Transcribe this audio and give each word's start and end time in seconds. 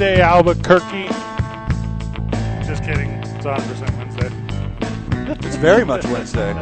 Thursday, 0.00 0.22
Albuquerque. 0.22 1.08
Just 2.66 2.82
kidding. 2.82 3.10
It's 3.10 3.44
100% 3.44 3.98
Wednesday. 3.98 5.46
It's 5.46 5.56
very 5.56 5.84
much 5.84 6.06
Wednesday. 6.06 6.54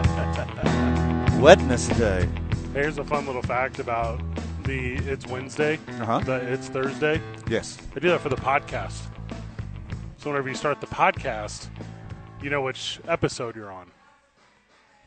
Wednesday. 1.41 2.29
Here's 2.75 2.99
a 2.99 3.05
fun 3.05 3.27
little 3.27 3.43
fact 3.43 3.79
about 3.79 4.21
the 4.65 4.97
it's 5.09 5.25
Wednesday, 5.29 5.79
Uh-huh. 6.01 6.19
the 6.19 6.53
it's 6.53 6.67
Thursday. 6.67 7.23
Yes. 7.49 7.79
I 7.95 8.01
do 8.01 8.09
that 8.09 8.21
for 8.23 8.29
the 8.29 8.35
podcast. 8.35 9.03
So 10.17 10.31
whenever 10.31 10.49
you 10.49 10.57
start 10.57 10.81
the 10.81 10.89
podcast, 10.89 11.69
you 12.43 12.51
know 12.51 12.63
which 12.63 12.99
episode 13.07 13.55
you're 13.55 13.71
on. 13.71 13.89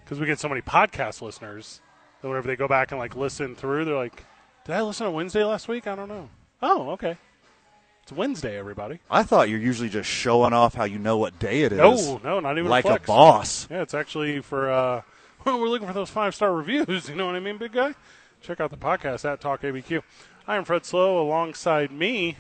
Because 0.06 0.22
we 0.22 0.26
get 0.26 0.40
so 0.40 0.48
many 0.48 0.62
podcast 0.62 1.22
listeners 1.22 1.82
that 2.22 2.30
whenever 2.30 2.48
they 2.48 2.56
go 2.56 2.70
back 2.70 2.92
and 2.94 2.98
like 2.98 3.18
listen 3.18 3.56
through, 3.56 3.84
they're 3.84 3.94
like, 3.94 4.24
"Did 4.64 4.76
I 4.76 4.84
listen 4.84 5.06
on 5.06 5.14
Wednesday 5.16 5.44
last 5.44 5.68
week? 5.68 5.86
I 5.86 5.96
don't 5.96 6.08
know." 6.08 6.30
Oh, 6.62 6.92
okay. 6.92 7.18
It's 8.04 8.12
Wednesday, 8.12 8.58
everybody. 8.58 9.00
I 9.10 9.24
thought 9.24 9.50
you're 9.50 9.60
usually 9.60 9.90
just 9.90 10.10
showing 10.10 10.54
off 10.54 10.74
how 10.74 10.86
you 10.86 10.98
know 11.00 11.18
what 11.18 11.38
day 11.40 11.64
it 11.64 11.72
is. 11.72 11.80
No, 11.80 12.20
no, 12.24 12.40
not 12.40 12.58
even 12.58 12.70
like 12.70 12.86
a 12.86 12.90
flex. 12.90 13.06
boss. 13.06 13.68
Yeah, 13.70 13.82
it's 13.84 13.94
actually 13.94 14.42
for 14.42 14.72
uh, 14.72 15.02
we're 15.46 15.68
looking 15.68 15.88
for 15.88 15.94
those 15.94 16.10
five 16.10 16.34
star 16.36 16.52
reviews. 16.56 17.08
You 17.10 17.16
know 17.16 17.28
what 17.28 17.36
I 17.36 17.40
mean, 17.40 17.58
big 17.58 17.74
guy? 17.74 17.94
Check 18.42 18.60
out 18.60 18.72
the 18.72 18.78
podcast 18.78 19.32
at 19.32 19.40
Talk 19.40 19.62
ABQ. 19.62 20.02
I 20.48 20.56
am 20.56 20.66
Fred 20.66 20.84
Slow. 20.84 21.22
Alongside 21.22 21.92
me, 21.92 22.38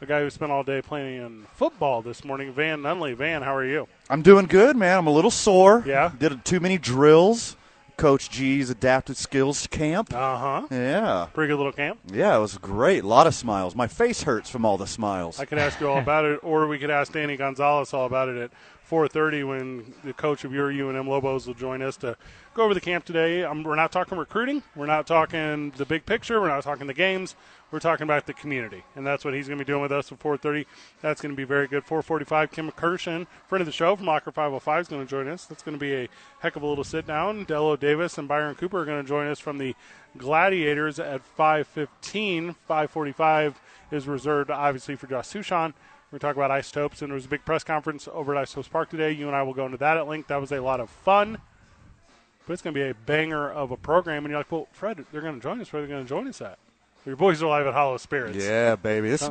the 0.00 0.06
guy 0.06 0.20
who 0.20 0.28
spent 0.30 0.50
all 0.50 0.64
day 0.64 0.82
playing 0.82 1.46
football 1.54 2.02
this 2.02 2.24
morning, 2.24 2.52
Van 2.52 2.80
Nunley. 2.82 3.14
Van, 3.14 3.42
how 3.42 3.54
are 3.54 3.64
you? 3.64 3.86
I'm 4.10 4.22
doing 4.22 4.46
good, 4.46 4.76
man. 4.76 4.98
I'm 4.98 5.06
a 5.06 5.12
little 5.12 5.30
sore. 5.30 5.84
Yeah? 5.86 6.10
Did 6.18 6.44
too 6.44 6.58
many 6.58 6.78
drills. 6.78 7.56
Coach 7.96 8.28
G's 8.30 8.70
Adapted 8.70 9.16
skills 9.16 9.66
camp. 9.68 10.12
Uh 10.12 10.36
huh. 10.36 10.66
Yeah. 10.70 11.28
Pretty 11.32 11.48
good 11.52 11.56
little 11.56 11.72
camp. 11.72 12.00
Yeah, 12.12 12.36
it 12.36 12.40
was 12.40 12.58
great. 12.58 13.04
A 13.04 13.06
lot 13.06 13.26
of 13.26 13.34
smiles. 13.34 13.74
My 13.74 13.86
face 13.86 14.22
hurts 14.22 14.50
from 14.50 14.64
all 14.64 14.76
the 14.76 14.86
smiles. 14.86 15.38
I 15.38 15.44
could 15.44 15.58
ask 15.58 15.80
you 15.80 15.88
all 15.88 15.98
about 16.02 16.24
it, 16.24 16.40
or 16.42 16.66
we 16.66 16.78
could 16.78 16.90
ask 16.90 17.12
Danny 17.12 17.36
Gonzales 17.36 17.92
all 17.94 18.06
about 18.06 18.28
it 18.28 18.36
at 18.36 18.50
4:30 18.90 19.48
when 19.48 19.94
the 20.04 20.12
coach 20.12 20.44
of 20.44 20.52
your 20.52 20.70
UNM 20.70 21.06
Lobos 21.08 21.46
will 21.46 21.54
join 21.54 21.82
us 21.82 21.96
to 21.98 22.16
go 22.54 22.62
over 22.62 22.74
the 22.74 22.80
camp 22.80 23.04
today. 23.04 23.42
Um, 23.42 23.64
we're 23.64 23.74
not 23.74 23.92
talking 23.92 24.16
recruiting. 24.16 24.62
We're 24.76 24.86
not 24.86 25.06
talking 25.06 25.72
the 25.76 25.84
big 25.84 26.06
picture. 26.06 26.40
We're 26.40 26.48
not 26.48 26.62
talking 26.62 26.86
the 26.86 26.94
games. 26.94 27.34
We're 27.70 27.80
talking 27.80 28.04
about 28.04 28.26
the 28.26 28.32
community, 28.32 28.84
and 28.94 29.04
that's 29.04 29.24
what 29.24 29.34
he's 29.34 29.48
going 29.48 29.58
to 29.58 29.64
be 29.64 29.66
doing 29.66 29.82
with 29.82 29.90
us 29.90 30.12
at 30.12 30.20
4:30. 30.20 30.64
That's 31.02 31.20
going 31.20 31.32
to 31.32 31.36
be 31.36 31.44
very 31.44 31.66
good. 31.66 31.84
4:45. 31.84 32.52
Kim 32.52 32.70
McCurshan, 32.70 33.26
friend 33.48 33.60
of 33.60 33.66
the 33.66 33.72
show 33.72 33.96
from 33.96 34.06
Locker 34.06 34.30
505, 34.30 34.82
is 34.82 34.88
going 34.88 35.02
to 35.02 35.10
join 35.10 35.26
us. 35.26 35.44
That's 35.44 35.64
going 35.64 35.76
to 35.76 35.80
be 35.80 35.94
a 35.94 36.08
heck 36.38 36.54
of 36.54 36.62
a 36.62 36.66
little 36.66 36.84
sit 36.84 37.06
down. 37.06 37.44
Dello 37.44 37.76
Davis 37.76 38.16
and 38.16 38.28
Byron 38.28 38.54
Cooper 38.54 38.80
are 38.80 38.84
going 38.84 39.02
to 39.02 39.08
join 39.08 39.26
us 39.26 39.40
from 39.40 39.58
the 39.58 39.74
Gladiators 40.16 41.00
at 41.00 41.22
5:15. 41.36 42.54
5:45 42.68 43.54
is 43.90 44.06
reserved 44.06 44.50
obviously 44.50 44.94
for 44.94 45.08
Josh 45.08 45.28
Suchon. 45.28 45.74
We're 46.12 46.18
talking 46.20 46.40
about 46.40 46.52
isotopes, 46.52 47.02
and 47.02 47.10
there 47.10 47.16
was 47.16 47.24
a 47.24 47.28
big 47.28 47.44
press 47.44 47.64
conference 47.64 48.06
over 48.12 48.36
at 48.36 48.42
Isotopes 48.42 48.68
Park 48.68 48.88
today. 48.88 49.10
You 49.10 49.26
and 49.26 49.34
I 49.34 49.42
will 49.42 49.52
go 49.52 49.66
into 49.66 49.78
that 49.78 49.96
at 49.96 50.06
length. 50.06 50.28
That 50.28 50.40
was 50.40 50.52
a 50.52 50.60
lot 50.60 50.78
of 50.78 50.88
fun, 50.88 51.38
but 52.46 52.52
it's 52.52 52.62
going 52.62 52.74
to 52.74 52.80
be 52.80 52.88
a 52.88 52.94
banger 52.94 53.50
of 53.50 53.70
a 53.70 53.76
program. 53.76 54.24
And 54.24 54.30
you're 54.30 54.40
like, 54.40 54.52
well, 54.52 54.68
Fred, 54.72 55.04
they're 55.12 55.20
going 55.20 55.34
to 55.34 55.40
join 55.40 55.60
us. 55.60 55.72
Where 55.72 55.82
are 55.82 55.86
they 55.86 55.92
going 55.92 56.04
to 56.04 56.08
join 56.08 56.28
us 56.28 56.40
at? 56.40 56.58
Your 57.06 57.16
boys 57.16 57.42
are 57.42 57.46
live 57.46 57.66
at 57.66 57.74
Hollow 57.74 57.98
Spirits. 57.98 58.42
Yeah, 58.42 58.76
baby. 58.76 59.10
This, 59.10 59.22
is, 59.22 59.30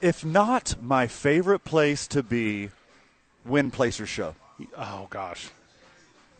if 0.00 0.24
not 0.24 0.76
my 0.82 1.06
favorite 1.06 1.60
place 1.60 2.06
to 2.08 2.22
be, 2.22 2.70
win 3.44 3.70
placer 3.70 4.06
show. 4.06 4.34
Oh 4.76 5.06
gosh. 5.10 5.50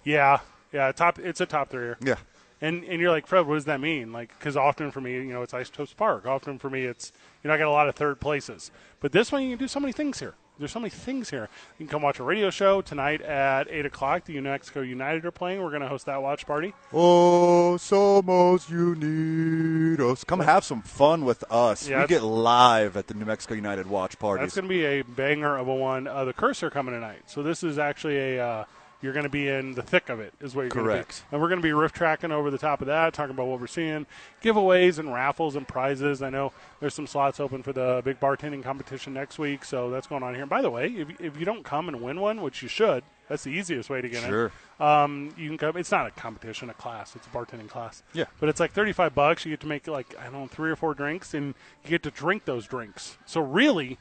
Yeah, 0.05 0.41
yeah. 0.73 0.93
Top. 0.93 1.19
It's 1.19 1.41
a 1.41 1.47
top 1.47 1.71
three. 1.71 1.95
Yeah. 2.01 2.17
And 2.61 2.85
and 2.85 3.01
you're 3.01 3.11
like 3.11 3.27
Fred, 3.27 3.47
what 3.47 3.55
does 3.55 3.65
that 3.67 3.81
mean? 3.81 4.13
Like, 4.13 4.37
because 4.39 4.57
often 4.57 4.91
for 4.91 5.01
me, 5.01 5.15
you 5.15 5.33
know, 5.33 5.43
it's 5.43 5.53
Isotopes 5.53 5.93
Park. 5.93 6.27
Often 6.27 6.59
for 6.59 6.71
me, 6.71 6.85
it's 6.85 7.13
you 7.43 7.49
know, 7.49 7.55
I 7.55 7.59
got 7.59 7.69
a 7.69 7.71
lot 7.71 7.89
of 7.89 7.95
third 7.95 8.21
places. 8.21 8.71
But 9.01 9.13
this 9.13 9.31
one, 9.33 9.43
you 9.43 9.51
can 9.51 9.59
do 9.59 9.69
so 9.69 9.81
many 9.81 9.93
things 9.93 10.21
here. 10.21 10.35
There's 10.59 10.71
so 10.71 10.81
many 10.81 10.91
things 10.91 11.31
here. 11.31 11.49
You 11.79 11.87
can 11.87 11.91
come 11.91 12.03
watch 12.03 12.21
a 12.21 12.23
radio 12.23 12.51
show 12.51 12.83
tonight 12.83 13.21
at 13.23 13.69
eight 13.71 13.87
o'clock. 13.87 14.25
The 14.27 14.35
New 14.35 14.43
Mexico 14.43 14.81
United 14.83 15.25
are 15.25 15.31
playing. 15.31 15.63
We're 15.63 15.71
going 15.71 15.83
to 15.83 15.89
host 15.89 16.07
that 16.07 16.23
watch 16.23 16.47
party. 16.47 16.75
Oh, 16.93 17.77
somos 17.79 18.69
unidos. 18.69 20.27
Come 20.27 20.41
have 20.41 20.65
some 20.65 20.83
fun 20.83 21.25
with 21.25 21.43
us. 21.51 21.89
Yeah, 21.89 22.03
we 22.03 22.07
get 22.07 22.23
live 22.23 22.97
at 22.97 23.07
the 23.07 23.15
New 23.15 23.25
Mexico 23.25 23.55
United 23.55 23.87
watch 23.87 24.19
party. 24.19 24.43
That's 24.43 24.55
going 24.55 24.67
to 24.67 24.69
be 24.69 24.85
a 24.85 25.03
banger 25.03 25.57
of 25.57 25.69
a 25.69 25.75
one. 25.75 26.07
Uh, 26.07 26.25
the 26.27 26.33
Cursor 26.33 26.71
coming 26.71 26.95
tonight. 26.95 27.23
So 27.27 27.43
this 27.43 27.63
is 27.65 27.79
actually 27.79 28.37
a. 28.37 28.47
Uh, 28.47 28.65
you're 29.03 29.13
going 29.13 29.25
to 29.25 29.29
be 29.31 29.49
in 29.49 29.75
the 29.75 29.83
thick 29.83 30.09
of 30.09 30.21
it, 30.21 30.33
is 30.41 30.55
what 30.55 30.63
you're 30.63 30.71
going 30.71 30.87
to 30.87 30.91
be. 30.93 30.95
Correct. 30.95 31.25
And 31.33 31.41
we're 31.41 31.49
going 31.49 31.61
to 31.61 31.63
be 31.63 31.73
riff 31.73 31.93
tracking 31.93 32.31
over 32.33 32.51
the 32.51 32.59
top 32.59 32.81
of 32.81 32.87
that, 32.87 33.13
talking 33.13 33.35
about 33.35 33.47
what 33.49 33.61
we're 33.61 33.67
seeing, 33.67 34.07
giveaways 34.43 34.99
and 34.99 35.13
raffles 35.13 35.57
and 35.57 35.67
prizes. 35.67 36.23
I 36.23 36.31
know 36.31 36.53
there's 36.81 36.95
some 36.95 37.07
slots 37.07 37.41
open 37.41 37.63
for 37.63 37.73
the 37.73 38.01
big 38.05 38.21
bartending 38.21 38.63
competition 38.63 39.13
next 39.15 39.39
week, 39.39 39.65
so 39.65 39.91
that's 39.91 40.07
going 40.07 40.23
on 40.23 40.35
here. 40.35 40.43
And 40.43 40.51
by 40.51 40.63
the 40.63 40.71
way, 40.71 40.87
if, 40.89 41.21
if 41.21 41.37
you 41.39 41.45
don't 41.45 41.65
come 41.65 41.89
and 41.89 42.01
win 42.01 42.21
one, 42.21 42.43
which 42.43 42.63
you 42.63 42.69
should, 42.69 43.03
that's 43.29 43.45
the 43.45 43.51
easiest 43.51 43.89
way 43.89 44.01
to 44.01 44.09
get 44.09 44.23
Sure. 44.25 44.53
in. 44.81 44.87
Um, 44.87 45.35
you 45.39 45.49
can 45.49 45.57
come. 45.59 45.77
It's 45.77 45.91
not 45.93 46.07
a 46.07 46.11
competition, 46.11 46.69
a 46.71 46.75
class. 46.75 47.15
It's 47.17 47.27
a 47.27 47.31
bartending 47.31 47.69
class. 47.69 48.03
Yeah. 48.13 48.25
But 48.41 48.49
it's 48.49 48.61
like 48.61 48.73
35 48.73 49.15
bucks. 49.15 49.45
You 49.45 49.51
get 49.53 49.61
to 49.61 49.67
make 49.67 49.87
like 49.87 50.15
I 50.19 50.25
don't 50.25 50.33
know 50.33 50.47
three 50.49 50.71
or 50.71 50.77
four 50.77 50.93
drinks, 50.93 51.33
and 51.33 51.55
you 51.85 51.91
get 51.91 52.03
to 52.03 52.11
drink 52.11 52.45
those 52.45 52.67
drinks. 52.67 53.17
So 53.25 53.41
really, 53.41 53.99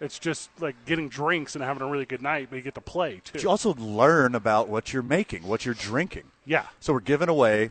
it's 0.00 0.18
just 0.18 0.50
like 0.60 0.76
getting 0.86 1.08
drinks 1.08 1.54
and 1.54 1.64
having 1.64 1.82
a 1.82 1.86
really 1.90 2.04
good 2.06 2.22
night, 2.22 2.48
but 2.50 2.56
you 2.56 2.62
get 2.62 2.74
to 2.74 2.80
play 2.80 3.20
too. 3.24 3.38
you 3.40 3.48
also 3.50 3.74
learn 3.74 4.34
about 4.34 4.68
what 4.68 4.92
you're 4.92 5.02
making, 5.02 5.42
what 5.46 5.64
you're 5.64 5.74
drinking. 5.74 6.24
yeah. 6.44 6.66
So 6.80 6.92
we're 6.92 7.00
giving 7.00 7.28
away 7.28 7.70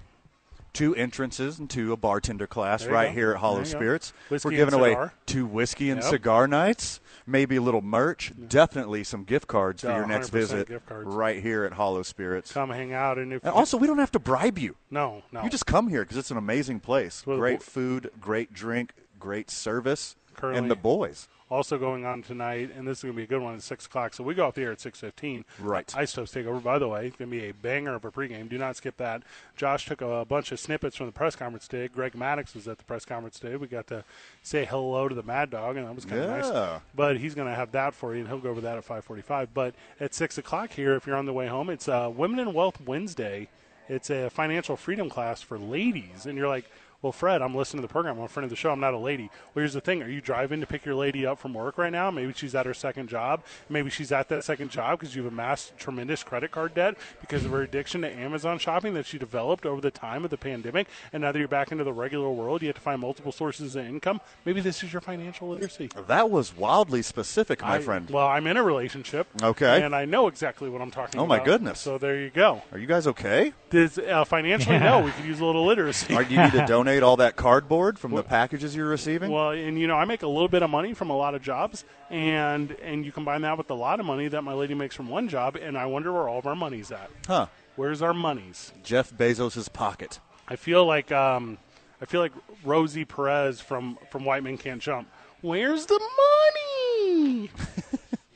two 0.74 0.94
entrances 0.96 1.58
into 1.60 1.92
a 1.92 1.98
bartender 1.98 2.46
class 2.46 2.86
right 2.86 3.08
go. 3.08 3.14
here 3.14 3.32
at 3.32 3.38
Hollow 3.38 3.56
There 3.64 3.66
you 3.66 3.72
go. 3.74 3.78
Spirits. 3.80 4.14
We're 4.30 4.52
giving 4.52 4.76
away 4.76 4.96
two 5.26 5.46
whiskey 5.48 5.90
and 5.90 6.02
Yep. 6.02 6.10
cigar 6.12 6.48
nights, 6.48 7.00
maybe 7.26 7.56
a 7.56 7.62
little 7.62 7.82
merch, 7.82 8.32
definitely 8.48 9.04
some 9.04 9.24
gift 9.24 9.48
cards 9.48 9.82
for 9.82 9.88
Yeah, 9.88 9.98
your 9.98 10.08
next 10.08 10.30
visit 10.30 10.70
right 10.90 11.42
here 11.42 11.64
at 11.64 11.74
Hollow 11.74 12.04
Spirits. 12.04 12.52
Come 12.52 12.70
hang 12.70 12.94
out, 12.94 13.18
and 13.18 13.32
And 13.34 13.44
also, 13.46 13.76
we 13.78 13.88
don't 13.88 13.98
have 13.98 14.12
to 14.12 14.20
bribe 14.20 14.60
you. 14.60 14.76
no, 14.92 15.24
no, 15.32 15.44
You 15.44 15.50
just 15.50 15.66
come 15.66 15.88
here 15.88 16.04
because 16.04 16.18
it's 16.18 16.30
an 16.32 16.38
amazing 16.38 16.80
place. 16.82 17.26
Well, 17.26 17.38
Great 17.38 17.64
food, 17.64 18.12
great 18.22 18.54
drink, 18.54 18.92
great 19.20 19.50
service, 19.50 20.16
Currently- 20.36 20.60
and 20.60 20.70
the 20.70 20.76
boys. 20.76 21.28
Also 21.50 21.78
going 21.78 22.06
on 22.06 22.22
tonight, 22.22 22.72
and 22.76 22.86
this 22.86 22.98
is 22.98 23.04
going 23.04 23.14
to 23.14 23.18
be 23.18 23.24
a 23.24 23.28
good 23.28 23.42
one 23.42 23.56
at 23.56 23.62
six 23.62 23.86
o'clock. 23.86 24.14
So 24.14 24.22
we 24.22 24.34
go 24.34 24.46
off 24.48 24.56
the 24.56 24.64
air 24.64 24.74
at 24.74 24.82
six 24.82 25.00
fifteen. 25.00 25.46
Right. 25.62 25.96
Isotopes 25.96 26.32
take 26.32 26.46
over. 26.46 26.60
By 26.60 26.78
the 26.78 26.90
way, 26.90 27.04
going 27.18 27.32
to 27.32 27.38
be 27.40 27.46
a 27.46 27.54
banger 27.54 27.96
of 27.96 28.04
a 28.04 28.12
pregame. 28.12 28.50
Do 28.50 28.58
not 28.58 28.76
skip 28.76 28.98
that. 28.98 29.24
Josh 29.56 29.86
took 29.86 30.02
a 30.02 30.26
bunch 30.26 30.52
of 30.52 30.60
snippets 30.60 30.98
from 30.98 31.06
the 31.06 31.14
press 31.14 31.38
conference 31.38 31.66
today. 31.66 31.88
Greg 31.88 32.14
Maddux 32.14 32.54
was 32.54 32.68
at 32.68 32.78
the 32.80 32.84
press 32.84 33.06
conference 33.06 33.40
today. 33.40 33.56
We 33.56 33.68
got 33.68 33.88
to 33.88 34.04
say 34.44 34.66
hello 34.66 35.08
to 35.08 35.16
the 35.16 35.24
Mad 35.24 35.50
Dog, 35.50 35.78
and 35.78 35.88
that 35.88 35.96
was 35.96 36.04
kind 36.04 36.22
of 36.22 36.30
Yeah. 36.30 36.38
nice. 36.38 36.82
But 36.94 37.18
he's 37.18 37.34
going 37.34 37.48
to 37.48 37.56
have 37.56 37.72
that 37.72 37.94
for 37.94 38.14
you, 38.14 38.20
and 38.20 38.28
he'll 38.28 38.40
go 38.40 38.50
over 38.50 38.60
that 38.62 38.78
at 38.78 38.84
five 38.84 39.06
forty-five. 39.06 39.54
But 39.54 39.74
at 40.02 40.14
six 40.14 40.38
o'clock 40.38 40.72
here, 40.72 40.96
if 40.96 41.08
you're 41.08 41.16
on 41.16 41.28
the 41.28 41.34
way 41.34 41.48
home, 41.48 41.70
it's 41.70 41.88
uh, 41.88 42.12
Women 42.14 42.40
in 42.40 42.54
Wealth 42.54 42.82
Wednesday. 42.86 43.48
It's 43.88 44.10
a 44.10 44.30
financial 44.30 44.76
freedom 44.76 45.10
class 45.10 45.42
for 45.42 45.58
ladies, 45.58 46.26
and 46.26 46.38
you're 46.38 46.50
like. 46.50 46.70
Well, 47.04 47.12
Fred, 47.12 47.44
I'm 47.44 47.54
listening 47.54 47.84
to 47.84 47.88
the 47.88 47.92
program. 47.92 48.18
I'm 48.18 48.24
a 48.24 48.28
friend 48.28 48.44
of 48.46 48.50
the 48.50 48.56
show. 48.56 48.72
I'm 48.72 48.80
not 48.80 48.96
a 48.96 48.98
lady. 48.98 49.30
Well, 49.54 49.62
here's 49.62 49.74
the 49.74 49.82
thing. 49.82 50.02
Are 50.02 50.10
you 50.10 50.20
driving 50.20 50.62
to 50.62 50.66
pick 50.66 50.84
your 50.84 50.96
lady 50.96 51.28
up 51.28 51.38
from 51.38 51.54
work 51.54 51.78
right 51.78 51.92
now? 51.92 52.10
Maybe 52.10 52.34
she's 52.34 52.56
at 52.56 52.66
her 52.66 52.74
second 52.74 53.08
job. 53.08 53.44
Maybe 53.70 53.92
she's 53.92 54.12
at 54.12 54.30
that 54.30 54.44
second 54.44 54.72
job 54.72 55.00
because 55.00 55.16
you've 55.16 55.28
amassed 55.28 55.78
tremendous 55.78 56.24
credit 56.24 56.50
card 56.50 56.74
debt 56.74 56.96
because 57.22 57.46
of 57.46 57.52
her 57.52 57.62
addiction 57.62 58.02
to 58.02 58.12
Amazon 58.12 58.58
shopping 58.58 58.96
that 58.96 59.06
she 59.06 59.20
developed 59.20 59.64
over 59.68 59.80
the 59.80 59.92
time 59.92 60.24
of 60.26 60.32
the 60.32 60.38
pandemic. 60.38 60.88
And 61.14 61.22
now 61.22 61.32
that 61.32 61.38
you're 61.38 61.48
back 61.48 61.72
into 61.72 61.84
the 61.84 61.94
regular 61.94 62.32
world, 62.32 62.64
you 62.64 62.68
have 62.70 62.76
to 62.78 62.82
find 62.82 63.00
multiple 63.00 63.32
sources 63.32 63.76
of 63.76 63.86
income. 63.86 64.20
Maybe 64.44 64.60
this 64.60 64.82
is 64.84 64.92
your 64.92 65.02
financial 65.02 65.50
literacy. 65.50 65.92
That 66.08 66.32
was 66.32 66.58
wildly 66.58 67.04
specific, 67.04 67.62
my 67.62 67.76
I- 67.76 67.80
friend. 67.80 68.10
Well, 68.10 68.26
I'm 68.26 68.48
in 68.48 68.58
a 68.58 68.64
relationship. 68.64 69.28
Okay. 69.44 69.84
And 69.84 69.96
I 69.96 70.06
know 70.06 70.28
exactly 70.28 70.68
what 70.68 70.82
I'm 70.82 70.90
talking 70.90 71.20
Oh, 71.22 71.26
about. 71.26 71.36
Oh, 71.36 71.38
my 71.40 71.46
goodness. 71.46 71.80
So 71.80 72.00
there 72.00 72.20
you 72.20 72.32
go. 72.32 72.64
Are 72.72 72.80
you 72.80 72.88
guys 72.88 73.06
okay? 73.06 73.54
Uh, 73.72 74.24
financially, 74.24 74.80
no. 74.80 75.02
We 75.02 75.12
could 75.12 75.26
use 75.26 75.40
a 75.40 75.46
little 75.46 75.64
literacy. 75.68 76.16
Are 76.16 76.24
you 76.24 76.42
need 76.42 76.54
to 76.54 76.66
donate 76.66 76.87
all 77.04 77.18
that 77.18 77.36
cardboard 77.36 78.00
from 78.00 78.12
the 78.12 78.24
packages 78.24 78.76
you're 78.76 78.88
receiving? 78.90 79.32
Well, 79.32 79.52
and 79.52 79.80
you 79.80 79.88
know, 79.88 79.96
I 79.96 80.06
make 80.06 80.24
a 80.24 80.28
little 80.28 80.48
bit 80.48 80.64
of 80.64 80.70
money 80.70 80.94
from 80.94 81.10
a 81.10 81.16
lot 81.18 81.36
of 81.36 81.42
jobs, 81.42 81.84
and 82.10 82.72
and 82.82 83.06
you 83.06 83.12
combine 83.12 83.42
that 83.42 83.58
with 83.58 83.70
a 83.70 83.74
lot 83.76 84.00
of 84.00 84.06
money 84.06 84.28
that 84.30 84.42
my 84.44 84.54
lady 84.54 84.74
makes 84.74 84.96
from 84.96 85.10
one 85.10 85.28
job, 85.28 85.56
and 85.56 85.78
I 85.78 85.86
wonder 85.86 86.12
where 86.12 86.28
all 86.28 86.40
of 86.40 86.48
our 86.48 86.56
money's 86.56 86.92
at. 86.92 87.10
huh? 87.28 87.48
Where's 87.76 88.02
our 88.02 88.14
money's? 88.14 88.72
Jeff 88.84 89.12
Bezos's 89.12 89.70
pocket. 89.70 90.20
I 90.48 90.56
feel 90.56 90.86
like 90.86 91.12
um, 91.12 91.58
I 92.02 92.06
feel 92.06 92.22
like 92.22 92.34
Rosie 92.64 93.06
Perez 93.06 93.60
from 93.62 93.98
from 94.10 94.26
White 94.26 94.44
Men 94.44 94.58
Can't 94.58 94.82
Jump. 94.82 95.08
Where's 95.42 95.86
the 95.86 96.00
money? 96.00 97.52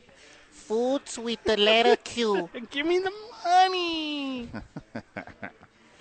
Foods 0.52 1.18
with 1.20 1.44
the 1.44 1.58
letter 1.58 1.96
Q. 1.98 2.50
Give 2.70 2.86
me 2.86 3.00
the 3.00 3.12
money. 3.44 4.50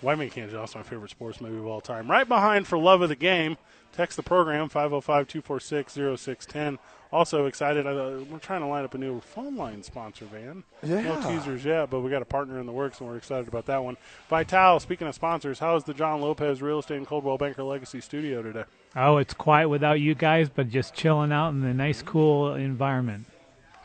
White 0.01 0.19
Man 0.19 0.31
Can't 0.31 0.51
Joust, 0.51 0.75
my 0.75 0.83
favorite 0.83 1.11
sports 1.11 1.41
movie 1.41 1.59
of 1.59 1.67
all 1.67 1.81
time. 1.81 2.11
Right 2.11 2.27
behind 2.27 2.67
for 2.67 2.79
Love 2.79 3.03
of 3.03 3.09
the 3.09 3.17
Game. 3.17 3.57
Text 3.93 4.17
the 4.17 4.23
program 4.23 4.69
505 4.69 5.29
246 5.29 5.95
0610. 5.95 6.79
Also 7.13 7.47
excited, 7.47 7.89
uh, 7.89 8.21
we're 8.31 8.39
trying 8.39 8.61
to 8.61 8.67
line 8.67 8.85
up 8.85 8.95
a 8.95 8.99
new 8.99 9.21
phone 9.21 9.57
line 9.57 9.83
sponsor, 9.83 10.27
Van. 10.27 10.63
Yeah. 10.85 11.03
No 11.03 11.21
teasers 11.21 11.65
yet, 11.65 11.91
but 11.91 12.01
we 12.01 12.11
got 12.11 12.23
a 12.23 12.27
partner 12.27 12.61
in 12.61 12.67
the 12.67 12.73
works, 12.73 13.01
and 13.01 13.09
we're 13.09 13.17
excited 13.17 13.49
about 13.49 13.67
that 13.67 13.83
one. 13.83 13.97
Vital, 14.29 14.79
speaking 14.79 15.09
of 15.09 15.15
sponsors, 15.17 15.59
how 15.59 15.75
is 15.75 15.83
the 15.83 15.93
John 15.93 16.21
Lopez 16.21 16.63
Real 16.63 16.79
Estate 16.79 16.99
and 16.99 17.07
Coldwell 17.09 17.37
Banker 17.37 17.65
Legacy 17.65 18.01
Studio 18.01 18.43
today? 18.43 18.63
Oh, 18.95 19.17
it's 19.17 19.35
quiet 19.35 19.69
without 19.69 19.99
you 19.99 20.15
guys, 20.15 20.49
but 20.49 20.69
just 20.71 20.95
chilling 20.95 21.33
out 21.33 21.49
in 21.49 21.63
the 21.63 21.75
nice, 21.75 22.01
cool 22.01 22.55
environment. 22.55 23.27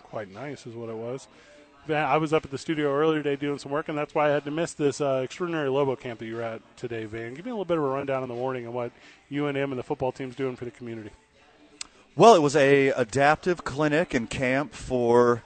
quite 0.04 0.32
nice, 0.32 0.68
is 0.68 0.76
what 0.76 0.90
it 0.90 0.96
was. 0.96 1.28
Van, 1.88 2.04
I 2.04 2.18
was 2.18 2.34
up 2.34 2.44
at 2.44 2.52
the 2.52 2.58
studio 2.58 2.92
earlier 2.92 3.22
today 3.22 3.36
doing 3.36 3.60
some 3.60 3.72
work, 3.72 3.90
and 3.90 3.98
that's 3.98 4.16
why 4.16 4.28
I 4.28 4.32
had 4.32 4.44
to 4.46 4.52
miss 4.52 4.74
this 4.74 5.02
uh, 5.02 5.22
extraordinary 5.24 5.70
Lobo 5.70 5.96
camp 5.96 6.20
that 6.20 6.26
you 6.26 6.36
were 6.36 6.42
at 6.42 6.62
today, 6.78 7.06
Van. 7.06 7.36
Give 7.36 7.46
me 7.46 7.52
a 7.52 7.54
little 7.54 7.66
bit 7.66 7.78
of 7.78 7.84
a 7.84 7.88
rundown 7.88 8.24
in 8.24 8.30
the 8.30 8.36
morning 8.36 8.66
on 8.66 8.74
what 8.74 8.92
UNM 9.32 9.66
and 9.66 9.78
the 9.78 9.84
football 9.84 10.12
team's 10.12 10.36
doing 10.36 10.56
for 10.56 10.66
the 10.66 10.72
community. 10.72 11.12
Well, 12.16 12.34
it 12.34 12.42
was 12.42 12.56
a 12.56 12.88
adaptive 12.90 13.64
clinic 13.64 14.14
and 14.14 14.30
camp 14.30 14.74
for 14.74 15.44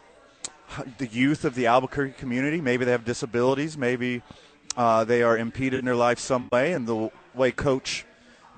the 0.98 1.08
youth 1.08 1.44
of 1.44 1.56
the 1.56 1.66
Albuquerque 1.66 2.14
community. 2.14 2.62
Maybe 2.62 2.86
they 2.86 2.92
have 2.92 3.04
disabilities. 3.06 3.78
Maybe 3.78 4.22
uh, 4.78 5.04
they 5.04 5.24
are 5.24 5.38
impeded 5.38 5.80
in 5.80 5.86
their 5.86 5.96
life 5.96 6.20
some 6.20 6.48
way. 6.52 6.72
And 6.74 6.88
the 6.88 7.12
way 7.34 7.52
Coach 7.52 8.06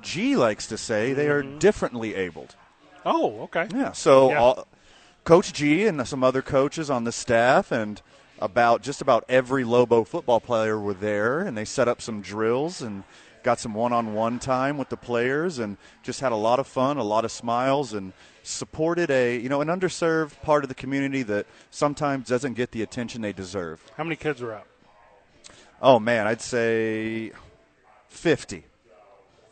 G 0.01 0.35
likes 0.35 0.67
to 0.67 0.77
say, 0.77 1.13
they 1.13 1.29
are 1.29 1.41
differently 1.41 2.13
abled. 2.13 2.55
Oh, 3.05 3.41
okay. 3.43 3.67
Yeah. 3.73 3.93
So 3.93 4.29
Yeah. 4.29 4.39
All, 4.39 4.67
Coach 5.23 5.53
G 5.53 5.85
and 5.85 6.05
some 6.07 6.23
other 6.23 6.41
coaches 6.41 6.89
on 6.89 7.03
the 7.03 7.11
staff 7.11 7.71
and 7.71 8.01
about 8.39 8.81
just 8.81 9.01
about 9.01 9.23
every 9.29 9.63
Lobo 9.63 10.03
football 10.03 10.39
player 10.39 10.79
were 10.79 10.95
there, 10.95 11.41
and 11.41 11.55
they 11.55 11.65
set 11.65 11.87
up 11.87 12.01
some 12.01 12.21
drills 12.21 12.81
and 12.81 13.03
got 13.43 13.59
some 13.59 13.73
one-on-one 13.73 14.39
time 14.39 14.77
with 14.77 14.89
the 14.89 14.97
players, 14.97 15.59
and 15.59 15.77
just 16.03 16.19
had 16.21 16.31
a 16.31 16.35
lot 16.35 16.59
of 16.59 16.67
fun, 16.67 16.97
a 16.97 17.03
lot 17.03 17.23
of 17.25 17.31
smiles, 17.31 17.93
and 17.93 18.13
supported 18.43 19.11
a 19.11 19.37
you 19.37 19.47
know 19.47 19.61
an 19.61 19.67
underserved 19.67 20.41
part 20.41 20.63
of 20.63 20.69
the 20.69 20.75
community 20.75 21.21
that 21.21 21.45
sometimes 21.69 22.27
doesn't 22.27 22.55
get 22.55 22.71
the 22.71 22.81
attention 22.81 23.21
they 23.21 23.33
deserve. 23.33 23.79
How 23.95 24.03
many 24.03 24.15
kids 24.15 24.41
were 24.41 24.53
out? 24.55 24.65
Oh 25.79 25.99
man, 25.99 26.25
I'd 26.25 26.41
say 26.41 27.31
fifty. 28.09 28.63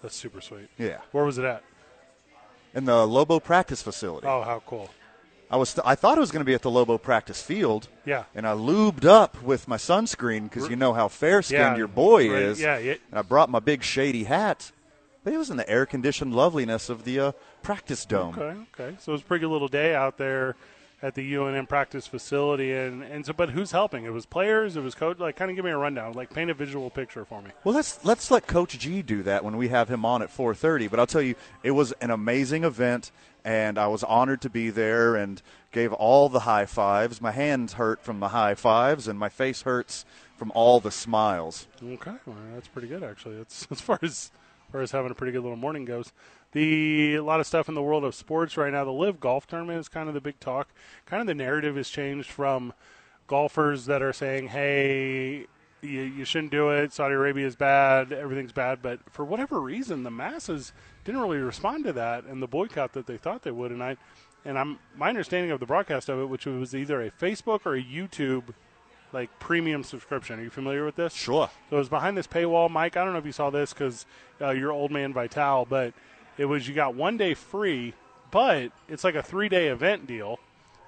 That's 0.01 0.15
super 0.15 0.41
sweet. 0.41 0.69
Yeah, 0.79 0.97
Where 1.11 1.25
was 1.25 1.37
it 1.37 1.45
at? 1.45 1.61
in 2.73 2.85
the 2.85 3.05
Lobo 3.05 3.39
practice 3.39 3.81
facility. 3.81 4.25
Oh, 4.27 4.41
how 4.41 4.61
cool. 4.65 4.89
I 5.51 5.57
was 5.57 5.77
I 5.83 5.95
thought 5.95 6.17
it 6.17 6.21
was 6.21 6.31
going 6.31 6.41
to 6.41 6.45
be 6.45 6.53
at 6.53 6.61
the 6.61 6.69
Lobo 6.71 6.97
practice 6.97 7.41
field. 7.41 7.87
Yeah. 8.05 8.23
and 8.35 8.47
I 8.47 8.53
lubed 8.53 9.05
up 9.05 9.41
with 9.43 9.67
my 9.67 9.77
sunscreen 9.77 10.43
because 10.43 10.69
you 10.69 10.75
know 10.75 10.93
how 10.93 11.07
fair 11.07 11.41
skinned 11.41 11.59
Yeah, 11.61 11.77
your 11.77 11.87
boy 11.87 12.31
right, 12.31 12.41
is. 12.41 12.61
yeah, 12.61 12.77
yeah. 12.77 12.95
And 13.09 13.19
I 13.19 13.21
brought 13.23 13.49
my 13.49 13.59
big 13.59 13.83
shady 13.83 14.23
hat, 14.25 14.71
but 15.23 15.33
it 15.33 15.37
was 15.37 15.49
in 15.49 15.57
the 15.57 15.69
air 15.69 15.85
conditioned 15.85 16.33
loveliness 16.35 16.89
of 16.89 17.03
the 17.03 17.19
uh, 17.19 17.31
practice 17.63 18.05
dome. 18.05 18.35
Okay, 18.37 18.59
okay. 18.73 18.97
So 18.99 19.11
it 19.11 19.13
was 19.13 19.21
a 19.21 19.25
pretty 19.25 19.41
good 19.41 19.51
little 19.51 19.67
day 19.67 19.93
out 19.95 20.17
there 20.17 20.55
at 21.01 21.15
the 21.15 21.33
UNM 21.33 21.67
practice 21.69 22.05
facility, 22.07 22.73
and 22.73 23.01
and 23.03 23.25
so. 23.25 23.31
But 23.33 23.51
who's 23.51 23.71
helping? 23.71 24.03
It 24.05 24.11
was 24.13 24.25
players. 24.25 24.75
It 24.75 24.81
was 24.83 24.95
coach. 24.95 25.17
Like, 25.17 25.35
kind 25.37 25.49
of 25.49 25.55
give 25.55 25.63
me 25.65 25.71
a 25.71 25.77
rundown. 25.77 26.11
Like, 26.13 26.33
paint 26.33 26.51
a 26.51 26.53
visual 26.53 26.89
picture 26.89 27.23
for 27.25 27.41
me. 27.41 27.51
Well, 27.63 27.73
let's 27.73 28.03
let's 28.03 28.29
let 28.31 28.47
Coach 28.47 28.77
G 28.77 29.01
do 29.01 29.23
that 29.23 29.43
when 29.45 29.55
we 29.55 29.69
have 29.69 29.87
him 29.89 30.03
on 30.03 30.21
at 30.21 30.29
4:30. 30.29 30.89
But 30.89 30.99
I'll 30.99 31.07
tell 31.07 31.21
you, 31.21 31.35
it 31.63 31.71
was 31.71 31.93
an 32.01 32.11
amazing 32.11 32.65
event, 32.65 33.11
and 33.49 33.79
I 33.79 33.87
was 33.87 34.03
honored 34.03 34.41
to 34.41 34.49
be 34.49 34.69
there 34.69 35.15
and 35.15 35.41
gave 35.71 35.91
all 35.91 36.29
the 36.29 36.41
high 36.41 36.67
fives. 36.67 37.19
My 37.19 37.31
hands 37.31 37.73
hurt 37.73 38.03
from 38.03 38.19
the 38.19 38.27
high 38.27 38.53
fives, 38.53 39.07
and 39.07 39.17
my 39.17 39.29
face 39.29 39.63
hurts 39.63 40.05
from 40.37 40.51
all 40.53 40.79
the 40.79 40.91
smiles. 40.91 41.67
Okay, 41.83 42.13
well, 42.27 42.37
that's 42.53 42.67
pretty 42.67 42.87
good 42.87 43.01
actually. 43.01 43.37
That's 43.37 43.65
as 43.71 43.81
far 43.81 43.97
as, 44.03 44.29
as 44.67 44.71
far 44.71 44.81
as 44.81 44.91
having 44.91 45.09
a 45.09 45.15
pretty 45.15 45.33
good 45.33 45.41
little 45.41 45.57
morning 45.57 45.83
goes. 45.83 46.13
The 46.51 47.15
a 47.15 47.23
lot 47.23 47.39
of 47.39 47.47
stuff 47.47 47.67
in 47.67 47.73
the 47.73 47.81
world 47.81 48.03
of 48.03 48.13
sports 48.13 48.55
right 48.55 48.71
now. 48.71 48.83
The 48.83 48.91
LIV 48.91 49.19
Golf 49.19 49.47
Tournament 49.47 49.79
is 49.79 49.89
kind 49.89 50.07
of 50.07 50.13
the 50.13 50.21
big 50.21 50.39
talk. 50.39 50.69
Kind 51.07 51.21
of 51.21 51.25
the 51.25 51.33
narrative 51.33 51.75
has 51.75 51.89
changed 51.89 52.29
from 52.29 52.71
golfers 53.25 53.87
that 53.87 54.03
are 54.03 54.13
saying, 54.13 54.49
"Hey, 54.49 55.47
you, 55.81 56.01
you 56.01 56.25
shouldn't 56.25 56.51
do 56.51 56.69
it. 56.69 56.93
Saudi 56.93 57.15
Arabia 57.15 57.47
is 57.47 57.55
bad. 57.55 58.11
Everything's 58.11 58.51
bad." 58.51 58.81
But 58.81 58.99
for 59.11 59.25
whatever 59.25 59.59
reason, 59.59 60.03
the 60.03 60.11
masses 60.11 60.73
didn't 61.03 61.21
really 61.21 61.37
respond 61.37 61.85
to 61.85 61.93
that 61.93 62.25
and 62.25 62.41
the 62.41 62.47
boycott 62.47 62.93
that 62.93 63.07
they 63.07 63.17
thought 63.17 63.43
they 63.43 63.51
would. 63.51 63.71
And 63.71 63.83
I, 63.83 63.97
and 64.45 64.57
I'm 64.57 64.79
my 64.95 65.09
understanding 65.09 65.51
of 65.51 65.59
the 65.59 65.65
broadcast 65.65 66.09
of 66.09 66.19
it, 66.19 66.25
which 66.25 66.45
was 66.45 66.75
either 66.75 67.01
a 67.01 67.11
Facebook 67.11 67.61
or 67.65 67.75
a 67.75 67.83
YouTube 67.83 68.53
like 69.13 69.29
premium 69.39 69.83
subscription. 69.83 70.39
Are 70.39 70.43
you 70.43 70.49
familiar 70.49 70.85
with 70.85 70.95
this? 70.95 71.13
Sure. 71.13 71.49
So 71.69 71.75
it 71.75 71.79
was 71.79 71.89
behind 71.89 72.17
this 72.17 72.27
paywall, 72.27 72.69
Mike. 72.69 72.97
I 72.97 73.03
don't 73.03 73.13
know 73.13 73.19
if 73.19 73.25
you 73.25 73.31
saw 73.31 73.49
this 73.49 73.73
because 73.73 74.05
uh, 74.41 74.51
you're 74.51 74.71
old 74.71 74.91
man 74.91 75.13
Vital, 75.13 75.65
but 75.65 75.93
it 76.37 76.45
was 76.45 76.67
you 76.67 76.75
got 76.75 76.95
one 76.95 77.17
day 77.17 77.33
free, 77.33 77.93
but 78.31 78.71
it's 78.87 79.03
like 79.03 79.15
a 79.15 79.23
three 79.23 79.49
day 79.49 79.67
event 79.67 80.07
deal. 80.07 80.39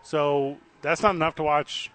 So 0.04 0.58
that's 0.82 1.02
not 1.02 1.16
enough 1.16 1.36
to 1.36 1.44
watch 1.44 1.92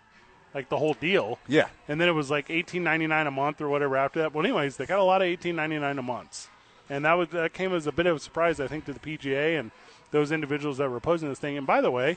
like 0.57 0.71
the 0.71 0.79
whole 0.79 0.95
deal. 0.95 1.39
Yeah. 1.47 1.69
And 1.87 2.01
then 2.01 2.09
it 2.09 2.13
was 2.13 2.31
like 2.31 2.49
eighteen 2.49 2.83
ninety 2.83 3.07
nine 3.07 3.27
a 3.27 3.31
month 3.31 3.61
or 3.61 3.69
whatever 3.69 3.97
after 3.97 4.21
that. 4.21 4.33
Well, 4.35 4.45
anyways, 4.45 4.79
they 4.79 4.87
got 4.87 4.99
a 4.99 5.05
lot 5.05 5.21
of 5.21 5.29
eighteen 5.29 5.55
ninety 5.55 5.79
nine 5.79 5.99
a 5.99 6.03
month, 6.03 6.49
and 6.89 7.05
that 7.05 7.13
was 7.13 7.29
that 7.29 7.53
came 7.53 7.75
as 7.75 7.87
a 7.87 7.93
bit 7.93 8.07
of 8.07 8.17
a 8.17 8.19
surprise, 8.19 8.59
I 8.59 8.67
think, 8.67 8.87
to 8.87 8.95
the 8.95 8.99
PGA 8.99 9.61
and 9.61 9.71
those 10.13 10.33
individuals 10.33 10.79
that 10.79 10.89
were 10.91 10.97
opposing 10.97 11.29
this 11.29 11.39
thing. 11.39 11.59
And 11.59 11.67
by 11.67 11.83
the 11.83 11.91
way, 11.91 12.17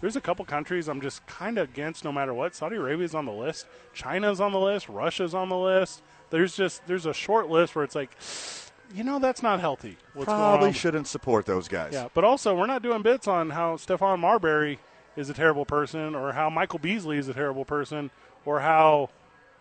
there's 0.00 0.16
a 0.16 0.20
couple 0.20 0.44
countries 0.44 0.88
I'm 0.88 1.00
just 1.00 1.24
kind 1.26 1.58
of 1.58 1.70
against 1.70 2.04
no 2.04 2.10
matter 2.10 2.34
what. 2.34 2.56
Saudi 2.56 2.74
Arabia's 2.74 3.14
on 3.14 3.24
the 3.24 3.32
list, 3.32 3.66
China's 3.94 4.40
on 4.40 4.50
the 4.50 4.60
list, 4.60 4.88
Russia's 4.88 5.32
on 5.32 5.48
the 5.48 5.56
list. 5.56 6.02
There's 6.30 6.56
just 6.56 6.84
there's 6.88 7.06
a 7.06 7.14
short 7.14 7.48
list 7.48 7.76
where 7.76 7.84
it's 7.84 7.94
like, 7.94 8.10
you 8.92 9.04
know, 9.04 9.20
that's 9.20 9.44
not 9.44 9.60
healthy. 9.60 9.96
What's 10.12 10.26
going 10.26 10.38
Probably 10.38 10.72
shouldn't 10.72 11.06
support 11.06 11.46
those 11.46 11.68
guys. 11.68 11.92
Yeah, 11.92 12.08
but 12.14 12.24
also 12.24 12.52
we're 12.56 12.66
not 12.66 12.82
doing 12.82 13.02
bits 13.02 13.28
on 13.28 13.50
how 13.50 13.76
Stephon 13.76 14.18
Marbury 14.18 14.80
is 15.16 15.30
a 15.30 15.34
terrible 15.34 15.64
person, 15.64 16.14
or 16.14 16.32
how 16.32 16.50
Michael 16.50 16.78
Beasley 16.78 17.18
is 17.18 17.28
a 17.28 17.34
terrible 17.34 17.64
person, 17.64 18.10
or 18.44 18.60
how 18.60 19.10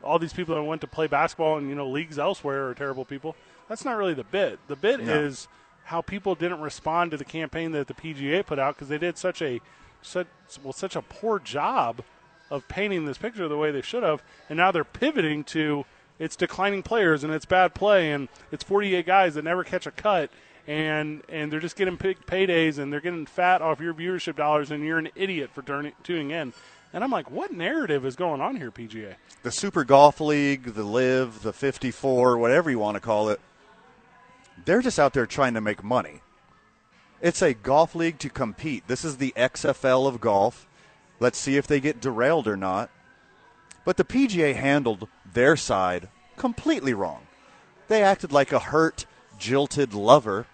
all 0.04 0.20
these 0.20 0.34
people 0.34 0.54
that 0.56 0.64
went 0.64 0.82
to 0.82 0.88
play 0.88 1.08
basketball 1.08 1.58
in 1.58 1.70
you 1.70 1.76
know 1.76 1.88
leagues 1.88 2.20
elsewhere 2.20 2.68
are 2.70 2.74
terrible 2.74 3.06
people. 3.06 3.36
That's 3.68 3.86
not 3.86 3.98
really 3.98 4.14
the 4.14 4.24
bit. 4.24 4.60
The 4.68 4.76
bit 4.76 5.02
No. 5.04 5.14
is 5.14 5.48
how 5.86 6.02
people 6.02 6.36
didn't 6.36 6.62
respond 6.62 7.12
to 7.12 7.18
the 7.18 7.26
campaign 7.26 7.72
that 7.72 7.88
the 7.88 7.94
PGA 7.94 8.46
put 8.46 8.60
out 8.60 8.76
because 8.76 8.90
they 8.90 8.98
did 8.98 9.18
such 9.18 9.42
a 9.42 9.62
such 10.02 10.28
well 10.64 10.74
such 10.74 10.96
a 10.96 11.02
poor 11.02 11.40
job 11.40 12.02
of 12.52 12.68
painting 12.68 13.06
this 13.06 13.18
picture 13.18 13.48
the 13.48 13.58
way 13.58 13.72
they 13.72 13.82
should 13.82 14.04
have, 14.04 14.22
and 14.50 14.58
now 14.58 14.72
they're 14.72 14.84
pivoting 14.84 15.44
to 15.46 15.86
it's 16.20 16.36
declining 16.36 16.82
players 16.84 17.24
and 17.24 17.34
it's 17.34 17.46
bad 17.46 17.74
play 17.74 18.12
and 18.12 18.30
it's 18.52 18.64
48 18.64 19.06
guys 19.06 19.34
that 19.36 19.44
never 19.44 19.64
catch 19.66 19.86
a 19.86 19.92
cut 19.92 20.30
and 20.68 21.22
and 21.30 21.52
they're 21.52 21.60
just 21.60 21.76
getting 21.76 21.96
big 21.96 22.26
paydays 22.26 22.80
and 22.80 22.92
they're 22.92 23.02
getting 23.02 23.26
fat 23.26 23.62
off 23.62 23.80
your 23.80 23.94
viewership 23.94 24.36
dollars 24.36 24.72
and 24.72 24.84
you're 24.84 24.98
an 24.98 25.10
idiot 25.16 25.52
for 25.54 25.62
turning, 25.62 25.94
tuning 26.04 26.32
in. 26.32 26.54
And 26.94 27.04
I'm 27.04 27.12
like, 27.12 27.30
what 27.30 27.52
narrative 27.52 28.06
is 28.06 28.16
going 28.16 28.42
on 28.42 28.56
here, 28.56 28.72
PGA? 28.72 29.16
The 29.44 29.52
Super 29.52 29.84
Golf 29.84 30.22
League, 30.22 30.74
the 30.76 30.84
LIV, 30.84 31.42
the 31.42 31.52
54, 31.52 32.38
whatever 32.38 32.70
you 32.70 32.80
want 32.80 32.96
to 32.96 33.02
call 33.02 33.30
it, 33.30 33.42
they're 34.64 34.82
just 34.82 34.98
out 34.98 35.14
there 35.14 35.26
trying 35.26 35.56
to 35.56 35.62
make 35.62 35.84
money. 35.84 36.22
It's 37.22 37.42
a 37.42 37.54
golf 37.54 37.96
league 37.96 38.20
to 38.20 38.30
compete. 38.30 38.88
This 38.88 39.04
is 39.04 39.18
the 39.18 39.34
XFL 39.36 40.08
of 40.08 40.22
golf. 40.22 40.68
Let's 41.20 41.38
see 41.38 41.58
if 41.58 41.68
they 41.68 41.80
get 41.80 42.02
derailed 42.02 42.48
or 42.48 42.56
not. 42.56 42.90
But 43.84 43.98
the 43.98 44.06
PGA 44.06 44.56
handled 44.56 45.08
their 45.32 45.56
side 45.56 46.10
completely 46.38 46.94
wrong. 46.94 47.28
They 47.88 48.02
acted 48.04 48.32
like 48.32 48.52
a 48.52 48.60
hurt, 48.60 49.06
jilted 49.38 49.94
lover 49.94 50.48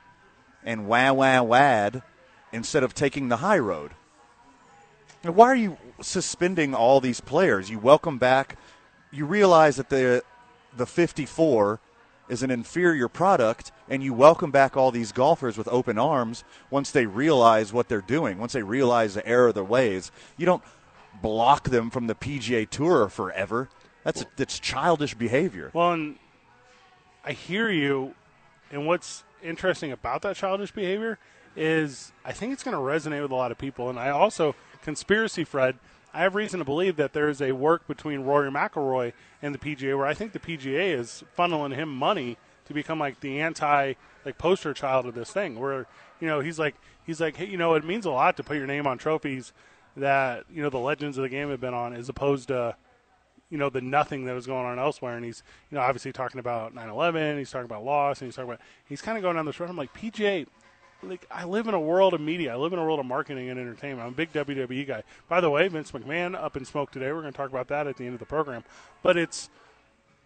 and 0.65 0.87
wah 0.87 1.11
wah 1.11 1.41
wad 1.41 2.03
instead 2.51 2.83
of 2.83 2.93
taking 2.93 3.29
the 3.29 3.37
high 3.37 3.59
road. 3.59 3.91
Now, 5.23 5.31
why 5.31 5.47
are 5.47 5.55
you 5.55 5.77
suspending 6.01 6.73
all 6.73 6.99
these 6.99 7.21
players? 7.21 7.69
You 7.69 7.79
welcome 7.79 8.17
back. 8.17 8.57
You 9.11 9.25
realize 9.25 9.75
that 9.75 9.89
the 9.89 10.23
the 10.75 10.85
54 10.85 11.79
is 12.29 12.43
an 12.43 12.49
inferior 12.49 13.09
product, 13.09 13.71
and 13.89 14.01
you 14.01 14.13
welcome 14.13 14.51
back 14.51 14.77
all 14.77 14.89
these 14.89 15.11
golfers 15.11 15.57
with 15.57 15.67
open 15.67 15.97
arms 15.97 16.43
once 16.69 16.89
they 16.89 17.05
realize 17.05 17.73
what 17.73 17.89
they're 17.89 18.01
doing. 18.01 18.37
Once 18.37 18.53
they 18.53 18.63
realize 18.63 19.13
the 19.13 19.27
error 19.27 19.49
of 19.49 19.55
their 19.55 19.63
ways, 19.63 20.11
you 20.37 20.45
don't 20.45 20.63
block 21.21 21.69
them 21.69 21.89
from 21.89 22.07
the 22.07 22.15
PGA 22.15 22.67
Tour 22.69 23.09
forever. 23.09 23.69
That's 24.03 24.25
that's 24.37 24.59
childish 24.59 25.13
behavior. 25.13 25.71
Well, 25.73 25.91
and 25.91 26.15
I 27.23 27.33
hear 27.33 27.69
you. 27.69 28.15
And 28.71 28.87
what's 28.87 29.23
interesting 29.43 29.91
about 29.91 30.21
that 30.23 30.35
childish 30.35 30.71
behavior 30.71 31.19
is 31.55 32.11
I 32.23 32.31
think 32.31 32.53
it's 32.53 32.63
going 32.63 32.75
to 32.75 32.81
resonate 32.81 33.21
with 33.21 33.31
a 33.31 33.35
lot 33.35 33.51
of 33.51 33.57
people. 33.57 33.89
And 33.89 33.99
I 33.99 34.09
also, 34.09 34.55
conspiracy 34.81 35.43
Fred, 35.43 35.77
I 36.13 36.21
have 36.21 36.35
reason 36.35 36.59
to 36.59 36.65
believe 36.65 36.97
that 36.97 37.13
there 37.13 37.29
is 37.29 37.41
a 37.41 37.51
work 37.53 37.87
between 37.87 38.21
Rory 38.21 38.51
McIlroy 38.51 39.13
and 39.41 39.55
the 39.55 39.59
PGA 39.59 39.97
where 39.97 40.05
I 40.05 40.13
think 40.13 40.33
the 40.33 40.39
PGA 40.39 40.97
is 40.97 41.23
funneling 41.37 41.75
him 41.75 41.89
money 41.89 42.37
to 42.65 42.73
become 42.73 42.99
like 42.99 43.19
the 43.19 43.39
anti 43.39 43.93
like 44.25 44.37
poster 44.37 44.73
child 44.73 45.05
of 45.05 45.15
this 45.15 45.31
thing 45.31 45.59
where 45.59 45.87
you 46.19 46.27
know 46.27 46.41
he's 46.41 46.59
like 46.59 46.75
He's 47.05 47.19
like, 47.19 47.35
hey, 47.35 47.47
you 47.47 47.57
know, 47.57 47.73
it 47.73 47.83
means 47.83 48.05
a 48.05 48.11
lot 48.11 48.37
to 48.37 48.43
put 48.43 48.57
your 48.57 48.67
name 48.67 48.85
on 48.85 48.97
trophies 48.97 49.53
that 49.97 50.45
you 50.49 50.63
know 50.63 50.69
the 50.69 50.79
legends 50.79 51.17
of 51.17 51.23
the 51.23 51.29
game 51.29 51.49
have 51.49 51.59
been 51.59 51.73
on, 51.73 51.93
as 51.93 52.07
opposed 52.07 52.47
to 52.47 52.75
you 53.51 53.57
know 53.57 53.69
the 53.69 53.81
nothing 53.81 54.25
that 54.25 54.33
was 54.33 54.47
going 54.47 54.65
on 54.65 54.79
elsewhere. 54.79 55.15
And 55.15 55.23
he's 55.23 55.43
you 55.69 55.75
know 55.77 55.83
obviously 55.83 56.11
talking 56.11 56.39
about 56.39 56.73
9/11. 56.73 57.37
He's 57.37 57.51
talking 57.51 57.65
about 57.65 57.83
loss, 57.83 58.21
and 58.21 58.27
he's 58.27 58.35
talking 58.35 58.49
about 58.49 58.61
he's 58.85 59.01
kind 59.01 59.17
of 59.17 59.21
going 59.21 59.35
down 59.35 59.45
this 59.45 59.59
road. 59.59 59.69
I'm 59.69 59.77
like 59.77 59.93
PGA. 59.93 60.47
Like 61.03 61.25
I 61.29 61.45
live 61.45 61.67
in 61.67 61.73
a 61.73 61.79
world 61.79 62.13
of 62.13 62.21
media. 62.21 62.53
I 62.53 62.55
live 62.55 62.73
in 62.73 62.79
a 62.79 62.83
world 62.83 62.99
of 62.99 63.05
marketing 63.05 63.49
and 63.49 63.59
entertainment. 63.59 64.01
I'm 64.01 64.13
a 64.13 64.15
big 64.15 64.33
WWE 64.33 64.87
guy. 64.87 65.03
By 65.27 65.41
the 65.41 65.49
way, 65.49 65.67
Vince 65.67 65.91
McMahon 65.91 66.35
up 66.35 66.55
in 66.55 66.65
smoke 66.65 66.91
today. 66.91 67.11
We're 67.11 67.21
going 67.21 67.33
to 67.33 67.37
talk 67.37 67.49
about 67.49 67.67
that 67.69 67.87
at 67.87 67.97
the 67.97 68.05
end 68.05 68.13
of 68.13 68.19
the 68.19 68.25
program. 68.25 68.63
But 69.01 69.17
it's 69.17 69.49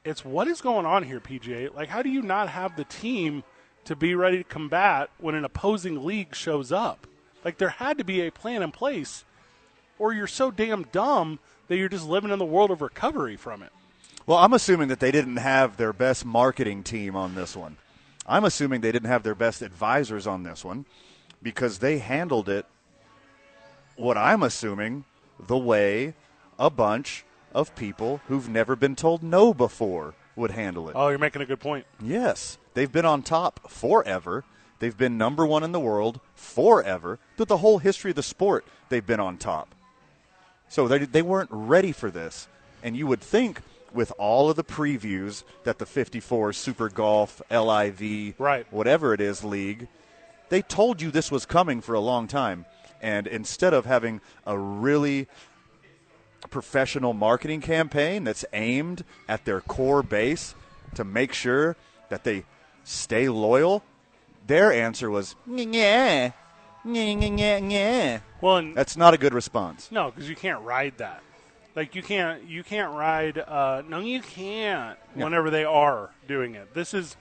it's 0.06 0.24
what 0.24 0.48
is 0.48 0.62
going 0.62 0.86
on 0.86 1.04
here, 1.04 1.20
PGA. 1.20 1.74
Like, 1.74 1.90
how 1.90 2.02
do 2.02 2.10
you 2.10 2.22
not 2.22 2.50
have 2.50 2.76
the 2.76 2.84
team 2.86 3.44
to 3.86 3.96
be 3.96 4.16
ready 4.16 4.38
to 4.38 4.44
combat 4.44 5.10
when 5.18 5.36
an 5.36 5.44
opposing 5.44 6.06
league 6.06 6.36
shows 6.36 6.72
up? 6.72 7.08
Like, 7.44 7.58
there 7.58 7.70
had 7.70 7.98
to 7.98 8.04
be 8.04 8.22
a 8.22 8.32
plan 8.32 8.62
in 8.62 8.72
place, 8.72 9.26
or 9.98 10.14
you're 10.14 10.28
so 10.28 10.52
damn 10.52 10.84
dumb 10.84 11.40
that 11.68 11.78
you're 11.78 11.90
just 11.90 12.08
living 12.08 12.32
in 12.32 12.40
the 12.40 12.46
world 12.46 12.72
of 12.72 12.82
recovery 12.82 13.36
from 13.36 13.64
it. 13.64 13.72
Well, 14.28 14.38
I'm 14.38 14.54
assuming 14.54 14.88
that 14.88 15.00
they 15.00 15.12
didn't 15.12 15.38
have 15.38 15.78
their 15.78 15.94
best 15.94 16.26
marketing 16.26 16.84
team 16.84 17.16
on 17.16 17.36
this 17.36 17.56
one. 17.56 17.78
I'm 18.26 18.44
assuming 18.44 18.82
they 18.82 18.92
didn't 18.92 19.10
have 19.10 19.24
their 19.24 19.36
best 19.36 19.62
advisors 19.62 20.26
on 20.26 20.44
this 20.44 20.66
one 20.66 20.86
because 21.44 21.78
they 21.78 22.00
handled 22.00 22.50
it, 22.50 22.66
what 23.96 24.18
I'm 24.18 24.42
assuming, 24.42 25.06
the 25.40 25.58
way 25.58 26.16
a 26.58 26.70
bunch 26.70 27.24
of 27.54 27.76
people 27.76 28.20
who've 28.28 28.50
never 28.50 28.76
been 28.76 28.96
told 28.96 29.22
no 29.22 29.54
before 29.54 30.16
would 30.36 30.52
handle 30.52 30.90
it. 30.90 30.96
Oh, 30.96 31.10
you're 31.10 31.20
making 31.20 31.44
a 31.44 31.46
good 31.46 31.60
point. 31.60 31.86
Yes, 32.02 32.58
they've 32.74 32.92
been 32.92 33.06
on 33.06 33.22
top 33.22 33.70
forever. 33.70 34.44
They've 34.80 34.98
been 34.98 35.18
number 35.18 35.46
one 35.46 35.64
in 35.64 35.72
the 35.72 35.80
world 35.80 36.20
forever. 36.34 37.20
Through 37.38 37.46
the 37.46 37.58
whole 37.58 37.78
history 37.78 38.12
of 38.12 38.16
the 38.16 38.24
sport, 38.24 38.66
they've 38.90 39.06
been 39.06 39.20
on 39.20 39.38
top. 39.38 39.74
So 40.76 40.90
they, 40.90 40.98
they 40.98 41.22
weren't 41.22 41.50
ready 41.54 41.94
for 41.94 42.12
this. 42.12 42.50
And 42.84 42.98
you 42.98 43.08
would 43.08 43.22
think, 43.22 43.62
with 43.94 44.12
all 44.18 44.50
of 44.50 44.58
the 44.58 44.64
previews 44.66 45.46
that 45.64 45.80
the 45.80 45.86
54 45.86 46.52
Super 46.52 46.90
Golf, 46.90 47.42
LIV, 47.50 48.34
Right. 48.38 48.68
whatever 48.72 49.14
it 49.14 49.22
is, 49.22 49.42
league, 49.42 49.88
they 50.50 50.62
told 50.62 51.02
you 51.02 51.12
this 51.12 51.32
was 51.32 51.46
coming 51.46 51.80
for 51.80 51.96
a 51.96 52.02
long 52.02 52.28
time. 52.28 52.66
And 53.02 53.26
instead 53.26 53.74
of 53.74 53.86
having 53.86 54.20
a 54.46 54.58
really 54.58 55.28
professional 56.50 57.14
marketing 57.14 57.62
campaign 57.62 58.26
that's 58.26 58.44
aimed 58.52 59.06
at 59.30 59.46
their 59.46 59.62
core 59.62 60.04
base 60.04 60.56
to 60.96 61.06
make 61.06 61.32
sure 61.32 61.78
that 62.10 62.26
they 62.26 62.44
stay 62.84 63.30
loyal, 63.30 63.82
their 64.46 64.74
answer 64.74 65.10
was, 65.10 65.38
yeah, 65.48 66.32
yeah. 66.86 68.20
Well, 68.42 68.58
and 68.58 68.76
That's 68.76 68.96
not 68.96 69.14
a 69.14 69.18
good 69.18 69.34
response. 69.34 69.92
No, 69.92 70.12
because 70.12 70.30
you 70.30 70.36
can't 70.36 70.62
ride 70.62 70.98
that. 70.98 71.22
Like 71.76 71.94
you 71.94 72.02
can't 72.02 72.44
you 72.48 72.64
can't 72.64 72.94
ride. 72.94 73.38
Uh, 73.38 73.84
no, 73.88 74.00
you 74.00 74.22
can't. 74.22 74.98
Whenever 75.14 75.50
they 75.50 75.66
are 75.66 76.10
doing 76.28 76.56
it, 76.56 76.74
this 76.74 76.94
is 76.94 77.18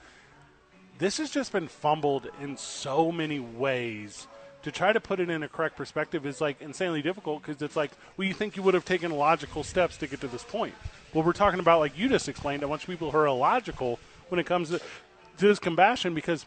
this 0.97 1.17
has 1.17 1.29
just 1.29 1.51
been 1.51 1.67
fumbled 1.67 2.29
in 2.41 2.55
so 2.57 3.11
many 3.11 3.39
ways. 3.39 4.27
To 4.63 4.71
try 4.71 4.93
to 4.93 4.99
put 4.99 5.19
it 5.19 5.29
in 5.29 5.43
a 5.43 5.47
correct 5.47 5.75
perspective 5.75 6.25
is 6.25 6.41
like 6.41 6.61
insanely 6.61 7.01
difficult 7.01 7.41
because 7.41 7.61
it's 7.61 7.75
like, 7.75 7.91
well, 8.17 8.27
you 8.27 8.33
think 8.33 8.55
you 8.55 8.63
would 8.63 8.73
have 8.73 8.85
taken 8.85 9.11
logical 9.11 9.63
steps 9.63 9.97
to 9.97 10.07
get 10.07 10.21
to 10.21 10.27
this 10.27 10.43
point. 10.43 10.73
Well, 11.13 11.23
we're 11.23 11.33
talking 11.33 11.59
about 11.59 11.79
like 11.79 11.97
you 11.97 12.09
just 12.09 12.27
explained 12.29 12.63
a 12.63 12.67
bunch 12.67 12.83
of 12.83 12.89
people 12.89 13.11
who 13.11 13.17
are 13.17 13.27
illogical 13.27 13.99
when 14.29 14.39
it 14.39 14.45
comes 14.45 14.69
to, 14.69 14.79
to 14.79 15.47
this 15.47 15.59
combustion 15.59 16.15
because 16.15 16.45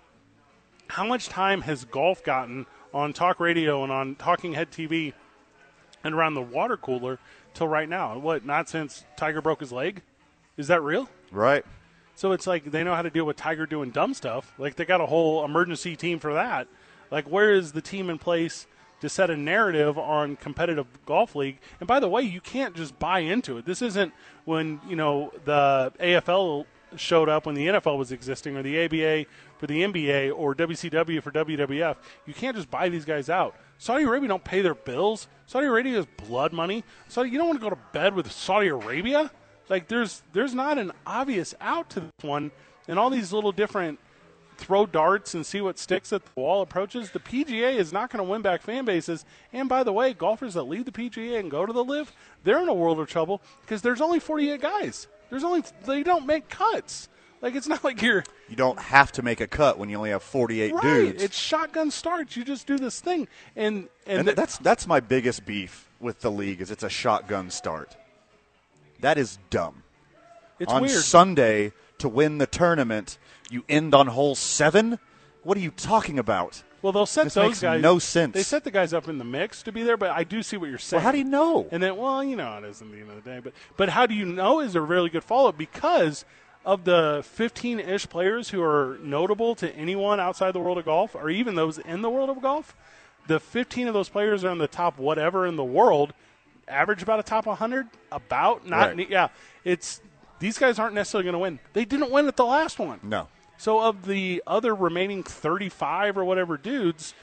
how 0.88 1.06
much 1.06 1.28
time 1.28 1.60
has 1.60 1.84
golf 1.84 2.24
gotten 2.24 2.66
on 2.92 3.12
talk 3.12 3.40
radio 3.40 3.82
and 3.82 3.92
on 3.92 4.14
talking 4.16 4.54
head 4.54 4.70
TV 4.70 5.12
and 6.04 6.14
around 6.14 6.34
the 6.34 6.42
water 6.42 6.76
cooler 6.76 7.18
till 7.54 7.68
right 7.68 7.88
now? 7.88 8.18
What, 8.18 8.44
not 8.44 8.68
since 8.68 9.04
Tiger 9.16 9.40
broke 9.40 9.60
his 9.60 9.72
leg? 9.72 10.02
Is 10.56 10.68
that 10.68 10.82
real? 10.82 11.08
Right. 11.30 11.64
So 12.14 12.32
it's 12.32 12.46
like 12.46 12.72
they 12.72 12.82
know 12.82 12.94
how 12.94 13.02
to 13.02 13.10
deal 13.10 13.24
with 13.24 13.36
Tiger 13.36 13.64
doing 13.66 13.90
dumb 13.90 14.12
stuff. 14.12 14.52
Like 14.58 14.74
they 14.74 14.84
got 14.84 15.00
a 15.00 15.06
whole 15.06 15.44
emergency 15.44 15.94
team 15.94 16.18
for 16.18 16.34
that. 16.34 16.66
Like 17.10 17.26
where 17.26 17.52
is 17.52 17.72
the 17.72 17.80
team 17.80 18.10
in 18.10 18.18
place 18.18 18.66
to 19.00 19.08
set 19.08 19.30
a 19.30 19.36
narrative 19.36 19.96
on 19.96 20.34
competitive 20.36 20.86
golf 21.06 21.36
league? 21.36 21.58
And 21.78 21.86
by 21.86 22.00
the 22.00 22.08
way, 22.08 22.22
you 22.22 22.40
can't 22.40 22.74
just 22.74 22.98
buy 22.98 23.20
into 23.20 23.56
it. 23.58 23.66
This 23.66 23.82
isn't 23.82 24.12
when, 24.44 24.80
you 24.88 24.96
know, 24.96 25.32
the 25.44 25.92
AFL 26.00 26.66
showed 26.96 27.28
up 27.28 27.46
when 27.46 27.54
the 27.54 27.66
NFL 27.66 27.98
was 27.98 28.10
existing 28.12 28.56
or 28.56 28.62
the 28.62 28.84
ABA 28.84 29.26
for 29.58 29.66
the 29.66 29.82
NBA 29.82 30.32
or 30.34 30.54
WCW 30.54 31.22
for 31.22 31.30
WWF. 31.30 31.96
You 32.26 32.34
can't 32.34 32.56
just 32.56 32.70
buy 32.70 32.88
these 32.88 33.04
guys 33.04 33.28
out. 33.28 33.54
Saudi 33.78 34.04
Arabia 34.04 34.28
don't 34.28 34.44
pay 34.44 34.60
their 34.62 34.74
bills. 34.74 35.28
Saudi 35.46 35.66
Arabia 35.66 35.96
has 35.96 36.06
blood 36.26 36.52
money. 36.52 36.84
Saudi, 37.08 37.30
you 37.30 37.38
don't 37.38 37.48
want 37.48 37.60
to 37.60 37.64
go 37.64 37.70
to 37.70 37.80
bed 37.92 38.14
with 38.14 38.30
Saudi 38.30 38.68
Arabia. 38.68 39.30
Like 39.68 39.88
there's 39.88 40.22
there's 40.32 40.54
not 40.54 40.78
an 40.78 40.92
obvious 41.06 41.54
out 41.60 41.90
to 41.90 42.00
this 42.00 42.10
one, 42.22 42.50
and 42.86 42.98
all 42.98 43.10
these 43.10 43.32
little 43.32 43.52
different 43.52 43.98
throw 44.56 44.86
darts 44.86 45.34
and 45.34 45.46
see 45.46 45.60
what 45.60 45.78
sticks 45.78 46.12
at 46.12 46.24
the 46.24 46.30
wall 46.34 46.62
approaches. 46.62 47.10
The 47.10 47.20
PGA 47.20 47.76
is 47.76 47.92
not 47.92 48.10
going 48.10 48.24
to 48.24 48.28
win 48.28 48.42
back 48.42 48.62
fan 48.62 48.84
bases. 48.84 49.24
And 49.52 49.68
by 49.68 49.84
the 49.84 49.92
way, 49.92 50.12
golfers 50.12 50.54
that 50.54 50.64
leave 50.64 50.84
the 50.84 50.90
PGA 50.90 51.38
and 51.38 51.50
go 51.50 51.64
to 51.64 51.72
the 51.72 51.84
LIV, 51.84 52.12
they're 52.42 52.60
in 52.60 52.68
a 52.68 52.74
world 52.74 52.98
of 52.98 53.08
trouble 53.08 53.40
because 53.62 53.82
there's 53.82 54.00
only 54.00 54.18
48 54.18 54.60
guys. 54.60 55.06
There's 55.30 55.44
only 55.44 55.62
they 55.86 56.02
don't 56.02 56.26
make 56.26 56.48
cuts. 56.48 57.08
Like 57.40 57.54
it's 57.54 57.68
not 57.68 57.84
like 57.84 58.02
you're 58.02 58.24
You 58.48 58.56
don't 58.56 58.78
have 58.78 59.12
to 59.12 59.22
make 59.22 59.40
a 59.40 59.46
cut 59.46 59.78
when 59.78 59.88
you 59.90 59.96
only 59.96 60.10
have 60.10 60.22
48 60.22 60.72
right. 60.72 60.82
dudes. 60.82 61.22
It's 61.22 61.36
shotgun 61.36 61.90
starts. 61.90 62.36
You 62.36 62.44
just 62.44 62.66
do 62.66 62.78
this 62.78 63.00
thing, 63.00 63.28
and 63.56 63.88
and, 64.06 64.20
and 64.20 64.26
th- 64.28 64.36
that's 64.36 64.58
that's 64.58 64.86
my 64.86 65.00
biggest 65.00 65.44
beef 65.44 65.88
with 66.00 66.20
the 66.20 66.30
league 66.30 66.60
is 66.60 66.70
it's 66.70 66.82
a 66.82 66.88
shotgun 66.88 67.50
start. 67.50 67.96
That 69.00 69.18
is 69.18 69.38
dumb. 69.50 69.82
it's 70.58 70.72
on 70.72 70.82
weird. 70.82 71.02
Sunday 71.02 71.72
to 71.98 72.08
win 72.08 72.38
the 72.38 72.46
tournament, 72.46 73.18
you 73.50 73.64
end 73.68 73.94
on 73.94 74.06
hole 74.06 74.34
seven. 74.34 74.98
What 75.42 75.56
are 75.56 75.60
you 75.60 75.70
talking 75.70 76.18
about? 76.18 76.62
Well, 76.80 76.92
they'll 76.92 77.06
set 77.06 77.24
This 77.24 77.34
those 77.34 77.48
makes 77.48 77.60
guys. 77.60 77.82
no 77.82 77.98
sense. 77.98 78.34
They 78.34 78.42
set 78.42 78.62
the 78.64 78.70
guys 78.70 78.92
up 78.92 79.08
in 79.08 79.18
the 79.18 79.24
mix 79.24 79.62
to 79.64 79.72
be 79.72 79.82
there, 79.82 79.96
but 79.96 80.10
I 80.10 80.22
do 80.22 80.42
see 80.42 80.56
what 80.56 80.68
you're 80.68 80.78
saying. 80.78 80.98
Well, 80.98 81.04
how 81.04 81.12
do 81.12 81.18
you 81.18 81.24
know? 81.24 81.66
And 81.72 81.82
then, 81.82 81.96
well, 81.96 82.22
you 82.22 82.36
know, 82.36 82.56
it 82.58 82.64
isn't 82.64 82.90
the 82.92 82.98
end 82.98 83.10
of 83.10 83.22
the 83.22 83.28
day. 83.28 83.40
But 83.42 83.52
but 83.76 83.88
how 83.88 84.06
do 84.06 84.14
you 84.14 84.24
know 84.24 84.60
is 84.60 84.74
a 84.74 84.80
really 84.80 85.10
good 85.10 85.24
follow 85.24 85.48
up 85.48 85.58
because 85.58 86.24
of 86.68 86.84
the 86.84 87.24
15-ish 87.38 88.10
players 88.10 88.50
who 88.50 88.60
are 88.62 88.98
notable 89.02 89.54
to 89.54 89.74
anyone 89.74 90.20
outside 90.20 90.52
the 90.52 90.60
world 90.60 90.76
of 90.76 90.84
golf, 90.84 91.14
or 91.14 91.30
even 91.30 91.54
those 91.54 91.78
in 91.78 92.02
the 92.02 92.10
world 92.10 92.28
of 92.28 92.42
golf. 92.42 92.76
The 93.26 93.40
15 93.40 93.88
of 93.88 93.94
those 93.94 94.10
players 94.10 94.44
are 94.44 94.50
in 94.52 94.58
the 94.58 94.68
top 94.68 94.98
whatever 94.98 95.46
in 95.46 95.56
the 95.56 95.64
world, 95.64 96.12
average 96.68 97.02
about 97.02 97.20
a 97.20 97.22
top 97.22 97.46
100. 97.46 97.86
About 98.12 98.66
not, 98.66 98.96
Right. 98.96 99.08
yeah. 99.08 99.28
It's 99.64 100.02
these 100.40 100.58
guys 100.58 100.78
aren't 100.78 100.94
necessarily 100.94 101.24
going 101.24 101.32
to 101.32 101.38
win. 101.38 101.58
They 101.72 101.86
didn't 101.86 102.10
win 102.10 102.28
at 102.28 102.36
the 102.36 102.44
last 102.44 102.78
one. 102.78 103.00
No. 103.02 103.28
So 103.56 103.80
of 103.80 104.04
the 104.04 104.42
other 104.46 104.74
remaining 104.74 105.22
35 105.22 106.18
or 106.18 106.24
whatever 106.26 106.58
dudes, 106.58 107.14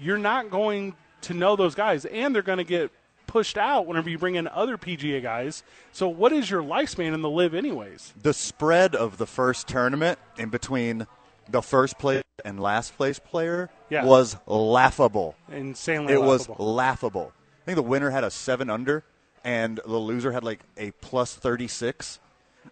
you're 0.00 0.16
not 0.16 0.50
going 0.50 0.94
to 1.22 1.34
know 1.34 1.56
those 1.56 1.74
guys, 1.74 2.06
and 2.06 2.34
they're 2.34 2.40
going 2.40 2.56
to 2.58 2.64
get 2.64 2.90
pushed 3.28 3.56
out 3.56 3.86
whenever 3.86 4.10
you 4.10 4.18
bring 4.18 4.34
in 4.34 4.48
other 4.48 4.76
PGA 4.76 5.22
guys. 5.22 5.62
So 5.92 6.08
what 6.08 6.32
is 6.32 6.50
your 6.50 6.62
lifespan 6.62 7.14
in 7.14 7.22
the 7.22 7.30
LIV, 7.30 7.54
anyways? 7.54 8.12
The 8.20 8.34
spread 8.34 8.96
of 8.96 9.18
the 9.18 9.26
first 9.26 9.68
tournament 9.68 10.18
in 10.36 10.48
between 10.48 11.06
the 11.48 11.62
first 11.62 11.98
place 11.98 12.24
and 12.44 12.58
last 12.58 12.96
place 12.96 13.18
player 13.20 13.70
Yeah. 13.88 14.04
was 14.04 14.36
laughable. 14.46 15.36
Insanely, 15.52 16.14
laughable 16.14 16.24
It 16.24 16.26
was 16.26 16.48
laughable. 16.48 16.74
laughable. 16.74 17.32
I 17.62 17.64
think 17.66 17.76
the 17.76 17.82
winner 17.82 18.10
had 18.10 18.24
a 18.24 18.30
seven 18.30 18.68
under, 18.70 19.04
and 19.44 19.78
the 19.86 19.98
loser 19.98 20.32
had 20.32 20.42
like 20.42 20.60
a 20.76 20.90
plus 21.00 21.34
36. 21.34 22.18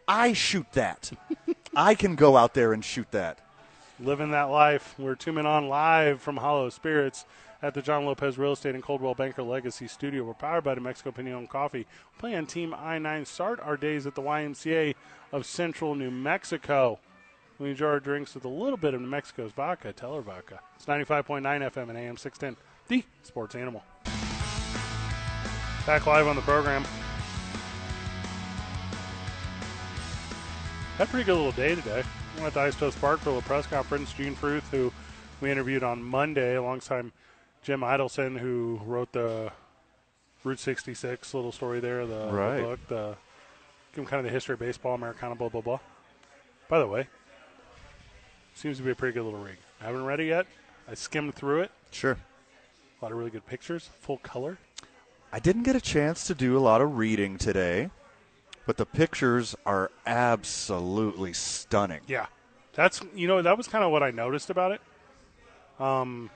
I 0.09 0.33
shoot 0.33 0.67
that. 0.73 1.13
I 1.77 1.95
can 1.95 2.17
go 2.17 2.37
out 2.37 2.55
there 2.55 2.73
and 2.73 2.85
shoot 2.85 3.11
that. 3.13 3.39
living 3.99 4.31
that 4.33 4.45
life. 4.51 4.95
We're 4.99 5.15
two 5.15 5.33
men 5.33 5.47
on 5.47 5.69
live 5.69 6.21
from 6.21 6.37
Hollow 6.37 6.69
Spirits 6.69 7.25
at 7.67 7.75
the 7.75 7.83
John 7.83 8.07
Lopez 8.07 8.39
Real 8.39 8.53
Estate 8.53 8.77
and 8.77 8.85
Coldwell 8.85 9.17
Banker 9.17 9.43
Legacy 9.43 9.89
Studio. 9.89 10.23
We're 10.23 10.35
powered 10.35 10.63
by 10.63 10.75
New 10.75 10.83
Mexico 10.83 11.11
Pinion 11.11 11.49
Coffee. 11.49 11.85
Playing 12.17 12.47
Team 12.47 12.73
I 12.73 13.01
9 13.01 13.25
start 13.25 13.59
our 13.59 13.77
days 13.77 14.07
at 14.07 14.15
the 14.15 14.23
YMCA 14.23 14.95
of 15.33 15.45
Central 15.45 15.97
New 15.97 16.13
Mexico. 16.13 17.01
We 17.59 17.71
enjoy 17.71 17.87
our 17.87 17.99
drinks 17.99 18.37
with 18.37 18.45
a 18.45 18.49
little 18.49 18.77
bit 18.77 18.95
of 18.95 19.01
New 19.01 19.09
Mexico's 19.09 19.51
vodka, 19.51 19.93
Teller 19.93 20.21
vodka. 20.21 20.61
It's 20.77 20.87
95.9 20.87 21.43
FM 21.43 21.89
and 21.89 21.99
AM 21.99 22.17
610, 22.17 22.57
the 22.87 23.05
sports 23.25 23.57
animal. 23.57 23.83
Back 25.87 26.07
live 26.07 26.29
on 26.29 26.37
the 26.37 26.43
program. 26.43 26.85
Had 30.99 31.09
a 31.09 31.11
pretty 31.11 31.25
good 31.25 31.35
little 31.35 31.51
day 31.51 31.75
today. 31.75 32.05
We 32.37 32.43
went 32.43 32.55
to 32.55 32.61
Isotopes 32.61 32.97
Park 32.97 33.19
for 33.19 33.37
a 33.37 33.43
press 33.43 33.67
conference. 33.67 34.13
Jean 34.13 34.37
Fruth, 34.37 34.71
who 34.71 34.93
we 35.41 35.51
interviewed 35.51 35.83
on 35.83 36.01
Monday 36.01 36.55
alongside 36.55 37.11
Jim 37.67 37.81
Idelson, 37.81 38.39
who 38.39 38.81
wrote 38.87 39.11
the 39.11 39.51
Route 40.45 40.61
66 40.61 41.35
little 41.35 41.51
story 41.51 41.81
there, 41.81 42.07
the, 42.07 42.27
the 42.27 42.63
book, 42.63 42.79
the 42.87 43.17
give 43.93 44.07
kind 44.07 44.21
of 44.21 44.25
the 44.25 44.31
history 44.31 44.53
of 44.53 44.61
baseball, 44.61 44.95
Americana, 44.95 45.35
blah, 45.35 45.49
blah, 45.49 45.61
blah. 45.63 45.81
By 46.69 46.79
the 46.79 46.87
way, 46.87 47.09
seems 48.55 48.77
to 48.77 48.85
be 48.85 48.93
a 48.93 48.95
pretty 48.95 49.15
good 49.15 49.25
little 49.25 49.41
rig. 49.41 49.57
I 49.81 49.87
haven't 49.87 50.05
read 50.05 50.21
it 50.21 50.27
yet. 50.27 50.47
I 50.89 50.95
skimmed 50.95 51.35
through 51.35 51.63
it. 51.63 51.73
Sure. 51.91 52.13
A 52.13 53.05
lot 53.05 53.11
of 53.11 53.19
really 53.19 53.31
good 53.33 53.45
pictures, 53.47 53.91
full 53.99 54.19
color. 54.19 54.59
I 55.33 55.41
didn't 55.41 55.65
get 55.65 55.75
a 55.75 55.81
chance 55.81 56.25
to 56.29 56.37
do 56.37 56.57
a 56.57 56.61
lot 56.61 56.81
of 56.81 56.97
reading 56.97 57.37
today, 57.37 57.91
but 58.65 58.77
the 58.77 58.87
pictures 58.87 59.57
are 59.67 59.91
absolutely 60.07 61.33
stunning. 61.33 62.03
Yeah, 62.07 62.27
that's 62.75 63.01
you 63.13 63.27
know 63.27 63.43
that 63.43 63.57
was 63.57 63.67
kind 63.67 63.83
of 63.83 63.91
what 63.91 64.05
I 64.05 64.13
noticed 64.13 64.51
about 64.51 64.71
it. 64.71 64.81
Um, 65.81 66.31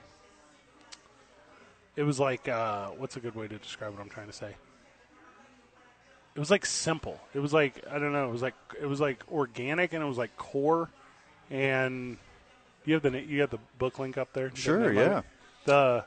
it 1.95 2.03
was 2.03 2.19
like 2.19 2.47
uh, 2.47 2.89
what's 2.89 3.17
a 3.17 3.19
good 3.19 3.35
way 3.35 3.47
to 3.47 3.57
describe 3.57 3.93
what 3.93 4.01
I'm 4.01 4.09
trying 4.09 4.27
to 4.27 4.33
say? 4.33 4.55
It 6.33 6.39
was 6.39 6.49
like 6.49 6.65
simple. 6.65 7.19
It 7.33 7.39
was 7.39 7.53
like 7.53 7.83
I 7.89 7.99
don't 7.99 8.13
know. 8.13 8.27
It 8.27 8.31
was 8.31 8.41
like 8.41 8.55
it 8.79 8.85
was 8.85 9.01
like 9.01 9.23
organic 9.31 9.93
and 9.93 10.03
it 10.03 10.07
was 10.07 10.17
like 10.17 10.35
core. 10.37 10.89
And 11.49 12.17
you 12.85 12.93
have 12.93 13.03
the 13.03 13.21
you 13.21 13.41
have 13.41 13.49
the 13.49 13.59
book 13.77 13.99
link 13.99 14.17
up 14.17 14.31
there. 14.33 14.51
Sure, 14.53 14.93
yeah. 14.93 15.19
it? 15.19 15.25
The 15.65 16.05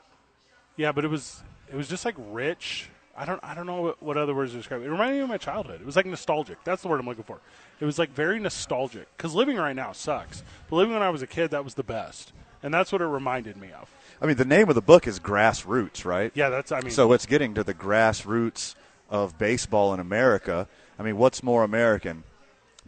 yeah, 0.77 0.91
but 0.91 1.05
it 1.05 1.09
was 1.09 1.43
it 1.71 1.75
was 1.75 1.87
just 1.87 2.05
like 2.05 2.15
rich. 2.17 2.89
I 3.15 3.25
don't 3.25 3.39
I 3.43 3.53
don't 3.53 3.67
know 3.67 3.81
what, 3.81 4.03
what 4.03 4.17
other 4.17 4.33
words 4.33 4.51
to 4.51 4.57
describe 4.57 4.81
it. 4.81 4.85
It 4.85 4.89
reminded 4.89 5.17
me 5.17 5.21
of 5.21 5.29
my 5.29 5.37
childhood. 5.37 5.79
It 5.79 5.85
was 5.85 5.95
like 5.95 6.07
nostalgic. 6.07 6.57
That's 6.63 6.81
the 6.81 6.87
word 6.87 6.99
I'm 6.99 7.05
looking 7.05 7.23
for. 7.23 7.39
It 7.79 7.85
was 7.85 7.99
like 7.99 8.09
very 8.09 8.39
nostalgic 8.39 9.07
because 9.15 9.35
living 9.35 9.57
right 9.57 9.75
now 9.75 9.91
sucks. 9.91 10.43
But 10.69 10.77
living 10.77 10.93
when 10.93 11.03
I 11.03 11.09
was 11.11 11.21
a 11.21 11.27
kid, 11.27 11.51
that 11.51 11.63
was 11.63 11.75
the 11.75 11.83
best, 11.83 12.33
and 12.63 12.73
that's 12.73 12.91
what 12.91 13.01
it 13.01 13.05
reminded 13.05 13.57
me 13.57 13.69
of. 13.79 13.89
I 14.21 14.25
mean, 14.25 14.37
the 14.37 14.45
name 14.45 14.69
of 14.69 14.75
the 14.75 14.81
book 14.81 15.07
is 15.07 15.19
Grassroots, 15.19 16.05
right? 16.05 16.31
Yeah, 16.35 16.49
that's 16.49 16.71
I 16.71 16.81
mean. 16.81 16.91
So 16.91 17.13
it's 17.13 17.25
getting 17.25 17.53
to 17.55 17.63
the 17.63 17.73
grassroots 17.73 18.75
of 19.09 19.37
baseball 19.37 19.93
in 19.93 19.99
America. 19.99 20.67
I 20.97 21.03
mean, 21.03 21.17
what's 21.17 21.43
more 21.43 21.63
American? 21.63 22.23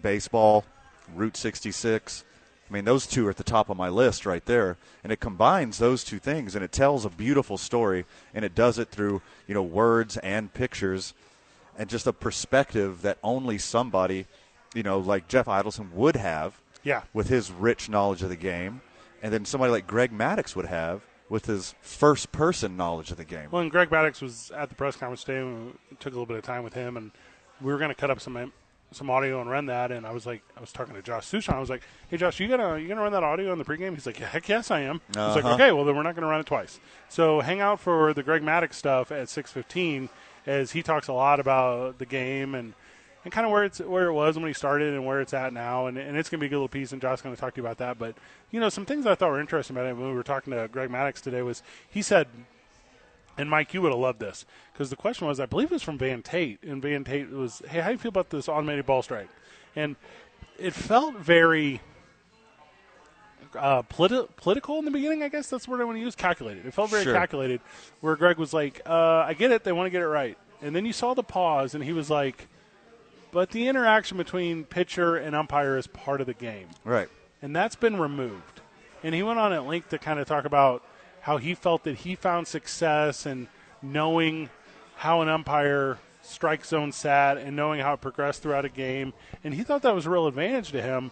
Baseball, 0.01 0.63
Route 1.13 1.37
66. 1.37 2.23
I 2.69 2.73
mean, 2.73 2.85
those 2.85 3.07
two 3.07 3.27
are 3.27 3.29
at 3.29 3.37
the 3.37 3.43
top 3.43 3.69
of 3.69 3.77
my 3.77 3.89
list 3.89 4.25
right 4.25 4.45
there. 4.45 4.77
And 5.03 5.11
it 5.11 5.19
combines 5.19 5.77
those 5.77 6.03
two 6.03 6.19
things 6.19 6.55
and 6.55 6.63
it 6.63 6.71
tells 6.71 7.05
a 7.05 7.09
beautiful 7.09 7.57
story 7.57 8.05
and 8.33 8.43
it 8.43 8.55
does 8.55 8.77
it 8.77 8.89
through, 8.89 9.21
you 9.47 9.53
know, 9.53 9.63
words 9.63 10.17
and 10.17 10.53
pictures 10.53 11.13
and 11.77 11.89
just 11.89 12.07
a 12.07 12.13
perspective 12.13 13.01
that 13.03 13.17
only 13.23 13.57
somebody, 13.57 14.25
you 14.73 14.83
know, 14.83 14.99
like 14.99 15.27
Jeff 15.27 15.45
Idelson 15.45 15.91
would 15.93 16.15
have 16.15 16.59
yeah, 16.83 17.03
with 17.13 17.29
his 17.29 17.51
rich 17.51 17.89
knowledge 17.89 18.21
of 18.21 18.29
the 18.29 18.35
game 18.35 18.81
and 19.21 19.33
then 19.33 19.45
somebody 19.45 19.71
like 19.71 19.87
Greg 19.87 20.11
Maddux 20.11 20.55
would 20.55 20.65
have 20.65 21.01
with 21.29 21.45
his 21.45 21.75
first 21.81 22.31
person 22.31 22.77
knowledge 22.77 23.11
of 23.11 23.17
the 23.17 23.25
game. 23.25 23.49
Well, 23.51 23.61
and 23.61 23.71
Greg 23.71 23.89
Maddux 23.89 24.21
was 24.21 24.51
at 24.51 24.69
the 24.69 24.75
press 24.75 24.95
conference 24.95 25.23
today. 25.23 25.39
And 25.39 25.77
we 25.91 25.97
took 25.97 26.13
a 26.13 26.15
little 26.15 26.25
bit 26.25 26.37
of 26.37 26.43
time 26.43 26.63
with 26.63 26.73
him, 26.73 26.97
and 26.97 27.11
we 27.61 27.71
were 27.71 27.77
going 27.77 27.89
to 27.89 27.95
cut 27.95 28.09
up 28.09 28.19
some 28.19 28.53
some 28.91 29.09
audio 29.09 29.41
and 29.41 29.49
run 29.49 29.65
that. 29.65 29.91
And 29.91 30.05
I 30.05 30.11
was 30.11 30.25
like, 30.25 30.41
I 30.55 30.61
was 30.61 30.71
talking 30.71 30.95
to 30.95 31.01
Josh 31.01 31.25
Suchon. 31.29 31.53
I 31.53 31.59
was 31.59 31.69
like, 31.69 31.81
Hey, 32.09 32.15
Josh, 32.15 32.39
you 32.39 32.47
gonna 32.47 32.77
you 32.77 32.87
gonna 32.87 33.01
run 33.01 33.11
that 33.11 33.23
audio 33.23 33.51
in 33.51 33.59
the 33.59 33.65
pregame? 33.65 33.93
He's 33.93 34.05
like, 34.05 34.15
Heck 34.17 34.47
yes, 34.47 34.71
I 34.71 34.79
am. 34.81 35.01
I 35.15 35.27
was 35.27 35.35
like, 35.35 35.43
Uh-huh. 35.43 35.55
Okay, 35.55 35.71
well 35.73 35.83
then 35.83 35.95
we're 35.95 36.03
not 36.03 36.15
going 36.15 36.21
to 36.23 36.29
run 36.29 36.39
it 36.39 36.45
twice. 36.45 36.79
So 37.09 37.41
hang 37.41 37.59
out 37.59 37.81
for 37.81 38.13
the 38.13 38.23
Greg 38.23 38.41
Maddux 38.43 38.73
stuff 38.73 39.11
at 39.11 39.27
six 39.27 39.51
fifteen, 39.51 40.07
as 40.45 40.71
he 40.71 40.81
talks 40.81 41.09
a 41.09 41.13
lot 41.13 41.39
about 41.39 41.97
the 41.99 42.05
game 42.05 42.55
and. 42.55 42.73
And 43.27 43.31
kind 43.33 43.45
of 43.45 43.51
where 43.51 43.65
it's 43.65 43.79
where 43.79 44.05
it 44.05 44.13
was 44.13 44.37
when 44.39 44.47
he 44.47 44.53
started 44.53 44.93
and 44.93 45.05
where 45.05 45.19
it's 45.19 45.33
at 45.33 45.51
now, 45.51 45.87
and, 45.87 45.97
and 45.97 46.15
it's 46.15 46.29
going 46.29 46.39
to 46.39 46.43
be 46.43 46.45
a 46.45 46.49
good 46.49 46.55
little 46.55 46.69
piece. 46.69 46.93
And 46.93 47.01
Josh's 47.01 47.21
going 47.21 47.35
to 47.35 47.41
talk 47.41 47.53
to 47.55 47.61
you 47.61 47.65
about 47.67 47.77
that. 47.79 47.99
But 47.99 48.15
you 48.51 48.61
know, 48.61 48.69
some 48.69 48.85
things 48.85 49.05
I 49.05 49.15
thought 49.15 49.31
were 49.31 49.41
interesting 49.41 49.75
about 49.75 49.85
it 49.85 49.97
when 49.97 50.07
we 50.07 50.15
were 50.15 50.23
talking 50.23 50.53
to 50.53 50.69
Greg 50.71 50.89
Maddux 50.89 51.19
today 51.19 51.41
was 51.41 51.61
he 51.89 52.01
said 52.01 52.27
and 53.37 53.49
Mike, 53.49 53.73
you 53.73 53.81
would 53.81 53.91
have 53.91 53.99
loved 53.99 54.21
this 54.21 54.45
because 54.71 54.89
the 54.89 54.95
question 54.95 55.27
was, 55.27 55.41
I 55.41 55.45
believe 55.45 55.71
it 55.71 55.73
was 55.73 55.83
from 55.83 55.97
Van 55.97 56.23
Tate, 56.23 56.63
and 56.63 56.81
Van 56.81 57.03
Tate 57.03 57.29
was, 57.29 57.61
"Hey, 57.67 57.81
how 57.81 57.87
do 57.87 57.91
you 57.95 57.97
feel 57.97 58.09
about 58.09 58.29
this 58.29 58.47
automated 58.47 58.85
ball 58.85 59.01
strike?" 59.01 59.27
And 59.75 59.97
it 60.57 60.73
felt 60.73 61.15
very 61.17 61.81
uh, 63.55 63.81
politi- 63.83 64.27
political 64.37 64.79
in 64.79 64.85
the 64.85 64.91
beginning. 64.91 65.21
I 65.21 65.27
guess 65.27 65.49
that's 65.49 65.65
the 65.65 65.71
word 65.71 65.81
I 65.81 65.83
want 65.83 65.97
to 65.97 66.01
use. 66.01 66.15
Calculated. 66.15 66.65
It 66.65 66.73
felt 66.73 66.89
very 66.89 67.03
Sure. 67.03 67.13
calculated. 67.13 67.59
Where 67.99 68.15
Greg 68.15 68.37
was 68.37 68.53
like, 68.53 68.81
uh, 68.85 69.25
"I 69.27 69.33
get 69.33 69.51
it. 69.51 69.65
They 69.65 69.73
want 69.73 69.87
to 69.87 69.91
get 69.91 70.01
it 70.01 70.07
right." 70.07 70.37
And 70.61 70.73
then 70.73 70.85
you 70.85 70.93
saw 70.93 71.13
the 71.13 71.23
pause, 71.23 71.75
and 71.75 71.83
he 71.83 71.91
was 71.91 72.09
like, 72.09 72.47
"But 73.31 73.51
the 73.51 73.67
interaction 73.67 74.17
between 74.17 74.63
pitcher 74.65 75.15
and 75.15 75.35
umpire 75.35 75.77
is 75.77 75.87
part 75.87 76.21
of 76.21 76.27
the 76.27 76.33
game." 76.33 76.67
Right. 76.83 77.09
and 77.41 77.55
that's 77.55 77.75
been 77.75 77.97
removed. 77.99 78.61
And 79.03 79.13
he 79.13 79.21
went 79.21 79.37
on 79.39 79.53
at 79.53 79.65
length 79.67 79.89
to 79.89 79.99
kind 79.99 80.19
of 80.19 80.27
talk 80.27 80.43
about 80.45 80.83
how 81.21 81.37
he 81.37 81.53
felt 81.53 81.83
that 81.83 81.97
he 81.97 82.15
found 82.15 82.47
success 82.47 83.25
in 83.27 83.47
knowing 83.81 84.49
how 84.95 85.21
an 85.21 85.29
umpire 85.29 85.99
strike 86.23 86.65
zone 86.65 86.91
sat 86.91 87.37
and 87.37 87.55
knowing 87.55 87.79
how 87.79 87.93
it 87.93 88.01
progressed 88.01 88.41
throughout 88.41 88.65
a 88.65 88.69
game. 88.69 89.13
And 89.43 89.53
he 89.53 89.61
thought 89.63 89.83
that 89.83 89.93
was 89.93 90.07
a 90.07 90.09
real 90.09 90.25
advantage 90.25 90.71
to 90.71 90.81
him 90.81 91.11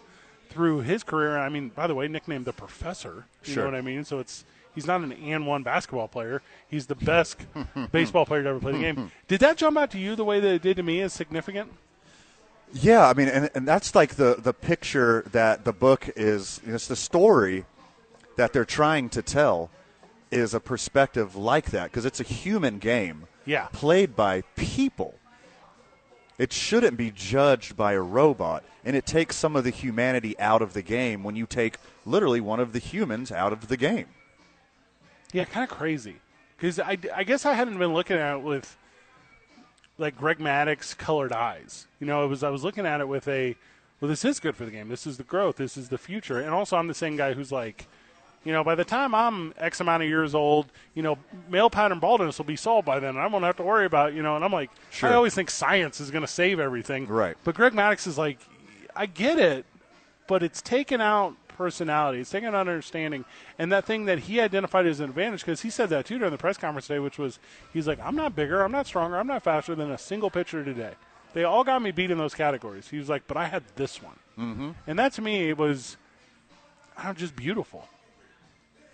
through 0.50 0.80
his 0.80 1.04
career. 1.04 1.38
I 1.38 1.48
mean, 1.48 1.68
by 1.68 1.86
the 1.86 1.94
way, 1.94 2.08
nicknamed 2.08 2.44
the 2.44 2.52
professor. 2.52 3.26
You 3.44 3.52
Sure. 3.54 3.64
know 3.64 3.70
what 3.70 3.78
I 3.78 3.82
mean? 3.82 4.04
So 4.04 4.18
it's 4.18 4.44
he's 4.74 4.86
not 4.86 5.00
an 5.02 5.12
and 5.12 5.46
one 5.46 5.62
basketball 5.62 6.08
player. 6.08 6.42
He's 6.68 6.86
the 6.86 6.96
best 6.96 7.38
baseball 7.92 8.26
player 8.26 8.42
to 8.42 8.48
ever 8.48 8.58
play 8.58 8.72
the 8.72 8.78
game. 8.80 9.12
Did 9.28 9.40
that 9.40 9.56
jump 9.56 9.78
out 9.78 9.92
to 9.92 9.98
you 9.98 10.16
the 10.16 10.24
way 10.24 10.40
that 10.40 10.54
it 10.54 10.62
did 10.62 10.76
to 10.78 10.82
me 10.82 11.00
as 11.02 11.12
significant? 11.12 11.70
Yeah, 12.72 13.08
I 13.08 13.14
mean, 13.14 13.28
and, 13.28 13.50
and 13.54 13.66
that's 13.66 13.94
like 13.94 14.16
the, 14.16 14.36
the 14.38 14.52
picture 14.52 15.24
that 15.32 15.64
the 15.64 15.72
book 15.72 16.10
is, 16.16 16.60
you 16.64 16.70
know, 16.70 16.74
it's 16.74 16.88
the 16.88 16.96
story 16.96 17.64
that 18.36 18.52
they're 18.52 18.64
trying 18.64 19.08
to 19.10 19.22
tell 19.22 19.70
is 20.30 20.52
a 20.52 20.60
perspective 20.60 21.36
like 21.36 21.70
that 21.70 21.84
because 21.84 22.04
it's 22.04 22.20
a 22.20 22.24
human 22.24 22.78
game 22.78 23.26
Yeah. 23.46 23.68
played 23.72 24.14
by 24.16 24.42
people. 24.56 25.14
It 26.38 26.52
shouldn't 26.52 26.98
be 26.98 27.10
judged 27.10 27.76
by 27.78 27.92
a 27.92 28.00
robot, 28.02 28.62
and 28.84 28.94
it 28.94 29.06
takes 29.06 29.36
some 29.36 29.56
of 29.56 29.64
the 29.64 29.70
humanity 29.70 30.38
out 30.38 30.60
of 30.60 30.74
the 30.74 30.82
game 30.82 31.22
when 31.22 31.34
you 31.34 31.46
take 31.46 31.78
literally 32.04 32.40
one 32.42 32.60
of 32.60 32.72
the 32.74 32.78
humans 32.78 33.32
out 33.32 33.54
of 33.54 33.68
the 33.68 33.76
game. 33.78 34.06
Yeah, 35.32 35.44
kind 35.44 35.64
of 35.70 35.74
crazy. 35.74 36.16
Because 36.56 36.78
I, 36.78 36.98
I 37.14 37.24
guess 37.24 37.46
I 37.46 37.54
hadn't 37.54 37.78
been 37.78 37.94
looking 37.94 38.18
at 38.18 38.34
it 38.36 38.42
with 38.42 38.76
like 39.98 40.16
Greg 40.16 40.38
Maddux 40.38 40.96
colored 40.96 41.32
eyes. 41.32 41.86
You 42.00 42.06
know, 42.06 42.24
it 42.24 42.28
was 42.28 42.42
I 42.42 42.50
was 42.50 42.64
looking 42.64 42.86
at 42.86 43.00
it 43.00 43.08
with 43.08 43.26
a, 43.28 43.56
well, 44.00 44.08
this 44.08 44.24
is 44.24 44.40
good 44.40 44.56
for 44.56 44.64
the 44.64 44.70
game. 44.70 44.88
This 44.88 45.06
is 45.06 45.16
the 45.16 45.22
growth. 45.24 45.56
This 45.56 45.76
is 45.76 45.88
the 45.88 45.98
future. 45.98 46.40
And 46.40 46.50
also, 46.50 46.76
I'm 46.76 46.86
the 46.88 46.94
same 46.94 47.16
guy 47.16 47.32
who's 47.32 47.50
like, 47.50 47.86
you 48.44 48.52
know, 48.52 48.62
by 48.62 48.74
the 48.76 48.84
time 48.84 49.14
I'm 49.14 49.52
X 49.58 49.80
amount 49.80 50.02
of 50.04 50.08
years 50.08 50.34
old, 50.34 50.66
you 50.94 51.02
know, 51.02 51.18
male 51.50 51.68
pattern 51.70 51.98
baldness 51.98 52.38
will 52.38 52.44
be 52.44 52.54
solved 52.56 52.86
by 52.86 53.00
then, 53.00 53.10
and 53.10 53.18
I 53.18 53.26
won't 53.26 53.44
have 53.44 53.56
to 53.56 53.64
worry 53.64 53.86
about, 53.86 54.14
you 54.14 54.22
know. 54.22 54.36
And 54.36 54.44
I'm 54.44 54.52
like, 54.52 54.70
Sure. 54.90 55.08
I 55.08 55.14
always 55.14 55.34
think 55.34 55.50
science 55.50 56.00
is 56.00 56.10
going 56.10 56.22
to 56.22 56.28
save 56.28 56.60
everything, 56.60 57.08
Right. 57.08 57.36
But 57.42 57.54
Greg 57.56 57.72
Maddux 57.72 58.06
is 58.06 58.16
like, 58.16 58.38
I 58.94 59.06
get 59.06 59.38
it, 59.38 59.66
but 60.28 60.42
it's 60.42 60.62
taken 60.62 61.00
out 61.00 61.34
personality. 61.56 62.20
It's 62.20 62.30
taking 62.30 62.48
out 62.48 62.54
understanding. 62.54 63.24
And 63.58 63.72
that 63.72 63.84
thing 63.84 64.04
that 64.06 64.20
he 64.20 64.40
identified 64.40 64.86
as 64.86 65.00
an 65.00 65.08
advantage, 65.08 65.40
because 65.40 65.62
he 65.62 65.70
said 65.70 65.88
that 65.90 66.06
too 66.06 66.18
during 66.18 66.32
the 66.32 66.38
press 66.38 66.56
conference 66.56 66.86
today, 66.86 66.98
which 66.98 67.18
was, 67.18 67.38
he's 67.72 67.86
like, 67.86 67.98
I'm 68.00 68.16
not 68.16 68.36
bigger, 68.36 68.62
I'm 68.62 68.72
not 68.72 68.86
stronger, 68.86 69.16
I'm 69.16 69.26
not 69.26 69.42
faster 69.42 69.74
than 69.74 69.90
a 69.90 69.98
single 69.98 70.30
pitcher 70.30 70.64
today. 70.64 70.92
They 71.32 71.44
all 71.44 71.64
got 71.64 71.82
me 71.82 71.90
beat 71.90 72.10
in 72.10 72.18
those 72.18 72.34
categories. 72.34 72.88
He 72.88 72.98
was 72.98 73.08
like, 73.08 73.26
but 73.26 73.36
I 73.36 73.46
had 73.46 73.62
this 73.74 74.02
one. 74.02 74.16
Mm-hmm. 74.38 74.70
And 74.86 74.98
that 74.98 75.12
to 75.14 75.22
me 75.22 75.52
was, 75.52 75.96
I 76.96 77.04
don't 77.04 77.12
know, 77.12 77.18
just 77.18 77.36
beautiful. 77.36 77.88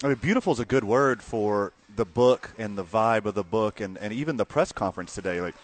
I 0.03 0.09
mean, 0.09 0.16
beautiful 0.16 0.53
is 0.53 0.59
a 0.59 0.64
good 0.64 0.83
word 0.83 1.22
for 1.22 1.72
the 1.94 2.05
book 2.05 2.51
and 2.59 2.77
the 2.77 2.85
vibe 2.85 3.27
of 3.27 3.35
the 3.35 3.44
book, 3.44 3.81
and, 3.81 3.96
and 3.98 4.12
even 4.12 4.37
the 4.37 4.44
press 4.44 4.72
conference 4.72 5.14
today. 5.14 5.40
Like, 5.40 5.55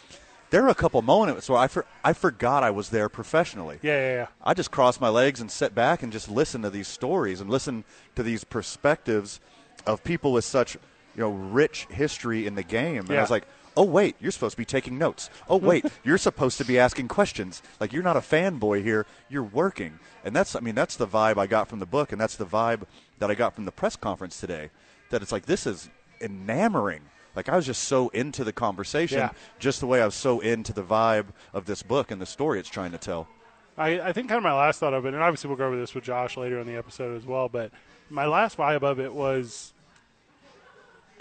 there 0.50 0.62
were 0.62 0.68
a 0.68 0.74
couple 0.74 1.00
moments 1.02 1.48
where 1.48 1.58
I 1.58 1.68
for, 1.68 1.84
I 2.02 2.12
forgot 2.12 2.62
I 2.62 2.70
was 2.70 2.90
there 2.90 3.08
professionally. 3.08 3.78
Yeah, 3.82 3.98
yeah, 3.98 4.14
yeah. 4.14 4.26
I 4.42 4.54
just 4.54 4.70
crossed 4.70 5.00
my 5.00 5.08
legs 5.08 5.40
and 5.40 5.50
sat 5.50 5.74
back 5.74 6.02
and 6.02 6.12
just 6.12 6.30
listened 6.30 6.64
to 6.64 6.70
these 6.70 6.88
stories 6.88 7.40
and 7.40 7.50
listen 7.50 7.84
to 8.14 8.22
these 8.22 8.44
perspectives 8.44 9.40
of 9.86 10.02
people 10.04 10.32
with 10.32 10.44
such 10.44 10.74
you 11.14 11.20
know 11.20 11.30
rich 11.30 11.86
history 11.90 12.46
in 12.46 12.54
the 12.54 12.62
game. 12.62 13.00
And 13.00 13.10
I 13.10 13.20
was 13.20 13.30
like, 13.30 13.46
oh 13.76 13.84
wait, 13.84 14.16
you're 14.20 14.32
supposed 14.32 14.52
to 14.52 14.58
be 14.58 14.64
taking 14.64 14.98
notes. 14.98 15.30
Oh 15.48 15.56
wait, 15.56 15.84
you're 16.04 16.18
supposed 16.18 16.58
to 16.58 16.64
be 16.64 16.78
asking 16.78 17.08
questions. 17.08 17.62
Like 17.80 17.92
you're 17.92 18.02
not 18.02 18.16
a 18.16 18.20
fanboy 18.20 18.82
here. 18.82 19.06
You're 19.28 19.42
working, 19.42 19.98
and 20.24 20.34
that's 20.34 20.56
I 20.56 20.60
mean 20.60 20.74
that's 20.74 20.96
the 20.96 21.06
vibe 21.06 21.38
I 21.38 21.46
got 21.46 21.68
from 21.68 21.78
the 21.78 21.86
book, 21.86 22.12
and 22.12 22.20
that's 22.20 22.36
the 22.36 22.46
vibe 22.46 22.82
that 23.18 23.30
I 23.30 23.34
got 23.34 23.54
from 23.54 23.64
the 23.64 23.72
press 23.72 23.96
conference 23.96 24.40
today. 24.40 24.70
That 25.10 25.22
it's 25.22 25.32
like 25.32 25.46
this 25.46 25.66
is 25.66 25.88
enamoring. 26.20 27.02
Like 27.38 27.48
I 27.48 27.54
was 27.54 27.66
just 27.66 27.84
so 27.84 28.08
into 28.08 28.42
the 28.42 28.52
conversation, 28.52 29.18
Yeah. 29.18 29.30
just 29.60 29.78
the 29.78 29.86
way 29.86 30.02
I 30.02 30.04
was 30.06 30.16
so 30.16 30.40
into 30.40 30.72
the 30.72 30.82
vibe 30.82 31.26
of 31.54 31.66
this 31.66 31.84
book 31.84 32.10
and 32.10 32.20
the 32.20 32.26
story 32.26 32.58
it's 32.58 32.68
trying 32.68 32.90
to 32.90 32.98
tell. 32.98 33.28
I, 33.76 34.00
I 34.00 34.12
think 34.12 34.28
kind 34.28 34.38
of 34.38 34.42
my 34.42 34.52
last 34.52 34.80
thought 34.80 34.92
of 34.92 35.06
it, 35.06 35.14
and 35.14 35.22
obviously 35.22 35.46
we'll 35.46 35.56
go 35.56 35.68
over 35.68 35.76
this 35.78 35.94
with 35.94 36.02
Josh 36.02 36.36
later 36.36 36.58
in 36.58 36.66
the 36.66 36.74
episode 36.74 37.16
as 37.16 37.24
well, 37.24 37.48
but 37.48 37.70
my 38.10 38.26
last 38.26 38.58
vibe 38.58 38.82
of 38.82 38.98
it 38.98 39.14
was 39.14 39.72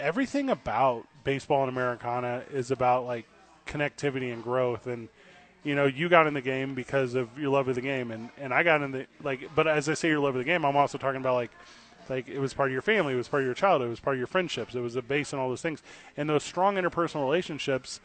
everything 0.00 0.50
about 0.50 1.06
baseball 1.22 1.60
and 1.62 1.68
Americana 1.70 2.42
is 2.52 2.72
about 2.72 3.06
like 3.06 3.24
connectivity 3.68 4.32
and 4.32 4.42
growth 4.42 4.88
and 4.88 5.08
you 5.62 5.76
know, 5.76 5.86
you 5.86 6.08
got 6.08 6.26
in 6.26 6.34
the 6.34 6.40
game 6.40 6.74
because 6.74 7.14
of 7.14 7.38
your 7.38 7.50
love 7.50 7.68
of 7.68 7.76
the 7.76 7.80
game 7.80 8.10
and, 8.10 8.30
and 8.38 8.52
I 8.52 8.64
got 8.64 8.82
in 8.82 8.90
the 8.90 9.06
like 9.22 9.54
but 9.54 9.68
as 9.68 9.88
I 9.88 9.94
say 9.94 10.08
your 10.08 10.18
love 10.18 10.34
of 10.34 10.40
the 10.40 10.44
game, 10.44 10.64
I'm 10.64 10.74
also 10.76 10.98
talking 10.98 11.20
about 11.20 11.34
like 11.34 11.52
like 12.10 12.28
it 12.28 12.38
was 12.38 12.54
part 12.54 12.68
of 12.68 12.72
your 12.72 12.82
family, 12.82 13.14
it 13.14 13.16
was 13.16 13.28
part 13.28 13.42
of 13.42 13.46
your 13.46 13.54
childhood, 13.54 13.88
it 13.88 13.90
was 13.90 14.00
part 14.00 14.14
of 14.16 14.18
your 14.18 14.26
friendships, 14.26 14.74
it 14.74 14.80
was 14.80 14.96
a 14.96 15.02
base 15.02 15.32
on 15.32 15.40
all 15.40 15.48
those 15.48 15.62
things. 15.62 15.82
And 16.16 16.28
those 16.28 16.44
strong 16.44 16.76
interpersonal 16.76 17.22
relationships 17.22 18.00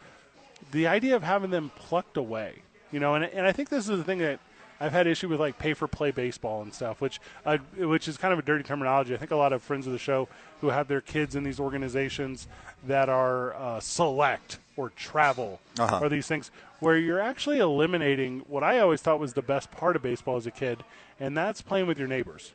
the 0.72 0.86
idea 0.86 1.14
of 1.14 1.22
having 1.22 1.50
them 1.50 1.70
plucked 1.76 2.16
away, 2.16 2.62
you 2.90 2.98
know, 3.00 3.14
and, 3.14 3.24
and 3.24 3.46
I 3.46 3.52
think 3.52 3.68
this 3.68 3.88
is 3.88 3.98
the 3.98 4.04
thing 4.04 4.18
that 4.18 4.38
I've 4.80 4.92
had 4.92 5.06
issue 5.06 5.28
with 5.28 5.38
like 5.40 5.58
pay 5.58 5.74
for 5.74 5.86
play 5.86 6.10
baseball 6.10 6.62
and 6.62 6.72
stuff, 6.72 7.00
which 7.00 7.20
uh, 7.44 7.58
which 7.76 8.08
is 8.08 8.16
kind 8.16 8.32
of 8.32 8.38
a 8.38 8.42
dirty 8.42 8.64
terminology. 8.64 9.14
I 9.14 9.18
think 9.18 9.30
a 9.30 9.36
lot 9.36 9.52
of 9.52 9.62
friends 9.62 9.86
of 9.86 9.92
the 9.92 9.98
show 9.98 10.26
who 10.60 10.68
have 10.70 10.88
their 10.88 11.00
kids 11.00 11.36
in 11.36 11.44
these 11.44 11.60
organizations 11.60 12.48
that 12.86 13.08
are 13.08 13.54
uh, 13.54 13.80
select 13.80 14.58
or 14.76 14.90
travel 14.90 15.60
Uh-huh. 15.78 16.00
or 16.02 16.08
these 16.08 16.26
things 16.26 16.50
where 16.80 16.96
you're 16.96 17.20
actually 17.20 17.58
eliminating 17.58 18.40
what 18.48 18.62
I 18.64 18.78
always 18.80 19.00
thought 19.00 19.20
was 19.20 19.34
the 19.34 19.42
best 19.42 19.70
part 19.70 19.96
of 19.96 20.02
baseball 20.02 20.36
as 20.36 20.46
a 20.46 20.50
kid, 20.50 20.82
and 21.20 21.36
that's 21.36 21.62
playing 21.62 21.86
with 21.86 21.98
your 21.98 22.08
neighbors, 22.08 22.52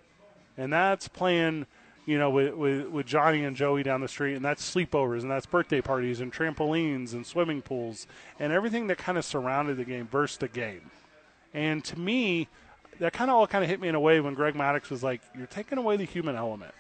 and 0.60 0.72
that's 0.72 1.08
playing. 1.08 1.66
You 2.06 2.18
know, 2.18 2.32
with, 2.32 2.56
with 2.56 2.88
with 2.88 3.06
Johnny 3.06 3.44
and 3.44 3.56
Joey 3.56 3.84
down 3.84 4.02
the 4.02 4.08
street, 4.08 4.34
and 4.34 4.44
that's 4.44 4.64
sleepovers, 4.64 5.22
and 5.22 5.30
that's 5.30 5.46
birthday 5.46 5.80
parties, 5.80 6.22
and 6.22 6.34
trampolines, 6.34 7.14
and 7.14 7.24
swimming 7.24 7.62
pools, 7.62 8.08
and 8.40 8.52
everything 8.52 8.88
that 8.88 8.98
kind 8.98 9.16
of 9.16 9.26
surrounded 9.26 9.78
the 9.78 9.86
game 9.86 10.08
versus 10.08 10.38
the 10.38 10.48
game. 10.48 10.90
And 11.54 11.84
to 11.86 12.00
me, 12.00 12.48
that 13.00 13.14
kind 13.14 13.30
of 13.30 13.38
all 13.38 13.46
kind 13.46 13.64
of 13.64 13.70
hit 13.70 13.80
me 13.80 13.90
in 13.90 13.96
a 13.96 14.00
way 14.00 14.22
when 14.22 14.34
Greg 14.34 14.56
Maddux 14.56 14.90
was 14.90 15.04
like, 15.04 15.22
"You're 15.38 15.46
taking 15.46 15.78
away 15.78 15.98
the 15.98 16.04
human 16.04 16.36
element," 16.36 16.74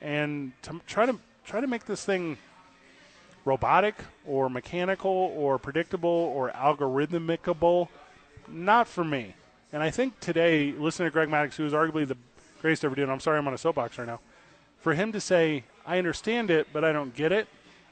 and 0.00 0.52
to 0.62 0.80
try 0.88 1.06
to 1.06 1.16
try 1.44 1.60
to 1.60 1.68
make 1.68 1.84
this 1.84 2.04
thing 2.04 2.36
robotic 3.44 3.94
or 4.26 4.50
mechanical 4.50 5.32
or 5.36 5.58
predictable 5.58 6.10
or 6.10 6.50
algorithmicable, 6.50 7.88
not 8.48 8.88
for 8.88 9.04
me. 9.04 9.34
And 9.72 9.82
I 9.82 9.90
think 9.90 10.18
today, 10.20 10.72
listening 10.72 11.08
to 11.08 11.12
Greg 11.12 11.28
Maddux, 11.28 11.54
who 11.54 11.64
is 11.64 11.72
arguably 11.72 12.08
the 12.08 12.16
greatest 12.60 12.84
ever 12.84 13.00
and 13.00 13.10
I'm 13.10 13.20
sorry 13.20 13.38
I'm 13.38 13.46
on 13.48 13.54
a 13.54 13.58
soapbox 13.58 13.98
right 13.98 14.06
now, 14.06 14.20
for 14.80 14.94
him 14.94 15.12
to 15.12 15.20
say, 15.20 15.64
"I 15.86 15.98
understand 15.98 16.50
it, 16.50 16.68
but 16.72 16.84
I 16.84 16.92
don't 16.92 17.14
get 17.14 17.32
it," 17.32 17.48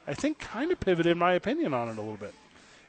I 0.07 0.13
think 0.13 0.39
kind 0.39 0.71
of 0.71 0.79
pivoted 0.79 1.17
my 1.17 1.33
opinion 1.33 1.73
on 1.73 1.87
it 1.89 1.97
a 1.97 2.01
little 2.01 2.17
bit. 2.17 2.33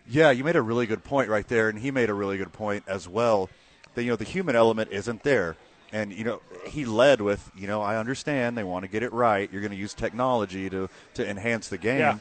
Yeah, 0.08 0.30
you 0.30 0.42
made 0.44 0.56
a 0.56 0.62
really 0.62 0.86
good 0.86 1.04
point 1.04 1.28
right 1.28 1.46
there, 1.46 1.68
and 1.68 1.78
he 1.78 1.90
made 1.90 2.08
a 2.08 2.14
really 2.14 2.38
good 2.38 2.52
point 2.52 2.84
as 2.86 3.06
well. 3.08 3.50
That 3.94 4.04
you 4.04 4.10
know 4.10 4.16
the 4.16 4.24
human 4.24 4.56
element 4.56 4.90
isn't 4.92 5.22
there, 5.22 5.56
and 5.92 6.12
you 6.12 6.24
know 6.24 6.40
he 6.66 6.84
led 6.84 7.20
with 7.20 7.50
you 7.56 7.66
know 7.66 7.82
I 7.82 7.96
understand 7.96 8.56
they 8.56 8.64
want 8.64 8.84
to 8.84 8.88
get 8.88 9.02
it 9.02 9.12
right. 9.12 9.50
You're 9.52 9.60
going 9.60 9.72
to 9.72 9.76
use 9.76 9.94
technology 9.94 10.70
to 10.70 10.88
to 11.14 11.28
enhance 11.28 11.68
the 11.68 11.78
game, 11.78 11.98
Yeah. 12.00 12.18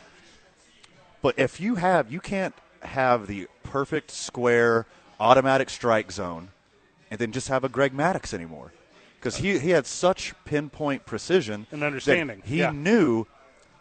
but 1.21 1.37
if 1.37 1.59
you 1.59 1.75
have 1.75 2.11
you 2.11 2.19
can't 2.19 2.53
have 2.81 3.27
the 3.27 3.47
perfect 3.63 4.11
square 4.11 4.85
automatic 5.19 5.69
strike 5.69 6.11
zone, 6.11 6.49
and 7.09 7.19
then 7.19 7.31
just 7.31 7.47
have 7.47 7.63
a 7.63 7.69
Greg 7.69 7.93
Maddux 7.95 8.33
anymore, 8.33 8.71
because 9.19 9.37
he 9.37 9.57
he 9.59 9.71
had 9.71 9.85
such 9.85 10.33
pinpoint 10.45 11.05
precision 11.05 11.67
And 11.71 11.83
understanding, 11.83 12.41
He 12.45 12.59
yeah. 12.59 12.71
knew 12.71 13.25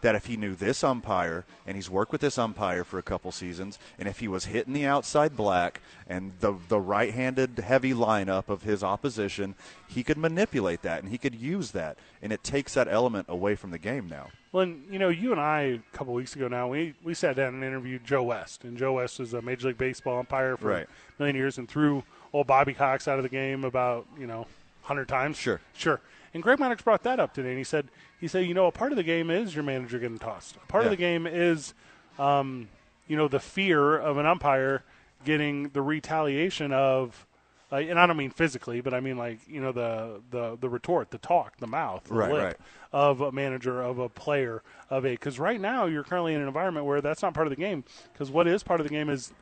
that 0.01 0.13
if 0.13 0.27
he 0.27 0.37
knew 0.37 0.53
this 0.53 0.83
umpire 0.83 1.43
and 1.65 1.75
he's 1.75 1.89
worked 1.89 2.11
with 2.11 2.21
this 2.21 2.37
umpire 2.37 2.83
for 2.83 2.99
a 2.99 3.03
couple 3.03 3.31
seasons, 3.31 3.79
and 3.97 4.07
if 4.07 4.19
he 4.19 4.27
was 4.27 4.45
hitting 4.45 4.73
the 4.73 4.85
outside 4.85 5.35
black 5.35 5.81
and 6.07 6.33
the 6.39 6.53
the 6.69 6.79
right-handed 6.79 7.57
heavy 7.59 7.93
lineup 7.93 8.47
of 8.47 8.61
his 8.61 8.83
opposition, 8.83 9.55
he 9.87 10.03
could 10.03 10.17
manipulate 10.17 10.83
that 10.83 11.01
and 11.01 11.11
he 11.11 11.17
could 11.17 11.33
use 11.33 11.71
that, 11.71 11.97
and 12.21 12.31
it 12.31 12.43
takes 12.43 12.75
that 12.75 12.87
element 12.87 13.25
away 13.27 13.55
from 13.55 13.71
the 13.71 13.79
game 13.79 14.07
now. 14.07 14.27
Well, 14.51 14.63
and, 14.63 14.85
you 14.89 14.97
know, 14.97 15.09
you 15.09 15.31
and 15.33 15.41
I 15.41 15.61
a 15.61 15.79
couple 15.97 16.13
weeks 16.13 16.35
ago 16.35 16.47
now, 16.47 16.67
we, 16.69 16.93
we 17.03 17.13
sat 17.13 17.35
down 17.35 17.53
and 17.53 17.63
interviewed 17.63 18.05
Joe 18.05 18.23
West. 18.23 18.63
And 18.63 18.77
Joe 18.77 18.93
West 18.93 19.19
was 19.19 19.33
a 19.33 19.41
Major 19.41 19.67
League 19.67 19.77
Baseball 19.77 20.19
umpire 20.19 20.55
for 20.57 20.67
Right. 20.69 20.87
a 20.87 21.21
million 21.21 21.35
years 21.35 21.57
and 21.57 21.67
threw 21.67 22.01
old 22.31 22.47
Bobby 22.47 22.73
Cox 22.73 23.07
out 23.09 23.19
of 23.19 23.23
the 23.23 23.29
game 23.29 23.65
about, 23.65 24.07
you 24.17 24.25
know, 24.25 24.47
100 24.87 25.07
times. 25.07 25.37
Sure. 25.37 25.59
Sure. 25.73 26.01
And 26.33 26.41
Greg 26.43 26.59
Maddux 26.59 26.83
brought 26.83 27.03
that 27.03 27.19
up 27.19 27.33
today. 27.33 27.49
And 27.49 27.57
he 27.57 27.63
said, 27.63 27.87
he 28.19 28.27
said, 28.27 28.45
you 28.45 28.53
know, 28.53 28.67
a 28.67 28.71
part 28.71 28.91
of 28.91 28.95
the 28.95 29.03
game 29.03 29.29
is 29.29 29.55
your 29.55 29.63
manager 29.63 29.99
getting 29.99 30.17
tossed. 30.19 30.55
A 30.55 30.67
part 30.67 30.83
of 30.85 30.89
the 30.91 30.97
game 30.97 31.25
is, 31.27 31.73
um, 32.19 32.67
you 33.07 33.15
know, 33.17 33.27
the 33.27 33.39
fear 33.39 33.97
of 33.97 34.17
an 34.17 34.25
umpire 34.25 34.83
getting 35.25 35.69
the 35.69 35.81
retaliation 35.81 36.71
of, 36.71 37.25
uh, 37.71 37.77
and 37.77 37.99
I 37.99 38.05
don't 38.05 38.17
mean 38.17 38.29
physically, 38.29 38.79
but 38.81 38.93
I 38.93 39.01
mean 39.01 39.17
like 39.17 39.39
you 39.45 39.59
know 39.59 39.73
the 39.73 40.21
the 40.31 40.57
the 40.57 40.69
retort, 40.69 41.11
the 41.11 41.17
talk, 41.17 41.57
the 41.57 41.67
mouth, 41.67 42.05
the 42.05 42.13
Right, 42.13 42.31
lip 42.31 42.43
right. 42.43 42.55
of 42.93 43.19
a 43.19 43.31
manager, 43.33 43.81
of 43.81 43.99
a 43.99 44.07
player, 44.07 44.63
of 44.89 45.05
a. 45.05 45.09
Because 45.09 45.37
right 45.37 45.59
now 45.59 45.85
you're 45.85 46.03
currently 46.03 46.33
in 46.33 46.39
an 46.41 46.47
environment 46.47 46.85
where 46.85 47.01
that's 47.01 47.21
not 47.21 47.33
part 47.33 47.45
of 47.45 47.51
the 47.51 47.57
game. 47.61 47.83
Because 48.13 48.31
what 48.31 48.47
is 48.47 48.63
part 48.63 48.79
of 48.79 48.85
the 48.87 48.93
game 48.93 49.09
is 49.09 49.33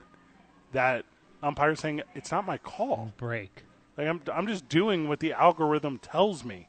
that 0.71 1.05
umpire 1.43 1.75
saying 1.75 2.01
it's 2.15 2.31
not 2.31 2.47
my 2.47 2.57
call. 2.57 3.11
Break. 3.17 3.63
Like 3.97 4.07
I'm 4.07 4.21
I'm 4.33 4.47
just 4.47 4.67
doing 4.67 5.07
what 5.07 5.19
the 5.19 5.33
algorithm 5.33 5.99
tells 5.99 6.43
me, 6.43 6.67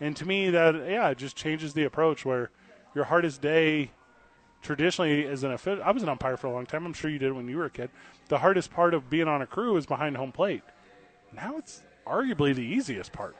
and 0.00 0.16
to 0.16 0.26
me 0.26 0.50
that 0.50 0.74
yeah 0.74 1.08
it 1.10 1.18
just 1.18 1.36
changes 1.36 1.74
the 1.74 1.84
approach 1.84 2.24
where 2.24 2.50
your 2.94 3.04
hardest 3.04 3.40
day 3.40 3.90
traditionally 4.62 5.26
as 5.26 5.42
an 5.42 5.52
official 5.52 5.82
I 5.82 5.90
was 5.90 6.02
an 6.02 6.08
umpire 6.08 6.36
for 6.36 6.46
a 6.46 6.52
long 6.52 6.66
time 6.66 6.86
I'm 6.86 6.92
sure 6.92 7.10
you 7.10 7.18
did 7.18 7.32
when 7.32 7.48
you 7.48 7.56
were 7.56 7.64
a 7.64 7.70
kid 7.70 7.90
the 8.28 8.38
hardest 8.38 8.70
part 8.70 8.94
of 8.94 9.10
being 9.10 9.26
on 9.26 9.42
a 9.42 9.46
crew 9.46 9.76
is 9.76 9.86
behind 9.86 10.16
home 10.16 10.30
plate 10.30 10.62
now 11.34 11.56
it's 11.56 11.82
arguably 12.06 12.54
the 12.54 12.62
easiest 12.62 13.12
part 13.12 13.34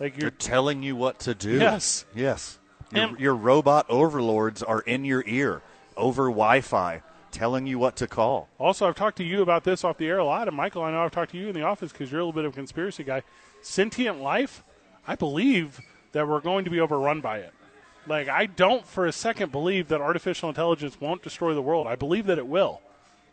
like 0.00 0.14
They're 0.14 0.22
you're 0.22 0.30
telling 0.30 0.82
you 0.82 0.96
what 0.96 1.18
to 1.20 1.34
do. 1.34 1.58
Yes. 1.58 2.04
Yes. 2.14 2.58
Your, 2.94 3.18
your 3.18 3.34
robot 3.34 3.86
overlords 3.90 4.62
are 4.62 4.80
in 4.80 5.04
your 5.04 5.22
ear 5.26 5.60
over 5.96 6.24
Wi-Fi, 6.24 7.02
telling 7.38 7.68
you 7.68 7.78
what 7.78 7.94
to 7.96 8.08
call. 8.08 8.48
Also, 8.58 8.88
I've 8.88 8.96
talked 8.96 9.16
to 9.18 9.24
you 9.24 9.42
about 9.42 9.62
this 9.62 9.84
off 9.84 9.96
the 9.96 10.06
air 10.06 10.18
a 10.18 10.24
lot, 10.24 10.48
and 10.48 10.56
Michael, 10.56 10.82
I 10.82 10.90
know 10.90 11.04
I've 11.04 11.12
talked 11.12 11.30
to 11.30 11.38
you 11.38 11.48
in 11.48 11.54
the 11.54 11.62
office 11.62 11.92
because 11.92 12.10
you're 12.10 12.20
a 12.20 12.24
little 12.24 12.32
bit 12.32 12.44
of 12.44 12.52
a 12.52 12.54
conspiracy 12.56 13.04
guy. 13.04 13.22
Sentient 13.62 14.20
life, 14.20 14.64
I 15.06 15.14
believe 15.14 15.80
that 16.12 16.26
we're 16.26 16.40
going 16.40 16.64
to 16.64 16.70
be 16.70 16.80
overrun 16.80 17.20
by 17.20 17.38
it. 17.38 17.52
Like, 18.08 18.28
I 18.28 18.46
don't 18.46 18.84
for 18.84 19.06
a 19.06 19.12
second 19.12 19.52
believe 19.52 19.86
that 19.88 20.00
artificial 20.00 20.48
intelligence 20.48 21.00
won't 21.00 21.22
destroy 21.22 21.54
the 21.54 21.62
world. 21.62 21.86
I 21.86 21.94
believe 21.94 22.26
that 22.26 22.38
it 22.38 22.46
will. 22.46 22.80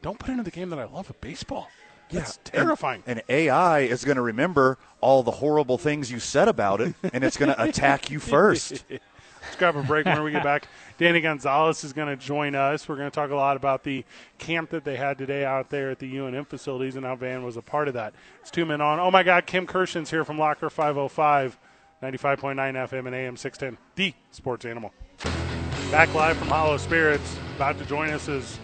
Don't 0.03 0.19
put 0.19 0.29
into 0.29 0.43
the 0.43 0.51
game 0.51 0.69
that 0.69 0.77
I 0.77 0.85
love 0.85 1.09
of 1.09 1.19
baseball. 1.19 1.69
That's 2.11 2.37
terrifying. 2.43 3.01
And, 3.07 3.19
and 3.27 3.29
AI 3.29 3.79
is 3.79 4.05
going 4.05 4.17
to 4.17 4.21
remember 4.21 4.77
all 5.01 5.23
the 5.23 5.31
horrible 5.31 5.79
things 5.79 6.11
you 6.11 6.19
said 6.19 6.47
about 6.47 6.79
it, 6.79 6.93
and 7.11 7.23
it's 7.23 7.37
going 7.37 7.51
to 7.55 7.63
attack 7.63 8.11
you 8.11 8.19
first. 8.19 8.83
Let's 8.89 9.55
grab 9.57 9.75
a 9.75 9.83
break 9.83 10.05
when 10.05 10.21
we 10.23 10.31
get 10.31 10.43
back. 10.43 10.67
Danny 10.97 11.19
Gonzales 11.19 11.83
is 11.83 11.91
going 11.91 12.07
to 12.07 12.15
join 12.15 12.55
us. 12.55 12.87
We're 12.87 12.95
going 12.95 13.11
to 13.11 13.15
talk 13.15 13.29
a 13.29 13.35
lot 13.35 13.57
about 13.57 13.83
the 13.83 14.05
camp 14.37 14.69
that 14.69 14.85
they 14.85 14.95
had 14.95 15.17
today 15.17 15.43
out 15.43 15.69
there 15.69 15.91
at 15.91 15.99
the 15.99 16.13
UNM 16.13 16.47
facilities 16.47 16.95
and 16.95 17.05
how 17.05 17.15
Van 17.17 17.43
was 17.43 17.57
a 17.57 17.61
part 17.61 17.89
of 17.89 17.95
that. 17.95 18.13
It's 18.41 18.49
two 18.49 18.65
men 18.65 18.79
on. 18.79 18.99
Oh, 18.99 19.11
my 19.11 19.23
God, 19.23 19.45
Kim 19.45 19.67
Kirshen's 19.67 20.09
here 20.09 20.23
from 20.23 20.39
Locker 20.39 20.69
505, 20.69 21.57
95.9 22.01 22.55
FM 22.55 23.07
and 23.07 23.15
AM 23.15 23.35
610, 23.35 23.77
the 23.95 24.13
sports 24.31 24.63
animal. 24.63 24.93
Back 25.91 26.13
live 26.13 26.37
from 26.37 26.47
Hollow 26.47 26.77
Spirits. 26.77 27.37
About 27.57 27.77
to 27.77 27.85
join 27.85 28.09
us 28.11 28.29
is 28.29 28.57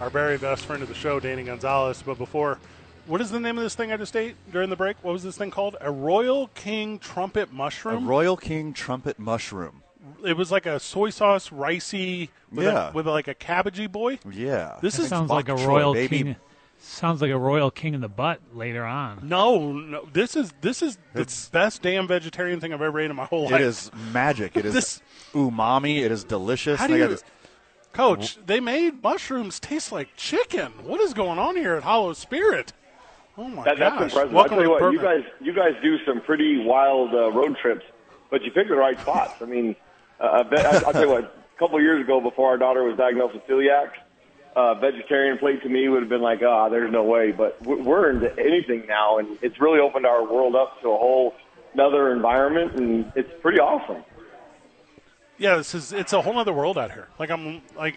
our 0.00 0.08
very 0.08 0.38
best 0.38 0.64
friend 0.64 0.82
of 0.82 0.88
the 0.88 0.94
show, 0.94 1.20
Danny 1.20 1.42
Gonzales. 1.42 2.02
But 2.02 2.16
before, 2.16 2.58
what 3.06 3.20
is 3.20 3.30
the 3.30 3.38
name 3.38 3.58
of 3.58 3.64
this 3.64 3.74
thing 3.74 3.92
I 3.92 3.98
just 3.98 4.16
ate 4.16 4.34
during 4.50 4.70
the 4.70 4.76
break? 4.76 4.96
What 5.02 5.12
was 5.12 5.22
this 5.22 5.36
thing 5.36 5.50
called? 5.50 5.76
A 5.80 5.90
Royal 5.90 6.48
King 6.48 6.98
Trumpet 6.98 7.52
Mushroom? 7.52 8.04
A 8.04 8.08
Royal 8.08 8.36
King 8.36 8.72
trumpet 8.72 9.18
mushroom. 9.18 9.82
It 10.24 10.36
was 10.36 10.50
like 10.52 10.66
a 10.66 10.78
soy 10.80 11.10
sauce, 11.10 11.50
ricey, 11.50 12.28
with, 12.52 12.66
Yeah. 12.66 12.90
a, 12.90 12.92
with 12.92 13.06
like 13.06 13.28
a 13.28 13.34
cabbagey 13.34 13.90
boy. 13.90 14.18
Yeah. 14.30 14.78
This 14.82 14.98
is 14.98 15.08
Sounds 15.08 15.30
like 15.30 15.48
a 15.48 15.54
bok 15.54 15.66
royal 15.66 15.94
baby. 15.94 16.18
king. 16.22 16.36
Sounds 16.78 17.22
like 17.22 17.30
a 17.30 17.38
royal 17.38 17.70
king 17.70 17.94
in 17.94 18.00
the 18.02 18.08
butt 18.08 18.40
later 18.52 18.84
on. 18.84 19.20
no, 19.26 19.72
no. 19.72 20.06
This 20.12 20.36
is 20.36 20.52
this 20.60 20.82
is 20.82 20.98
the 21.14 21.24
best 21.50 21.80
damn 21.82 22.06
vegetarian 22.06 22.60
thing 22.60 22.72
I've 22.74 22.82
ever 22.82 23.00
ate 23.00 23.08
in 23.10 23.16
my 23.16 23.24
whole 23.24 23.44
life. 23.44 23.54
It 23.54 23.60
is 23.62 23.90
magic. 24.12 24.56
It 24.56 24.66
is 24.66 24.74
This- 24.74 25.02
umami. 25.32 26.02
It 26.02 26.12
is 26.12 26.22
delicious. 26.24 26.78
How 26.78 26.86
do 26.86 26.96
you, 26.96 27.08
this- 27.08 27.24
Coach? 27.92 28.36
They 28.44 28.60
made 28.60 29.02
mushrooms 29.02 29.58
taste 29.58 29.90
like 29.90 30.10
chicken. 30.16 30.70
What 30.84 31.00
is 31.00 31.14
going 31.14 31.38
on 31.38 31.56
here 31.56 31.74
at 31.76 31.82
Hollow 31.82 32.12
Spirit? 32.12 32.74
Oh 33.38 33.48
my 33.48 33.64
That, 33.64 33.78
that's 33.78 33.94
gosh! 33.94 34.02
impressive. 34.12 34.32
Welcome 34.32 34.58
I 34.58 34.62
tell 34.62 34.72
you 34.72 34.78
to 34.78 34.84
what, 34.84 34.90
the 34.90 34.90
you 34.92 35.00
guys, 35.02 35.24
you 35.40 35.52
guys 35.54 35.72
do 35.82 35.96
some 36.04 36.20
pretty 36.20 36.58
wild 36.62 37.14
uh, 37.14 37.32
road 37.32 37.56
trips, 37.56 37.84
but 38.30 38.42
you 38.44 38.50
pick 38.50 38.68
the 38.68 38.76
right 38.76 39.00
spots. 39.00 39.34
I 39.40 39.46
mean, 39.46 39.76
uh, 40.20 40.24
I 40.24 40.42
bet, 40.44 40.66
I, 40.66 40.86
I'll 40.86 40.92
tell 40.92 41.02
you 41.02 41.10
what. 41.10 41.24
A 41.24 41.58
couple 41.58 41.76
of 41.76 41.82
years 41.82 42.02
ago, 42.04 42.20
before 42.20 42.50
our 42.50 42.58
daughter 42.58 42.82
was 42.84 42.96
diagnosed 42.98 43.34
with 43.34 43.46
celiac, 43.46 43.90
uh, 44.54 44.74
vegetarian 44.74 45.38
plate 45.38 45.62
to 45.62 45.68
me 45.70 45.88
would 45.88 46.00
have 46.02 46.08
been 46.10 46.20
like, 46.20 46.42
ah, 46.42 46.68
there's 46.68 46.92
no 46.92 47.02
way. 47.04 47.32
But 47.32 47.64
we- 47.64 47.76
we're 47.76 48.10
into 48.10 48.30
anything 48.38 48.86
now, 48.86 49.18
and 49.18 49.38
it's 49.42 49.58
really 49.60 49.80
opened 49.80 50.04
our 50.06 50.22
world 50.22 50.54
up 50.54 50.80
to 50.82 50.88
a 50.90 50.96
whole 50.96 51.34
another 51.74 52.12
environment, 52.12 52.72
and 52.74 53.10
it's 53.14 53.30
pretty 53.42 53.58
awesome. 53.58 54.02
Yeah, 55.38 55.56
this 55.56 55.74
is 55.74 55.92
it's 55.92 56.12
a 56.14 56.22
whole 56.22 56.38
other 56.38 56.52
world 56.52 56.78
out 56.78 56.92
here. 56.92 57.08
Like 57.18 57.30
I'm 57.30 57.60
like 57.76 57.96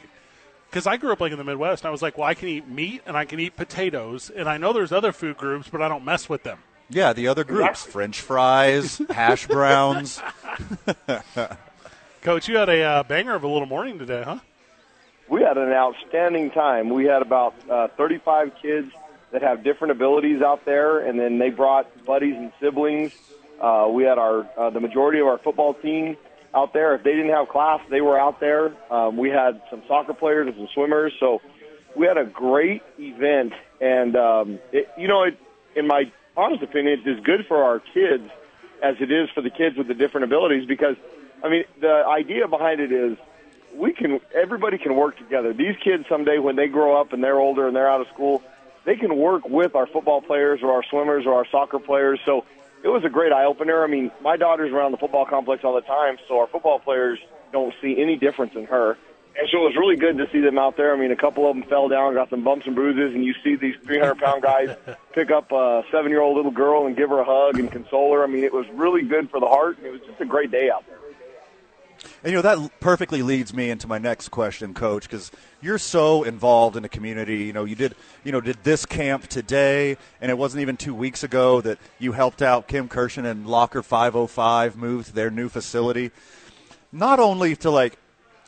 because 0.70 0.86
I 0.86 0.98
grew 0.98 1.12
up 1.14 1.20
like 1.22 1.32
in 1.32 1.38
the 1.38 1.44
Midwest, 1.46 1.84
and 1.84 1.88
I 1.88 1.92
was 1.92 2.02
like, 2.02 2.18
well, 2.18 2.28
I 2.28 2.34
can 2.34 2.48
eat 2.50 2.68
meat 2.68 3.02
and 3.06 3.16
I 3.18 3.24
can 3.26 3.40
eat 3.40 3.56
potatoes, 3.56 4.30
and 4.30 4.48
I 4.50 4.58
know 4.58 4.74
there's 4.74 4.92
other 4.92 5.12
food 5.14 5.38
groups, 5.38 5.70
but 5.70 5.82
I 5.82 5.88
don't 5.88 6.04
mess 6.06 6.28
with 6.30 6.44
them. 6.44 6.60
yeah, 6.90 7.14
the 7.14 7.28
other 7.30 7.44
groups: 7.46 7.84
French 7.84 8.20
fries, 8.22 9.02
hash 9.10 9.48
browns. 9.48 10.22
Coach, 12.22 12.48
you 12.48 12.58
had 12.58 12.70
a 12.70 12.82
uh, 12.82 13.04
banger 13.04 13.36
of 13.36 13.44
a 13.44 13.48
little 13.48 13.68
morning 13.68 13.98
today, 13.98 14.24
huh? 14.24 14.40
we 15.30 15.42
had 15.42 15.58
an 15.58 15.72
outstanding 15.72 16.52
time. 16.52 16.90
We 16.90 17.06
had 17.06 17.22
about 17.22 17.54
uh, 17.70 17.88
35 17.96 18.54
kids 18.62 18.92
that 19.32 19.42
have 19.42 19.64
different 19.64 19.92
abilities 19.92 20.42
out 20.42 20.66
there, 20.66 21.00
and 21.00 21.20
then 21.20 21.38
they 21.38 21.50
brought 21.50 22.06
buddies 22.06 22.36
and 22.36 22.52
siblings. 22.60 23.14
Uh, 23.62 23.88
we 23.92 24.04
had 24.04 24.18
our 24.18 24.50
uh, 24.58 24.70
the 24.70 24.80
majority 24.80 25.20
of 25.20 25.28
our 25.28 25.38
football 25.38 25.74
team 25.76 26.18
out 26.56 26.74
there. 26.74 26.96
If 26.96 27.04
they 27.04 27.12
didn't 27.12 27.32
have 27.32 27.48
class, 27.50 27.82
they 27.90 28.02
were 28.02 28.20
out 28.20 28.40
there. 28.40 28.74
Um, 28.92 29.18
we 29.18 29.30
had 29.30 29.62
some 29.70 29.84
soccer 29.88 30.14
players 30.14 30.48
and 30.48 30.56
some 30.56 30.68
swimmers, 30.74 31.14
so 31.20 31.42
we 31.96 32.08
had 32.08 32.18
a 32.18 32.26
great 32.26 32.82
event. 32.98 33.54
And 33.80 34.16
um, 34.16 34.60
it, 34.72 34.90
you 34.98 35.08
know, 35.08 35.24
it, 35.24 35.38
in 35.76 35.86
my 35.86 36.12
honest 36.36 36.64
opinion, 36.64 37.00
it's 37.00 37.20
as 37.20 37.24
good 37.24 37.46
for 37.48 37.64
our 37.64 37.80
kids 37.80 38.30
as 38.82 38.96
it 39.00 39.12
is 39.12 39.30
for 39.32 39.42
the 39.42 39.50
kids 39.50 39.78
with 39.78 39.88
the 39.88 39.94
different 39.94 40.24
abilities 40.24 40.66
because, 40.66 40.96
I 41.44 41.50
mean, 41.50 41.64
the 41.80 42.04
idea 42.08 42.48
behind 42.48 42.80
it 42.80 42.92
is 42.92 43.18
we 43.76 43.94
can 43.94 44.20
everybody 44.34 44.78
can 44.78 44.96
work 44.96 45.18
together. 45.18 45.54
These 45.54 45.76
kids 45.84 46.06
someday 46.10 46.38
when 46.38 46.56
they 46.56 46.68
grow 46.68 47.00
up 47.00 47.14
and 47.14 47.24
they're 47.24 47.40
older 47.40 47.68
and 47.68 47.76
they're 47.76 47.90
out 47.90 48.02
of 48.02 48.08
school, 48.08 48.42
they 48.86 48.96
can 48.96 49.16
work 49.18 49.48
with 49.48 49.76
our 49.76 49.88
football 49.88 50.22
players 50.22 50.62
or 50.64 50.74
our 50.74 50.84
swimmers 50.84 51.26
or 51.26 51.34
our 51.34 51.46
soccer 51.52 51.80
players. 51.80 52.20
So 52.26 52.46
it 52.84 52.88
was 52.88 53.04
a 53.04 53.10
great 53.10 53.32
eye 53.32 53.46
opener. 53.46 53.84
I 53.84 53.88
mean, 53.88 54.12
my 54.22 54.38
daughter's 54.38 54.72
around 54.72 54.92
the 54.92 54.98
football 54.98 55.26
complex 55.26 55.64
all 55.64 55.76
the 55.76 55.82
time, 55.82 56.18
so 56.28 56.40
our 56.40 56.48
football 56.48 56.80
players 56.80 57.20
don't 57.52 57.74
see 57.82 58.02
any 58.02 58.16
difference 58.16 58.54
in 58.56 58.66
her. 58.66 58.98
And 59.38 59.48
so 59.52 59.60
it 59.60 59.66
was 59.68 59.76
really 59.78 59.96
good 59.96 60.18
to 60.18 60.30
see 60.32 60.42
them 60.42 60.58
out 60.58 60.76
there. 60.76 60.94
I 60.94 61.00
mean, 61.00 61.12
a 61.12 61.16
couple 61.16 61.50
of 61.50 61.56
them 61.56 61.64
fell 61.70 61.88
down, 61.88 62.14
got 62.14 62.30
some 62.30 62.44
bumps 62.44 62.66
and 62.66 62.76
bruises, 62.76 63.16
and 63.16 63.24
you 63.24 63.34
see 63.44 63.56
these 63.56 63.76
300 63.86 64.16
pound 64.18 64.42
guys 64.42 64.76
pick 65.14 65.32
up 65.32 65.52
a 65.52 65.84
seven 65.92 66.12
year 66.12 66.22
old 66.22 66.36
little 66.36 66.52
girl 66.52 66.88
and 66.88 66.98
give 66.98 67.10
her 67.10 67.20
a 67.20 67.26
hug 67.26 67.60
and 67.60 67.72
console 67.72 68.14
her. 68.14 68.24
I 68.24 68.28
mean, 68.28 68.44
it 68.44 68.54
was 68.54 68.66
really 68.74 69.02
good 69.02 69.30
for 69.30 69.40
the 69.40 69.48
heart. 69.48 69.78
And 69.78 69.88
it 69.88 69.92
was 69.92 70.02
just 70.02 70.20
a 70.20 70.26
great 70.26 70.52
day 70.52 70.70
out 70.70 70.86
there. 70.88 70.99
And 72.22 72.32
you 72.32 72.36
know 72.36 72.42
that 72.42 72.80
perfectly 72.82 73.22
leads 73.22 73.54
me 73.54 73.70
into 73.70 73.88
my 73.88 73.98
next 73.98 74.28
question, 74.28 74.74
Coach, 74.74 75.04
because 75.04 75.32
you're 75.62 75.78
so 75.78 76.24
involved 76.24 76.76
in 76.76 76.84
the 76.84 76.90
community. 76.90 77.46
You 77.46 77.54
know, 77.54 77.64
you 77.64 77.76
did, 77.76 77.96
you 78.26 78.34
know, 78.34 78.42
did 78.42 78.58
this 78.64 78.86
camp 78.86 79.28
today, 79.28 79.96
and 80.20 80.30
it 80.30 80.38
wasn't 80.38 80.62
even 80.62 80.76
two 80.76 80.94
weeks 80.94 81.24
ago 81.24 81.62
that 81.62 81.78
you 81.98 82.12
helped 82.12 82.42
out 82.42 82.68
Kim 82.68 82.90
Kirshen 82.90 83.24
and 83.24 83.48
Locker 83.48 83.82
505 83.82 84.76
move 84.76 85.06
to 85.08 85.14
their 85.14 85.32
new 85.32 85.48
facility. 85.48 86.12
Not 86.92 87.22
only 87.22 87.56
to 87.58 87.72
like 87.72 87.98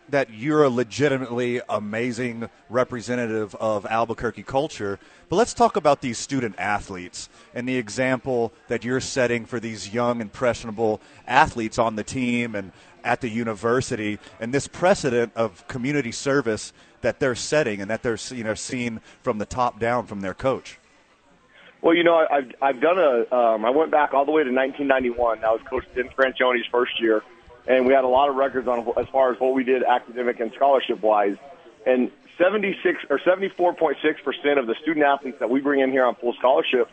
that 0.10 0.29
you're 0.29 0.63
a 0.63 0.69
legitimately 0.69 1.62
amazing 1.69 2.49
representative 2.69 3.55
of 3.55 3.86
Albuquerque 3.86 4.43
culture, 4.43 4.99
but 5.29 5.38
let's 5.38 5.53
talk 5.53 5.77
about 5.77 6.01
these 6.01 6.17
student 6.17 6.55
athletes 6.57 7.29
and 7.53 7.67
the 7.67 7.77
example 7.77 8.51
that 8.67 8.84
you're 8.84 8.99
setting 8.99 9.45
for 9.45 9.60
these 9.60 9.93
young, 9.93 10.19
impressionable 10.19 10.99
athletes 11.25 11.79
on 11.79 11.95
the 11.95 12.03
team 12.03 12.55
and 12.55 12.73
at 13.04 13.22
the 13.22 13.30
university, 13.30 14.20
and 14.40 14.54
this 14.54 14.68
precedent 14.68 15.32
of 15.36 15.68
community 15.68 16.12
service 16.12 16.74
that 17.02 17.20
they're 17.20 17.36
setting 17.36 17.82
and 17.82 17.90
that 17.90 18.04
they're 18.04 18.18
you 18.32 18.44
know 18.44 18.54
seeing 18.54 19.02
from 19.22 19.38
the 19.38 19.46
top 19.46 19.80
down 19.80 20.06
from 20.06 20.22
their 20.22 20.34
coach. 20.34 20.78
Well, 21.82 21.96
you 21.96 22.04
know, 22.04 22.16
I've 22.16 22.52
I've 22.62 22.80
done 22.80 23.00
a. 23.00 23.36
Um, 23.36 23.66
I 23.66 23.72
went 23.72 23.92
back 23.92 24.14
all 24.14 24.26
the 24.26 24.32
way 24.32 24.44
to 24.44 24.52
1991. 24.52 25.44
I 25.44 25.52
was 25.52 25.62
Coach 25.70 25.86
Vince 25.96 26.12
Franchione's 26.16 26.66
first 26.72 27.00
year, 27.02 27.24
and 27.68 27.86
we 27.86 27.94
had 27.94 28.04
a 28.04 28.08
lot 28.08 28.30
of 28.30 28.36
records 28.36 28.68
on 28.68 28.88
as 28.98 29.08
far 29.12 29.34
as 29.34 29.40
what 29.40 29.54
we 29.54 29.64
did 29.64 29.84
academic 29.84 30.40
and 30.40 30.52
scholarship 30.54 31.02
wise. 31.02 31.38
And 31.86 32.12
76 32.38 33.06
or 33.10 33.20
74.6 33.20 34.24
percent 34.24 34.60
of 34.60 34.68
the 34.68 34.76
student 34.82 35.06
athletes 35.06 35.40
that 35.40 35.50
we 35.50 35.60
bring 35.60 35.80
in 35.80 35.92
here 35.92 36.06
on 36.06 36.16
full 36.16 36.34
scholarship 36.34 36.88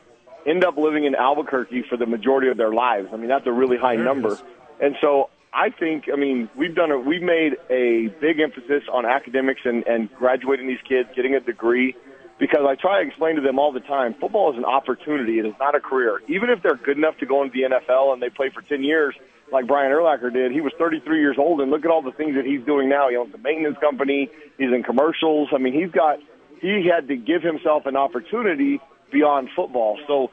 end 0.47 0.65
up 0.65 0.79
living 0.79 1.05
in 1.05 1.15
Albuquerque 1.15 1.83
for 1.83 1.97
the 1.97 2.07
majority 2.07 2.49
of 2.49 2.57
their 2.57 2.73
lives. 2.73 3.09
I 3.13 3.17
mean, 3.17 3.29
that's 3.29 3.47
a 3.47 3.53
really 3.53 3.77
high 3.77 3.97
number. 3.97 4.39
And 4.81 4.97
so 5.01 5.29
I 5.53 5.71
think, 5.71 6.05
I 6.13 6.17
mean, 6.17 6.49
we've 6.57 6.75
done 6.75 6.91
a, 6.91 6.99
we've 6.99 7.23
made 7.23 7.55
a 7.71 8.09
big 8.21 8.41
emphasis 8.41 8.85
on 8.93 9.07
academics 9.07 9.63
and, 9.65 9.87
and 9.87 10.13
graduating 10.15 10.67
these 10.67 10.83
kids, 10.87 11.09
getting 11.17 11.35
a 11.35 11.41
degree, 11.41 11.97
because 12.39 12.65
I 12.69 12.75
try 12.75 13.03
to 13.03 13.09
explain 13.09 13.37
to 13.37 13.43
them 13.43 13.59
all 13.59 13.73
the 13.73 13.81
time, 13.81 14.15
football 14.21 14.53
is 14.53 14.59
an 14.59 14.65
opportunity. 14.65 15.39
It 15.39 15.47
is 15.47 15.55
not 15.59 15.75
a 15.75 15.81
career. 15.81 16.21
Even 16.29 16.51
if 16.51 16.63
they're 16.63 16.77
good 16.77 16.97
enough 16.97 17.17
to 17.19 17.27
go 17.27 17.43
into 17.43 17.53
the 17.53 17.77
NFL 17.77 18.13
and 18.13 18.23
they 18.23 18.31
play 18.31 18.51
for 18.53 18.63
10 18.63 18.85
years, 18.85 19.15
like 19.51 19.67
Brian 19.67 19.91
Urlacher 19.91 20.33
did, 20.33 20.53
he 20.53 20.61
was 20.61 20.73
33 20.79 21.21
years 21.21 21.37
old, 21.39 21.61
and 21.61 21.71
look 21.71 21.85
at 21.85 21.91
all 21.91 22.03
the 22.03 22.13
things 22.13 22.37
that 22.37 22.45
he's 22.45 22.65
doing 22.65 22.89
now. 22.89 23.09
He 23.09 23.17
owns 23.17 23.35
a 23.35 23.39
maintenance 23.39 23.79
company. 23.81 24.29
He's 24.59 24.73
in 24.73 24.83
commercials. 24.83 25.49
I 25.53 25.59
mean, 25.59 25.73
he's 25.73 25.91
got, 25.91 26.19
he 26.61 26.87
had 26.87 27.09
to 27.09 27.17
give 27.17 27.43
himself 27.43 27.87
an 27.87 27.97
opportunity 27.97 28.81
beyond 29.11 29.49
football. 29.57 29.99
So 30.07 30.31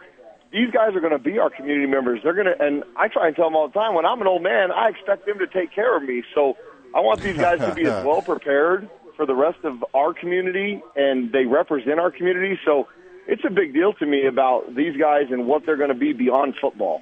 these 0.51 0.71
guys 0.71 0.95
are 0.95 0.99
going 0.99 1.12
to 1.12 1.19
be 1.19 1.39
our 1.39 1.49
community 1.49 1.88
members. 1.88 2.21
They're 2.23 2.34
going 2.34 2.47
to, 2.47 2.62
and 2.62 2.84
I 2.95 3.08
try 3.08 3.27
and 3.27 3.36
tell 3.36 3.45
them 3.45 3.55
all 3.55 3.67
the 3.67 3.73
time, 3.73 3.93
when 3.93 4.05
I'm 4.05 4.21
an 4.21 4.27
old 4.27 4.43
man, 4.43 4.71
I 4.71 4.89
expect 4.89 5.25
them 5.25 5.39
to 5.39 5.47
take 5.47 5.73
care 5.73 5.95
of 5.97 6.03
me. 6.03 6.23
So 6.34 6.58
I 6.93 6.99
want 7.01 7.21
these 7.21 7.38
guys 7.38 7.60
to 7.60 7.73
be 7.73 7.84
as 7.84 8.05
well 8.05 8.21
prepared 8.21 8.89
for 9.17 9.25
the 9.25 9.36
rest 9.36 9.60
of 9.63 9.84
our 9.93 10.13
community, 10.13 10.81
and 10.95 11.31
they 11.31 11.45
represent 11.45 11.99
our 11.99 12.12
community. 12.12 12.60
So 12.65 12.88
it's 13.27 13.43
a 13.45 13.49
big 13.49 13.73
deal 13.73 13.93
to 13.93 14.05
me 14.05 14.27
about 14.27 14.75
these 14.75 14.95
guys 14.97 15.27
and 15.31 15.47
what 15.47 15.65
they're 15.65 15.77
going 15.77 15.89
to 15.89 15.95
be 15.95 16.13
beyond 16.13 16.55
football. 16.62 17.01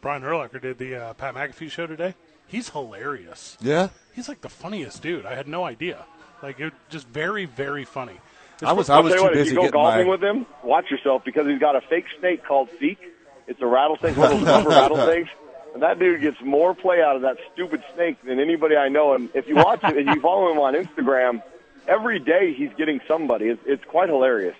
Brian 0.00 0.22
Urlacher 0.22 0.60
did 0.60 0.78
the 0.78 0.96
uh, 0.96 1.14
Pat 1.14 1.34
McAfee 1.34 1.70
show 1.70 1.86
today. 1.86 2.14
He's 2.46 2.68
hilarious. 2.68 3.56
Yeah, 3.60 3.88
he's 4.14 4.28
like 4.28 4.42
the 4.42 4.50
funniest 4.50 5.02
dude. 5.02 5.24
I 5.24 5.34
had 5.34 5.48
no 5.48 5.64
idea. 5.64 6.04
Like, 6.42 6.60
it 6.60 6.74
just 6.90 7.08
very, 7.08 7.46
very 7.46 7.84
funny. 7.84 8.20
I 8.62 8.72
was 8.72 8.88
I 8.90 9.00
was 9.00 9.14
too 9.14 9.22
what, 9.22 9.32
busy 9.32 9.48
if 9.50 9.52
you 9.52 9.54
go 9.54 9.62
getting 9.62 9.72
golfing 9.72 10.06
my. 10.06 10.10
with 10.10 10.22
him, 10.22 10.46
watch 10.62 10.90
yourself 10.90 11.24
because 11.24 11.46
he's 11.46 11.58
got 11.58 11.76
a 11.76 11.80
fake 11.80 12.06
snake 12.18 12.44
called 12.44 12.68
Zeke. 12.78 13.00
It's 13.46 13.60
a 13.60 13.66
rattlesnake, 13.66 14.16
one 14.16 14.32
of 14.32 14.40
those 14.40 14.48
rubber 14.48 14.68
rattlesnakes. 14.70 15.30
And 15.74 15.82
that 15.82 15.98
dude 15.98 16.20
gets 16.20 16.40
more 16.40 16.74
play 16.74 17.02
out 17.02 17.16
of 17.16 17.22
that 17.22 17.36
stupid 17.52 17.82
snake 17.94 18.22
than 18.22 18.38
anybody 18.38 18.76
I 18.76 18.88
know. 18.88 19.14
And 19.14 19.28
if 19.34 19.48
you 19.48 19.56
watch 19.56 19.82
it 19.82 19.96
and 19.96 20.06
you 20.06 20.20
follow 20.20 20.52
him 20.52 20.58
on 20.58 20.74
Instagram, 20.74 21.42
every 21.88 22.20
day 22.20 22.54
he's 22.54 22.70
getting 22.78 23.00
somebody. 23.08 23.46
It's, 23.46 23.60
it's 23.66 23.84
quite 23.84 24.08
hilarious. 24.08 24.56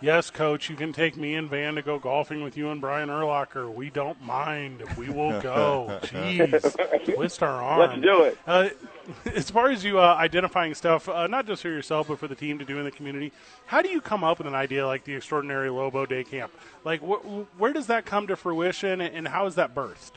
Yes, 0.00 0.30
coach, 0.30 0.70
you 0.70 0.76
can 0.76 0.92
take 0.92 1.16
me 1.16 1.34
and 1.34 1.50
Van 1.50 1.74
to 1.74 1.82
go 1.82 1.98
golfing 1.98 2.44
with 2.44 2.56
you 2.56 2.70
and 2.70 2.80
Brian 2.80 3.08
Urlacher. 3.08 3.72
We 3.74 3.90
don't 3.90 4.20
mind. 4.22 4.82
We 4.96 5.08
will 5.08 5.40
go. 5.40 5.98
Jeez. 6.02 7.14
Twist 7.14 7.42
our 7.42 7.60
arm. 7.60 7.80
Let's 7.80 8.00
do 8.00 8.22
it. 8.22 8.38
Uh, 8.46 8.68
as 9.34 9.50
far 9.50 9.70
as 9.70 9.82
you 9.84 9.98
uh, 9.98 10.14
identifying 10.14 10.74
stuff, 10.74 11.08
uh, 11.08 11.26
not 11.26 11.46
just 11.46 11.62
for 11.62 11.68
yourself, 11.68 12.06
but 12.08 12.18
for 12.20 12.28
the 12.28 12.36
team 12.36 12.60
to 12.60 12.64
do 12.64 12.78
in 12.78 12.84
the 12.84 12.92
community, 12.92 13.32
how 13.66 13.82
do 13.82 13.88
you 13.88 14.00
come 14.00 14.22
up 14.22 14.38
with 14.38 14.46
an 14.46 14.54
idea 14.54 14.86
like 14.86 15.02
the 15.02 15.14
Extraordinary 15.14 15.68
Lobo 15.68 16.06
Day 16.06 16.22
Camp? 16.22 16.52
Like, 16.84 17.00
wh- 17.00 17.44
where 17.58 17.72
does 17.72 17.88
that 17.88 18.06
come 18.06 18.28
to 18.28 18.36
fruition, 18.36 19.00
and 19.00 19.26
how 19.26 19.46
is 19.46 19.56
that 19.56 19.74
birthed? 19.74 20.12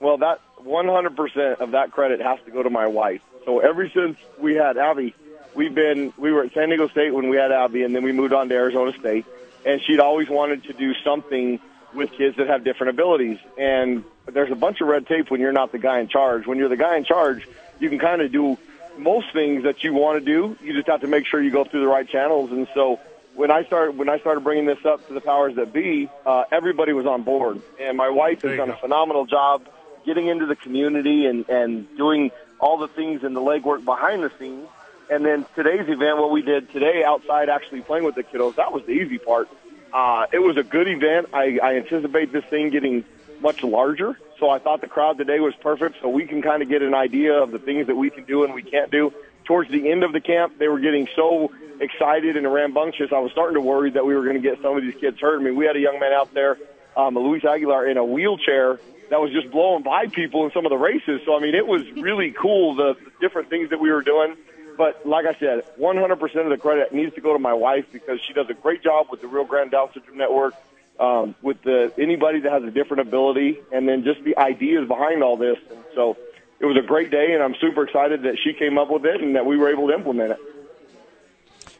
Well, 0.00 0.18
that 0.18 0.40
100% 0.64 1.60
of 1.60 1.70
that 1.70 1.92
credit 1.92 2.20
has 2.20 2.38
to 2.46 2.50
go 2.50 2.62
to 2.64 2.70
my 2.70 2.86
wife. 2.86 3.22
So 3.44 3.60
ever 3.60 3.88
since 3.90 4.16
we 4.38 4.54
had 4.54 4.76
Abby, 4.76 5.14
we've 5.54 5.74
been 5.74 6.12
we 6.16 6.32
were 6.32 6.44
at 6.44 6.52
San 6.52 6.68
Diego 6.68 6.88
State 6.88 7.12
when 7.12 7.28
we 7.28 7.36
had 7.36 7.52
Abby, 7.52 7.82
and 7.82 7.94
then 7.94 8.02
we 8.02 8.12
moved 8.12 8.32
on 8.32 8.48
to 8.48 8.54
Arizona 8.54 8.92
State. 8.98 9.26
And 9.66 9.80
she'd 9.82 10.00
always 10.00 10.28
wanted 10.28 10.64
to 10.64 10.72
do 10.74 10.92
something 11.02 11.58
with 11.94 12.12
kids 12.12 12.36
that 12.36 12.48
have 12.48 12.64
different 12.64 12.90
abilities. 12.90 13.38
And 13.56 14.04
there's 14.26 14.50
a 14.50 14.56
bunch 14.56 14.80
of 14.80 14.88
red 14.88 15.06
tape 15.06 15.30
when 15.30 15.40
you're 15.40 15.52
not 15.52 15.72
the 15.72 15.78
guy 15.78 16.00
in 16.00 16.08
charge. 16.08 16.46
When 16.46 16.58
you're 16.58 16.68
the 16.68 16.76
guy 16.76 16.96
in 16.96 17.04
charge, 17.04 17.48
you 17.78 17.88
can 17.88 17.98
kind 17.98 18.20
of 18.20 18.30
do 18.30 18.58
most 18.98 19.32
things 19.32 19.64
that 19.64 19.82
you 19.82 19.94
want 19.94 20.18
to 20.18 20.24
do. 20.24 20.56
You 20.62 20.74
just 20.74 20.86
have 20.88 21.00
to 21.00 21.06
make 21.06 21.26
sure 21.26 21.42
you 21.42 21.50
go 21.50 21.64
through 21.64 21.80
the 21.80 21.88
right 21.88 22.08
channels. 22.08 22.52
And 22.52 22.68
so 22.74 23.00
when 23.34 23.50
I 23.50 23.64
started 23.64 23.96
when 23.96 24.08
I 24.08 24.18
started 24.18 24.40
bringing 24.44 24.66
this 24.66 24.84
up 24.84 25.06
to 25.08 25.14
the 25.14 25.20
powers 25.20 25.56
that 25.56 25.72
be, 25.72 26.08
uh, 26.24 26.44
everybody 26.52 26.92
was 26.92 27.06
on 27.06 27.22
board. 27.22 27.60
And 27.80 27.96
my 27.96 28.10
wife 28.10 28.42
has 28.42 28.56
done 28.56 28.70
a 28.70 28.76
phenomenal 28.76 29.26
job 29.26 29.66
getting 30.04 30.26
into 30.26 30.46
the 30.46 30.56
community 30.56 31.26
and 31.26 31.48
and 31.48 31.96
doing 31.96 32.30
all 32.60 32.78
the 32.78 32.88
things 32.88 33.24
and 33.24 33.34
the 33.34 33.40
legwork 33.40 33.84
behind 33.84 34.22
the 34.22 34.30
scenes. 34.38 34.68
And 35.10 35.24
then 35.24 35.44
today's 35.54 35.88
event, 35.88 36.18
what 36.18 36.30
we 36.30 36.42
did 36.42 36.70
today 36.72 37.04
outside, 37.04 37.48
actually 37.48 37.82
playing 37.82 38.04
with 38.04 38.14
the 38.14 38.22
kiddos, 38.22 38.56
that 38.56 38.72
was 38.72 38.84
the 38.86 38.92
easy 38.92 39.18
part. 39.18 39.48
Uh, 39.92 40.26
it 40.32 40.38
was 40.40 40.56
a 40.56 40.62
good 40.62 40.88
event. 40.88 41.28
I, 41.32 41.58
I 41.62 41.76
anticipate 41.76 42.32
this 42.32 42.44
thing 42.46 42.70
getting 42.70 43.04
much 43.40 43.62
larger. 43.62 44.18
So 44.40 44.50
I 44.50 44.58
thought 44.58 44.80
the 44.80 44.88
crowd 44.88 45.18
today 45.18 45.40
was 45.40 45.54
perfect, 45.60 45.96
so 46.00 46.08
we 46.08 46.26
can 46.26 46.42
kind 46.42 46.62
of 46.62 46.68
get 46.68 46.82
an 46.82 46.94
idea 46.94 47.34
of 47.34 47.52
the 47.52 47.58
things 47.58 47.86
that 47.86 47.94
we 47.94 48.10
can 48.10 48.24
do 48.24 48.44
and 48.44 48.54
we 48.54 48.62
can't 48.62 48.90
do. 48.90 49.12
Towards 49.44 49.70
the 49.70 49.90
end 49.90 50.02
of 50.02 50.12
the 50.12 50.20
camp, 50.20 50.58
they 50.58 50.68
were 50.68 50.80
getting 50.80 51.06
so 51.14 51.52
excited 51.80 52.36
and 52.36 52.50
rambunctious. 52.52 53.12
I 53.12 53.18
was 53.18 53.30
starting 53.32 53.54
to 53.54 53.60
worry 53.60 53.90
that 53.90 54.04
we 54.04 54.14
were 54.14 54.22
going 54.24 54.40
to 54.40 54.42
get 54.42 54.60
some 54.62 54.76
of 54.76 54.82
these 54.82 54.94
kids 54.94 55.20
hurt. 55.20 55.40
I 55.40 55.44
mean, 55.44 55.54
we 55.54 55.66
had 55.66 55.76
a 55.76 55.80
young 55.80 56.00
man 56.00 56.12
out 56.12 56.32
there, 56.32 56.56
um, 56.96 57.14
Luis 57.14 57.44
Aguilar, 57.44 57.86
in 57.86 57.98
a 57.98 58.04
wheelchair 58.04 58.80
that 59.10 59.20
was 59.20 59.30
just 59.32 59.50
blowing 59.50 59.82
by 59.82 60.06
people 60.06 60.44
in 60.44 60.50
some 60.52 60.64
of 60.64 60.70
the 60.70 60.78
races. 60.78 61.20
So 61.24 61.36
I 61.36 61.40
mean, 61.40 61.54
it 61.54 61.66
was 61.66 61.88
really 61.92 62.32
cool 62.32 62.74
the, 62.74 62.94
the 62.94 63.12
different 63.20 63.50
things 63.50 63.70
that 63.70 63.78
we 63.78 63.92
were 63.92 64.02
doing. 64.02 64.36
But 64.76 65.06
like 65.06 65.26
I 65.26 65.34
said, 65.34 65.64
100% 65.78 66.36
of 66.36 66.50
the 66.50 66.56
credit 66.56 66.92
needs 66.92 67.14
to 67.14 67.20
go 67.20 67.32
to 67.32 67.38
my 67.38 67.54
wife 67.54 67.86
because 67.92 68.20
she 68.26 68.32
does 68.32 68.48
a 68.50 68.54
great 68.54 68.82
job 68.82 69.06
with 69.10 69.20
the 69.20 69.28
Rio 69.28 69.44
Grande 69.44 69.70
Down 69.70 69.92
Syndrome 69.92 70.18
Network, 70.18 70.54
um, 70.98 71.34
with 71.42 71.62
the 71.62 71.92
anybody 71.98 72.40
that 72.40 72.52
has 72.52 72.62
a 72.64 72.70
different 72.70 73.02
ability, 73.02 73.58
and 73.72 73.88
then 73.88 74.04
just 74.04 74.22
the 74.24 74.36
ideas 74.36 74.88
behind 74.88 75.22
all 75.22 75.36
this. 75.36 75.58
And 75.70 75.84
so 75.94 76.16
it 76.60 76.66
was 76.66 76.76
a 76.76 76.86
great 76.86 77.10
day, 77.10 77.32
and 77.34 77.42
I'm 77.42 77.54
super 77.60 77.84
excited 77.84 78.22
that 78.22 78.38
she 78.42 78.52
came 78.52 78.78
up 78.78 78.90
with 78.90 79.04
it 79.04 79.20
and 79.20 79.36
that 79.36 79.46
we 79.46 79.56
were 79.56 79.70
able 79.70 79.88
to 79.88 79.94
implement 79.94 80.32
it. 80.32 80.38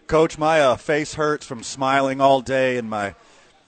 Coach, 0.07 0.37
my 0.37 0.61
uh, 0.61 0.76
face 0.76 1.14
hurts 1.14 1.46
from 1.46 1.62
smiling 1.62 2.20
all 2.20 2.40
day, 2.40 2.76
and 2.76 2.90
my 2.90 3.14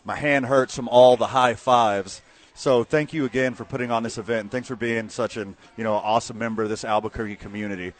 my 0.04 0.16
hand 0.16 0.46
hurts 0.46 0.76
from 0.76 0.88
all 0.88 1.16
the 1.16 1.28
high 1.28 1.54
fives. 1.54 2.22
So 2.56 2.84
thank 2.84 3.12
you 3.12 3.26
again 3.26 3.52
for 3.52 3.66
putting 3.66 3.90
on 3.90 4.02
this 4.02 4.16
event, 4.16 4.40
and 4.40 4.50
thanks 4.50 4.66
for 4.66 4.76
being 4.76 5.10
such 5.10 5.36
an 5.36 5.56
you 5.76 5.84
know 5.84 5.92
awesome 5.92 6.38
member 6.38 6.62
of 6.62 6.70
this 6.70 6.86
Albuquerque 6.86 7.36
community. 7.36 7.92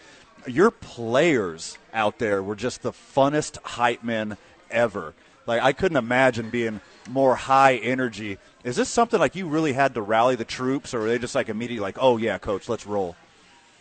Your 0.47 0.71
players 0.71 1.77
out 1.93 2.19
there 2.19 2.43
were 2.43 2.57
just 2.57 2.81
the 2.81 2.93
funnest 2.93 3.59
hype 3.63 4.03
men 4.03 4.39
ever. 4.71 5.13
Like 5.45 5.63
I 5.63 5.75
couldn't 5.75 5.99
imagine 5.99 6.49
being 6.49 6.81
more 7.11 7.37
high 7.37 7.77
energy. 7.77 8.39
Is 8.65 8.77
this 8.77 8.89
something 8.89 9.21
like 9.21 9.37
you 9.37 9.47
really 9.47 9.75
had 9.75 9.93
to 9.93 10.01
rally 10.01 10.37
the 10.37 10.45
troops, 10.47 10.95
or 10.95 11.01
were 11.01 11.09
they 11.09 11.19
just 11.19 11.35
like 11.35 11.51
immediately 11.51 11.83
like, 11.83 11.99
"Oh 12.01 12.17
yeah, 12.17 12.39
coach, 12.39 12.67
let's 12.67 12.87
roll"? 12.87 13.15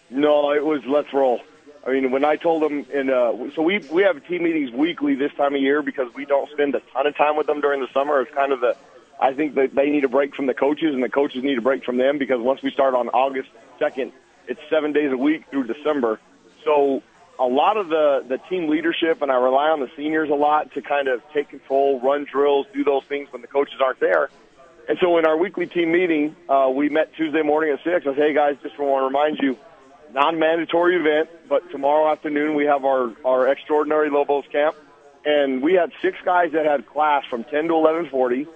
No, 0.09 0.51
it 0.51 0.65
was 0.65 0.81
let's 0.85 1.13
roll. 1.13 1.39
I 1.87 1.91
mean, 1.91 2.11
when 2.11 2.25
I 2.25 2.35
told 2.35 2.63
them, 2.63 2.85
and 2.93 3.09
uh, 3.09 3.33
so 3.55 3.61
we 3.61 3.77
we 3.91 4.03
have 4.03 4.27
team 4.27 4.43
meetings 4.43 4.71
weekly 4.71 5.15
this 5.15 5.31
time 5.35 5.55
of 5.55 5.61
year 5.61 5.81
because 5.81 6.13
we 6.15 6.25
don't 6.25 6.51
spend 6.51 6.75
a 6.75 6.81
ton 6.91 7.07
of 7.07 7.15
time 7.15 7.37
with 7.37 7.47
them 7.47 7.61
during 7.61 7.79
the 7.79 7.87
summer. 7.93 8.19
It's 8.19 8.33
kind 8.33 8.51
of 8.51 8.59
the, 8.59 8.75
I 9.19 9.33
think 9.33 9.55
that 9.55 9.73
they 9.73 9.89
need 9.89 10.03
a 10.03 10.09
break 10.09 10.35
from 10.35 10.45
the 10.47 10.53
coaches, 10.53 10.93
and 10.93 11.03
the 11.03 11.09
coaches 11.09 11.43
need 11.43 11.57
a 11.57 11.61
break 11.61 11.83
from 11.83 11.97
them 11.97 12.17
because 12.17 12.39
once 12.41 12.61
we 12.61 12.71
start 12.71 12.93
on 12.95 13.09
August 13.09 13.49
second, 13.79 14.11
it's 14.47 14.59
seven 14.69 14.93
days 14.93 15.11
a 15.11 15.17
week 15.17 15.45
through 15.49 15.67
December. 15.67 16.19
So 16.63 17.01
a 17.39 17.45
lot 17.45 17.77
of 17.77 17.89
the 17.89 18.25
the 18.27 18.37
team 18.49 18.69
leadership, 18.69 19.21
and 19.21 19.31
I 19.31 19.35
rely 19.35 19.69
on 19.69 19.79
the 19.79 19.89
seniors 19.95 20.29
a 20.29 20.35
lot 20.35 20.73
to 20.73 20.81
kind 20.81 21.07
of 21.07 21.21
take 21.33 21.49
control, 21.49 21.99
run 22.01 22.25
drills, 22.29 22.67
do 22.73 22.83
those 22.83 23.03
things 23.05 23.31
when 23.31 23.41
the 23.41 23.47
coaches 23.47 23.75
aren't 23.81 23.99
there. 23.99 24.29
And 24.87 24.97
so 25.01 25.17
in 25.17 25.25
our 25.25 25.37
weekly 25.37 25.65
team 25.65 25.91
meeting, 25.91 26.35
uh, 26.47 26.69
we 26.73 26.89
met 26.89 27.13
Tuesday 27.15 27.41
morning 27.41 27.71
at 27.73 27.83
six. 27.83 28.05
I 28.05 28.13
said, 28.13 28.15
"Hey 28.15 28.33
guys, 28.33 28.57
just 28.61 28.77
want 28.77 29.01
to 29.01 29.05
remind 29.05 29.39
you." 29.39 29.57
non-mandatory 30.15 30.95
event, 30.95 31.29
but 31.49 31.69
tomorrow 31.71 32.09
afternoon 32.09 32.55
we 32.55 32.65
have 32.65 32.85
our, 32.85 33.11
our 33.25 33.47
extraordinary 33.47 34.09
Lobos 34.09 34.45
camp. 34.51 34.75
And 35.25 35.61
we 35.61 35.73
had 35.73 35.91
six 36.01 36.17
guys 36.23 36.53
that 36.53 36.65
had 36.65 36.85
class 36.85 37.25
from 37.29 37.43
10 37.43 37.67
to 37.67 37.73
1140. 37.73 38.47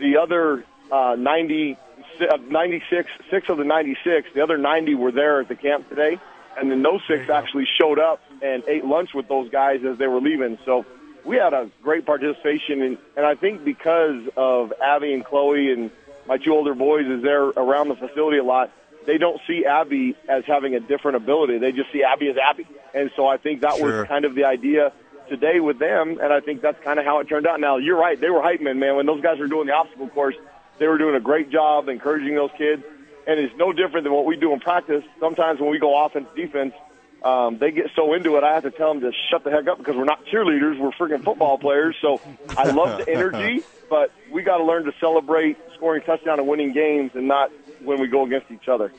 The 0.00 0.16
other 0.16 0.64
uh, 0.90 1.14
90, 1.18 1.76
uh, 2.20 2.36
96, 2.48 3.10
six 3.30 3.48
of 3.48 3.58
the 3.58 3.64
96, 3.64 4.28
the 4.34 4.42
other 4.42 4.56
90 4.58 4.94
were 4.94 5.12
there 5.12 5.40
at 5.40 5.48
the 5.48 5.54
camp 5.54 5.88
today. 5.88 6.18
And 6.58 6.70
then 6.70 6.82
those 6.82 7.00
six 7.06 7.30
actually 7.30 7.66
showed 7.80 7.98
up 7.98 8.20
and 8.42 8.62
ate 8.66 8.84
lunch 8.84 9.10
with 9.14 9.28
those 9.28 9.50
guys 9.50 9.80
as 9.84 9.98
they 9.98 10.06
were 10.06 10.20
leaving. 10.20 10.58
So 10.64 10.84
we 11.24 11.36
had 11.36 11.52
a 11.52 11.70
great 11.82 12.04
participation. 12.06 12.82
And, 12.82 12.98
and 13.16 13.24
I 13.26 13.34
think 13.34 13.64
because 13.64 14.22
of 14.36 14.72
Abby 14.82 15.12
and 15.12 15.24
Chloe 15.24 15.72
and 15.72 15.90
my 16.26 16.38
two 16.38 16.52
older 16.52 16.74
boys 16.74 17.06
is 17.06 17.22
there 17.22 17.44
around 17.44 17.88
the 17.88 17.94
facility 17.94 18.38
a 18.38 18.44
lot, 18.44 18.72
they 19.06 19.18
don't 19.18 19.40
see 19.46 19.64
Abby 19.64 20.16
as 20.28 20.44
having 20.46 20.74
a 20.74 20.80
different 20.80 21.16
ability. 21.16 21.58
They 21.58 21.72
just 21.72 21.92
see 21.92 22.02
Abby 22.02 22.28
as 22.30 22.36
Abby. 22.36 22.66
And 22.94 23.10
so 23.16 23.26
I 23.26 23.36
think 23.36 23.60
that 23.62 23.76
Sure. 23.76 24.00
was 24.00 24.08
kind 24.08 24.24
of 24.24 24.34
the 24.34 24.44
idea 24.44 24.92
today 25.30 25.60
with 25.60 25.78
them, 25.78 26.18
and 26.20 26.32
I 26.32 26.40
think 26.40 26.60
that's 26.60 26.82
kind 26.84 26.98
of 26.98 27.06
how 27.06 27.20
it 27.20 27.28
turned 27.28 27.46
out. 27.46 27.60
Now, 27.60 27.78
you're 27.78 27.96
right. 27.96 28.20
They 28.20 28.28
were 28.28 28.42
hype 28.42 28.60
men, 28.60 28.78
man. 28.78 28.96
When 28.96 29.06
those 29.06 29.22
guys 29.22 29.38
were 29.38 29.48
doing 29.48 29.66
the 29.66 29.72
obstacle 29.72 30.08
course, 30.08 30.34
they 30.78 30.86
were 30.86 30.98
doing 30.98 31.14
a 31.14 31.20
great 31.20 31.50
job 31.50 31.88
encouraging 31.88 32.34
those 32.34 32.50
kids. 32.58 32.82
And 33.26 33.38
it's 33.38 33.54
no 33.56 33.72
different 33.72 34.04
than 34.04 34.12
what 34.12 34.26
we 34.26 34.36
do 34.36 34.52
in 34.52 34.60
practice. 34.60 35.04
Sometimes 35.20 35.60
when 35.60 35.70
we 35.70 35.78
go 35.78 36.04
offense, 36.04 36.26
defense, 36.34 36.74
um, 37.22 37.58
they 37.58 37.70
get 37.70 37.90
so 37.94 38.12
into 38.14 38.36
it, 38.36 38.44
I 38.44 38.54
have 38.54 38.62
to 38.64 38.70
tell 38.70 38.92
them 38.92 39.02
to 39.02 39.12
shut 39.30 39.44
the 39.44 39.50
heck 39.50 39.68
up 39.68 39.78
because 39.78 39.94
we're 39.94 40.04
not 40.04 40.24
cheerleaders. 40.26 40.78
We're 40.78 40.90
freaking 40.90 41.22
football 41.22 41.58
players. 41.58 41.96
So 42.00 42.20
I 42.56 42.70
love 42.70 42.98
the 42.98 43.08
energy, 43.12 43.62
but 43.88 44.10
we 44.32 44.42
got 44.42 44.58
to 44.58 44.64
learn 44.64 44.84
to 44.84 44.92
celebrate 45.00 45.58
scoring 45.74 46.02
touchdown 46.02 46.38
and 46.38 46.48
winning 46.48 46.72
games 46.72 47.12
and 47.14 47.28
not 47.28 47.52
when 47.84 48.00
we 48.00 48.08
go 48.08 48.24
against 48.24 48.50
each 48.50 48.68
other. 48.68 48.92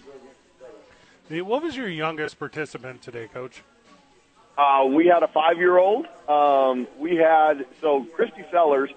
What 1.29 1.63
was 1.63 1.75
your 1.75 1.87
youngest 1.87 2.37
participant 2.37 3.01
today, 3.01 3.27
Coach? 3.27 3.63
Uh, 4.57 4.85
we 4.85 5.07
had 5.07 5.23
a 5.23 5.27
five-year-old. 5.27 6.05
Um, 6.27 6.87
we 6.99 7.15
had 7.15 7.65
so 7.79 8.03
Christy 8.15 8.43
Sellers, 8.51 8.89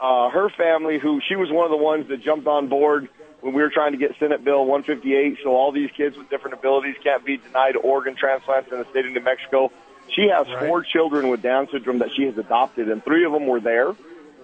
uh, 0.00 0.30
her 0.30 0.48
family, 0.50 0.98
who 0.98 1.20
she 1.26 1.34
was 1.36 1.50
one 1.50 1.64
of 1.64 1.70
the 1.70 1.76
ones 1.82 2.08
that 2.08 2.22
jumped 2.22 2.46
on 2.46 2.68
board 2.68 3.08
when 3.40 3.54
we 3.54 3.62
were 3.62 3.70
trying 3.70 3.92
to 3.92 3.98
get 3.98 4.16
Senate 4.18 4.44
Bill 4.44 4.64
158. 4.64 5.38
So 5.42 5.50
all 5.50 5.72
these 5.72 5.90
kids 5.96 6.16
with 6.16 6.28
different 6.28 6.54
abilities 6.58 6.96
can't 7.02 7.24
be 7.24 7.38
denied 7.38 7.76
organ 7.76 8.16
transplants 8.16 8.70
in 8.70 8.78
the 8.78 8.84
state 8.90 9.06
of 9.06 9.12
New 9.12 9.20
Mexico. 9.20 9.70
She 10.14 10.28
has 10.28 10.46
Right. 10.48 10.66
four 10.68 10.82
children 10.82 11.28
with 11.28 11.42
Down 11.42 11.68
syndrome 11.70 11.98
that 11.98 12.12
she 12.14 12.24
has 12.24 12.36
adopted, 12.38 12.88
and 12.90 13.04
three 13.04 13.24
of 13.24 13.32
them 13.32 13.46
were 13.46 13.60
there. 13.60 13.94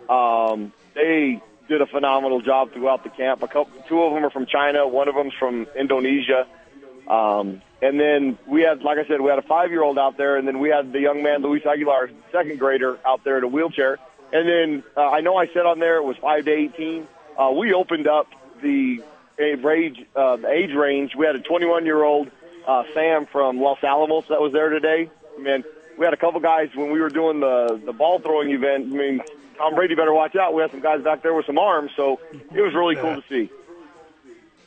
Um, 0.08 0.72
they 0.94 1.40
did 1.68 1.80
a 1.80 1.86
phenomenal 1.86 2.40
job 2.40 2.72
throughout 2.72 3.02
the 3.04 3.10
camp. 3.10 3.42
A 3.42 3.48
couple, 3.48 3.70
two 3.88 4.02
of 4.02 4.12
them 4.12 4.24
are 4.24 4.30
from 4.30 4.46
China. 4.46 4.86
One 4.86 5.08
of 5.08 5.14
them's 5.14 5.32
from 5.34 5.66
Indonesia. 5.76 6.46
Um, 7.08 7.62
and 7.82 8.00
then 8.00 8.38
we 8.46 8.62
had, 8.62 8.82
like 8.82 8.98
I 8.98 9.06
said, 9.06 9.20
we 9.20 9.28
had 9.28 9.38
a 9.38 9.42
five-year-old 9.42 9.98
out 9.98 10.16
there, 10.16 10.36
and 10.36 10.48
then 10.48 10.58
we 10.58 10.70
had 10.70 10.92
the 10.92 11.00
young 11.00 11.22
man 11.22 11.42
Luis 11.42 11.66
Aguilar, 11.66 12.10
second 12.32 12.58
grader, 12.58 12.98
out 13.04 13.24
there 13.24 13.38
in 13.38 13.44
a 13.44 13.48
wheelchair. 13.48 13.98
And 14.32 14.48
then 14.48 14.84
uh, 14.96 15.10
I 15.10 15.20
know 15.20 15.36
I 15.36 15.46
said 15.48 15.66
on 15.66 15.78
there 15.78 15.98
it 15.98 16.04
was 16.04 16.16
five 16.16 16.46
to 16.46 16.50
eighteen. 16.50 17.06
Uh, 17.38 17.52
we 17.54 17.74
opened 17.74 18.06
up 18.06 18.28
the 18.62 19.02
age, 19.38 20.06
uh, 20.16 20.38
age 20.48 20.72
range. 20.72 21.14
We 21.14 21.26
had 21.26 21.34
a 21.34 21.40
21-year-old 21.40 22.30
uh, 22.66 22.84
Sam 22.94 23.26
from 23.26 23.60
Los 23.60 23.82
Alamos 23.82 24.26
that 24.28 24.40
was 24.40 24.52
there 24.52 24.70
today. 24.70 25.10
I 25.36 25.42
mean, 25.42 25.64
we 25.98 26.04
had 26.04 26.14
a 26.14 26.16
couple 26.16 26.40
guys 26.40 26.70
when 26.74 26.90
we 26.90 27.00
were 27.00 27.10
doing 27.10 27.40
the 27.40 27.80
the 27.84 27.92
ball 27.92 28.18
throwing 28.18 28.50
event. 28.50 28.92
I 28.92 28.96
mean, 28.96 29.22
Tom 29.56 29.74
Brady 29.74 29.94
better 29.94 30.12
watch 30.12 30.36
out. 30.36 30.54
We 30.54 30.62
had 30.62 30.70
some 30.70 30.80
guys 30.80 31.02
back 31.02 31.22
there 31.22 31.34
with 31.34 31.46
some 31.46 31.58
arms, 31.58 31.92
so 31.96 32.20
it 32.32 32.60
was 32.60 32.74
really 32.74 32.96
cool 32.96 33.20
to 33.20 33.24
see. 33.28 33.50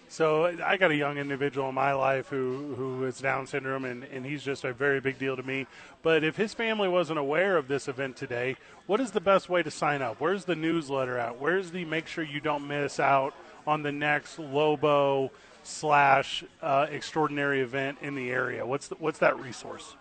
So 0.09 0.45
I 0.63 0.77
got 0.77 0.91
a 0.91 0.95
young 0.95 1.17
individual 1.17 1.67
in 1.67 1.75
my 1.75 1.91
life 1.91 2.29
who 2.29 2.73
who 2.75 3.05
is 3.05 3.19
Down 3.19 3.45
syndrome, 3.45 3.83
and, 3.83 4.05
and 4.05 4.25
he's 4.25 4.41
just 4.41 4.63
a 4.63 4.71
very 4.71 5.01
big 5.01 5.19
deal 5.19 5.35
to 5.35 5.43
me. 5.43 5.67
But 6.01 6.23
if 6.23 6.37
his 6.37 6.53
family 6.53 6.87
wasn't 6.87 7.19
aware 7.19 7.57
of 7.57 7.67
this 7.67 7.89
event 7.89 8.15
today, 8.15 8.55
what 8.85 9.01
is 9.01 9.11
the 9.11 9.19
best 9.19 9.49
way 9.49 9.63
to 9.63 9.71
sign 9.71 10.01
up? 10.01 10.19
Where's 10.19 10.45
the 10.45 10.55
newsletter 10.55 11.17
at? 11.17 11.39
Where's 11.39 11.71
the 11.71 11.83
make 11.83 12.07
sure 12.07 12.23
you 12.23 12.39
don't 12.39 12.67
miss 12.67 12.99
out 12.99 13.33
on 13.65 13.83
the 13.83 13.91
next 13.91 14.39
Lobo 14.39 15.29
slash 15.63 16.43
uh, 16.61 16.87
extraordinary 16.89 17.59
event 17.59 17.97
in 18.01 18.15
the 18.15 18.29
area? 18.29 18.65
What's 18.65 18.87
the, 18.87 18.95
what's 18.95 19.19
that 19.19 19.37
resource? 19.39 19.95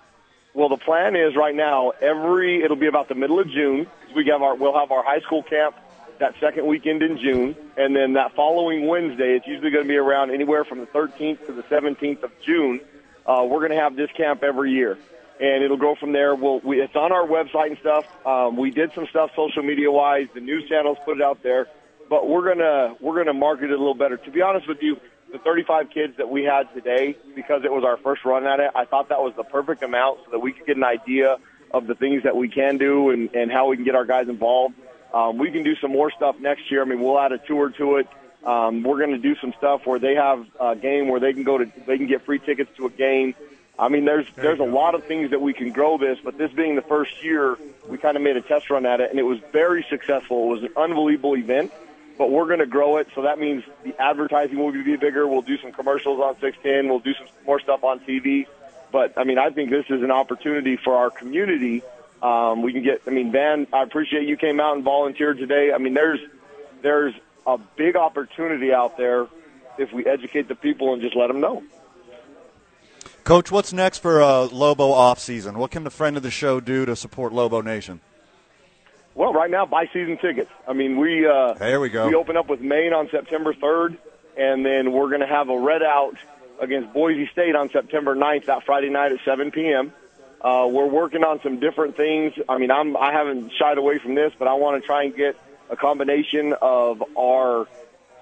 Well, 0.54 0.68
the 0.68 0.78
plan 0.78 1.16
is 1.16 1.34
right 1.34 1.54
now. 1.54 1.90
Every 2.00 2.62
it'll 2.62 2.76
be 2.76 2.86
about 2.86 3.08
the 3.08 3.16
middle 3.16 3.40
of 3.40 3.50
June. 3.50 3.88
We 4.14 4.24
have 4.26 4.40
our 4.40 4.54
we'll 4.54 4.78
have 4.78 4.92
our 4.92 5.02
high 5.02 5.20
school 5.20 5.42
camp 5.42 5.74
that 6.18 6.34
second 6.40 6.66
weekend 6.66 7.02
in 7.02 7.18
June, 7.18 7.56
and 7.76 7.94
then 7.94 8.14
that 8.14 8.34
following 8.34 8.86
Wednesday, 8.86 9.36
it's 9.36 9.46
usually 9.46 9.70
going 9.70 9.84
to 9.84 9.88
be 9.88 9.96
around 9.96 10.30
anywhere 10.30 10.64
from 10.64 10.80
the 10.80 10.86
13th 10.86 11.46
to 11.46 11.52
the 11.52 11.62
17th 11.64 12.22
of 12.22 12.32
June. 12.44 12.80
Uh, 13.26 13.46
we're 13.48 13.58
going 13.58 13.72
to 13.72 13.76
have 13.76 13.96
this 13.96 14.10
camp 14.16 14.42
every 14.42 14.72
year, 14.72 14.98
and 15.40 15.64
it'll 15.64 15.76
go 15.76 15.94
from 15.94 16.12
there. 16.12 16.34
We'll, 16.34 16.60
we, 16.60 16.80
it's 16.80 16.96
on 16.96 17.12
our 17.12 17.26
website 17.26 17.68
and 17.68 17.78
stuff. 17.78 18.06
Um, 18.26 18.56
we 18.56 18.70
did 18.70 18.92
some 18.94 19.06
stuff 19.08 19.30
social 19.34 19.62
media 19.62 19.90
wise. 19.90 20.28
The 20.34 20.40
news 20.40 20.68
channels 20.68 20.98
put 21.04 21.18
it 21.18 21.22
out 21.22 21.42
there, 21.42 21.68
but 22.08 22.28
we're 22.28 22.54
gonna 22.54 22.94
we're 23.00 23.16
gonna 23.16 23.34
market 23.34 23.64
it 23.64 23.74
a 23.74 23.78
little 23.78 23.94
better. 23.94 24.16
To 24.16 24.30
be 24.30 24.42
honest 24.42 24.68
with 24.68 24.78
you, 24.80 24.96
the 25.32 25.38
35 25.38 25.90
kids 25.90 26.16
that 26.18 26.28
we 26.28 26.44
had 26.44 26.72
today, 26.72 27.16
because 27.34 27.62
it 27.64 27.72
was 27.72 27.84
our 27.84 27.96
first 27.96 28.24
run 28.24 28.46
at 28.46 28.60
it, 28.60 28.70
I 28.74 28.84
thought 28.84 29.08
that 29.08 29.20
was 29.20 29.34
the 29.36 29.44
perfect 29.44 29.82
amount 29.82 30.20
so 30.24 30.30
that 30.30 30.38
we 30.38 30.52
could 30.52 30.66
get 30.66 30.76
an 30.76 30.84
idea 30.84 31.38
of 31.72 31.86
the 31.86 31.94
things 31.94 32.22
that 32.22 32.36
we 32.36 32.48
can 32.48 32.78
do 32.78 33.10
and, 33.10 33.34
and 33.34 33.50
how 33.50 33.68
we 33.68 33.76
can 33.76 33.84
get 33.84 33.94
our 33.94 34.06
guys 34.06 34.28
involved. 34.28 34.74
Um, 35.16 35.38
we 35.38 35.50
can 35.50 35.62
do 35.62 35.74
some 35.76 35.92
more 35.92 36.10
stuff 36.10 36.38
next 36.40 36.70
year. 36.70 36.82
I 36.82 36.84
mean, 36.84 37.00
we'll 37.00 37.18
add 37.18 37.32
a 37.32 37.38
tour 37.38 37.70
to 37.70 37.96
it. 37.96 38.06
Um, 38.44 38.82
we're 38.82 38.98
going 38.98 39.12
to 39.12 39.18
do 39.18 39.34
some 39.36 39.54
stuff 39.56 39.86
where 39.86 39.98
they 39.98 40.14
have 40.14 40.46
a 40.60 40.76
game 40.76 41.08
where 41.08 41.20
they 41.20 41.32
can 41.32 41.42
go 41.42 41.56
to, 41.56 41.64
they 41.86 41.96
can 41.96 42.06
get 42.06 42.26
free 42.26 42.38
tickets 42.38 42.70
to 42.76 42.84
a 42.84 42.90
game. 42.90 43.34
I 43.78 43.88
mean, 43.88 44.04
there's 44.04 44.26
there's 44.36 44.60
a 44.60 44.64
lot 44.64 44.94
of 44.94 45.04
things 45.04 45.30
that 45.30 45.40
we 45.40 45.54
can 45.54 45.72
grow 45.72 45.96
this, 45.96 46.18
but 46.22 46.36
this 46.36 46.52
being 46.52 46.76
the 46.76 46.82
first 46.82 47.24
year, 47.24 47.56
we 47.88 47.96
kind 47.96 48.18
of 48.18 48.22
made 48.22 48.36
a 48.36 48.42
test 48.42 48.68
run 48.68 48.84
at 48.84 49.00
it, 49.00 49.10
and 49.10 49.18
it 49.18 49.22
was 49.22 49.38
very 49.52 49.86
successful. 49.88 50.44
It 50.44 50.48
was 50.48 50.62
an 50.64 50.72
unbelievable 50.76 51.34
event, 51.34 51.72
but 52.18 52.30
we're 52.30 52.46
going 52.46 52.60
to 52.60 52.66
grow 52.66 52.98
it, 52.98 53.08
so 53.14 53.22
that 53.22 53.38
means 53.38 53.64
the 53.84 53.98
advertising 54.00 54.58
will 54.58 54.72
be 54.72 54.96
bigger. 54.96 55.26
We'll 55.26 55.42
do 55.42 55.56
some 55.58 55.72
commercials 55.72 56.20
on 56.20 56.38
610. 56.40 56.88
We'll 56.90 57.00
do 57.00 57.14
some 57.14 57.26
more 57.46 57.58
stuff 57.60 57.84
on 57.84 58.00
TV. 58.00 58.46
But 58.92 59.14
I 59.16 59.24
mean, 59.24 59.38
I 59.38 59.48
think 59.48 59.70
this 59.70 59.86
is 59.88 60.02
an 60.02 60.10
opportunity 60.10 60.76
for 60.76 60.94
our 60.94 61.10
community. 61.10 61.82
Um, 62.22 62.62
we 62.62 62.72
can 62.72 62.82
get. 62.82 63.02
I 63.06 63.10
mean, 63.10 63.30
Van, 63.30 63.66
I 63.72 63.82
appreciate 63.82 64.26
you 64.26 64.36
came 64.36 64.58
out 64.60 64.74
and 64.74 64.84
volunteered 64.84 65.38
today. 65.38 65.70
I 65.74 65.78
mean, 65.78 65.94
there's 65.94 66.20
there's 66.82 67.14
a 67.46 67.58
big 67.76 67.96
opportunity 67.96 68.72
out 68.72 68.96
there 68.96 69.26
if 69.78 69.92
we 69.92 70.06
educate 70.06 70.48
the 70.48 70.54
people 70.54 70.92
and 70.92 71.02
just 71.02 71.14
let 71.14 71.28
them 71.28 71.40
know. 71.40 71.62
Coach, 73.24 73.50
what's 73.50 73.72
next 73.72 73.98
for 73.98 74.22
uh, 74.22 74.46
Lobo 74.46 74.92
off 74.92 75.18
season? 75.18 75.58
What 75.58 75.70
can 75.70 75.84
the 75.84 75.90
friend 75.90 76.16
of 76.16 76.22
the 76.22 76.30
show 76.30 76.60
do 76.60 76.86
to 76.86 76.94
support 76.94 77.32
Lobo 77.32 77.60
Nation? 77.60 78.00
Well, 79.16 79.32
right 79.32 79.50
now, 79.50 79.66
buy 79.66 79.86
season 79.92 80.18
tickets. 80.18 80.50
I 80.68 80.74
mean, 80.74 80.98
we 80.98 81.26
uh, 81.26 81.54
There 81.54 81.80
we 81.80 81.88
go. 81.88 82.06
We 82.06 82.14
open 82.14 82.36
up 82.36 82.48
with 82.48 82.60
Maine 82.60 82.92
on 82.92 83.08
September 83.10 83.52
3rd, 83.54 83.96
and 84.36 84.64
then 84.64 84.92
we're 84.92 85.08
going 85.08 85.22
to 85.22 85.26
have 85.26 85.48
a 85.48 85.58
red 85.58 85.82
out 85.82 86.16
against 86.60 86.92
Boise 86.92 87.28
State 87.32 87.56
on 87.56 87.68
September 87.70 88.14
9th, 88.14 88.44
that 88.44 88.64
Friday 88.64 88.90
night 88.90 89.12
at 89.12 89.18
7 89.24 89.50
p.m. 89.50 89.92
Uh, 90.40 90.68
we're 90.70 90.86
working 90.88 91.24
on 91.24 91.40
some 91.42 91.60
different 91.60 91.96
things. 91.96 92.34
I 92.48 92.58
mean, 92.58 92.70
I'm, 92.70 92.96
I 92.96 93.12
haven't 93.12 93.52
shied 93.58 93.78
away 93.78 93.98
from 93.98 94.14
this, 94.14 94.32
but 94.38 94.48
I 94.48 94.54
want 94.54 94.80
to 94.80 94.86
try 94.86 95.04
and 95.04 95.16
get 95.16 95.36
a 95.70 95.76
combination 95.76 96.54
of 96.60 97.02
our 97.18 97.62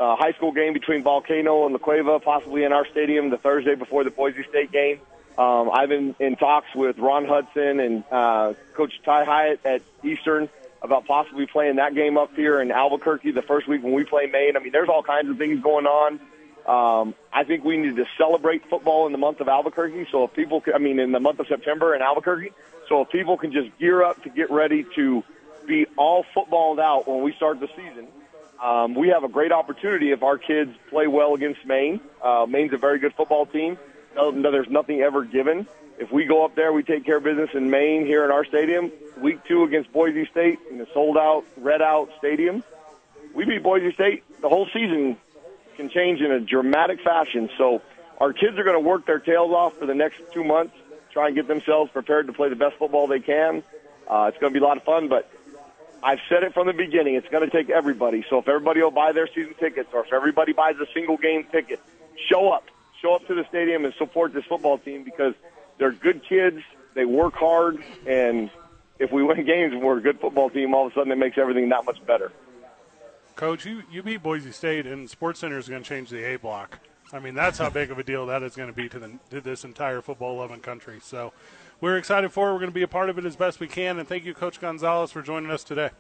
uh, 0.01 0.17
high 0.17 0.33
school 0.33 0.53
game 0.53 0.73
between 0.73 1.03
Volcano 1.03 1.65
and 1.65 1.73
La 1.73 1.79
Cueva, 1.79 2.21
possibly 2.21 2.65
in 2.65 2.73
our 2.73 2.87
stadium 2.87 3.31
the 3.31 3.39
Thursday 3.39 3.75
before 3.75 4.05
the 4.05 4.11
Boise 4.11 4.45
State 4.49 4.73
game. 4.73 5.01
Um, 5.37 5.71
I've 5.73 5.89
been 5.89 6.15
in 6.21 6.37
talks 6.37 6.69
with 6.75 6.99
Ron 6.99 7.27
Hudson 7.27 7.81
and 7.81 8.05
uh, 8.11 8.55
Coach 8.75 8.93
Ty 9.05 9.25
Hyatt 9.25 9.61
at 9.65 9.83
Eastern 10.05 10.49
about 10.81 11.07
possibly 11.07 11.47
playing 11.47 11.77
that 11.77 11.95
game 11.95 12.17
up 12.17 12.35
here 12.37 12.61
in 12.61 12.71
Albuquerque 12.71 13.33
the 13.33 13.43
first 13.43 13.67
week 13.67 13.83
when 13.83 13.95
we 13.95 14.05
play 14.05 14.27
Maine. 14.27 14.57
I 14.57 14.61
mean, 14.61 14.71
there's 14.71 14.89
all 14.89 15.03
kinds 15.03 15.31
of 15.31 15.39
things 15.39 15.61
going 15.63 15.87
on. 15.87 16.21
Um, 16.67 17.15
I 17.33 17.45
think 17.45 17.63
we 17.65 17.77
need 17.77 17.97
to 17.97 18.07
celebrate 18.17 18.69
football 18.71 19.07
in 19.07 19.13
the 19.13 19.19
month 19.19 19.41
of 19.41 19.49
Albuquerque. 19.49 20.07
So 20.11 20.25
if 20.25 20.33
people, 20.35 20.63
I 20.75 20.79
mean, 20.79 20.99
in 20.99 21.13
the 21.13 21.21
month 21.21 21.39
of 21.39 21.47
September 21.47 21.95
in 21.95 22.01
Albuquerque, 22.01 22.53
so 22.89 23.03
if 23.03 23.11
people 23.11 23.37
can 23.37 23.53
just 23.53 23.77
gear 23.79 24.03
up 24.03 24.23
to 24.23 24.31
get 24.31 24.51
ready 24.51 24.87
to 24.95 25.23
be 25.67 25.87
all 25.97 26.25
footballed 26.35 26.81
out 26.81 27.07
when 27.07 27.23
we 27.23 27.33
start 27.35 27.61
the 27.61 27.69
season, 27.69 28.07
um, 28.63 28.95
we 28.95 29.09
have 29.09 29.25
a 29.25 29.29
great 29.29 29.53
opportunity 29.53 30.13
if 30.13 30.23
our 30.23 30.39
kids 30.39 30.71
play 30.89 31.07
well 31.07 31.35
against 31.35 31.67
Maine. 31.67 32.01
Uh, 32.23 32.47
Maine's 32.49 32.73
a 32.73 32.79
very 32.79 32.99
good 32.99 33.13
football 33.15 33.45
team. 33.47 33.77
No, 34.15 34.31
no, 34.31 34.51
there's 34.51 34.71
nothing 34.71 35.01
ever 35.01 35.25
given. 35.25 35.67
if 35.99 36.11
we 36.11 36.25
go 36.25 36.45
up 36.45 36.55
there, 36.55 36.73
we 36.73 36.83
take 36.83 37.05
care 37.05 37.19
of 37.19 37.25
business 37.25 37.51
in 37.55 37.71
Maine 37.71 38.07
here 38.07 38.25
in 38.25 38.31
our 38.31 38.45
stadium. 38.45 38.91
Week 39.19 39.45
two 39.47 39.65
against 39.65 39.93
Boise 39.93 40.27
State 40.27 40.59
in 40.71 40.81
a 40.81 40.87
sold 40.93 41.17
out, 41.17 41.45
red 41.57 41.83
out 41.83 42.11
stadium. 42.19 42.65
We 43.35 43.45
beat 43.45 43.63
Boise 43.63 43.93
State. 43.93 44.23
The 44.41 44.49
whole 44.49 44.67
season 44.73 45.17
can 45.77 45.91
change 45.91 46.21
in 46.21 46.31
a 46.31 46.41
dramatic 46.41 47.01
fashion. 47.03 47.51
So 47.59 47.83
our 48.19 48.33
kids 48.33 48.59
are 48.59 48.65
going 48.65 48.77
to 48.77 48.89
work 48.89 49.07
their 49.07 49.19
tails 49.19 49.53
off 49.53 49.77
for 49.79 49.87
the 49.87 49.95
next 49.95 50.21
two 50.33 50.45
months, 50.45 50.75
try 51.13 51.27
and 51.27 51.37
get 51.37 51.49
themselves 51.49 51.91
prepared 51.93 52.27
to 52.27 52.33
play 52.33 52.49
the 52.49 52.57
best 52.57 52.77
football 52.79 53.07
they 53.07 53.21
can. 53.21 53.63
Uh, 54.09 54.27
it's 54.29 54.39
going 54.39 54.53
to 54.53 54.59
be 54.59 54.63
a 54.63 54.67
lot 54.67 54.77
of 54.77 54.83
fun, 54.85 55.09
but 55.09 55.31
I've 56.03 56.21
said 56.29 56.43
it 56.43 56.53
from 56.53 56.67
the 56.67 56.75
beginning. 56.75 57.15
It's 57.15 57.29
going 57.29 57.49
to 57.49 57.57
take 57.57 57.71
everybody. 57.71 58.25
So 58.29 58.39
if 58.39 58.49
everybody 58.49 58.83
will 58.83 58.91
buy 58.91 59.13
their 59.13 59.27
season 59.27 59.55
tickets, 59.59 59.89
or 59.95 60.05
if 60.05 60.13
everybody 60.13 60.53
buys 60.53 60.77
a 60.77 60.87
single 60.93 61.17
game 61.17 61.47
ticket, 61.51 61.81
show 62.31 62.51
up, 62.51 62.65
show 63.01 63.15
up 63.15 63.27
to 63.27 63.35
the 63.35 63.45
stadium 63.49 63.85
and 63.85 63.95
support 63.95 64.35
this 64.35 64.45
football 64.45 64.79
team 64.79 65.05
because 65.05 65.35
they're 65.79 65.93
good 65.93 66.23
kids. 66.29 66.61
They 66.95 67.05
work 67.05 67.35
hard, 67.35 67.83
and 68.07 68.51
if 68.99 69.11
we 69.11 69.23
win 69.23 69.45
games 69.47 69.73
and 69.73 69.83
we're 69.83 69.99
a 69.99 70.03
good 70.03 70.21
football 70.21 70.51
team, 70.51 70.75
all 70.75 70.87
of 70.87 70.93
a 70.93 70.95
sudden 70.95 71.11
it 71.11 71.17
makes 71.17 71.39
everything 71.39 71.71
that 71.71 71.85
much 71.85 72.05
better. 72.07 72.31
Coach, 73.37 73.67
you, 73.67 73.83
you 73.91 74.03
beat 74.03 74.23
Boise 74.23 74.53
State, 74.53 74.87
and 74.87 75.11
Sports 75.11 75.41
Center 75.41 75.59
is 75.59 75.69
going 75.69 75.83
to 75.83 75.89
change 75.89 76.11
the 76.11 76.23
A 76.25 76.37
block. 76.37 76.79
I 77.13 77.19
mean, 77.19 77.35
that's 77.35 77.59
how 77.59 77.69
big 77.71 77.91
of 77.91 77.99
a 77.99 78.05
deal 78.05 78.27
that 78.27 78.43
is 78.43 78.57
going 78.57 78.69
to 78.69 78.75
be 78.75 78.89
to, 78.89 78.99
the, 78.99 79.11
to 79.31 79.41
this 79.41 79.65
entire 79.65 80.01
football 80.01 80.37
loving 80.37 80.61
country. 80.61 80.99
So 81.03 81.33
we're 81.81 81.99
excited 81.99 82.33
for 82.33 82.49
it. 82.49 82.53
We're 82.53 82.61
going 82.61 82.71
to 82.71 82.75
be 82.75 82.83
a 82.83 82.89
part 82.89 83.11
of 83.11 83.19
it 83.19 83.25
as 83.25 83.37
best 83.37 83.61
we 83.61 83.69
can. 83.69 83.99
And 83.99 84.09
thank 84.09 84.25
you, 84.25 84.35
Coach 84.35 84.61
Gonzales, 84.61 85.13
for 85.13 85.23
joining 85.23 85.51
us 85.51 85.65
today. 85.65 85.91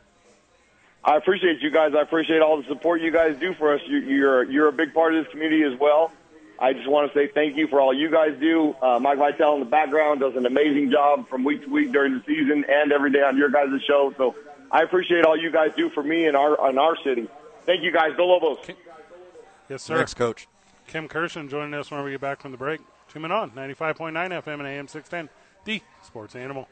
I 1.04 1.16
appreciate 1.16 1.60
you 1.60 1.70
guys. 1.70 1.92
I 1.94 2.00
appreciate 2.00 2.40
all 2.40 2.56
the 2.56 2.66
support 2.66 3.02
you 3.02 3.10
guys 3.10 3.36
do 3.38 3.52
for 3.54 3.74
us. 3.74 3.82
You, 3.86 3.98
you're 3.98 4.44
you're 4.44 4.68
a 4.68 4.72
big 4.72 4.94
part 4.94 5.14
of 5.14 5.22
this 5.22 5.30
community 5.30 5.62
as 5.62 5.78
well. 5.78 6.10
I 6.58 6.72
just 6.72 6.88
want 6.88 7.12
to 7.12 7.18
say 7.18 7.30
thank 7.34 7.56
you 7.56 7.66
for 7.66 7.78
all 7.80 7.92
you 7.92 8.10
guys 8.10 8.38
do. 8.40 8.74
Uh, 8.80 8.98
Mike 8.98 9.18
Vitale 9.18 9.54
in 9.54 9.60
the 9.60 9.66
background 9.66 10.20
does 10.20 10.34
an 10.34 10.46
amazing 10.46 10.90
job 10.90 11.28
from 11.28 11.44
week 11.44 11.62
to 11.64 11.68
week 11.68 11.92
during 11.92 12.14
the 12.14 12.22
season 12.24 12.64
and 12.66 12.90
every 12.90 13.10
day 13.10 13.22
on 13.22 13.36
your 13.36 13.50
guys' 13.50 13.82
show. 13.86 14.14
So 14.16 14.34
I 14.74 14.82
appreciate 14.82 15.24
all 15.24 15.36
you 15.36 15.52
guys 15.52 15.70
do 15.76 15.88
for 15.88 16.02
me 16.02 16.26
and 16.26 16.36
our 16.36 16.68
in 16.68 16.78
our 16.78 16.96
city. 17.04 17.28
Thank 17.64 17.84
you 17.84 17.92
guys. 17.92 18.10
Go 18.16 18.26
Lobos. 18.26 18.58
Yes, 19.68 19.84
sir. 19.84 19.96
Thanks, 19.96 20.14
Coach. 20.14 20.48
Kim 20.88 21.08
Kirshen 21.08 21.48
joining 21.48 21.72
us 21.74 21.92
when 21.92 22.02
we 22.02 22.10
get 22.10 22.20
back 22.20 22.42
from 22.42 22.50
the 22.50 22.58
break. 22.58 22.80
Two 23.08 23.20
men 23.20 23.30
on 23.30 23.52
95.9 23.52 24.12
FM 24.12 24.54
and 24.54 24.66
AM 24.66 24.88
610, 24.88 25.30
the 25.64 25.80
sports 26.02 26.34
animal. 26.34 26.68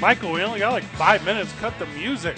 Michael, 0.00 0.32
we 0.32 0.42
only 0.42 0.60
got 0.60 0.72
like 0.72 0.84
five 0.84 1.24
minutes. 1.24 1.52
Cut 1.58 1.76
the 1.80 1.86
music. 1.86 2.36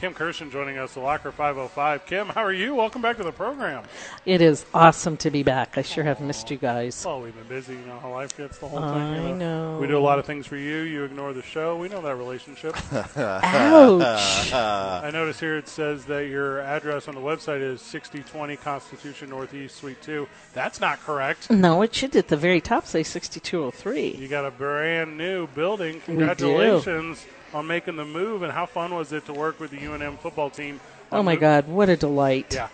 Kim 0.00 0.14
Kirshen 0.14 0.50
joining 0.50 0.78
us, 0.78 0.94
the 0.94 1.00
Locker 1.00 1.30
505. 1.30 2.06
Kim, 2.06 2.28
how 2.28 2.42
are 2.42 2.54
you? 2.54 2.74
Welcome 2.74 3.02
back 3.02 3.18
to 3.18 3.22
the 3.22 3.32
program. 3.32 3.84
It 4.24 4.40
is 4.40 4.64
awesome 4.72 5.18
to 5.18 5.30
be 5.30 5.42
back. 5.42 5.76
I 5.76 5.82
sure 5.82 6.04
have 6.04 6.22
missed 6.22 6.50
you 6.50 6.56
guys. 6.56 7.04
Oh, 7.06 7.20
we've 7.20 7.34
been 7.34 7.46
busy. 7.46 7.74
You 7.74 7.80
know 7.80 7.98
how 7.98 8.10
life 8.10 8.34
gets 8.34 8.56
the 8.56 8.66
whole 8.66 8.80
thing. 8.80 8.88
I 8.88 9.28
you 9.28 9.34
know. 9.34 9.76
We 9.78 9.86
do 9.86 9.98
a 9.98 10.00
lot 10.00 10.18
of 10.18 10.24
things 10.24 10.46
for 10.46 10.56
you. 10.56 10.78
You 10.78 11.04
ignore 11.04 11.34
the 11.34 11.42
show. 11.42 11.76
We 11.76 11.90
know 11.90 12.00
that 12.00 12.16
relationship. 12.16 12.74
Ouch. 12.94 14.52
I 14.54 15.10
notice 15.12 15.38
here 15.38 15.58
it 15.58 15.68
says 15.68 16.06
that 16.06 16.28
your 16.28 16.60
address 16.60 17.06
on 17.06 17.14
the 17.14 17.20
website 17.20 17.60
is 17.60 17.82
6020 17.82 18.56
Constitution 18.56 19.28
Northeast, 19.28 19.76
Suite 19.76 20.00
2. 20.00 20.26
That's 20.54 20.80
not 20.80 20.98
correct. 21.02 21.50
no, 21.50 21.82
it 21.82 21.94
should 21.94 22.16
at 22.16 22.28
the 22.28 22.38
very 22.38 22.62
top 22.62 22.86
say 22.86 23.02
6203. 23.02 24.12
You 24.12 24.28
got 24.28 24.46
a 24.46 24.50
brand 24.50 25.18
new 25.18 25.46
building. 25.48 26.00
do. 26.06 27.14
On 27.52 27.66
making 27.66 27.96
the 27.96 28.04
move. 28.04 28.42
And 28.42 28.52
how 28.52 28.66
fun 28.66 28.94
was 28.94 29.12
it 29.12 29.26
to 29.26 29.32
work 29.32 29.58
with 29.58 29.70
the 29.70 29.78
UNM 29.78 30.18
football 30.18 30.50
team? 30.50 30.80
Oh 31.12 31.22
my 31.22 31.34
God, 31.36 31.66
what 31.66 31.88
a 31.88 31.96
delight! 31.96 32.54
Yeah. 32.54 32.68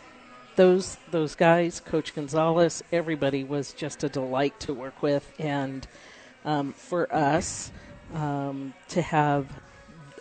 those 0.56 0.98
those 1.10 1.34
guys, 1.34 1.80
Coach 1.80 2.14
Gonzales, 2.14 2.82
everybody 2.92 3.44
was 3.44 3.72
just 3.72 4.04
a 4.04 4.08
delight 4.10 4.58
to 4.60 4.74
work 4.74 5.02
with, 5.02 5.32
and 5.38 5.86
um, 6.44 6.74
for 6.74 7.12
us 7.14 7.70
um, 8.14 8.74
to 8.88 9.00
have, 9.00 9.46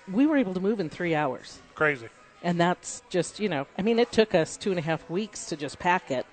we 0.09 0.25
were 0.25 0.37
able 0.37 0.53
to 0.53 0.61
move 0.61 0.79
in 0.79 0.89
three 0.89 1.13
hours, 1.13 1.59
Crazy. 1.75 2.07
and 2.41 2.57
that's 2.57 3.01
just 3.09 3.39
you 3.41 3.49
know, 3.49 3.67
I 3.77 3.81
mean, 3.81 3.99
it 3.99 4.13
took 4.13 4.33
us 4.33 4.55
two 4.55 4.69
and 4.69 4.79
a 4.79 4.83
half 4.83 5.09
weeks 5.09 5.45
to 5.47 5.57
just 5.57 5.77
pack 5.77 6.09
it, 6.09 6.25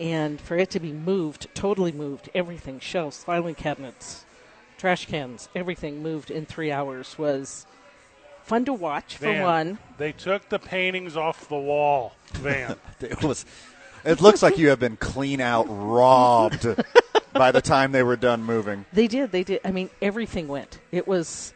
and 0.00 0.40
for 0.40 0.56
it 0.56 0.70
to 0.70 0.80
be 0.80 0.92
moved, 0.92 1.46
totally 1.54 1.92
moved, 1.92 2.28
everything, 2.34 2.80
shelves, 2.80 3.22
filing 3.22 3.54
cabinets, 3.54 4.24
trash 4.80 5.06
cans, 5.06 5.48
everything 5.54 6.02
moved 6.02 6.30
in 6.30 6.46
three 6.46 6.72
hours 6.72 7.18
was 7.18 7.66
fun 8.44 8.64
to 8.64 8.72
watch 8.72 9.16
for 9.16 9.26
Van, 9.26 9.42
one. 9.42 9.78
They 9.98 10.12
took 10.12 10.48
the 10.48 10.58
paintings 10.58 11.16
off 11.16 11.48
the 11.48 11.58
wall, 11.58 12.14
Van. 12.32 12.76
It 13.00 13.22
was. 13.22 13.44
It 14.04 14.22
looks 14.22 14.42
like 14.42 14.56
you 14.56 14.70
have 14.70 14.80
been 14.80 14.96
clean 14.96 15.42
out 15.42 15.66
robbed 15.68 16.66
by 17.34 17.52
the 17.52 17.60
time 17.60 17.92
they 17.92 18.02
were 18.02 18.16
done 18.16 18.42
moving. 18.42 18.86
They 18.94 19.06
did. 19.06 19.30
They 19.30 19.44
did. 19.44 19.60
I 19.64 19.70
mean, 19.70 19.90
everything 20.00 20.48
went. 20.48 20.78
It 20.90 21.06
was, 21.06 21.52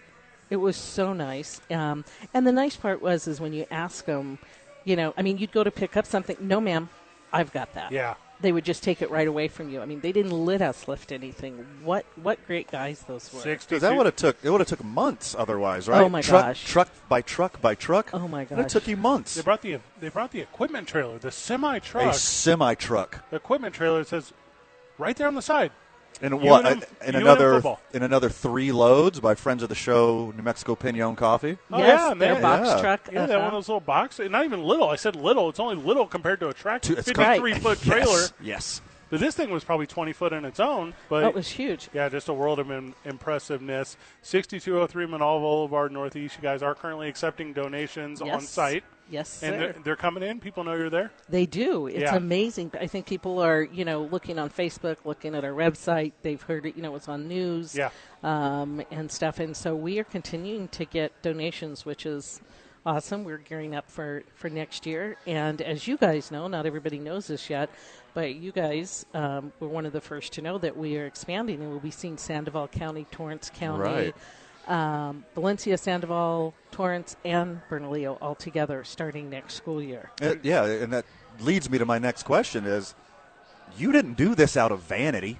it 0.50 0.56
was 0.56 0.76
so 0.76 1.14
nice. 1.14 1.62
Um, 1.70 2.04
and 2.34 2.46
the 2.46 2.52
nice 2.52 2.76
part 2.76 3.00
was 3.00 3.26
is 3.26 3.40
when 3.40 3.54
you 3.54 3.64
ask 3.70 4.04
them, 4.04 4.38
you 4.84 4.94
know, 4.96 5.14
I 5.16 5.22
mean, 5.22 5.38
you'd 5.38 5.52
go 5.52 5.64
to 5.64 5.70
pick 5.70 5.96
up 5.96 6.04
something. 6.04 6.36
No, 6.38 6.60
ma'am, 6.60 6.90
I've 7.32 7.50
got 7.52 7.72
that. 7.74 7.90
yeah. 7.92 8.14
They 8.40 8.52
would 8.52 8.64
just 8.64 8.82
take 8.82 9.00
it 9.00 9.10
right 9.10 9.26
away 9.28 9.48
from 9.48 9.70
you. 9.70 9.80
I 9.80 9.86
mean, 9.86 10.00
they 10.00 10.12
didn't 10.12 10.32
let 10.32 10.60
us 10.60 10.86
lift 10.88 11.12
anything. 11.12 11.64
What 11.82 12.04
what 12.20 12.44
great 12.46 12.70
guys 12.70 13.00
those 13.02 13.32
were. 13.32 13.40
62 13.40 13.68
Because 13.68 13.82
that 13.82 13.96
would 13.96 14.06
have 14.06 14.16
took 14.16 14.36
it 14.42 14.50
would 14.50 14.60
have 14.60 14.68
took 14.68 14.84
months 14.84 15.34
otherwise, 15.38 15.88
right? 15.88 16.02
Oh, 16.02 16.08
my 16.08 16.20
truck, 16.20 16.46
gosh. 16.46 16.64
Truck 16.64 16.88
by 17.08 17.22
truck 17.22 17.60
by 17.62 17.74
truck. 17.74 18.10
Oh, 18.12 18.28
my 18.28 18.44
gosh, 18.44 18.58
It 18.58 18.68
took 18.68 18.88
you 18.88 18.96
months. 18.96 19.34
They 19.34 19.42
brought 19.42 19.62
the 19.62 19.78
they 20.00 20.08
brought 20.08 20.32
the 20.32 20.40
equipment 20.40 20.88
trailer, 20.88 21.18
the 21.18 21.30
semi 21.30 21.78
truck, 21.78 22.02
A 22.02 22.06
truck. 22.06 22.14
semi 22.16 22.74
truck. 22.74 23.24
The 23.30 23.36
equipment 23.36 23.74
trailer 23.74 24.04
says 24.04 24.32
right 24.98 25.16
there 25.16 25.28
on 25.28 25.36
the 25.36 25.42
side. 25.42 25.70
And 26.22 26.40
what? 26.40 26.64
UNM 26.64 26.84
in 27.06 27.14
UNM 27.14 27.20
another 27.20 27.54
football. 27.54 27.80
in 27.92 28.02
another 28.02 28.28
three 28.30 28.72
loads 28.72 29.20
by 29.20 29.34
friends 29.34 29.62
of 29.62 29.68
the 29.68 29.74
show, 29.74 30.32
New 30.36 30.42
Mexico 30.42 30.74
Pinon 30.74 31.16
Coffee. 31.16 31.58
Oh, 31.70 31.78
yes, 31.78 31.98
yeah, 32.00 32.12
and 32.12 32.20
their 32.20 32.34
they- 32.36 32.40
box 32.40 32.68
yeah. 32.68 32.80
truck. 32.80 33.08
Yeah, 33.12 33.26
that 33.26 33.30
uh-huh. 33.30 33.38
one 33.38 33.46
of 33.48 33.52
those 33.54 33.68
little 33.68 33.80
boxes. 33.80 34.30
Not 34.30 34.44
even 34.44 34.62
little. 34.62 34.88
I 34.88 34.96
said 34.96 35.16
little. 35.16 35.48
It's 35.48 35.60
only 35.60 35.76
little 35.76 36.06
compared 36.06 36.40
to 36.40 36.48
a 36.48 36.54
tractor. 36.54 36.94
Two- 36.94 36.98
it's 36.98 37.10
53 37.10 37.54
foot 37.54 37.80
trailer. 37.82 38.20
Yes. 38.20 38.32
yes. 38.42 38.82
But 39.10 39.20
this 39.20 39.36
thing 39.36 39.50
was 39.50 39.62
probably 39.62 39.86
20 39.86 40.12
foot 40.12 40.32
in 40.32 40.44
its 40.44 40.58
own. 40.58 40.94
But 41.08 41.20
That 41.20 41.34
was 41.34 41.46
huge. 41.48 41.88
yeah, 41.92 42.08
just 42.08 42.28
a 42.28 42.32
world 42.32 42.58
of 42.58 42.70
im- 42.70 42.94
impressiveness. 43.04 43.96
6203 44.22 45.06
Menaul 45.06 45.40
Boulevard 45.40 45.92
Northeast. 45.92 46.36
You 46.36 46.42
guys 46.42 46.62
are 46.62 46.74
currently 46.74 47.08
accepting 47.08 47.52
donations 47.52 48.20
on 48.22 48.40
site. 48.40 48.82
Yes, 49.10 49.42
And 49.42 49.52
sir. 49.54 49.58
they're, 49.58 49.82
they're 49.84 49.96
coming 49.96 50.22
in. 50.22 50.40
People 50.40 50.64
know 50.64 50.74
you're 50.74 50.88
there. 50.90 51.10
They 51.28 51.46
do. 51.46 51.86
It's 51.86 51.98
Yeah. 51.98 52.16
amazing. 52.16 52.72
I 52.80 52.86
think 52.86 53.06
people 53.06 53.38
are, 53.40 53.62
you 53.62 53.84
know, 53.84 54.02
looking 54.02 54.38
on 54.38 54.48
Facebook, 54.50 54.96
looking 55.04 55.34
at 55.34 55.44
our 55.44 55.52
website. 55.52 56.12
They've 56.22 56.40
heard 56.40 56.64
it, 56.66 56.76
you 56.76 56.82
know, 56.82 56.94
it's 56.96 57.08
on 57.08 57.28
news 57.28 57.74
Yeah. 57.76 57.90
um, 58.22 58.82
and 58.90 59.10
stuff. 59.10 59.40
And 59.40 59.56
so 59.56 59.74
we 59.76 59.98
are 59.98 60.04
continuing 60.04 60.68
to 60.68 60.84
get 60.86 61.12
donations, 61.22 61.84
which 61.84 62.06
is 62.06 62.40
awesome. 62.86 63.24
We're 63.24 63.38
gearing 63.38 63.74
up 63.74 63.90
for, 63.90 64.22
for 64.34 64.48
next 64.48 64.86
year. 64.86 65.16
And 65.26 65.60
as 65.62 65.86
you 65.86 65.96
guys 65.96 66.30
know, 66.30 66.48
not 66.48 66.64
everybody 66.66 66.98
knows 66.98 67.26
this 67.26 67.48
yet, 67.50 67.70
but 68.14 68.34
you 68.34 68.52
guys 68.52 69.04
um, 69.14 69.52
were 69.60 69.68
one 69.68 69.86
of 69.86 69.92
the 69.92 70.00
first 70.00 70.32
to 70.34 70.42
know 70.42 70.56
that 70.58 70.76
we 70.76 70.96
are 70.98 71.06
expanding 71.06 71.60
and 71.60 71.70
we'll 71.70 71.80
be 71.80 71.90
seeing 71.90 72.16
Sandoval 72.16 72.68
County, 72.68 73.06
Torrance 73.10 73.50
County. 73.54 73.82
Right. 73.82 74.14
Um, 74.66 75.24
Valencia, 75.34 75.76
Sandoval, 75.76 76.54
Torrance, 76.70 77.16
and 77.24 77.60
Bernalillo 77.68 78.18
all 78.20 78.34
together 78.34 78.82
starting 78.84 79.28
next 79.28 79.54
school 79.54 79.82
year. 79.82 80.10
Uh, 80.22 80.36
yeah, 80.42 80.64
and 80.64 80.92
that 80.92 81.04
leads 81.40 81.68
me 81.68 81.78
to 81.78 81.84
my 81.84 81.98
next 81.98 82.22
question: 82.22 82.64
Is 82.64 82.94
you 83.76 83.92
didn't 83.92 84.14
do 84.14 84.34
this 84.34 84.56
out 84.56 84.72
of 84.72 84.80
vanity? 84.80 85.38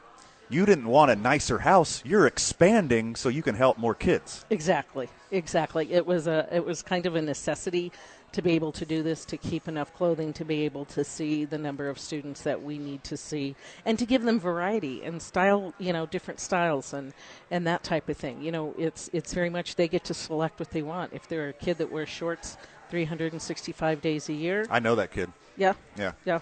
You 0.51 0.67
didn't 0.67 0.87
want 0.87 1.11
a 1.11 1.17
nicer 1.17 1.59
house. 1.59 2.03
You're 2.05 2.27
expanding 2.27 3.17
so 3.17 3.29
you 3.29 3.43
can 3.43 3.55
help 3.55 3.79
more 3.79 3.95
kids. 3.95 4.45
Exactly, 4.51 5.09
exactly. 5.31 5.91
It 5.93 6.07
was 6.07 6.27
a 6.27 6.47
it 6.53 6.65
was 6.65 6.83
kind 6.83 7.07
of 7.07 7.15
a 7.15 7.23
necessity 7.23 7.93
to 8.35 8.43
be 8.43 8.53
able 8.53 8.73
to 8.73 8.85
do 8.85 9.03
this 9.03 9.25
to 9.25 9.37
keep 9.37 9.69
enough 9.69 9.95
clothing 9.95 10.33
to 10.33 10.45
be 10.45 10.65
able 10.65 10.85
to 10.85 11.05
see 11.05 11.45
the 11.45 11.57
number 11.57 11.89
of 11.89 11.99
students 12.01 12.43
that 12.43 12.61
we 12.61 12.79
need 12.79 13.05
to 13.05 13.17
see 13.17 13.55
and 13.87 13.97
to 13.97 14.05
give 14.05 14.23
them 14.23 14.41
variety 14.41 15.05
and 15.05 15.23
style, 15.23 15.73
you 15.79 15.93
know, 15.93 16.05
different 16.05 16.41
styles 16.41 16.93
and 16.93 17.13
and 17.53 17.65
that 17.67 17.85
type 17.85 18.09
of 18.09 18.17
thing. 18.17 18.43
You 18.43 18.51
know, 18.51 18.75
it's 18.77 19.09
it's 19.13 19.33
very 19.33 19.51
much 19.51 19.77
they 19.77 19.87
get 19.87 20.03
to 20.05 20.15
select 20.15 20.59
what 20.59 20.71
they 20.71 20.83
want. 20.83 21.13
If 21.13 21.29
they're 21.29 21.51
a 21.51 21.53
kid 21.53 21.79
that 21.79 21.93
wears 21.93 22.09
shorts 22.09 22.57
365 22.91 24.01
days 24.01 24.29
a 24.29 24.33
year, 24.33 24.67
I 24.69 24.81
know 24.81 24.97
that 24.97 25.13
kid. 25.13 25.33
yeah, 25.57 25.75
Yeah, 25.97 26.13
yeah. 26.25 26.41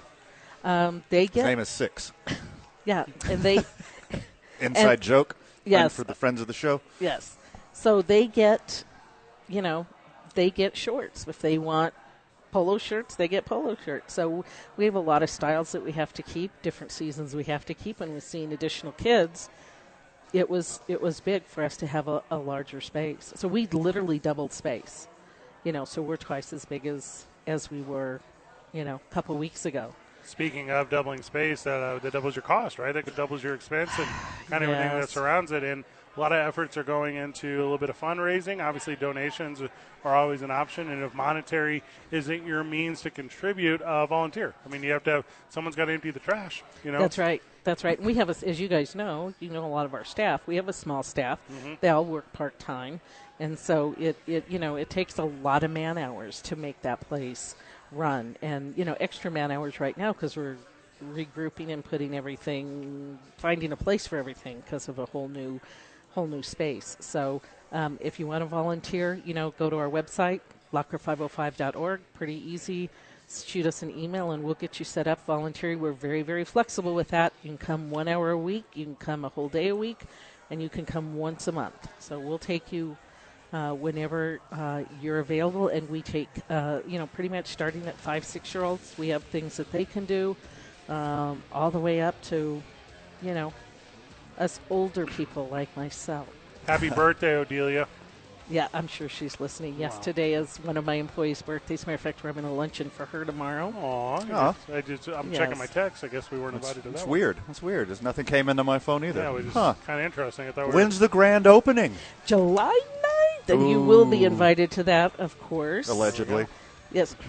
Um, 0.64 1.04
they 1.10 1.22
his 1.22 1.30
get 1.30 1.44
name 1.44 1.58
is 1.58 1.68
Six. 1.68 2.12
yeah, 2.86 3.04
and 3.28 3.42
they 3.42 3.58
Inside 4.60 5.00
joke. 5.02 5.36
Yes. 5.64 5.94
for 5.94 6.04
the 6.04 6.14
friends 6.14 6.40
of 6.40 6.46
the 6.46 6.52
show. 6.52 6.80
Yes. 6.98 7.36
So 7.72 8.02
they 8.02 8.26
get, 8.26 8.82
you 9.48 9.62
know, 9.62 9.86
they 10.32 10.50
get 10.50 10.76
shorts. 10.76 11.26
If 11.28 11.40
they 11.40 11.58
want 11.58 11.94
polo 12.50 12.78
shirts, 12.78 13.14
they 13.16 13.28
get 13.28 13.44
polo 13.44 13.76
shirts. 13.84 14.14
So 14.14 14.44
we 14.76 14.84
have 14.84 14.94
a 14.94 15.00
lot 15.00 15.22
of 15.22 15.30
styles 15.30 15.72
that 15.72 15.84
we 15.84 15.92
have 15.92 16.12
to 16.14 16.22
keep, 16.22 16.50
different 16.62 16.92
seasons 16.92 17.34
we 17.34 17.44
have 17.44 17.64
to 17.66 17.74
keep, 17.74 18.00
and 18.00 18.14
with 18.14 18.24
seeing 18.24 18.52
additional 18.52 18.92
kids, 18.92 19.48
it 20.32 20.48
was 20.48 20.80
it 20.88 21.00
was 21.02 21.20
big 21.20 21.44
for 21.44 21.62
us 21.64 21.76
to 21.78 21.86
have 21.86 22.08
a, 22.08 22.22
a 22.30 22.36
larger 22.36 22.80
space. 22.80 23.32
So 23.36 23.48
we 23.48 23.66
literally 23.66 24.18
doubled 24.18 24.52
space. 24.52 25.08
You 25.64 25.72
know, 25.72 25.84
so 25.84 26.02
we're 26.02 26.16
twice 26.16 26.52
as 26.52 26.64
big 26.64 26.86
as 26.86 27.26
as 27.46 27.70
we 27.70 27.82
were, 27.82 28.20
you 28.72 28.84
know, 28.84 29.00
a 29.10 29.14
couple 29.14 29.36
weeks 29.36 29.66
ago. 29.66 29.94
Speaking 30.24 30.70
of 30.70 30.88
doubling 30.88 31.22
space, 31.22 31.64
that, 31.64 31.82
uh, 31.82 31.98
that 31.98 32.12
doubles 32.12 32.36
your 32.36 32.44
cost, 32.44 32.78
right? 32.78 32.92
That 32.92 33.16
doubles 33.16 33.42
your 33.42 33.54
expense 33.54 33.90
and 33.98 34.06
kind 34.48 34.62
of 34.62 34.70
everything 34.70 35.00
that 35.00 35.08
surrounds 35.08 35.50
it. 35.50 35.64
And 35.64 35.84
a 36.16 36.20
lot 36.20 36.32
of 36.32 36.38
efforts 36.38 36.76
are 36.76 36.82
going 36.82 37.16
into 37.16 37.60
a 37.60 37.62
little 37.62 37.78
bit 37.78 37.90
of 37.90 37.98
fundraising. 37.98 38.62
Obviously, 38.62 38.96
donations 38.96 39.62
are 40.04 40.14
always 40.14 40.42
an 40.42 40.50
option. 40.50 40.90
And 40.90 41.02
if 41.02 41.14
monetary 41.14 41.82
isn't 42.10 42.46
your 42.46 42.64
means 42.64 43.00
to 43.02 43.10
contribute, 43.10 43.80
uh, 43.82 44.06
volunteer. 44.06 44.54
I 44.64 44.68
mean, 44.68 44.82
you 44.82 44.92
have 44.92 45.04
to 45.04 45.10
have 45.10 45.24
someone's 45.48 45.76
got 45.76 45.86
to 45.86 45.92
empty 45.92 46.10
the 46.10 46.20
trash. 46.20 46.62
You 46.84 46.92
know, 46.92 46.98
That's 46.98 47.18
right. 47.18 47.42
That's 47.64 47.84
right. 47.84 47.96
And 47.96 48.06
we 48.06 48.14
have, 48.14 48.28
a, 48.28 48.46
as 48.46 48.60
you 48.60 48.68
guys 48.68 48.94
know, 48.94 49.32
you 49.40 49.48
know 49.48 49.64
a 49.64 49.68
lot 49.68 49.86
of 49.86 49.94
our 49.94 50.04
staff. 50.04 50.46
We 50.46 50.56
have 50.56 50.68
a 50.68 50.72
small 50.72 51.02
staff. 51.02 51.38
They 51.80 51.88
all 51.88 52.04
work 52.04 52.32
part 52.32 52.58
time, 52.58 53.00
and 53.38 53.58
so 53.58 53.94
it, 53.98 54.16
it 54.26 54.50
you 54.50 54.58
know 54.58 54.74
it 54.74 54.90
takes 54.90 55.18
a 55.18 55.24
lot 55.24 55.62
of 55.62 55.70
man 55.70 55.96
hours 55.96 56.42
to 56.42 56.56
make 56.56 56.82
that 56.82 57.00
place 57.00 57.54
run, 57.92 58.36
and 58.42 58.74
you 58.76 58.84
know 58.84 58.96
extra 58.98 59.30
man 59.30 59.52
hours 59.52 59.78
right 59.78 59.96
now 59.96 60.12
because 60.12 60.36
we're 60.36 60.56
regrouping 61.14 61.72
and 61.72 61.84
putting 61.84 62.16
everything, 62.16 63.18
finding 63.38 63.72
a 63.72 63.76
place 63.76 64.06
for 64.06 64.16
everything 64.18 64.60
because 64.64 64.88
of 64.88 64.98
a 64.98 65.06
whole 65.06 65.28
new, 65.28 65.60
whole 66.14 66.26
new 66.26 66.42
space. 66.42 66.96
So 67.00 67.42
um, 67.72 67.98
if 68.00 68.20
you 68.20 68.26
want 68.26 68.42
to 68.42 68.46
volunteer, 68.46 69.20
you 69.24 69.34
know, 69.34 69.52
go 69.58 69.70
to 69.70 69.76
our 69.76 69.88
website 69.88 70.40
locker505.org. 70.72 72.00
Pretty 72.14 72.50
easy 72.50 72.88
shoot 73.40 73.66
us 73.66 73.82
an 73.82 73.96
email 73.98 74.32
and 74.32 74.42
we'll 74.42 74.54
get 74.54 74.78
you 74.78 74.84
set 74.84 75.06
up 75.06 75.24
voluntary. 75.26 75.76
We're 75.76 75.92
very, 75.92 76.22
very 76.22 76.44
flexible 76.44 76.94
with 76.94 77.08
that. 77.08 77.32
You 77.42 77.50
can 77.50 77.58
come 77.58 77.90
one 77.90 78.08
hour 78.08 78.30
a 78.30 78.38
week, 78.38 78.64
you 78.74 78.84
can 78.84 78.96
come 78.96 79.24
a 79.24 79.30
whole 79.30 79.48
day 79.48 79.68
a 79.68 79.76
week, 79.76 80.00
and 80.50 80.62
you 80.62 80.68
can 80.68 80.84
come 80.84 81.16
once 81.16 81.48
a 81.48 81.52
month. 81.52 81.88
So 81.98 82.18
we'll 82.18 82.38
take 82.38 82.72
you 82.72 82.96
uh, 83.52 83.72
whenever 83.72 84.40
uh, 84.50 84.82
you're 85.00 85.20
available, 85.20 85.68
and 85.68 85.88
we 85.88 86.02
take, 86.02 86.28
uh, 86.50 86.80
you 86.86 86.98
know, 86.98 87.06
pretty 87.06 87.28
much 87.28 87.46
starting 87.46 87.86
at 87.86 87.96
five, 87.96 88.24
six 88.24 88.52
year 88.54 88.64
olds. 88.64 88.94
We 88.98 89.08
have 89.08 89.22
things 89.24 89.56
that 89.56 89.70
they 89.72 89.84
can 89.84 90.04
do, 90.04 90.36
um, 90.88 91.42
all 91.52 91.70
the 91.70 91.78
way 91.78 92.00
up 92.00 92.20
to, 92.24 92.62
you 93.22 93.34
know, 93.34 93.52
us 94.42 94.60
older 94.70 95.06
people 95.06 95.48
like 95.50 95.74
myself. 95.76 96.28
happy 96.66 96.90
birthday, 97.02 97.34
Odelia. 97.42 97.86
Yeah, 98.50 98.68
I'm 98.74 98.88
sure 98.88 99.08
she's 99.08 99.38
listening. 99.40 99.76
Yes, 99.78 99.98
today 100.00 100.34
is 100.34 100.56
one 100.58 100.76
of 100.76 100.84
my 100.84 100.94
employees' 100.94 101.40
birthdays. 101.40 101.80
As 101.80 101.84
a 101.84 101.86
matter 101.86 101.94
of 101.94 102.00
fact, 102.00 102.22
we're 102.24 102.28
having 102.28 102.44
a 102.44 102.52
luncheon 102.52 102.90
for 102.90 103.06
her 103.06 103.24
tomorrow. 103.24 103.72
Aw, 103.74 104.54
I 104.74 104.80
just, 104.82 105.08
I'm 105.08 105.28
Yes. 105.30 105.38
checking 105.38 105.56
my 105.58 105.66
text. 105.66 106.02
I 106.04 106.08
guess 106.08 106.30
we 106.30 106.38
weren't 106.40 106.56
It's, 106.56 106.66
invited 106.66 106.82
to 106.82 106.90
that. 106.90 106.98
it's 106.98 107.06
weird. 107.06 107.38
It's 107.48 107.62
weird. 107.62 107.88
There's 107.88 108.02
nothing 108.02 108.26
came 108.26 108.48
into 108.48 108.64
my 108.64 108.78
phone 108.80 109.04
either. 109.04 109.22
Yeah, 109.22 109.30
it 109.30 109.32
was 109.34 109.44
just 109.44 109.56
huh. 109.56 109.74
kind 109.86 110.00
of 110.00 110.04
interesting. 110.06 110.48
I 110.48 110.50
thought 110.50 110.68
we 110.68 110.74
When's 110.74 110.98
the 110.98 111.08
grand 111.08 111.46
opening? 111.46 111.94
July 112.26 112.78
9th, 113.46 113.54
and 113.54 113.70
you 113.70 113.80
will 113.80 114.04
be 114.04 114.24
invited 114.24 114.70
to 114.72 114.82
that, 114.82 115.18
of 115.18 115.40
course. 115.40 115.88
Allegedly. 115.88 116.46
Yes. 116.92 117.14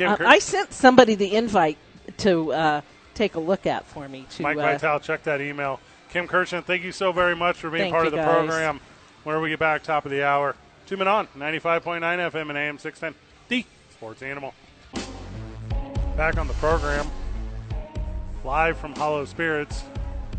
Uh, 0.00 0.16
I 0.20 0.38
sent 0.40 0.72
somebody 0.72 1.14
the 1.14 1.36
invite 1.36 1.76
to 2.18 2.52
uh, 2.52 2.80
take 3.14 3.34
a 3.34 3.40
look 3.40 3.66
at 3.66 3.86
for 3.86 4.08
me. 4.08 4.26
To 4.36 4.42
Mike 4.42 4.56
uh, 4.56 4.60
Vitale, 4.60 5.00
check 5.00 5.22
that 5.24 5.40
email. 5.40 5.80
Kim 6.10 6.28
Kirshen, 6.28 6.64
thank 6.64 6.82
you 6.82 6.92
so 6.92 7.12
very 7.12 7.34
much 7.34 7.56
for 7.56 7.70
being 7.70 7.90
part 7.90 8.06
of 8.06 8.12
the 8.12 8.18
guys. 8.18 8.32
program. 8.32 8.80
Whenever 9.24 9.42
we 9.42 9.50
get 9.50 9.58
back, 9.58 9.82
top 9.82 10.04
of 10.04 10.10
the 10.10 10.24
hour. 10.24 10.54
Two 10.86 10.96
men 10.96 11.08
on, 11.08 11.26
95.9 11.36 12.00
FM 12.00 12.50
and 12.50 12.58
AM 12.58 12.78
610, 12.78 13.14
the 13.48 13.64
sports 13.90 14.22
animal. 14.22 14.52
Back 16.16 16.36
on 16.36 16.46
the 16.46 16.54
program, 16.54 17.06
live 18.44 18.76
from 18.76 18.94
Hollow 18.94 19.24
Spirits. 19.24 19.82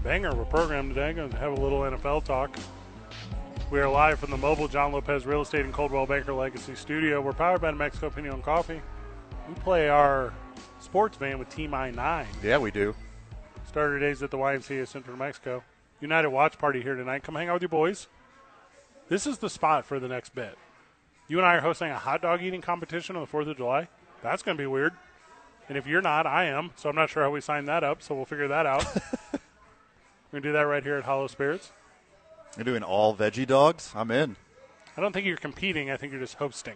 Banger 0.04 0.30
of 0.30 0.40
a 0.40 0.46
program 0.46 0.90
today. 0.90 1.14
Going 1.14 1.32
to 1.32 1.38
have 1.38 1.58
a 1.58 1.60
little 1.60 1.80
NFL 1.80 2.24
talk. 2.26 2.56
We 3.72 3.80
are 3.80 3.90
live 3.90 4.20
from 4.20 4.30
the 4.30 4.38
mobile 4.38 4.68
John 4.68 4.92
Lopez 4.92 5.26
Real 5.26 5.42
Estate 5.42 5.66
and 5.66 5.74
Coldwell 5.74 6.06
Banker 6.06 6.32
Legacy 6.32 6.76
Studio. 6.76 7.20
We're 7.20 7.34
powered 7.34 7.62
by 7.62 7.72
Mexico 7.72 8.12
Pinon 8.12 8.44
Coffee. 8.44 8.80
We 9.50 9.56
play 9.56 9.90
our 9.90 10.32
sports 10.96 11.18
van 11.18 11.38
with 11.38 11.50
Team 11.50 11.74
I 11.74 11.92
9. 11.92 12.26
Yeah, 12.42 12.58
we 12.58 12.72
do. 12.72 12.96
Starter 13.68 14.00
days 14.00 14.24
at 14.24 14.32
the 14.32 14.38
YMCA 14.38 14.84
of 14.84 14.88
Central 14.88 15.18
New 15.18 15.20
Mexico. 15.20 15.62
United 16.00 16.30
Watch 16.30 16.58
Party 16.58 16.82
here 16.82 16.96
tonight. 16.96 17.22
Come 17.22 17.36
hang 17.36 17.50
out 17.50 17.56
with 17.56 17.64
your 17.64 17.68
boys. 17.68 18.08
This 19.10 19.28
is 19.28 19.40
the 19.40 19.50
spot 19.50 19.86
for 19.86 20.00
the 20.00 20.08
next 20.08 20.34
bit. 20.34 20.58
You 21.28 21.38
and 21.38 21.46
I 21.46 21.56
are 21.56 21.60
hosting 21.60 21.92
a 21.92 21.98
hot 21.98 22.22
dog 22.22 22.42
eating 22.42 22.62
competition 22.62 23.18
on 23.18 23.24
the 23.24 23.28
4th 23.28 23.50
of 23.50 23.58
July. 23.58 23.90
That's 24.24 24.42
going 24.42 24.56
to 24.56 24.62
be 24.62 24.68
weird. 24.68 24.94
And 25.68 25.78
if 25.78 25.86
you're 25.86 26.02
not, 26.02 26.26
I 26.26 26.46
am. 26.46 26.72
So 26.78 26.88
I'm 26.88 26.96
not 26.96 27.10
sure 27.10 27.24
how 27.24 27.30
we 27.30 27.42
signed 27.42 27.68
that 27.68 27.84
up. 27.84 28.02
So 28.02 28.16
we'll 28.16 28.24
figure 28.24 28.48
that 28.48 28.66
out. 28.66 28.86
We're 28.96 29.40
going 30.32 30.44
to 30.44 30.50
do 30.50 30.54
that 30.54 30.62
right 30.62 30.82
here 30.82 30.96
at 30.96 31.04
Hollow 31.04 31.28
Spirits. 31.28 31.74
You're 32.56 32.64
doing 32.64 32.84
all 32.84 33.14
veggie 33.14 33.46
dogs? 33.46 33.92
I'm 33.94 34.12
in. 34.12 34.38
I 34.96 35.02
don't 35.02 35.12
think 35.12 35.26
you're 35.26 35.36
competing. 35.36 35.92
I 35.92 35.98
think 35.98 36.14
you're 36.14 36.22
just 36.22 36.36
hosting. 36.36 36.76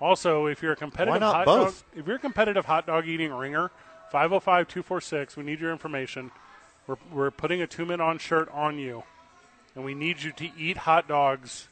Also, 0.00 0.46
if 0.46 0.62
you're 0.62 0.72
a 0.72 0.76
competitive 0.76 1.20
not 1.20 1.34
hot 1.34 1.46
both? 1.46 1.84
dog, 1.90 1.98
if 2.00 2.06
you're 2.06 2.16
a 2.16 2.20
competitive 2.20 2.66
hot 2.66 2.86
dog 2.86 3.06
eating 3.06 3.32
ringer, 3.32 3.70
505-246, 4.12 5.36
we 5.36 5.44
need 5.44 5.60
your 5.60 5.72
information. 5.72 6.30
We're, 6.86 6.96
we're 7.12 7.30
putting 7.30 7.62
a 7.62 7.66
two 7.66 7.86
men 7.86 8.00
on 8.00 8.18
shirt 8.18 8.48
on 8.52 8.78
you, 8.78 9.04
and 9.74 9.84
we 9.84 9.94
need 9.94 10.22
you 10.22 10.32
to 10.32 10.50
eat 10.58 10.76
hot 10.76 11.08
dogs 11.08 11.68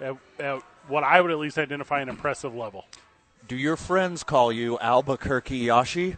at, 0.00 0.16
at 0.38 0.62
what 0.88 1.04
I 1.04 1.20
would 1.20 1.30
at 1.30 1.38
least 1.38 1.58
identify 1.58 2.00
an 2.00 2.08
impressive 2.08 2.54
level. 2.54 2.86
Do 3.46 3.56
your 3.56 3.76
friends 3.76 4.24
call 4.24 4.50
you 4.50 4.78
Albuquerque 4.78 5.64
Yashi? 5.64 6.16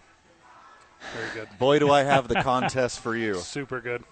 Very 1.15 1.29
good. 1.35 1.49
Boy, 1.59 1.79
do 1.79 1.91
I 1.91 2.05
have 2.05 2.29
the 2.29 2.35
contest 2.43 3.01
for 3.01 3.17
you. 3.17 3.35
Super 3.37 3.81
good. 3.81 4.03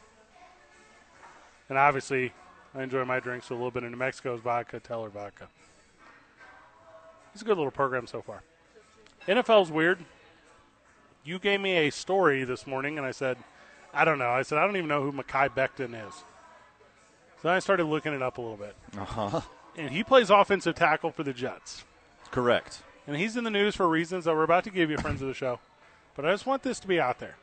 And 1.69 1.79
obviously, 1.79 2.33
I 2.75 2.83
enjoy 2.83 3.05
my 3.05 3.21
drinks 3.21 3.49
with 3.49 3.59
a 3.59 3.61
little 3.61 3.71
bit 3.71 3.85
of 3.85 3.91
New 3.91 3.97
Mexico's 3.97 4.41
vodka, 4.41 4.81
Teller 4.81 5.09
vodka. 5.09 5.49
It's 7.35 7.43
a 7.43 7.45
good 7.45 7.57
little 7.57 7.73
program 7.73 8.07
so 8.07 8.23
far. 8.23 8.43
NFL's 9.27 9.71
weird. 9.71 9.99
You 11.25 11.39
gave 11.39 11.61
me 11.61 11.73
a 11.73 11.91
story 11.91 12.45
this 12.45 12.67
morning, 12.67 12.97
and 12.97 13.07
I 13.07 13.11
said, 13.11 13.37
I 13.93 14.05
don't 14.05 14.19
know. 14.19 14.31
I 14.31 14.43
said, 14.43 14.59
I 14.59 14.67
don't 14.67 14.77
even 14.77 14.89
know 14.89 15.03
who 15.03 15.13
Mekhi 15.13 15.49
Becton 15.51 15.95
is. 16.09 16.15
So 16.15 17.49
then 17.49 17.53
I 17.53 17.59
started 17.59 17.85
looking 17.85 18.13
it 18.13 18.23
up 18.23 18.39
a 18.39 18.41
little 18.41 18.57
bit. 18.57 18.77
Uh 18.97 19.05
huh. 19.05 19.41
And 19.77 19.91
he 19.91 20.05
plays 20.05 20.31
offensive 20.31 20.77
tackle 20.77 21.11
for 21.11 21.25
the 21.25 21.33
Jets. 21.33 21.85
Correct. 22.31 22.83
And 23.07 23.17
he's 23.17 23.37
in 23.37 23.45
the 23.45 23.51
news 23.51 23.75
for 23.75 23.89
reasons 23.89 24.25
that 24.25 24.35
we're 24.35 24.45
about 24.45 24.65
to 24.65 24.71
give 24.71 24.91
you, 24.91 24.97
friends 24.99 25.21
of 25.21 25.29
the 25.29 25.35
show. 25.35 25.59
But 26.15 26.25
I 26.25 26.31
just 26.31 26.47
want 26.47 26.63
this 26.63 26.79
to 26.81 26.87
be 26.87 27.01
out 27.01 27.19
there. 27.19 27.37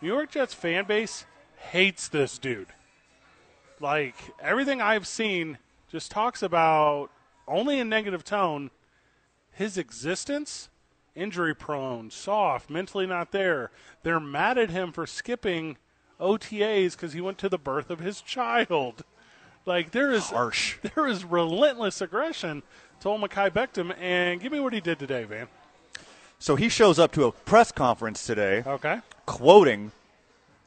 New 0.00 0.08
York 0.08 0.32
Jets 0.32 0.52
fan 0.52 0.84
base 0.84 1.24
hates 1.70 2.08
this 2.08 2.38
dude. 2.38 2.68
Like, 3.78 4.16
everything 4.40 4.82
I've 4.82 5.06
seen 5.06 5.58
just 5.90 6.10
talks 6.10 6.42
about, 6.42 7.10
only 7.46 7.78
in 7.78 7.88
negative 7.88 8.24
tone, 8.24 8.70
his 9.56 9.76
existence. 9.78 10.68
Injury 11.14 11.54
prone, 11.54 12.10
soft, 12.10 12.68
mentally 12.68 13.06
not 13.06 13.32
there. 13.32 13.70
They're 14.02 14.20
mad 14.20 14.58
at 14.58 14.68
him 14.68 14.92
for 14.92 15.06
skipping 15.06 15.78
OTAs 16.20 16.92
because 16.92 17.14
he 17.14 17.22
went 17.22 17.38
to 17.38 17.48
the 17.48 17.56
birth 17.58 17.88
of 17.88 18.00
his 18.00 18.20
child. 18.20 19.02
Like, 19.64 19.92
there 19.92 20.10
is 20.12 20.24
Harsh. 20.28 20.76
there 20.94 21.06
is 21.06 21.24
relentless 21.24 22.02
aggression 22.02 22.62
to 23.00 23.08
old 23.08 23.22
Mekhi 23.22 23.50
Becton, 23.50 23.96
and 23.98 24.40
give 24.42 24.52
me 24.52 24.60
what 24.60 24.74
he 24.74 24.80
did 24.80 24.98
today, 24.98 25.24
Van. 25.24 25.48
So 26.38 26.54
he 26.56 26.68
shows 26.68 26.98
up 26.98 27.12
to 27.12 27.24
a 27.24 27.32
press 27.32 27.72
conference 27.72 28.26
today 28.26 28.62
Okay. 28.66 29.00
quoting 29.24 29.92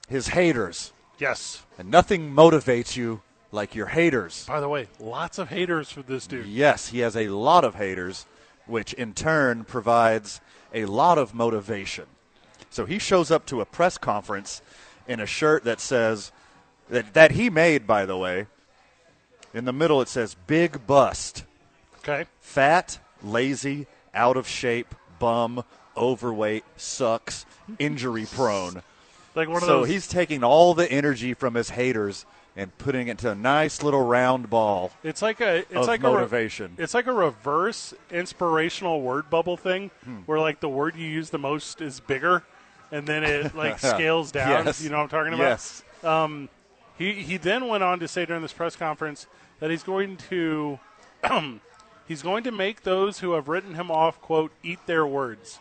his 0.08 0.30
haters. 0.30 0.92
Yes. 1.20 1.62
And 1.78 1.92
nothing 1.92 2.32
motivates 2.34 2.96
you 2.98 3.22
like 3.52 3.76
your 3.76 3.88
haters. 3.88 4.46
By 4.48 4.60
the 4.60 4.68
way, 4.70 4.88
lots 5.00 5.38
of 5.38 5.50
haters 5.50 5.92
for 5.92 6.02
this 6.02 6.26
dude. 6.26 6.48
Yes, 6.48 6.88
he 6.90 7.00
has 7.00 7.16
a 7.16 7.28
lot 7.30 7.64
of 7.64 7.76
haters, 7.76 8.26
which 8.70 8.94
in 8.94 9.14
turn 9.14 9.64
provides 9.66 10.40
a 10.74 10.86
lot 10.86 11.18
of 11.18 11.34
motivation. 11.34 12.06
So 12.70 12.86
he 12.86 13.00
shows 13.00 13.32
up 13.32 13.46
to 13.48 13.62
a 13.62 13.66
press 13.66 13.98
conference 13.98 14.62
in 15.08 15.20
a 15.20 15.26
shirt 15.26 15.64
that 15.64 15.80
says, 15.82 16.32
that, 16.90 17.14
that 17.14 17.32
he 17.32 17.50
made, 17.50 17.88
by 17.88 18.06
the 18.06 18.18
way. 18.18 18.46
In 19.54 19.66
the 19.66 19.74
middle, 19.74 20.02
it 20.02 20.08
says, 20.08 20.36
Big 20.48 20.86
Bust. 20.86 21.44
Okay. 22.00 22.26
Fat, 22.40 23.00
lazy, 23.24 23.88
out 24.14 24.38
of 24.38 24.48
shape, 24.48 24.94
bum, 25.18 25.64
overweight, 25.98 26.64
sucks, 26.78 27.46
injury 27.80 28.26
prone. 28.32 28.84
Like 29.36 29.48
one 29.48 29.58
of 29.58 29.64
So 29.64 29.80
those. 29.82 29.90
he's 29.90 30.08
taking 30.08 30.44
all 30.44 30.74
the 30.74 30.90
energy 30.92 31.34
from 31.34 31.56
his 31.56 31.72
haters 31.72 32.26
and 32.60 32.78
putting 32.78 33.08
it 33.08 33.18
to 33.20 33.32
a 33.32 33.36
nice 33.36 33.82
little 33.82 34.06
round 34.06 34.50
ball 34.50 34.92
It's 35.04 35.22
like 35.22 35.40
a. 35.42 35.60
It's 35.70 35.88
like 35.88 36.02
a. 36.02 36.04
motivation. 36.12 36.76
It's 36.78 36.94
like 36.94 37.08
a 37.08 37.14
reverse 37.14 37.94
inspirational 38.12 39.02
word 39.02 39.30
bubble 39.30 39.58
thing, 39.58 39.92
Hmm. 40.04 40.18
where 40.26 40.40
like 40.40 40.60
the 40.60 40.70
word 40.70 40.96
you 40.96 41.08
use 41.08 41.30
the 41.30 41.38
most 41.40 41.82
is 41.82 42.00
bigger, 42.00 42.44
and 42.92 43.08
then 43.08 43.24
it 43.24 43.56
like 43.56 43.80
scales 43.94 44.32
down. 44.32 44.66
Yes. 44.66 44.82
You 44.84 44.90
know 44.90 44.98
what 44.98 45.04
I'm 45.04 45.10
talking 45.10 45.34
about? 45.34 45.44
Yes. 46.04 46.48
He 46.98 47.14
he 47.14 47.38
then 47.38 47.68
went 47.68 47.82
on 47.84 48.00
to 48.00 48.08
say 48.08 48.26
during 48.26 48.42
this 48.42 48.52
press 48.54 48.76
conference 48.76 49.26
that 49.60 49.70
he's 49.72 49.84
going 49.84 50.18
to 50.30 50.80
he's 52.08 52.22
going 52.22 52.44
to 52.44 52.52
make 52.52 52.84
those 52.84 53.20
who 53.20 53.32
have 53.34 53.48
written 53.48 53.76
him 53.76 53.90
off 53.90 54.20
quote 54.22 54.52
eat 54.64 54.80
their 54.86 55.06
words. 55.08 55.60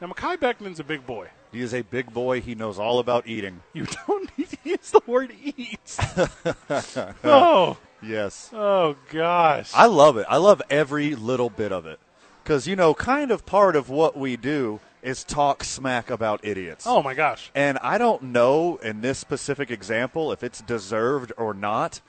Now 0.00 0.06
Mekhi 0.08 0.40
Becton's 0.40 0.80
a 0.80 0.84
big 0.84 1.06
boy. 1.06 1.28
He 1.52 1.60
is 1.62 1.72
a 1.74 1.82
big 1.82 2.12
boy. 2.12 2.40
He 2.40 2.54
knows 2.54 2.78
all 2.78 2.98
about 2.98 3.26
eating. 3.26 3.60
You 3.72 3.86
don't 4.06 4.30
need 4.38 4.50
to 4.50 4.58
use 4.64 4.90
the 4.90 5.00
word 5.06 5.32
eat. 5.42 5.96
oh 7.24 7.76
Yes. 8.02 8.50
oh 8.52 8.96
gosh. 9.10 9.70
I 9.74 9.86
love 9.86 10.16
it. 10.16 10.26
I 10.28 10.36
love 10.36 10.60
every 10.70 11.14
little 11.14 11.50
bit 11.50 11.72
of 11.72 11.86
it. 11.86 11.98
Because, 12.42 12.66
you 12.68 12.76
know, 12.76 12.94
kind 12.94 13.30
of 13.30 13.46
part 13.46 13.74
of 13.74 13.88
what 13.90 14.16
we 14.16 14.36
do 14.36 14.80
is 15.02 15.24
talk 15.24 15.64
smack 15.64 16.10
about 16.10 16.44
idiots. 16.44 16.86
Oh 16.86 17.02
my 17.02 17.14
gosh. 17.14 17.50
And 17.54 17.78
I 17.78 17.98
don't 17.98 18.22
know 18.24 18.76
in 18.76 19.00
this 19.00 19.18
specific 19.18 19.70
example 19.70 20.30
if 20.32 20.44
it's 20.44 20.60
deserved 20.60 21.32
or 21.36 21.54
not, 21.54 22.00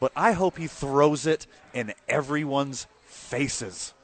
but 0.00 0.12
I 0.16 0.32
hope 0.32 0.58
he 0.58 0.66
throws 0.66 1.26
it 1.26 1.46
in 1.72 1.94
everyone's 2.08 2.86
faces. 3.06 3.94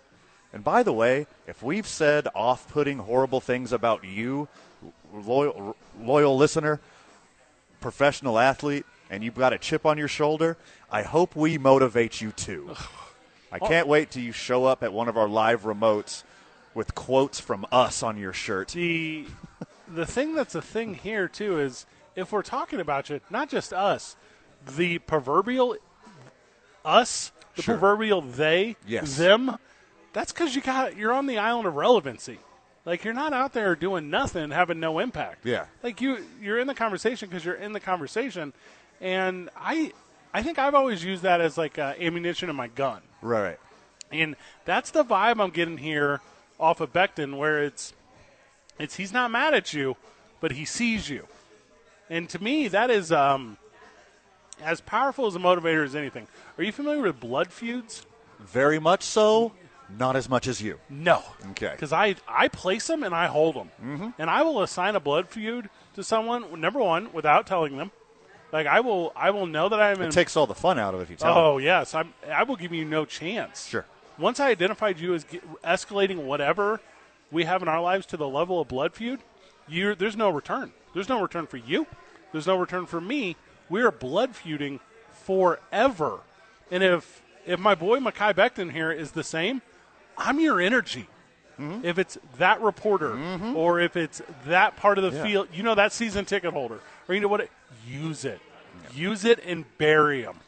And 0.53 0.62
by 0.62 0.82
the 0.82 0.93
way, 0.93 1.26
if 1.47 1.62
we've 1.62 1.87
said 1.87 2.28
off 2.35 2.68
putting, 2.68 2.99
horrible 3.01 3.41
things 3.41 3.72
about 3.72 4.05
you, 4.05 4.49
loyal, 5.15 5.77
loyal 6.01 6.37
listener, 6.37 6.81
professional 7.81 8.39
athlete, 8.39 8.85
and 9.11 9.23
you've 9.23 9.35
got 9.35 9.53
a 9.53 9.59
chip 9.59 9.87
on 9.87 9.99
your 9.99 10.09
shoulder, 10.09 10.57
I 10.91 11.03
hope 11.03 11.37
we 11.37 11.59
motivate 11.59 12.21
you 12.21 12.33
too. 12.33 12.75
I 13.53 13.59
oh. 13.61 13.69
can't 13.69 13.87
wait 13.87 14.11
till 14.11 14.23
you 14.23 14.33
show 14.33 14.65
up 14.65 14.83
at 14.83 14.93
one 14.93 15.09
of 15.09 15.17
our 15.17 15.29
live 15.29 15.62
remotes 15.62 16.25
with 16.75 16.95
quotes 16.95 17.39
from 17.39 17.65
us 17.71 18.03
on 18.03 18.19
your 18.19 18.33
shirt. 18.33 18.69
The 18.69 19.27
the 19.87 20.07
thing 20.07 20.35
that's 20.35 20.55
a 20.55 20.62
thing 20.62 20.95
here 20.95 21.29
too 21.29 21.61
is 21.61 21.87
if 22.17 22.33
we're 22.33 22.43
talking 22.43 22.81
about 22.81 23.11
you, 23.11 23.21
not 23.31 23.49
just 23.49 23.73
us, 23.73 24.17
the 24.77 24.99
proverbial 24.99 25.77
us, 26.85 27.33
the 27.55 27.62
Sure. 27.62 27.77
proverbial 27.77 28.21
they, 28.23 28.77
Yes. 28.87 29.17
them. 29.17 29.57
That's 30.12 30.33
because 30.33 30.55
you 30.55 30.62
got 30.62 30.97
you're 30.97 31.12
on 31.12 31.27
the 31.27 31.39
island 31.39 31.67
of 31.67 31.77
relevancy. 31.77 32.39
Like 32.85 33.05
you're 33.05 33.14
not 33.14 33.32
out 33.32 33.53
there 33.53 33.74
doing 33.74 34.11
nothing, 34.11 34.51
having 34.51 34.78
no 34.78 34.99
impact. 34.99 35.47
Yeah. 35.47 35.66
Like 35.82 36.01
you, 36.01 36.24
you're 36.41 36.59
in 36.59 36.66
the 36.66 36.74
conversation 36.74 37.28
because 37.28 37.45
you're 37.45 37.55
in 37.55 37.72
the 37.72 37.80
conversation, 37.80 38.53
and 39.01 39.49
I, 39.57 39.93
I 40.35 40.43
think 40.43 40.59
I've 40.59 40.74
always 40.74 41.03
used 41.03 41.22
that 41.22 41.41
as 41.41 41.57
like 41.57 41.78
uh, 41.78 41.95
ammunition 41.99 42.51
in 42.51 42.57
my 42.57 42.68
gun. 42.68 43.01
Right. 43.22 43.59
And 44.12 44.37
that's 44.64 44.91
the 44.91 45.05
vibe 45.05 45.41
I'm 45.41 45.51
getting 45.51 45.78
here 45.78 46.20
off 46.61 46.80
of 46.80 46.93
Becton, 46.93 47.37
where 47.39 47.62
it's 47.64 47.95
it's 48.78 48.97
he's 48.97 49.12
not 49.12 49.30
mad 49.30 49.55
at 49.55 49.72
you, 49.72 49.97
but 50.41 50.53
he 50.53 50.64
sees 50.64 51.09
you. 51.09 51.26
And 52.11 52.28
to 52.28 52.43
me, 52.43 52.68
that 52.68 52.91
is 52.91 53.11
um, 53.11 53.57
as 54.62 54.80
powerful 54.82 55.26
as 55.26 55.35
a 55.35 55.39
motivator 55.39 55.85
as 55.85 55.97
anything. 55.97 56.26
Are 56.59 56.64
you 56.64 56.72
familiar 56.72 57.03
with 57.03 57.18
blood 57.18 57.51
feuds? 57.51 58.05
Very 58.41 58.78
much 58.78 59.03
so, 59.03 59.53
not 59.89 60.16
as 60.16 60.28
much 60.28 60.47
as 60.47 60.61
you. 60.62 60.78
No. 60.89 61.22
Okay. 61.51 61.70
Because 61.72 61.93
I, 61.93 62.16
I 62.26 62.49
place 62.49 62.87
them 62.87 63.03
and 63.03 63.14
I 63.14 63.26
hold 63.26 63.55
them. 63.57 63.70
Mm-hmm. 63.82 64.09
And 64.18 64.30
I 64.30 64.43
will 64.43 64.62
assign 64.62 64.97
a 64.97 65.01
blood 65.01 65.28
feud 65.28 65.68
to 65.95 66.03
someone, 66.03 66.61
number 66.61 66.80
one, 66.80 67.12
without 67.12 67.47
telling 67.47 67.76
them. 67.76 67.91
Like, 68.53 68.66
I 68.66 68.80
will 68.80 69.12
I 69.16 69.30
will 69.30 69.47
know 69.47 69.68
that 69.68 69.80
I'm 69.80 70.01
in. 70.01 70.09
It 70.09 70.12
takes 70.12 70.37
all 70.37 70.47
the 70.47 70.55
fun 70.55 70.78
out 70.78 70.95
of 70.95 71.01
it 71.01 71.05
if 71.05 71.11
you 71.11 71.16
tell 71.16 71.37
Oh 71.37 71.57
them. 71.57 71.64
yes, 71.64 71.95
I'm, 71.95 72.14
I 72.30 72.45
will 72.45 72.57
give 72.57 72.72
you 72.72 72.85
no 72.85 73.05
chance. 73.05 73.66
Sure. 73.66 73.85
Once 74.16 74.39
I 74.39 74.51
identified 74.51 75.01
you 75.01 75.12
as 75.14 75.24
escalating 75.64 76.18
whatever 76.24 76.80
we 77.32 77.45
have 77.45 77.62
in 77.62 77.68
our 77.68 77.80
lives 77.80 78.07
to 78.07 78.16
the 78.16 78.28
level 78.28 78.61
of 78.61 78.68
blood 78.68 78.95
feud, 78.95 79.20
you 79.66 79.97
there's 79.97 80.16
no 80.16 80.30
return. 80.30 80.72
There's 80.93 81.09
no 81.09 81.20
return 81.20 81.49
for 81.49 81.57
you. 81.57 81.89
There's 82.30 82.47
no 82.47 82.57
return 82.57 82.87
for 82.87 83.01
me. 83.01 83.35
We 83.68 83.82
are 83.82 83.91
blood 83.91 84.37
feuding 84.37 84.78
forever. 85.11 86.20
And 86.70 86.82
if 86.82 87.22
if 87.47 87.59
my 87.59 87.74
boy 87.74 87.99
Mekhi 87.99 88.35
Becton 88.35 88.70
here 88.72 88.93
is 88.93 89.11
the 89.12 89.24
same, 89.24 89.62
I'm 90.19 90.41
your 90.41 90.61
energy. 90.61 91.09
Mm-hmm. 91.59 91.85
If 91.85 91.99
it's 91.99 92.19
that 92.39 92.61
reporter 92.61 93.17
or 93.55 93.79
if 93.81 93.97
it's 93.97 94.21
that 94.47 94.77
part 94.77 94.99
of 94.99 95.05
the 95.05 95.17
Yeah. 95.19 95.23
field, 95.23 95.49
you 95.53 95.62
know 95.62 95.75
that 95.77 95.93
season 95.93 96.25
ticket 96.25 96.53
holder, 96.53 96.81
or 97.09 97.15
you 97.15 97.21
know 97.21 97.29
what? 97.29 97.49
Use 97.87 98.25
it, 98.25 98.41
use 98.93 99.25
it, 99.25 99.41
and 99.45 99.65
bury 99.79 100.23
them. 100.23 100.41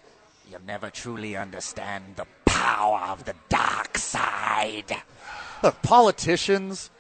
You'll 0.51 0.62
never 0.67 0.91
truly 0.91 1.37
understand 1.37 2.17
the 2.17 2.27
power 2.45 3.01
of 3.11 3.25
the 3.25 3.35
dark 3.49 3.99
side. 3.99 4.97
Look, 5.62 5.81
politicians, 5.83 6.91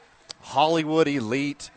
Hollywood 0.40 1.08
elite, 1.08 1.70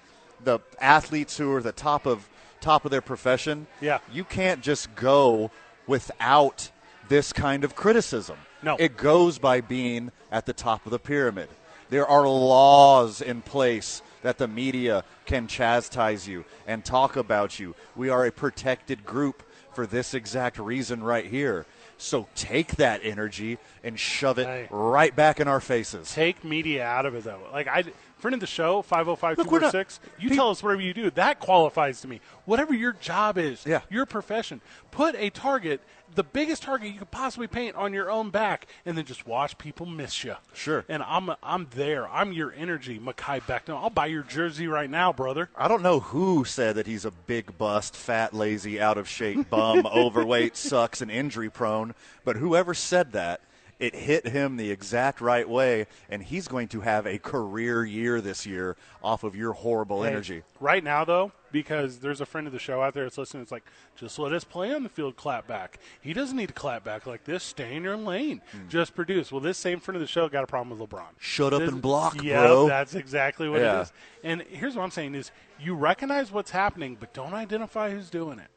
the 0.44 0.60
athletes 0.80 1.38
who 1.38 1.52
are 1.56 1.62
the 1.62 1.72
top 1.72 2.06
of 2.06 2.30
top 2.62 2.86
of 2.86 2.92
their 2.92 3.02
profession. 3.02 3.66
Yeah. 3.82 4.00
You 4.12 4.24
can't 4.24 4.62
just 4.62 4.94
go 4.96 5.50
without 5.88 6.70
this 7.08 7.32
kind 7.34 7.64
of 7.64 7.76
criticism. 7.76 8.38
No. 8.62 8.76
It 8.80 8.98
goes 8.98 9.38
by 9.40 9.62
being 9.62 10.12
at 10.32 10.46
the 10.46 10.54
top 10.54 10.86
of 10.86 10.92
the 10.92 11.00
pyramid. 11.00 11.50
There 11.90 12.08
are 12.08 12.28
laws 12.28 13.22
in 13.22 13.42
place 13.42 14.02
that 14.22 14.38
the 14.38 14.48
media 14.48 15.04
can 15.26 15.48
chastise 15.48 16.28
you 16.28 16.46
and 16.68 16.84
talk 16.86 17.16
about 17.16 17.58
you. 17.60 17.74
We 17.96 18.10
are 18.10 18.26
a 18.26 18.32
protected 18.32 19.06
group 19.06 19.44
for 19.74 19.88
this 19.88 20.14
exact 20.14 20.60
reason 20.60 21.02
right 21.04 21.26
here. 21.26 21.66
So 21.98 22.28
take 22.36 22.76
that 22.78 23.02
energy 23.04 23.58
and 23.84 24.00
shove 24.00 24.40
it 24.40 24.46
Hey. 24.46 24.68
right 24.72 25.16
back 25.16 25.40
in 25.40 25.48
our 25.48 25.60
faces. 25.60 26.12
Take 26.14 26.44
media 26.44 26.86
out 26.86 27.06
of 27.06 27.16
it, 27.16 27.24
though. 27.24 27.42
Like 27.52 27.68
I, 27.68 27.84
friend 28.18 28.34
of 28.34 28.40
the 28.40 28.48
show, 28.48 28.82
five 28.82 29.06
zero 29.06 29.16
five 29.16 29.36
two 29.36 29.44
Look, 29.44 29.52
we're 29.52 29.60
four 29.60 29.68
not- 29.68 29.76
oh 29.76 29.80
six. 29.80 30.00
You 30.18 30.30
pe- 30.30 30.36
tell 30.36 30.50
us 30.50 30.62
whatever 30.64 30.82
you 30.82 30.94
do. 30.94 31.10
That 31.12 31.40
qualifies 31.40 32.00
to 32.02 32.08
me. 32.08 32.22
Whatever 32.46 32.74
your 32.74 32.94
job 32.94 33.38
is, 33.38 33.66
Yeah. 33.66 33.82
your 33.90 34.06
profession. 34.06 34.62
Put 34.92 35.16
a 35.16 35.30
target, 35.30 35.82
the 36.16 36.24
biggest 36.24 36.64
target 36.64 36.92
you 36.92 37.00
could 37.00 37.12
possibly 37.12 37.48
paint 37.48 37.76
on 37.76 37.94
your 37.94 38.10
own 38.10 38.30
back, 38.30 38.68
and 38.86 38.98
then 38.98 39.06
just 39.06 39.28
watch 39.28 39.58
people 39.58 39.86
miss 39.86 40.24
you. 40.24 40.36
Sure. 40.54 40.86
And 40.90 41.04
I'm, 41.04 41.32
I'm 41.44 41.68
there. 41.72 42.08
I'm 42.10 42.34
your 42.34 42.54
energy, 42.54 43.00
Mekhi 43.00 43.42
Becton. 43.42 43.76
I'll 43.76 43.90
buy 43.90 44.08
your 44.08 44.24
jersey 44.24 44.68
right 44.68 44.90
now, 44.90 45.14
brother. 45.14 45.50
I 45.56 45.68
don't 45.68 45.84
know 45.84 46.00
who 46.00 46.46
said 46.46 46.76
that 46.76 46.88
he's 46.88 47.06
a 47.06 47.12
big 47.12 47.58
bust, 47.58 47.96
fat, 47.96 48.34
lazy, 48.34 48.80
out 48.80 48.98
of 48.98 49.08
shape, 49.08 49.50
bum, 49.50 49.86
overweight, 49.86 50.56
sucks, 50.58 51.02
and 51.02 51.12
injury 51.12 51.50
prone, 51.50 51.94
but 52.24 52.38
whoever 52.38 52.74
said 52.74 53.12
that, 53.14 53.42
it 53.80 53.96
hit 53.96 54.28
him 54.28 54.58
the 54.58 54.70
exact 54.72 55.22
right 55.22 55.48
way, 55.48 55.88
and 56.10 56.22
he's 56.22 56.48
going 56.50 56.68
to 56.68 56.82
have 56.82 57.08
a 57.08 57.18
career 57.18 57.86
year 57.86 58.20
this 58.20 58.46
year 58.46 58.76
off 59.02 59.24
of 59.24 59.36
your 59.36 59.54
horrible 59.54 60.04
Hey, 60.04 60.10
energy. 60.10 60.44
Right 60.60 60.84
now, 60.84 61.06
though, 61.06 61.32
because 61.52 62.00
there's 62.00 62.20
a 62.20 62.26
friend 62.26 62.46
of 62.46 62.52
the 62.52 62.60
show 62.60 62.82
out 62.82 62.94
there 62.94 63.04
that's 63.06 63.18
listening, 63.18 63.42
it's 63.44 63.54
like, 63.54 63.64
just 63.96 64.20
let 64.20 64.34
us 64.34 64.44
play 64.44 64.74
on 64.74 64.84
the 64.84 64.90
field, 64.90 65.16
clap 65.16 65.48
back. 65.48 65.80
He 66.02 66.12
doesn't 66.12 66.36
need 66.36 66.48
to 66.48 66.54
clap 66.54 66.84
back 66.84 67.08
like 67.08 67.24
this. 67.24 67.42
Stay 67.42 67.74
in 67.76 67.84
your 67.84 67.96
lane. 67.96 68.42
Hmm. 68.52 68.68
Just 68.68 68.94
produce. 68.96 69.32
Well, 69.32 69.40
this 69.42 69.58
same 69.58 69.80
friend 69.80 69.96
of 69.96 70.02
the 70.02 70.08
show 70.08 70.28
got 70.28 70.44
a 70.44 70.48
problem 70.48 70.78
with 70.78 70.90
LeBron. 70.90 71.08
Shut 71.18 71.54
up 71.54 71.62
This- 71.62 71.70
and 71.72 71.82
block, 71.82 72.22
yeah, 72.22 72.42
bro. 72.48 72.68
that's 72.68 72.96
exactly 72.96 73.48
what 73.48 73.62
Yeah. 73.62 73.80
it 73.80 73.82
is. 73.84 73.94
And 74.26 74.42
here's 74.42 74.76
what 74.76 74.84
I'm 74.84 74.92
saying 74.92 75.16
is 75.16 75.32
you 75.58 75.74
recognize 75.74 76.32
what's 76.34 76.52
happening, 76.52 76.98
but 77.00 77.14
don't 77.14 77.34
identify 77.34 77.92
who's 77.92 78.10
doing 78.10 78.40
it. 78.40 78.48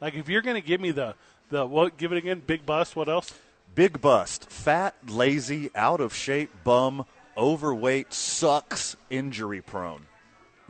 Like, 0.00 0.14
if 0.14 0.28
you're 0.28 0.42
going 0.42 0.60
to 0.60 0.66
give 0.66 0.80
me 0.80 0.92
the, 0.92 1.14
the 1.50 1.66
what, 1.66 1.96
give 1.98 2.12
it 2.12 2.18
again, 2.18 2.40
big 2.46 2.64
bust, 2.64 2.94
what 2.96 3.08
else? 3.08 3.34
Big 3.74 4.00
bust, 4.00 4.50
fat, 4.50 4.94
lazy, 5.08 5.70
out 5.74 6.00
of 6.00 6.14
shape, 6.14 6.50
bum, 6.64 7.04
overweight, 7.36 8.12
sucks, 8.12 8.96
injury 9.10 9.60
prone. 9.62 10.06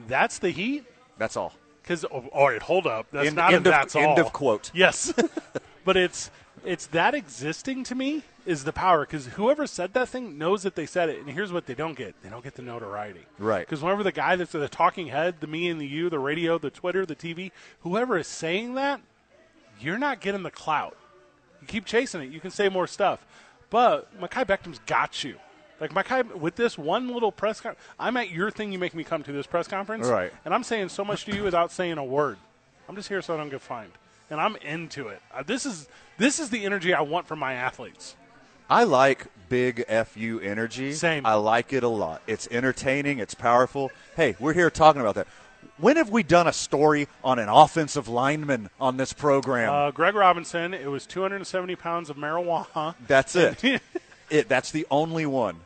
That's 0.06 0.38
the 0.38 0.50
heat? 0.50 0.84
That's 1.18 1.36
all. 1.36 1.54
Because 1.82 2.04
oh, 2.04 2.26
all 2.32 2.48
right, 2.48 2.62
hold 2.62 2.86
up. 2.86 3.06
That's 3.10 3.28
End- 3.28 3.36
not 3.36 3.52
end 3.54 3.66
a 3.66 3.70
of- 3.70 3.74
that's 3.74 3.96
end 3.96 4.06
all. 4.06 4.20
of 4.20 4.32
quote. 4.32 4.70
Yes, 4.74 5.12
but 5.84 5.96
it's 5.96 6.30
it's 6.64 6.86
that 6.88 7.14
existing 7.14 7.84
to 7.84 7.94
me 7.94 8.22
is 8.46 8.64
the 8.64 8.72
power 8.72 9.00
because 9.00 9.26
whoever 9.26 9.66
said 9.66 9.92
that 9.94 10.08
thing 10.08 10.36
knows 10.38 10.62
that 10.62 10.74
they 10.74 10.86
said 10.86 11.08
it. 11.08 11.18
And 11.20 11.28
here's 11.30 11.52
what 11.52 11.66
they 11.66 11.74
don't 11.74 11.96
get: 11.96 12.14
they 12.22 12.28
don't 12.28 12.44
get 12.44 12.54
the 12.54 12.62
notoriety. 12.62 13.24
Right. 13.38 13.66
Because 13.66 13.82
whenever 13.82 14.02
the 14.02 14.12
guy 14.12 14.36
that's 14.36 14.52
the 14.52 14.68
talking 14.68 15.08
head, 15.08 15.36
the 15.40 15.46
me 15.46 15.68
and 15.68 15.80
the 15.80 15.86
you, 15.86 16.10
the 16.10 16.18
radio, 16.18 16.58
the 16.58 16.70
Twitter, 16.70 17.04
the 17.06 17.16
TV, 17.16 17.50
whoever 17.80 18.18
is 18.18 18.26
saying 18.26 18.74
that, 18.74 19.00
you're 19.80 19.98
not 19.98 20.20
getting 20.20 20.42
the 20.42 20.50
clout. 20.50 20.96
You 21.60 21.66
keep 21.66 21.84
chasing 21.84 22.22
it. 22.22 22.30
You 22.30 22.40
can 22.40 22.50
say 22.50 22.68
more 22.68 22.86
stuff, 22.86 23.24
but 23.68 24.18
Mekhi 24.20 24.46
Becton's 24.46 24.80
got 24.86 25.22
you. 25.24 25.36
Like 25.80 25.92
Mekhi, 25.92 26.34
with 26.34 26.56
this 26.56 26.76
one 26.76 27.08
little 27.08 27.32
press 27.32 27.60
conference, 27.60 27.80
I'm 27.98 28.16
at 28.16 28.30
your 28.30 28.50
thing. 28.50 28.72
You 28.72 28.78
make 28.78 28.94
me 28.94 29.02
come 29.04 29.22
to 29.22 29.32
this 29.32 29.46
press 29.46 29.66
conference, 29.66 30.06
Right. 30.06 30.32
And 30.44 30.52
I'm 30.52 30.62
saying 30.62 30.90
so 30.90 31.04
much 31.04 31.24
to 31.24 31.34
you 31.34 31.42
without 31.42 31.72
saying 31.72 31.96
a 31.98 32.04
word. 32.04 32.36
I'm 32.88 32.96
just 32.96 33.08
here 33.08 33.22
so 33.22 33.34
I 33.34 33.36
don't 33.36 33.50
get 33.50 33.60
fined, 33.62 33.92
and 34.30 34.40
I'm 34.40 34.56
into 34.56 35.08
it. 35.08 35.22
Uh, 35.32 35.42
this 35.42 35.64
is 35.64 35.88
this 36.18 36.38
is 36.38 36.50
the 36.50 36.64
energy 36.64 36.92
I 36.92 37.00
want 37.00 37.26
from 37.26 37.38
my 37.38 37.54
athletes. 37.54 38.16
I 38.68 38.84
like 38.84 39.26
big 39.48 39.84
FU 39.86 40.40
energy. 40.42 40.92
Same. 40.92 41.26
I 41.26 41.34
like 41.34 41.72
it 41.72 41.82
a 41.82 41.88
lot. 41.88 42.22
It's 42.26 42.46
entertaining, 42.50 43.18
it's 43.18 43.34
powerful. 43.34 43.90
Hey, 44.16 44.36
we're 44.38 44.52
here 44.52 44.70
talking 44.70 45.00
about 45.00 45.16
that. 45.16 45.26
When 45.80 45.96
have 45.96 46.10
we 46.10 46.22
done 46.22 46.46
a 46.46 46.52
story 46.52 47.08
on 47.24 47.38
an 47.38 47.48
offensive 47.48 48.06
lineman 48.06 48.68
on 48.78 48.98
this 48.98 49.14
program? 49.14 49.72
Uh, 49.72 49.90
Greg 49.90 50.14
Robinson, 50.14 50.74
it 50.74 50.90
was 50.90 51.06
270 51.06 51.74
pounds 51.76 52.10
of 52.10 52.16
marijuana. 52.18 52.94
that's 53.06 53.34
it. 53.34 53.80
it. 54.30 54.48
That's 54.48 54.70
the 54.72 54.86
only 54.90 55.24
one 55.24 55.56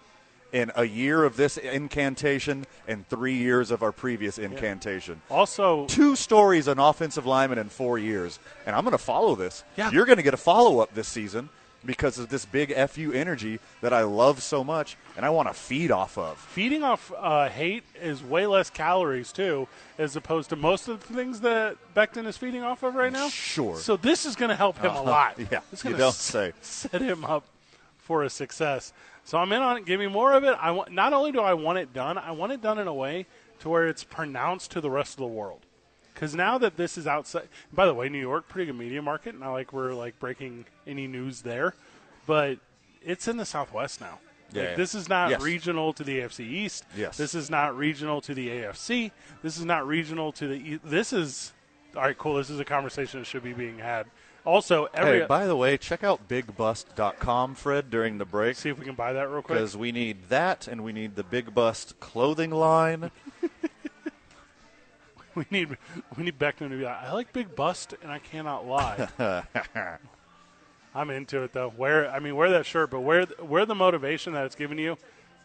in 0.52 0.70
a 0.76 0.84
year 0.84 1.24
of 1.24 1.36
this 1.36 1.56
incantation 1.56 2.64
and 2.86 3.08
three 3.08 3.34
years 3.34 3.72
of 3.72 3.82
our 3.82 3.90
previous 3.90 4.38
incantation. 4.38 5.20
Also, 5.28 5.86
Two 5.86 6.14
stories 6.14 6.68
on 6.68 6.78
offensive 6.78 7.26
lineman 7.26 7.58
in 7.58 7.68
four 7.68 7.98
years, 7.98 8.38
and 8.66 8.76
I'm 8.76 8.84
going 8.84 8.92
to 8.92 8.98
follow 8.98 9.34
this. 9.34 9.64
Yeah. 9.76 9.90
You're 9.90 10.06
going 10.06 10.18
to 10.18 10.22
get 10.22 10.34
a 10.34 10.36
follow 10.36 10.78
up 10.78 10.94
this 10.94 11.08
season 11.08 11.48
because 11.86 12.18
of 12.18 12.28
this 12.28 12.44
big 12.44 12.74
FU 12.88 13.12
energy 13.12 13.60
that 13.80 13.92
I 13.92 14.02
love 14.02 14.42
so 14.42 14.64
much 14.64 14.96
and 15.16 15.24
I 15.26 15.30
want 15.30 15.48
to 15.48 15.54
feed 15.54 15.90
off 15.90 16.16
of. 16.18 16.38
feeding 16.38 16.82
off 16.82 17.12
uh, 17.16 17.48
hate 17.48 17.84
is 18.00 18.22
way 18.22 18.46
less 18.46 18.70
calories 18.70 19.32
too, 19.32 19.68
as 19.98 20.16
opposed 20.16 20.50
to 20.50 20.56
most 20.56 20.88
of 20.88 21.06
the 21.06 21.14
things 21.14 21.40
that 21.40 21.76
Becton 21.94 22.26
is 22.26 22.36
feeding 22.36 22.62
off 22.62 22.82
of 22.82 22.94
right 22.94 23.12
now. 23.12 23.28
Sure. 23.28 23.76
So 23.76 23.96
this 23.96 24.24
is 24.26 24.34
going 24.36 24.48
to 24.50 24.56
help 24.56 24.78
him 24.78 24.86
a 24.92 24.94
Uh-huh. 24.94 25.02
lot. 25.04 25.38
Yeah, 25.50 25.60
It's 25.72 25.84
you 25.84 25.90
gonna 25.90 25.98
don't 25.98 26.08
s- 26.08 26.16
say. 26.20 26.52
Set 26.62 27.00
him 27.00 27.24
up 27.24 27.44
for 27.98 28.22
a 28.22 28.30
success. 28.30 28.92
So 29.24 29.38
I'm 29.38 29.52
in 29.52 29.62
on 29.62 29.78
it. 29.78 29.86
Give 29.86 29.98
me 30.00 30.06
more 30.06 30.32
of 30.34 30.44
it. 30.44 30.54
I 30.60 30.70
want. 30.70 30.92
Not 30.92 31.12
only 31.12 31.32
do 31.32 31.40
I 31.40 31.54
want 31.54 31.78
it 31.78 31.92
done, 31.94 32.18
I 32.18 32.32
want 32.32 32.52
it 32.52 32.60
done 32.60 32.78
in 32.78 32.86
a 32.88 32.92
way 32.94 33.26
to 33.60 33.68
where 33.70 33.88
it's 33.88 34.04
pronounced 34.04 34.70
to 34.72 34.80
the 34.82 34.90
rest 34.90 35.14
of 35.14 35.18
the 35.20 35.26
world. 35.26 35.60
Because 36.14 36.34
now 36.34 36.58
that 36.58 36.76
this 36.76 36.96
is 36.96 37.06
outside, 37.08 37.48
by 37.72 37.86
the 37.86 37.94
way, 37.94 38.08
New 38.08 38.20
York, 38.20 38.48
pretty 38.48 38.66
good 38.66 38.78
media 38.78 39.02
market. 39.02 39.38
Not 39.38 39.52
like 39.52 39.72
we're 39.72 39.92
like 39.92 40.18
breaking 40.20 40.64
any 40.86 41.06
news 41.08 41.42
there, 41.42 41.74
but 42.26 42.58
it's 43.02 43.26
in 43.28 43.36
the 43.36 43.44
Southwest 43.44 44.00
now. 44.00 44.20
Like, 44.52 44.62
Yeah. 44.62 44.74
this 44.76 44.94
is 44.94 45.08
not 45.08 45.30
Yes. 45.30 45.42
regional 45.42 45.92
to 45.92 46.04
the 46.04 46.20
AFC 46.20 46.44
East. 46.44 46.84
Yes. 46.96 47.16
This 47.16 47.34
is 47.34 47.50
not 47.50 47.76
regional 47.76 48.20
to 48.20 48.32
the 48.34 48.48
AFC. 48.48 49.10
This 49.42 49.58
is 49.58 49.64
not 49.64 49.86
regional 49.88 50.30
to 50.32 50.46
the. 50.46 50.54
E- 50.54 50.80
This 50.84 51.12
is 51.12 51.52
all 51.96 52.02
right. 52.02 52.16
Cool. 52.16 52.36
This 52.36 52.50
is 52.50 52.60
a 52.60 52.64
conversation 52.64 53.20
that 53.20 53.26
should 53.26 53.42
be 53.42 53.52
being 53.52 53.78
had. 53.78 54.06
Also, 54.44 54.84
every 54.94 55.20
Hey, 55.20 55.26
by 55.26 55.46
the 55.46 55.56
way, 55.56 55.76
check 55.78 56.04
out 56.04 56.28
bigbust.com, 56.28 57.54
Fred, 57.54 57.90
during 57.90 58.18
the 58.18 58.24
break. 58.26 58.56
see 58.56 58.68
if 58.68 58.78
we 58.78 58.84
can 58.84 58.94
buy 58.94 59.12
that 59.14 59.28
real 59.30 59.42
quick. 59.42 59.56
Because 59.58 59.76
we 59.76 59.90
need 59.90 60.28
that, 60.28 60.68
and 60.68 60.84
we 60.84 60.92
need 60.92 61.16
the 61.16 61.24
Big 61.24 61.54
Bust 61.54 61.98
clothing 61.98 62.50
line. 62.50 63.10
We 65.36 65.46
need 65.50 65.76
we 66.16 66.24
need 66.24 66.38
Becton 66.38 66.68
to 66.70 66.78
be 66.78 66.84
like, 66.84 67.02
I 67.02 67.12
like 67.12 67.32
big 67.32 67.56
bust 67.56 67.94
and 68.02 68.12
I 68.12 68.20
cannot 68.20 68.68
lie. 68.68 69.08
I'm 70.94 71.10
into 71.10 71.42
it 71.42 71.52
though. 71.52 71.72
Wear 71.76 72.08
I 72.08 72.20
mean 72.20 72.36
wear 72.36 72.50
that 72.50 72.66
shirt, 72.66 72.90
but 72.90 73.00
wear 73.00 73.26
wear 73.42 73.66
the 73.66 73.74
motivation 73.74 74.32
that 74.34 74.46
it's 74.46 74.54
giving 74.54 74.78
you, 74.78 74.96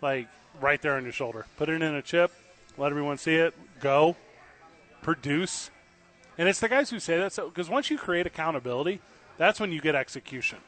like 0.01 0.27
right 0.61 0.79
there 0.79 0.95
on 0.95 1.03
your 1.03 1.11
shoulder. 1.11 1.47
Put 1.57 1.69
it 1.69 1.81
in 1.81 1.95
a 1.95 2.03
chip, 2.03 2.31
let 2.77 2.91
everyone 2.91 3.17
see 3.17 3.35
it. 3.35 3.55
Go, 3.79 4.15
produce, 5.01 5.71
and 6.37 6.47
it's 6.47 6.59
the 6.59 6.69
guys 6.69 6.91
who 6.91 6.99
say 6.99 7.17
that. 7.17 7.33
So 7.33 7.49
because 7.49 7.67
once 7.67 7.89
you 7.89 7.97
create 7.97 8.27
accountability, 8.27 9.01
that's 9.37 9.59
when 9.59 9.71
you 9.71 9.81
get 9.81 9.95
execution. 9.95 10.59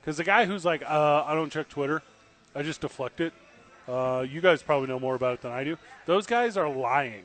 Because 0.00 0.16
the 0.16 0.24
guy 0.24 0.46
who's 0.46 0.64
like, 0.64 0.82
uh, 0.82 1.24
I 1.26 1.34
don't 1.34 1.52
check 1.52 1.68
Twitter, 1.68 2.02
I 2.54 2.62
just 2.62 2.80
deflect 2.80 3.20
it. 3.20 3.34
Uh, 3.88 4.24
you 4.28 4.40
guys 4.40 4.62
probably 4.62 4.88
know 4.88 4.98
more 4.98 5.14
about 5.14 5.34
it 5.34 5.42
than 5.42 5.52
I 5.52 5.62
do. 5.64 5.76
Those 6.06 6.26
guys 6.26 6.56
are 6.56 6.68
lying. 6.68 7.24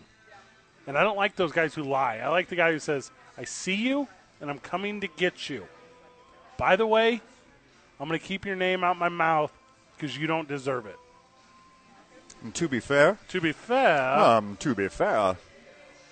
And 0.87 0.97
I 0.97 1.03
don't 1.03 1.17
like 1.17 1.35
those 1.35 1.51
guys 1.51 1.73
who 1.73 1.83
lie. 1.83 2.17
I 2.17 2.29
like 2.29 2.49
the 2.49 2.55
guy 2.55 2.71
who 2.71 2.79
says, 2.79 3.11
I 3.37 3.43
see 3.43 3.75
you 3.75 4.07
and 4.39 4.49
I'm 4.49 4.59
coming 4.59 5.01
to 5.01 5.07
get 5.07 5.49
you. 5.49 5.65
By 6.57 6.75
the 6.75 6.87
way, 6.87 7.21
I'm 7.99 8.07
going 8.07 8.19
to 8.19 8.25
keep 8.25 8.45
your 8.45 8.55
name 8.55 8.83
out 8.83 8.97
my 8.97 9.09
mouth 9.09 9.51
because 9.95 10.17
you 10.17 10.27
don't 10.27 10.47
deserve 10.47 10.85
it. 10.85 10.97
And 12.43 12.53
to 12.55 12.67
be 12.67 12.79
fair, 12.79 13.19
To 13.29 13.39
be 13.39 13.51
fair, 13.51 14.01
um, 14.17 14.57
to 14.61 14.73
be 14.73 14.87
fair, 14.87 15.37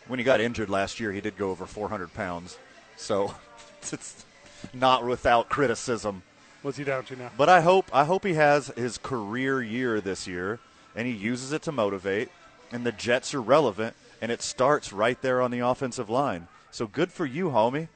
when 0.08 0.20
he 0.20 0.26
got 0.26 0.40
injured 0.40 0.70
last 0.70 1.00
year, 1.00 1.12
he 1.12 1.22
did 1.22 1.38
go 1.38 1.50
over 1.50 1.66
400 1.66 2.14
pounds. 2.14 2.58
So 2.98 3.34
it's 3.92 4.26
not 4.74 5.06
without 5.06 5.50
criticism. 5.50 6.22
what's 6.62 6.78
he 6.78 6.84
down 6.84 7.06
to 7.06 7.16
now? 7.16 7.32
But 7.36 7.50
I 7.50 7.62
hope 7.62 7.90
I 7.92 8.04
hope 8.04 8.24
he 8.26 8.34
has 8.36 8.68
his 8.76 9.00
career 9.00 9.62
year 9.64 10.00
this 10.02 10.28
year, 10.28 10.60
and 10.96 11.08
he 11.08 11.14
uses 11.14 11.52
it 11.52 11.64
to 11.64 11.72
motivate. 11.72 12.30
And 12.72 12.86
the 12.86 12.92
Jets 12.92 13.34
are 13.34 13.42
relevant, 13.42 13.96
and 14.22 14.32
it 14.32 14.42
starts 14.42 14.92
right 14.94 15.22
there 15.22 15.42
on 15.42 15.52
the 15.52 15.60
offensive 15.60 16.10
line. 16.10 16.48
So 16.72 16.88
good 16.88 17.12
for 17.12 17.26
you, 17.26 17.50
homie. 17.50 17.88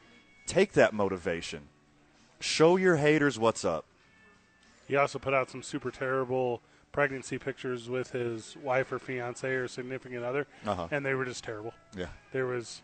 Take 0.47 0.74
that 0.74 0.93
motivation. 0.93 1.69
Show 2.39 2.76
your 2.76 2.97
haters 2.97 3.39
what's 3.39 3.63
up. 3.63 3.86
He 4.88 4.95
also 4.95 5.17
put 5.19 5.34
out 5.34 5.49
some 5.49 5.63
super 5.63 5.91
terrible 5.91 6.61
pregnancy 6.91 7.38
pictures 7.39 7.89
with 7.89 8.11
his 8.11 8.55
wife 8.61 8.91
or 8.91 8.99
fiance 8.99 9.47
or 9.49 9.67
significant 9.67 10.24
other, 10.24 10.45
Uh-huh. 10.65 10.88
and 10.91 11.05
they 11.05 11.13
were 11.13 11.26
just 11.26 11.43
terrible. 11.43 11.74
Yeah. 11.97 12.07
There 12.32 12.45
was. 12.45 12.82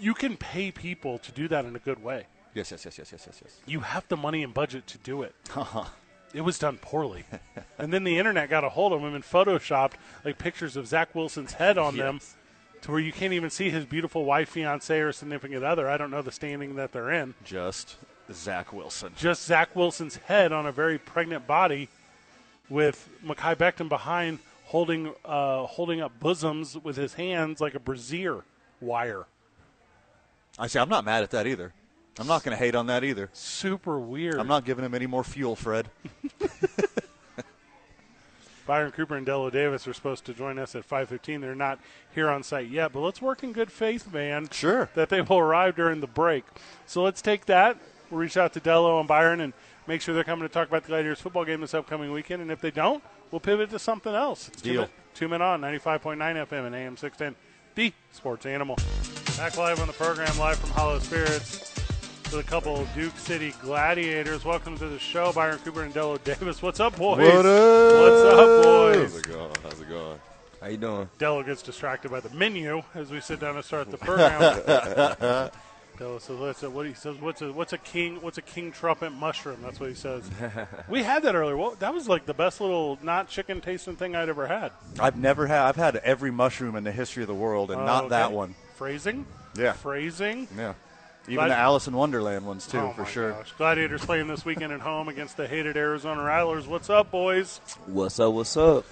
You 0.00 0.14
can 0.14 0.36
pay 0.36 0.70
people 0.70 1.18
to 1.18 1.32
do 1.32 1.48
that 1.48 1.64
in 1.64 1.74
a 1.74 1.78
good 1.78 2.02
way. 2.02 2.26
Yes, 2.54 2.70
yes, 2.70 2.84
yes, 2.84 2.98
yes, 2.98 3.12
yes, 3.12 3.24
yes, 3.26 3.40
yes. 3.44 3.60
you 3.66 3.80
have 3.80 4.06
the 4.08 4.16
money 4.16 4.42
and 4.42 4.52
budget 4.52 4.86
to 4.88 4.98
do 4.98 5.22
it. 5.22 5.34
Uh-huh. 5.54 5.84
It 6.34 6.42
was 6.42 6.58
done 6.58 6.78
poorly. 6.78 7.24
and 7.78 7.92
then 7.92 8.04
the 8.04 8.18
internet 8.18 8.50
got 8.50 8.64
a 8.64 8.68
hold 8.68 8.92
of 8.92 9.00
them 9.00 9.14
and 9.14 9.24
photoshopped 9.24 9.94
like 10.24 10.38
pictures 10.38 10.76
of 10.76 10.86
Zach 10.86 11.14
Wilson's 11.14 11.54
head 11.54 11.78
on 11.78 11.96
them 11.96 12.20
to 12.82 12.90
where 12.90 13.00
you 13.00 13.12
can't 13.12 13.32
even 13.32 13.50
see 13.50 13.70
his 13.70 13.84
beautiful 13.84 14.24
wife, 14.24 14.50
fiance, 14.50 14.98
or 14.98 15.12
significant 15.12 15.64
other. 15.64 15.88
I 15.88 15.96
don't 15.96 16.10
know 16.10 16.22
the 16.22 16.32
standing 16.32 16.76
that 16.76 16.92
they're 16.92 17.10
in. 17.10 17.34
Just 17.44 17.96
Zach 18.32 18.72
Wilson. 18.72 19.12
Just 19.16 19.44
Zach 19.44 19.74
Wilson's 19.74 20.16
head 20.16 20.52
on 20.52 20.66
a 20.66 20.72
very 20.72 20.98
pregnant 20.98 21.46
body 21.46 21.88
with 22.68 23.08
Mekhi 23.24 23.56
Becton 23.56 23.88
behind 23.88 24.38
holding 24.66 25.14
uh, 25.24 25.64
holding 25.64 26.00
up 26.00 26.20
bosoms 26.20 26.76
with 26.76 26.96
his 26.96 27.14
hands 27.14 27.60
like 27.60 27.74
a 27.74 27.80
brassiere 27.80 28.44
wire. 28.80 29.26
I 30.58 30.66
say 30.66 30.80
I'm 30.80 30.88
not 30.88 31.04
mad 31.04 31.22
at 31.22 31.30
that 31.30 31.46
either. 31.46 31.72
I'm 32.18 32.26
not 32.26 32.42
going 32.42 32.56
to 32.56 32.62
hate 32.62 32.74
on 32.74 32.86
that 32.88 33.04
either. 33.04 33.30
Super 33.32 33.98
weird. 33.98 34.36
I'm 34.36 34.48
not 34.48 34.64
giving 34.64 34.84
him 34.84 34.94
any 34.94 35.06
more 35.06 35.22
fuel, 35.24 35.54
Fred. 35.56 35.88
Byron 38.66 38.92
Cooper 38.92 39.16
and 39.16 39.24
Delo 39.24 39.48
Davis 39.48 39.88
are 39.88 39.94
supposed 39.94 40.26
to 40.26 40.34
join 40.34 40.58
us 40.58 40.74
at 40.74 40.86
5:15. 40.86 41.40
They're 41.40 41.54
not 41.54 41.78
here 42.14 42.28
on 42.28 42.42
site 42.42 42.68
yet, 42.68 42.92
but 42.92 43.00
let's 43.00 43.22
work 43.22 43.42
in 43.42 43.52
good 43.52 43.72
faith, 43.72 44.12
man. 44.12 44.50
Sure. 44.50 44.90
That 44.94 45.08
they 45.08 45.22
will 45.22 45.38
arrive 45.38 45.74
during 45.74 46.00
the 46.00 46.06
break. 46.06 46.44
So 46.84 47.02
let's 47.02 47.22
take 47.22 47.46
that. 47.46 47.78
We'll 48.10 48.20
reach 48.20 48.36
out 48.36 48.52
to 48.52 48.60
Delo 48.60 48.98
and 48.98 49.08
Byron 49.08 49.40
and 49.40 49.54
make 49.86 50.02
sure 50.02 50.14
they're 50.14 50.22
coming 50.22 50.46
to 50.46 50.52
talk 50.52 50.68
about 50.68 50.82
the 50.82 50.88
Gladiators 50.88 51.18
football 51.20 51.46
game 51.46 51.62
this 51.62 51.72
upcoming 51.72 52.12
weekend. 52.12 52.42
And 52.42 52.50
if 52.50 52.60
they 52.60 52.70
don't, 52.70 53.02
we'll 53.30 53.40
pivot 53.40 53.70
to 53.70 53.78
something 53.78 54.14
else. 54.14 54.48
It's 54.48 54.60
two 54.60 54.72
Deal. 54.72 54.80
men, 54.82 54.90
two 55.14 55.28
men 55.28 55.40
on 55.40 55.62
95.9 55.62 56.18
FM 56.18 56.66
and 56.66 56.74
AM 56.74 56.96
610, 56.98 57.36
the 57.74 57.94
Sports 58.12 58.44
Animal. 58.44 58.76
Back 59.38 59.56
live 59.56 59.80
on 59.80 59.86
the 59.86 59.94
program, 59.94 60.36
live 60.38 60.58
from 60.58 60.70
Hollow 60.70 60.98
Spirits. 60.98 61.77
With 62.30 62.40
a 62.46 62.50
couple 62.50 62.76
of 62.76 62.92
Duke 62.94 63.16
City 63.16 63.54
Gladiators. 63.62 64.44
Welcome 64.44 64.76
to 64.78 64.86
the 64.86 64.98
show, 64.98 65.32
Byron 65.32 65.58
Cooper 65.64 65.82
and 65.84 65.94
Delo 65.94 66.18
Davis. 66.18 66.60
What's 66.60 66.78
up, 66.78 66.94
boys? 66.96 67.18
What 67.20 67.46
up? 67.46 68.00
What's 68.02 68.22
up, 68.34 68.62
boys? 68.64 68.96
How's 69.12 69.16
it 69.16 69.28
going? 69.28 69.50
How's 69.62 69.80
it 69.80 69.88
going? 69.88 70.20
How 70.60 70.66
you 70.68 70.76
doing? 70.76 71.08
Delo 71.18 71.42
gets 71.42 71.62
distracted 71.62 72.10
by 72.10 72.20
the 72.20 72.28
menu 72.30 72.82
as 72.94 73.10
we 73.10 73.20
sit 73.20 73.40
down 73.40 73.54
to 73.54 73.62
start 73.62 73.90
the 73.90 73.96
program. 73.96 75.50
Delo 75.98 76.18
says, 76.18 76.36
"What's 76.38 76.62
a, 76.62 76.70
what 76.70 76.86
he 76.86 76.92
says? 76.94 77.16
What's 77.16 77.40
a 77.40 77.50
what's 77.50 77.72
a 77.72 77.78
king? 77.78 78.20
What's 78.20 78.36
a 78.38 78.42
king 78.42 78.72
trumpet 78.72 79.10
mushroom?" 79.10 79.60
That's 79.62 79.80
what 79.80 79.88
he 79.88 79.94
says. 79.96 80.28
we 80.88 81.02
had 81.02 81.22
that 81.22 81.34
earlier. 81.34 81.56
Well, 81.56 81.76
that 81.80 81.94
was 81.94 82.08
like 82.08 82.26
the 82.26 82.34
best 82.34 82.60
little 82.60 82.98
not 83.02 83.28
chicken 83.28 83.60
tasting 83.62 83.96
thing 83.96 84.14
I'd 84.14 84.28
ever 84.28 84.46
had. 84.46 84.70
I've 85.00 85.16
never 85.16 85.46
had. 85.46 85.62
I've 85.62 85.76
had 85.76 85.96
every 85.96 86.30
mushroom 86.30 86.76
in 86.76 86.84
the 86.84 86.92
history 86.92 87.22
of 87.22 87.26
the 87.26 87.34
world, 87.34 87.70
and 87.70 87.84
not 87.86 88.04
Oh, 88.04 88.08
that 88.10 88.32
one. 88.32 88.54
Phrasing. 88.76 89.26
Yeah. 89.56 89.72
Phrasing. 89.72 90.46
Yeah. 90.56 90.74
Even 91.28 91.36
Glad- 91.36 91.48
the 91.50 91.56
Alice 91.58 91.86
in 91.86 91.94
Wonderland 91.94 92.46
ones 92.46 92.66
too, 92.66 92.78
oh 92.78 92.92
for 92.92 93.02
my 93.02 93.08
sure. 93.08 93.32
Gosh. 93.32 93.52
Gladiators 93.58 94.04
playing 94.04 94.28
this 94.28 94.44
weekend 94.44 94.72
at 94.72 94.80
home 94.80 95.08
against 95.08 95.36
the 95.36 95.46
hated 95.46 95.76
Arizona 95.76 96.22
Rattlers. 96.22 96.66
What's 96.66 96.88
up, 96.88 97.10
boys? 97.10 97.60
What's 97.86 98.18
up? 98.18 98.32
What's 98.32 98.56
up? 98.56 98.84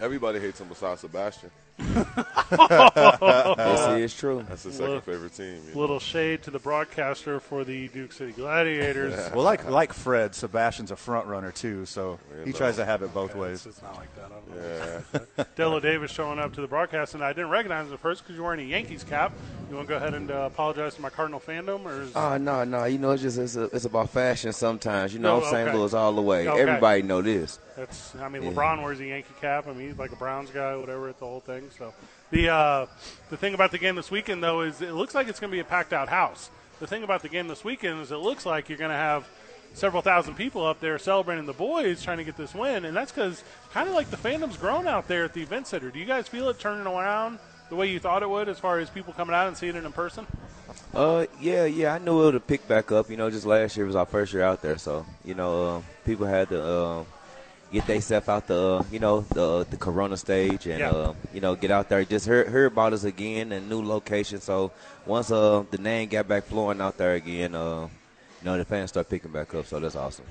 Everybody 0.00 0.40
hates 0.40 0.60
him 0.60 0.68
besides 0.68 1.02
Sebastian. 1.02 1.50
This 2.50 4.12
is 4.12 4.14
true. 4.16 4.44
That's 4.48 4.62
his 4.64 4.74
second 4.76 4.94
Look. 4.94 5.04
favorite 5.04 5.34
team. 5.34 5.60
you 5.68 5.74
know? 5.74 5.80
Little 5.80 5.98
shade 5.98 6.42
to 6.44 6.50
the 6.50 6.58
broadcaster 6.58 7.40
for 7.40 7.64
the 7.64 7.88
Duke 7.88 8.12
City 8.12 8.32
Gladiators. 8.32 9.14
Well, 9.36 9.44
like 9.44 9.68
like 9.68 9.92
Fred, 9.92 10.34
Sebastian's 10.34 10.90
a 10.90 10.96
front 10.96 11.26
runner 11.26 11.50
too, 11.52 11.84
so 11.86 12.18
he 12.44 12.52
tries 12.52 12.76
to 12.76 12.84
have 12.84 13.02
it 13.02 13.12
both 13.12 13.30
It's, 13.30 13.38
ways. 13.38 13.66
it's 13.66 13.82
not 13.82 13.96
like 13.96 14.14
that. 14.16 14.26
I 14.26 15.12
don't 15.14 15.36
know. 15.38 15.44
Delo 15.56 15.80
Davis 15.80 16.10
showing 16.10 16.38
up 16.38 16.54
to 16.54 16.60
the 16.60 16.66
broadcast, 16.68 17.14
and 17.14 17.22
I 17.24 17.32
didn't 17.32 17.50
recognize 17.50 17.88
him 17.88 17.94
at 17.94 18.00
first 18.00 18.22
because 18.22 18.36
you're 18.36 18.44
wearing 18.44 18.60
a 18.60 18.64
Yankees 18.64 19.04
cap. 19.04 19.32
You 19.68 19.76
want 19.76 19.88
to 19.88 19.92
go 19.94 19.96
ahead 19.96 20.14
and 20.14 20.30
uh, 20.30 20.48
apologize 20.52 20.94
to 20.94 21.02
my 21.02 21.10
Cardinal 21.10 21.40
fandom, 21.40 21.84
or 21.84 22.02
is, 22.02 22.12
Oh 22.14 22.36
no, 22.36 22.64
no. 22.64 22.84
You 22.84 22.98
know, 22.98 23.10
it's 23.10 23.22
just 23.22 23.36
it's, 23.38 23.56
a, 23.56 23.64
it's 23.64 23.84
about 23.84 24.10
fashion. 24.10 24.52
Sometimes, 24.52 25.12
you 25.12 25.18
know, 25.18 25.40
No, 25.40 25.44
I'm 25.44 25.50
St. 25.52 25.68
okay. 25.68 25.76
Louis 25.76 25.92
all 25.92 26.12
the 26.12 26.22
way. 26.22 26.48
Okay. 26.48 26.60
Everybody 26.62 27.02
know 27.02 27.20
this. 27.22 27.58
that's? 27.76 28.14
I 28.16 28.28
mean, 28.28 28.42
Yeah. 28.42 28.50
LeBron 28.52 28.82
wears 28.82 29.00
a 29.00 29.06
Yankee 29.06 29.34
cap. 29.40 29.66
I 29.66 29.72
mean, 29.72 29.88
he's 29.88 29.98
like 29.98 30.12
a 30.12 30.16
Browns 30.16 30.50
guy, 30.50 30.76
whatever. 30.76 31.08
It's 31.10 31.18
the 31.20 31.26
whole 31.26 31.40
thing. 31.40 31.65
So 31.76 31.92
the 32.30 32.48
uh, 32.48 32.86
the 33.30 33.36
thing 33.36 33.54
about 33.54 33.70
the 33.70 33.78
game 33.78 33.96
this 33.96 34.10
weekend, 34.10 34.42
though, 34.42 34.62
is 34.62 34.80
it 34.82 34.92
looks 34.92 35.14
like 35.14 35.28
it's 35.28 35.40
going 35.40 35.50
to 35.50 35.54
be 35.54 35.60
a 35.60 35.64
packed 35.64 35.92
out 35.92 36.08
house. 36.08 36.50
The 36.80 36.86
thing 36.86 37.02
about 37.02 37.22
the 37.22 37.28
game 37.28 37.48
this 37.48 37.64
weekend 37.64 38.00
is 38.00 38.12
it 38.12 38.16
looks 38.16 38.44
like 38.44 38.68
you're 38.68 38.78
going 38.78 38.90
to 38.90 38.96
have 38.96 39.26
several 39.74 40.02
thousand 40.02 40.34
people 40.34 40.64
up 40.64 40.80
there 40.80 40.98
celebrating 40.98 41.46
the 41.46 41.52
boys 41.52 42.02
trying 42.02 42.18
to 42.18 42.24
get 42.24 42.36
this 42.36 42.54
win, 42.54 42.84
and 42.84 42.96
that's 42.96 43.12
because 43.12 43.44
kind 43.72 43.88
of 43.88 43.94
like 43.94 44.10
the 44.10 44.16
fandom's 44.16 44.56
grown 44.56 44.86
out 44.86 45.08
there 45.08 45.24
at 45.24 45.34
the 45.34 45.42
event 45.42 45.66
center. 45.66 45.90
Do 45.90 45.98
you 45.98 46.06
guys 46.06 46.28
feel 46.28 46.48
it 46.48 46.58
turning 46.58 46.86
around 46.86 47.38
the 47.68 47.76
way 47.76 47.90
you 47.90 47.98
thought 47.98 48.22
it 48.22 48.30
would, 48.30 48.48
as 48.48 48.58
far 48.58 48.78
as 48.78 48.90
people 48.90 49.12
coming 49.12 49.34
out 49.34 49.48
and 49.48 49.56
seeing 49.56 49.76
it 49.76 49.84
in 49.84 49.92
person? 49.92 50.26
Uh, 50.94 51.26
yeah, 51.40 51.64
yeah. 51.64 51.94
I 51.94 51.98
knew 51.98 52.28
it 52.28 52.32
would 52.32 52.46
pick 52.46 52.66
back 52.68 52.92
up. 52.92 53.10
You 53.10 53.16
know, 53.16 53.30
just 53.30 53.46
last 53.46 53.76
year 53.76 53.86
was 53.86 53.96
our 53.96 54.06
first 54.06 54.32
year 54.32 54.42
out 54.42 54.62
there, 54.62 54.78
so 54.78 55.04
you 55.24 55.34
know, 55.34 55.76
um, 55.76 55.84
people 56.04 56.26
had 56.26 56.48
to 56.50 56.66
um, 56.66 57.06
get 57.72 57.86
themselves 57.86 58.28
out 58.28 58.46
the, 58.46 58.76
uh, 58.78 58.84
you 58.90 58.98
know, 59.00 59.20
the 59.20 59.66
the 59.68 59.76
Corona 59.76 60.16
stage, 60.16 60.66
and 60.66 60.78
Yeah. 60.80 60.90
uh, 60.90 61.14
you 61.34 61.40
know, 61.40 61.54
get 61.54 61.70
out 61.70 61.88
there. 61.88 62.04
Just 62.04 62.26
hear, 62.26 62.48
hear 62.48 62.66
about 62.66 62.92
us 62.92 63.04
again 63.04 63.52
and 63.52 63.68
new 63.68 63.82
location. 63.82 64.40
So 64.40 64.70
once 65.04 65.30
uh 65.30 65.64
the 65.70 65.78
name 65.78 66.08
got 66.08 66.28
back 66.28 66.44
flowing 66.44 66.80
out 66.80 66.96
there 66.96 67.14
again, 67.14 67.54
uh, 67.54 67.82
you 68.40 68.44
know, 68.44 68.56
the 68.56 68.64
fans 68.64 68.90
start 68.90 69.08
picking 69.08 69.32
back 69.32 69.54
up. 69.54 69.66
So 69.66 69.80
that's 69.80 69.96
awesome. 69.96 70.24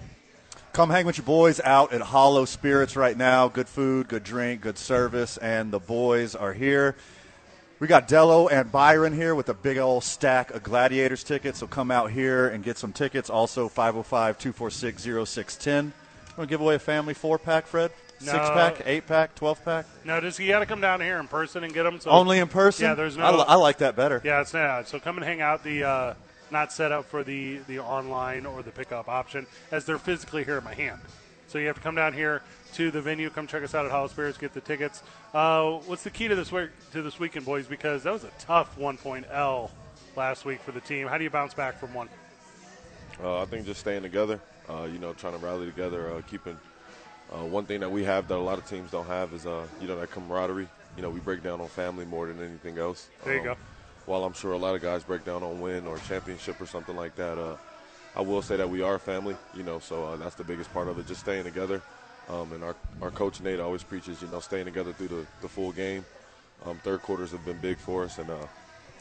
Come 0.73 0.89
hang 0.89 1.05
with 1.05 1.17
your 1.17 1.25
boys 1.25 1.61
out 1.63 1.93
at 1.93 2.01
Hollow 2.01 2.43
Spirits 2.45 2.95
right 2.97 3.15
now. 3.17 3.47
Good 3.47 3.69
food, 3.69 4.09
good 4.09 4.23
drink, 4.25 4.59
good 4.61 4.77
service, 4.77 5.37
and 5.37 5.71
the 5.71 5.79
boys 5.79 6.35
are 6.35 6.51
here. 6.51 6.95
We 7.79 7.87
got 7.87 8.07
Dello 8.07 8.47
and 8.47 8.71
Byron 8.71 9.13
here 9.13 9.35
with 9.35 9.47
a 9.49 9.53
big 9.53 9.77
old 9.77 10.03
stack 10.03 10.51
of 10.51 10.63
Gladiators 10.63 11.23
tickets. 11.23 11.59
So 11.59 11.67
come 11.67 11.91
out 11.91 12.11
here 12.11 12.47
and 12.47 12.63
get 12.63 12.77
some 12.77 12.91
tickets. 12.93 13.29
Also, 13.29 13.67
505 13.69 14.37
246 14.37 15.03
0610. 15.29 15.93
Want 16.37 16.49
to 16.49 16.53
give 16.53 16.61
away 16.61 16.75
a 16.75 16.79
family 16.79 17.13
four 17.13 17.39
pack, 17.39 17.65
Fred? 17.67 17.91
Six 18.19 18.31
pack, 18.31 18.81
eight 18.85 19.05
pack, 19.07 19.35
12 19.35 19.65
pack? 19.65 19.85
No, 20.05 20.21
just 20.21 20.39
you 20.39 20.47
got 20.47 20.59
to 20.59 20.65
come 20.65 20.79
down 20.79 21.01
here 21.01 21.19
in 21.19 21.27
person 21.27 21.63
and 21.63 21.73
get 21.73 21.83
them. 21.83 21.99
So 21.99 22.09
Only 22.11 22.39
in 22.39 22.47
person? 22.47 22.85
Yeah, 22.85 22.93
there's 22.95 23.17
no. 23.17 23.23
I, 23.25 23.31
li- 23.35 23.45
I 23.47 23.55
like 23.55 23.79
that 23.79 23.95
better. 23.95 24.21
Yeah, 24.23 24.41
it's 24.41 24.53
not. 24.53 24.87
So 24.87 24.99
come 24.99 25.17
and 25.17 25.25
hang 25.25 25.41
out. 25.41 25.63
The 25.63 25.83
uh, 25.83 26.13
not 26.49 26.71
set 26.71 26.91
up 26.91 27.05
for 27.05 27.23
the 27.23 27.57
the 27.67 27.79
online 27.79 28.45
or 28.45 28.63
the 28.63 28.71
pickup 28.71 29.09
option, 29.09 29.45
as 29.71 29.85
they're 29.85 29.97
physically 29.97 30.43
here 30.45 30.57
in 30.57 30.63
my 30.63 30.73
hand. 30.73 30.99
So 31.47 31.57
you 31.57 31.67
have 31.67 31.75
to 31.75 31.81
come 31.81 31.95
down 31.95 32.13
here 32.13 32.41
to 32.73 32.89
the 32.89 33.01
venue. 33.01 33.29
Come 33.29 33.47
check 33.47 33.63
us 33.63 33.75
out 33.75 33.85
at 33.85 33.91
Hollow 33.91 34.07
Spirits. 34.07 34.37
Get 34.37 34.53
the 34.53 34.61
tickets. 34.61 35.03
Uh, 35.33 35.73
what's 35.85 36.03
the 36.03 36.09
key 36.09 36.27
to 36.27 36.35
this 36.35 36.51
week 36.51 36.69
to 36.93 37.01
this 37.01 37.19
weekend, 37.19 37.45
boys? 37.45 37.67
Because 37.67 38.03
that 38.03 38.13
was 38.13 38.23
a 38.23 38.31
tough 38.39 38.77
one 38.77 38.97
point 38.97 39.25
L 39.31 39.71
last 40.15 40.45
week 40.45 40.61
for 40.61 40.71
the 40.71 40.81
team. 40.81 41.07
How 41.07 41.17
do 41.17 41.23
you 41.25 41.29
bounce 41.29 41.53
back 41.53 41.79
from 41.79 41.93
one? 41.93 42.07
Uh, 43.21 43.41
I 43.41 43.45
think 43.45 43.65
just 43.65 43.79
staying 43.81 44.01
together, 44.03 44.39
you 44.91 44.99
know, 44.99 45.13
trying 45.13 45.33
to 45.33 45.39
rally 45.39 45.65
together, 45.65 46.11
uh, 46.13 46.21
keeping. 46.29 46.57
Uh, 47.33 47.43
one 47.43 47.65
thing 47.65 47.79
that 47.79 47.91
we 47.91 48.03
have 48.03 48.27
that 48.27 48.35
a 48.35 48.37
lot 48.37 48.57
of 48.57 48.67
teams 48.67 48.91
don't 48.91 49.07
have 49.07 49.33
is, 49.33 49.45
uh, 49.45 49.65
you 49.81 49.87
know, 49.87 49.99
that 49.99 50.11
camaraderie. 50.11 50.67
You 50.95 51.01
know, 51.01 51.09
we 51.09 51.19
break 51.19 51.43
down 51.43 51.59
on 51.59 51.67
family 51.67 52.05
more 52.05 52.27
than 52.27 52.39
anything 52.39 52.77
else. 52.77 53.07
There 53.23 53.33
you 53.33 53.39
Um, 53.39 53.45
go. 53.45 53.55
While 54.05 54.23
I'm 54.23 54.33
sure 54.33 54.51
a 54.51 54.57
lot 54.57 54.75
of 54.75 54.81
guys 54.81 55.03
break 55.03 55.25
down 55.25 55.41
on 55.41 55.59
win 55.59 55.87
or 55.87 55.97
championship 55.97 56.61
or 56.61 56.67
something 56.67 56.95
like 56.95 57.15
that, 57.15 57.37
uh, 57.39 57.55
I 58.15 58.21
will 58.21 58.41
say 58.43 58.55
that 58.55 58.69
we 58.69 58.81
are 58.81 58.95
a 58.95 58.99
family. 58.99 59.35
You 59.55 59.63
know, 59.63 59.79
so 59.79 60.03
uh, 60.05 60.15
that's 60.17 60.35
the 60.35 60.43
biggest 60.43 60.71
part 60.73 60.87
of 60.87 60.99
it, 60.99 61.07
just 61.07 61.21
staying 61.21 61.43
together. 61.43 61.81
Um, 62.29 62.53
and 62.53 62.63
our, 62.63 62.75
our 63.01 63.11
coach 63.11 63.41
Nate 63.41 63.59
always 63.59 63.83
preaches, 63.83 64.21
you 64.21 64.27
know, 64.29 64.39
staying 64.39 64.65
together 64.65 64.93
through 64.93 65.09
the, 65.09 65.25
the 65.41 65.49
full 65.49 65.71
game. 65.71 66.05
Um, 66.65 66.77
third 66.77 67.01
quarters 67.01 67.31
have 67.31 67.43
been 67.45 67.57
big 67.57 67.77
for 67.77 68.03
us, 68.03 68.17
and 68.19 68.29
uh, 68.29 68.37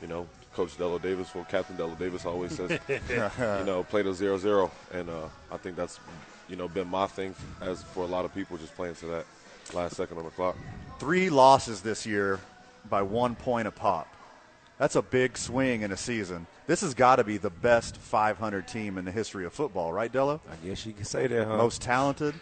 you 0.03 0.09
know, 0.09 0.27
Coach 0.55 0.77
Dello 0.79 0.99
Davis, 0.99 1.35
well, 1.35 1.45
Captain 1.45 1.77
Dello 1.77 1.95
Davis 1.95 2.25
always 2.25 2.55
says, 2.57 2.79
you 2.89 3.65
know, 3.65 3.85
play 3.91 4.03
the 4.03 4.15
zero 4.15 4.39
zero, 4.39 4.71
and 4.93 5.09
uh, 5.11 5.29
I 5.51 5.57
think 5.57 5.77
that's, 5.77 5.99
you 6.49 6.57
know, 6.57 6.69
been 6.69 6.89
my 6.89 7.07
thing 7.07 7.35
as 7.61 7.83
for 7.83 8.05
a 8.05 8.07
lot 8.07 8.25
of 8.25 8.35
people, 8.35 8.57
just 8.57 8.75
playing 8.77 8.95
to 8.97 9.07
that 9.07 9.27
last 9.73 9.97
second 9.97 10.19
on 10.19 10.25
the 10.25 10.31
clock. 10.31 10.57
Three 10.99 11.29
losses 11.29 11.81
this 11.83 12.07
year 12.07 12.39
by 12.89 13.03
one 13.03 13.35
point 13.35 13.67
a 13.67 13.71
pop. 13.71 14.09
That's 14.79 14.97
a 14.97 15.03
big 15.03 15.37
swing 15.39 15.83
in 15.83 15.93
a 15.93 15.97
season. 15.97 16.47
This 16.67 16.81
has 16.81 16.95
got 16.95 17.17
to 17.17 17.25
be 17.25 17.37
the 17.37 17.51
best 17.51 17.97
500 17.97 18.67
team 18.67 18.99
in 18.99 19.05
the 19.05 19.13
history 19.13 19.45
of 19.45 19.53
football, 19.53 19.93
right, 19.93 20.11
Dello? 20.11 20.41
I 20.51 20.67
guess 20.67 20.85
you 20.85 20.93
could 20.93 21.07
say 21.07 21.27
that, 21.27 21.47
huh? 21.47 21.57
Most 21.57 21.81
talented. 21.81 22.35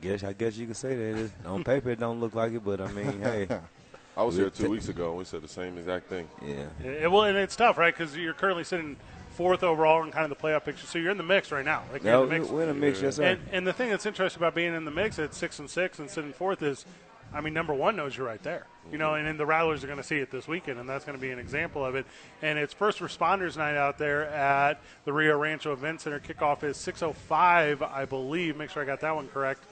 guess 0.00 0.22
I 0.22 0.32
guess 0.32 0.56
you 0.56 0.66
could 0.66 0.76
say 0.76 0.94
that. 0.96 1.18
It- 1.24 1.30
On 1.46 1.64
paper, 1.64 1.90
it 1.90 1.98
don't 2.00 2.20
look 2.20 2.34
like 2.34 2.52
it, 2.52 2.64
but 2.64 2.80
I 2.80 2.90
mean, 2.92 3.20
hey. 3.20 3.48
I 4.20 4.22
was 4.22 4.36
here 4.36 4.50
two 4.50 4.68
weeks 4.68 4.88
ago, 4.90 5.08
and 5.08 5.16
we 5.18 5.24
said 5.24 5.40
the 5.40 5.48
same 5.48 5.78
exact 5.78 6.06
thing. 6.08 6.28
Yeah. 6.46 6.66
Yeah, 6.84 7.06
well, 7.06 7.24
and 7.24 7.38
it's 7.38 7.56
tough, 7.56 7.78
right? 7.78 7.96
Because 7.96 8.14
you're 8.14 8.34
currently 8.34 8.64
sitting 8.64 8.98
fourth 9.30 9.62
overall 9.62 10.02
in 10.04 10.10
kind 10.10 10.30
of 10.30 10.38
the 10.38 10.46
playoff 10.46 10.64
picture, 10.66 10.86
so 10.86 10.98
you're 10.98 11.10
in 11.10 11.16
the 11.16 11.22
mix 11.22 11.50
right 11.50 11.64
now. 11.64 11.84
Like 11.90 12.04
you're 12.04 12.12
No, 12.12 12.24
in 12.24 12.28
the 12.28 12.38
mix. 12.40 12.50
we're 12.50 12.62
in 12.64 12.68
the 12.68 12.74
mix, 12.74 13.00
yes, 13.00 13.16
sir. 13.16 13.22
And, 13.24 13.40
and 13.50 13.66
the 13.66 13.72
thing 13.72 13.88
that's 13.88 14.04
interesting 14.04 14.38
about 14.40 14.54
being 14.54 14.74
in 14.74 14.84
the 14.84 14.90
mix 14.90 15.18
at 15.18 15.32
six 15.32 15.58
and 15.58 15.70
six 15.70 15.98
and 15.98 16.10
sitting 16.10 16.34
fourth 16.34 16.62
is, 16.62 16.84
I 17.32 17.40
mean, 17.40 17.54
number 17.54 17.74
one 17.74 17.96
knows 17.96 18.16
you're 18.16 18.26
right 18.26 18.42
there. 18.42 18.66
You 18.90 18.98
know, 18.98 19.14
and 19.14 19.26
then 19.26 19.36
the 19.36 19.46
Rattlers 19.46 19.84
are 19.84 19.86
going 19.86 19.98
to 19.98 20.04
see 20.04 20.16
it 20.16 20.30
this 20.30 20.48
weekend, 20.48 20.80
and 20.80 20.88
that's 20.88 21.04
going 21.04 21.16
to 21.16 21.20
be 21.20 21.30
an 21.30 21.38
example 21.38 21.84
of 21.84 21.94
it. 21.94 22.06
And 22.42 22.58
it's 22.58 22.72
first 22.72 22.98
responders 22.98 23.56
night 23.56 23.76
out 23.76 23.98
there 23.98 24.24
at 24.24 24.80
the 25.04 25.12
Rio 25.12 25.38
Rancho 25.38 25.72
Event 25.72 26.00
Center. 26.00 26.18
Kickoff 26.18 26.64
is 26.64 26.76
6:05, 26.78 27.82
I 27.82 28.04
believe. 28.06 28.56
Make 28.56 28.70
sure 28.70 28.82
I 28.82 28.86
got 28.86 29.00
that 29.00 29.14
one 29.14 29.28
correct. 29.28 29.62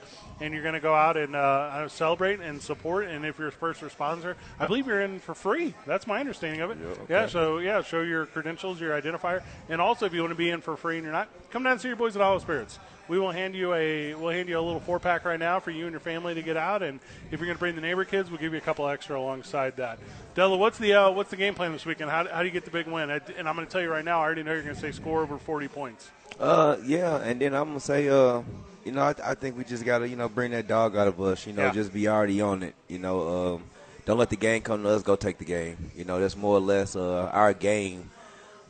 And 0.40 0.54
you're 0.54 0.62
going 0.62 0.74
to 0.74 0.80
go 0.80 0.94
out 0.94 1.16
and 1.16 1.34
uh, 1.34 1.88
celebrate 1.88 2.38
and 2.38 2.62
support. 2.62 3.06
And 3.09 3.24
if 3.24 3.38
you're 3.38 3.48
a 3.48 3.52
first 3.52 3.80
responder, 3.80 4.36
I 4.61 4.66
believe 4.66 4.86
you're 4.86 5.00
in 5.00 5.18
for 5.18 5.34
free. 5.34 5.74
That's 5.84 6.06
my 6.06 6.20
understanding 6.20 6.61
of 6.61 6.70
it. 6.70 6.78
Yeah. 7.09 7.26
So 7.26 7.59
yeah, 7.59 7.82
show 7.82 8.02
your 8.02 8.26
credentials, 8.26 8.80
your 8.80 9.00
identifier, 9.00 9.42
and 9.68 9.80
also 9.80 10.06
if 10.06 10.12
you 10.12 10.20
want 10.20 10.30
to 10.30 10.36
be 10.36 10.50
in 10.50 10.61
for 10.61 10.76
free 10.76 10.96
and 10.96 11.04
you're 11.04 11.12
not, 11.12 11.28
come 11.50 11.64
down 11.64 11.72
and 11.72 11.80
see 11.80 11.88
your 11.88 11.96
boys 11.96 12.14
at 12.14 12.22
Hollow 12.22 12.38
Spirits. 12.38 12.78
We 13.09 13.18
will 13.18 13.30
hand 13.30 13.54
you 13.54 13.72
a 13.74 14.14
we'll 14.14 14.30
hand 14.30 14.48
you 14.48 14.59
a 14.59 14.61
little 14.61 14.80
four 14.80 14.98
pack 14.98 15.24
right 15.24 15.38
now 15.40 15.61
for 15.61 15.70
you 15.70 15.84
and 15.84 15.92
your 15.92 16.00
family 16.00 16.34
to 16.34 16.42
get 16.42 16.56
out. 16.56 16.82
And 16.82 17.00
if 17.30 17.40
you're 17.40 17.46
going 17.46 17.56
to 17.56 17.59
bring 17.59 17.74
the 17.74 17.80
neighbor 17.80 18.04
kids, 18.04 18.30
we'll 18.30 18.38
give 18.40 18.52
you 18.52 18.59
a 18.59 18.62
couple 18.62 18.86
extra 18.88 19.18
alongside 19.18 19.76
that. 19.78 19.98
Della, 20.34 20.56
what's 20.56 20.78
the 20.78 20.92
uh, 20.94 21.11
what's 21.11 21.30
the 21.30 21.36
game 21.36 21.54
plan 21.54 21.72
this 21.72 21.86
weekend? 21.86 22.11
How, 22.11 22.26
how 22.28 22.40
do 22.40 22.44
you 22.46 22.52
get 22.52 22.64
the 22.64 22.70
big 22.70 22.86
win? 22.86 23.11
I, 23.11 23.20
and 23.38 23.48
I'm 23.48 23.54
going 23.54 23.66
to 23.66 23.72
tell 23.72 23.80
you 23.80 23.90
right 23.90 24.04
now, 24.04 24.20
I 24.20 24.24
already 24.24 24.42
know 24.42 24.52
you're 24.52 24.62
going 24.62 24.74
to 24.74 24.80
say 24.80 24.92
score 24.92 25.22
over 25.22 25.38
40 25.38 25.68
points. 25.68 26.11
Uh, 26.38 26.76
yeah, 26.84 27.16
and 27.16 27.40
then 27.40 27.52
I'm 27.52 27.64
gonna 27.68 27.80
say, 27.80 28.09
uh, 28.09 28.42
you 28.84 28.92
know, 28.92 29.02
I, 29.02 29.14
I 29.24 29.34
think 29.34 29.59
we 29.59 29.64
just 29.64 29.84
gotta, 29.84 30.09
you 30.09 30.14
know, 30.14 30.28
bring 30.28 30.52
that 30.52 30.68
dog 30.68 30.96
out 30.96 31.09
of 31.09 31.20
us. 31.20 31.44
You 31.46 31.52
know, 31.52 31.64
Yeah. 31.64 31.72
just 31.72 31.92
be 31.92 32.06
already 32.06 32.40
on 32.40 32.62
it. 32.62 32.74
You 32.86 33.00
know, 33.00 33.54
um, 33.56 33.64
don't 34.04 34.18
let 34.18 34.30
the 34.30 34.36
game 34.36 34.62
come 34.62 34.84
to 34.84 34.90
us. 34.90 35.02
Go 35.02 35.16
take 35.16 35.38
the 35.38 35.44
game. 35.44 35.90
You 35.96 36.04
know, 36.04 36.20
that's 36.20 36.36
more 36.36 36.56
or 36.56 36.61
less 36.61 36.94
uh, 36.94 37.28
our 37.32 37.54
game. 37.54 38.11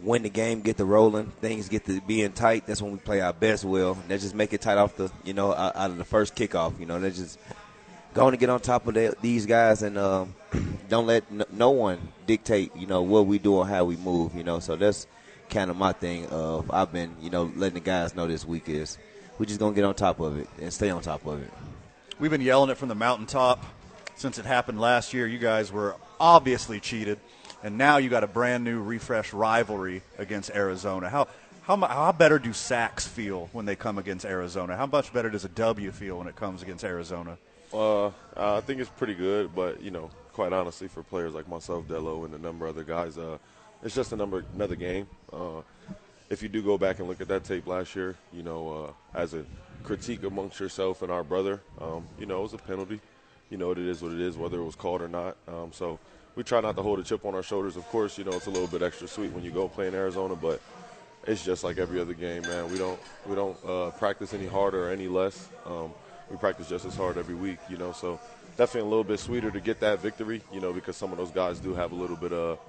When 0.00 0.22
the 0.22 0.28
game 0.28 0.60
get 0.60 0.76
to 0.76 0.84
rolling, 0.84 1.26
things 1.40 1.68
get 1.68 1.84
to 1.86 2.00
being 2.02 2.32
tight. 2.32 2.66
That's 2.66 2.80
when 2.80 2.92
we 2.92 2.98
play 2.98 3.20
our 3.20 3.32
best. 3.32 3.64
Will 3.64 3.92
and 3.92 4.08
let's 4.08 4.22
just 4.22 4.34
make 4.34 4.52
it 4.52 4.60
tight 4.60 4.78
off 4.78 4.96
the, 4.96 5.10
you 5.24 5.34
know, 5.34 5.52
out, 5.52 5.74
of 5.74 5.98
the 5.98 6.04
first 6.04 6.36
kickoff. 6.36 6.78
You 6.78 6.86
know, 6.86 6.98
let's 6.98 7.16
just 7.16 7.38
going 8.14 8.32
to 8.32 8.36
get 8.36 8.48
on 8.48 8.60
top 8.60 8.86
of 8.86 8.94
the, 8.94 9.14
these 9.20 9.46
guys 9.46 9.82
and 9.82 9.98
um, 9.98 10.34
don't 10.88 11.06
let 11.06 11.24
n- 11.32 11.44
no 11.50 11.70
one 11.70 11.98
dictate, 12.26 12.74
you 12.76 12.86
know, 12.86 13.02
what 13.02 13.26
we 13.26 13.38
do 13.38 13.56
or 13.56 13.66
how 13.66 13.84
we 13.84 13.96
move. 13.96 14.36
You 14.36 14.44
know, 14.44 14.60
so 14.60 14.76
that's 14.76 15.08
kind 15.50 15.70
of 15.70 15.76
my 15.76 15.92
thing. 15.92 16.26
Of 16.26 16.70
I've 16.70 16.92
been, 16.92 17.16
you 17.20 17.30
know, 17.30 17.50
letting 17.56 17.74
the 17.74 17.80
guys 17.80 18.14
know 18.14 18.28
this 18.28 18.44
week 18.44 18.68
is 18.68 18.98
we're 19.38 19.46
just 19.46 19.60
gonna 19.60 19.74
get 19.74 19.84
on 19.84 19.94
top 19.94 20.20
of 20.20 20.38
it 20.38 20.48
and 20.60 20.72
stay 20.72 20.90
on 20.90 21.02
top 21.02 21.26
of 21.26 21.42
it. 21.42 21.50
We've 22.18 22.30
been 22.30 22.40
yelling 22.40 22.70
it 22.70 22.76
from 22.76 22.88
the 22.88 22.94
mountaintop 22.94 23.64
since 24.16 24.38
it 24.38 24.44
happened 24.44 24.80
last 24.80 25.14
year. 25.14 25.26
You 25.26 25.38
guys 25.38 25.70
were 25.70 25.96
obviously 26.18 26.80
cheated, 26.80 27.20
and 27.62 27.78
now 27.78 27.96
you 27.96 28.08
got 28.08 28.24
a 28.24 28.28
brand 28.28 28.64
new, 28.64 28.82
refresh 28.82 29.32
rivalry 29.32 30.02
against 30.18 30.50
Arizona. 30.50 31.08
How 31.08 31.28
how 31.62 31.76
how 31.76 32.12
better 32.12 32.38
do 32.38 32.52
sacks 32.52 33.06
feel 33.06 33.48
when 33.52 33.66
they 33.66 33.76
come 33.76 33.98
against 33.98 34.24
Arizona? 34.24 34.76
How 34.76 34.86
much 34.86 35.12
better 35.12 35.30
does 35.30 35.44
a 35.44 35.50
W 35.50 35.90
feel 35.92 36.18
when 36.18 36.28
it 36.28 36.36
comes 36.36 36.62
against 36.62 36.84
Arizona? 36.84 37.36
Uh, 37.72 38.10
I 38.36 38.60
think 38.60 38.80
it's 38.80 38.90
pretty 38.90 39.14
good, 39.14 39.54
but 39.54 39.82
you 39.82 39.90
know, 39.90 40.10
quite 40.32 40.52
honestly, 40.52 40.88
for 40.88 41.02
players 41.02 41.34
like 41.34 41.48
myself, 41.48 41.86
Delo, 41.88 42.24
and 42.24 42.34
a 42.34 42.38
number 42.38 42.66
of 42.66 42.76
other 42.76 42.84
guys, 42.84 43.18
uh, 43.18 43.38
it's 43.82 43.94
just 43.94 44.12
a 44.12 44.16
number 44.16 44.44
another 44.54 44.76
game. 44.76 45.06
Uh, 45.32 45.60
if 46.30 46.42
you 46.42 46.48
do 46.48 46.62
go 46.62 46.78
back 46.78 46.98
and 46.98 47.08
look 47.08 47.20
at 47.20 47.28
that 47.28 47.44
tape 47.44 47.66
last 47.66 47.96
year, 47.96 48.14
you 48.32 48.42
know, 48.42 48.94
uh, 49.14 49.18
as 49.18 49.34
a 49.34 49.44
critique 49.82 50.22
amongst 50.22 50.60
yourself 50.60 51.02
and 51.02 51.10
our 51.10 51.24
brother, 51.24 51.60
um, 51.80 52.06
you 52.18 52.26
know, 52.26 52.40
it 52.40 52.42
was 52.42 52.54
a 52.54 52.58
penalty. 52.58 53.00
You 53.50 53.56
know, 53.56 53.70
it 53.70 53.78
is 53.78 54.02
what 54.02 54.12
it 54.12 54.20
is, 54.20 54.36
whether 54.36 54.58
it 54.58 54.64
was 54.64 54.74
called 54.74 55.00
or 55.00 55.08
not. 55.08 55.36
Um, 55.46 55.72
so 55.72 55.98
we 56.38 56.44
try 56.44 56.60
not 56.60 56.76
to 56.76 56.82
hold 56.82 57.00
a 57.00 57.02
chip 57.02 57.24
on 57.24 57.34
our 57.34 57.42
shoulders. 57.42 57.76
Of 57.76 57.84
course, 57.88 58.16
you 58.16 58.22
know, 58.22 58.30
it's 58.30 58.46
a 58.46 58.50
little 58.50 58.68
bit 58.68 58.80
extra 58.80 59.08
sweet 59.08 59.32
when 59.32 59.42
you 59.42 59.50
go 59.50 59.66
play 59.66 59.88
in 59.88 59.94
Arizona, 59.96 60.36
but 60.36 60.60
it's 61.26 61.44
just 61.44 61.64
like 61.64 61.78
every 61.78 62.00
other 62.00 62.14
game, 62.14 62.42
man. 62.42 62.70
We 62.70 62.78
don't 62.78 63.00
we 63.26 63.34
don't 63.34 63.58
uh, 63.66 63.90
practice 63.98 64.32
any 64.32 64.46
harder 64.46 64.86
or 64.86 64.92
any 64.92 65.08
less. 65.08 65.48
Um, 65.66 65.90
we 66.30 66.36
practice 66.36 66.68
just 66.68 66.84
as 66.84 66.94
hard 66.94 67.18
every 67.18 67.34
week, 67.34 67.58
you 67.68 67.76
know. 67.76 67.90
So 67.90 68.20
definitely 68.56 68.86
a 68.86 68.90
little 68.90 69.02
bit 69.02 69.18
sweeter 69.18 69.50
to 69.50 69.58
get 69.58 69.80
that 69.80 70.00
victory, 70.00 70.40
you 70.52 70.60
know, 70.60 70.72
because 70.72 70.96
some 70.96 71.10
of 71.10 71.18
those 71.18 71.32
guys 71.32 71.58
do 71.58 71.74
have 71.74 71.90
a 71.90 71.96
little 71.96 72.16
bit 72.16 72.32
of 72.32 72.60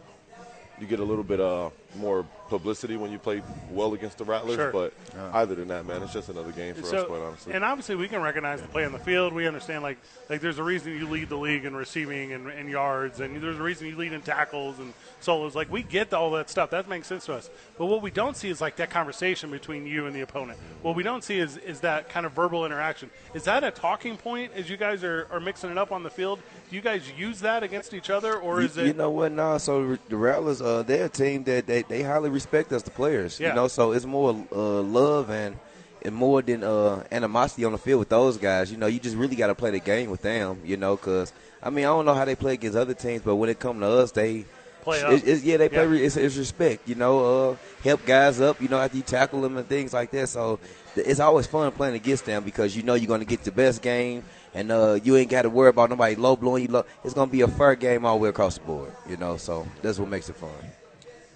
you 0.82 0.88
get 0.88 0.99
a 0.99 1.03
little 1.03 1.24
bit 1.24 1.39
uh, 1.39 1.70
more 1.96 2.26
publicity 2.50 2.98
when 2.98 3.12
you 3.12 3.20
play 3.20 3.42
well 3.72 3.94
against 3.94 4.18
the 4.18 4.24
Rattlers. 4.24 4.56
Sure. 4.56 4.72
But 4.72 4.94
either 5.34 5.56
than 5.56 5.68
that, 5.70 5.86
man, 5.86 6.02
it's 6.04 6.14
just 6.14 6.30
another 6.30 6.52
game 6.52 6.74
for 6.76 6.96
us, 6.96 7.06
quite 7.06 7.22
honestly. 7.22 7.54
and 7.54 7.64
obviously 7.64 7.96
we 7.96 8.08
can 8.08 8.22
recognize 8.22 8.62
the 8.62 8.68
play 8.68 8.86
on 8.86 8.92
the 8.92 9.00
field. 9.00 9.34
We 9.34 9.48
understand 9.48 9.84
like 9.84 9.98
like 10.30 10.42
there's 10.42 10.60
a 10.60 10.64
reason 10.64 10.94
you 10.94 11.08
lead 11.08 11.30
the 11.30 11.36
league 11.36 11.66
in 11.66 11.76
receiving 11.76 12.34
and, 12.34 12.48
and 12.48 12.70
yards, 12.70 13.20
and 13.20 13.42
there's 13.42 13.60
a 13.60 13.64
reason 13.64 13.88
you 13.88 13.96
lead 13.96 14.14
in 14.14 14.22
tackles 14.22 14.80
and 14.80 14.94
solos. 15.20 15.56
Like 15.56 15.72
we 15.72 15.84
get 15.84 16.14
all 16.14 16.32
that 16.32 16.50
stuff. 16.50 16.72
That 16.72 16.88
makes 16.90 17.08
sense 17.08 17.26
to 17.26 17.34
us. 17.34 17.50
But 17.78 17.86
what 17.86 18.02
we 18.02 18.12
don't 18.12 18.36
see 18.36 18.50
is 18.50 18.62
like 18.62 18.76
that 18.78 18.90
conversation 18.90 19.52
between 19.52 19.86
you 19.86 20.06
and 20.08 20.16
the 20.16 20.22
opponent. 20.22 20.60
What 20.82 20.96
we 20.96 21.04
don't 21.04 21.24
see 21.24 21.40
is 21.40 21.58
is 21.58 21.82
that 21.82 22.10
kind 22.10 22.26
of 22.26 22.32
verbal 22.34 22.66
interaction. 22.66 23.10
Is 23.34 23.44
that 23.44 23.64
a 23.64 23.72
talking 23.72 24.18
point 24.18 24.54
as 24.56 24.70
you 24.70 24.78
guys 24.78 25.04
are, 25.04 25.28
are 25.32 25.40
mixing 25.40 25.70
it 25.70 25.78
up 25.78 25.92
on 25.92 26.04
the 26.04 26.10
field? 26.10 26.40
Do 26.70 26.76
you 26.76 26.82
guys 26.82 27.12
use 27.18 27.40
that 27.42 27.64
against 27.64 27.94
each 27.94 28.10
other, 28.10 28.36
or 28.38 28.60
You, 28.62 28.68
is 28.68 28.78
it? 28.78 28.88
you 28.88 28.94
know 28.94 29.10
what? 29.10 29.32
Nah. 29.32 29.58
So 29.58 29.98
the 30.08 30.16
Rattlers, 30.18 30.62
uh, 30.62 30.84
they're 30.84 31.06
a 31.06 31.10
team 31.10 31.44
that 31.46 31.66
they, 31.66 31.78
they 31.88 32.01
highly 32.03 32.30
respect 32.30 32.71
us, 32.73 32.84
the 32.84 32.91
players. 32.91 33.39
Yeah. 33.39 33.49
You 33.49 33.55
know, 33.55 33.67
so 33.67 33.91
it's 33.91 34.05
more 34.05 34.32
uh, 34.51 34.82
love 34.82 35.30
and 35.30 35.57
and 36.01 36.15
more 36.15 36.41
than 36.41 36.63
uh, 36.63 37.03
animosity 37.11 37.65
on 37.65 37.73
the 37.73 37.77
field 37.77 37.99
with 37.99 38.09
those 38.09 38.38
guys. 38.38 38.71
You 38.71 38.77
know, 38.77 38.88
you 38.88 38.99
just 38.99 39.15
really 39.17 39.36
got 39.36 39.47
to 39.47 39.55
play 39.55 39.71
the 39.71 39.80
game 39.80 40.09
with 40.09 40.21
them. 40.21 40.61
You 40.63 40.77
know, 40.77 40.95
because 40.95 41.34
I 41.61 41.69
mean, 41.69 41.86
I 41.86 41.89
don't 41.89 42.05
know 42.05 42.13
how 42.13 42.25
they 42.25 42.36
play 42.36 42.53
against 42.53 42.77
other 42.77 42.93
teams, 42.93 43.21
but 43.21 43.36
when 43.36 43.49
it 43.49 43.59
comes 43.59 43.82
to 43.82 43.88
us, 43.88 44.11
they 44.11 44.45
Play 44.82 44.99
it- 44.99 45.05
up. 45.05 45.11
it's- 45.13 45.43
yeah, 45.43 45.57
they 45.57 45.67
play. 45.67 45.86
Yeah. 45.97 46.05
It's, 46.05 46.15
it's 46.15 46.38
respect. 46.38 46.88
You 46.88 46.95
know, 46.95 47.49
uh, 47.51 47.55
help 47.84 48.05
guys 48.05 48.39
up. 48.39 48.61
You 48.61 48.69
know, 48.69 48.80
after 48.80 48.95
you 48.97 49.03
tackle 49.03 49.41
them 49.41 49.57
and 49.57 49.67
things 49.67 49.91
like 49.93 50.11
that. 50.11 50.30
So 50.30 50.57
it's 50.95 51.19
always 51.19 51.47
fun 51.47 51.69
playing 51.73 51.95
against 51.95 52.25
them 52.25 52.43
because 52.45 52.75
you 52.77 52.84
know 52.84 52.93
you're 52.95 53.07
going 53.07 53.19
to 53.19 53.25
get 53.25 53.43
the 53.43 53.51
best 53.51 53.82
game, 53.82 54.23
and 54.53 54.71
uh, 54.71 54.97
you 55.03 55.17
ain't 55.17 55.30
got 55.30 55.41
to 55.43 55.49
worry 55.49 55.69
about 55.69 55.89
nobody 55.89 56.15
low 56.15 56.38
blowing 56.38 56.63
you 56.63 56.69
low. 56.71 56.86
It's 57.03 57.13
going 57.13 57.27
to 57.27 57.32
be 57.32 57.41
a 57.41 57.47
fair 57.49 57.75
game 57.75 58.05
all 58.05 58.15
the 58.17 58.23
way 58.23 58.30
across 58.30 58.57
the 58.57 58.63
board. 58.63 58.93
You 59.09 59.17
know, 59.17 59.36
so 59.36 59.67
that's 59.82 59.99
what 59.99 60.07
makes 60.07 60.30
it 60.30 60.38
fun. 60.38 60.49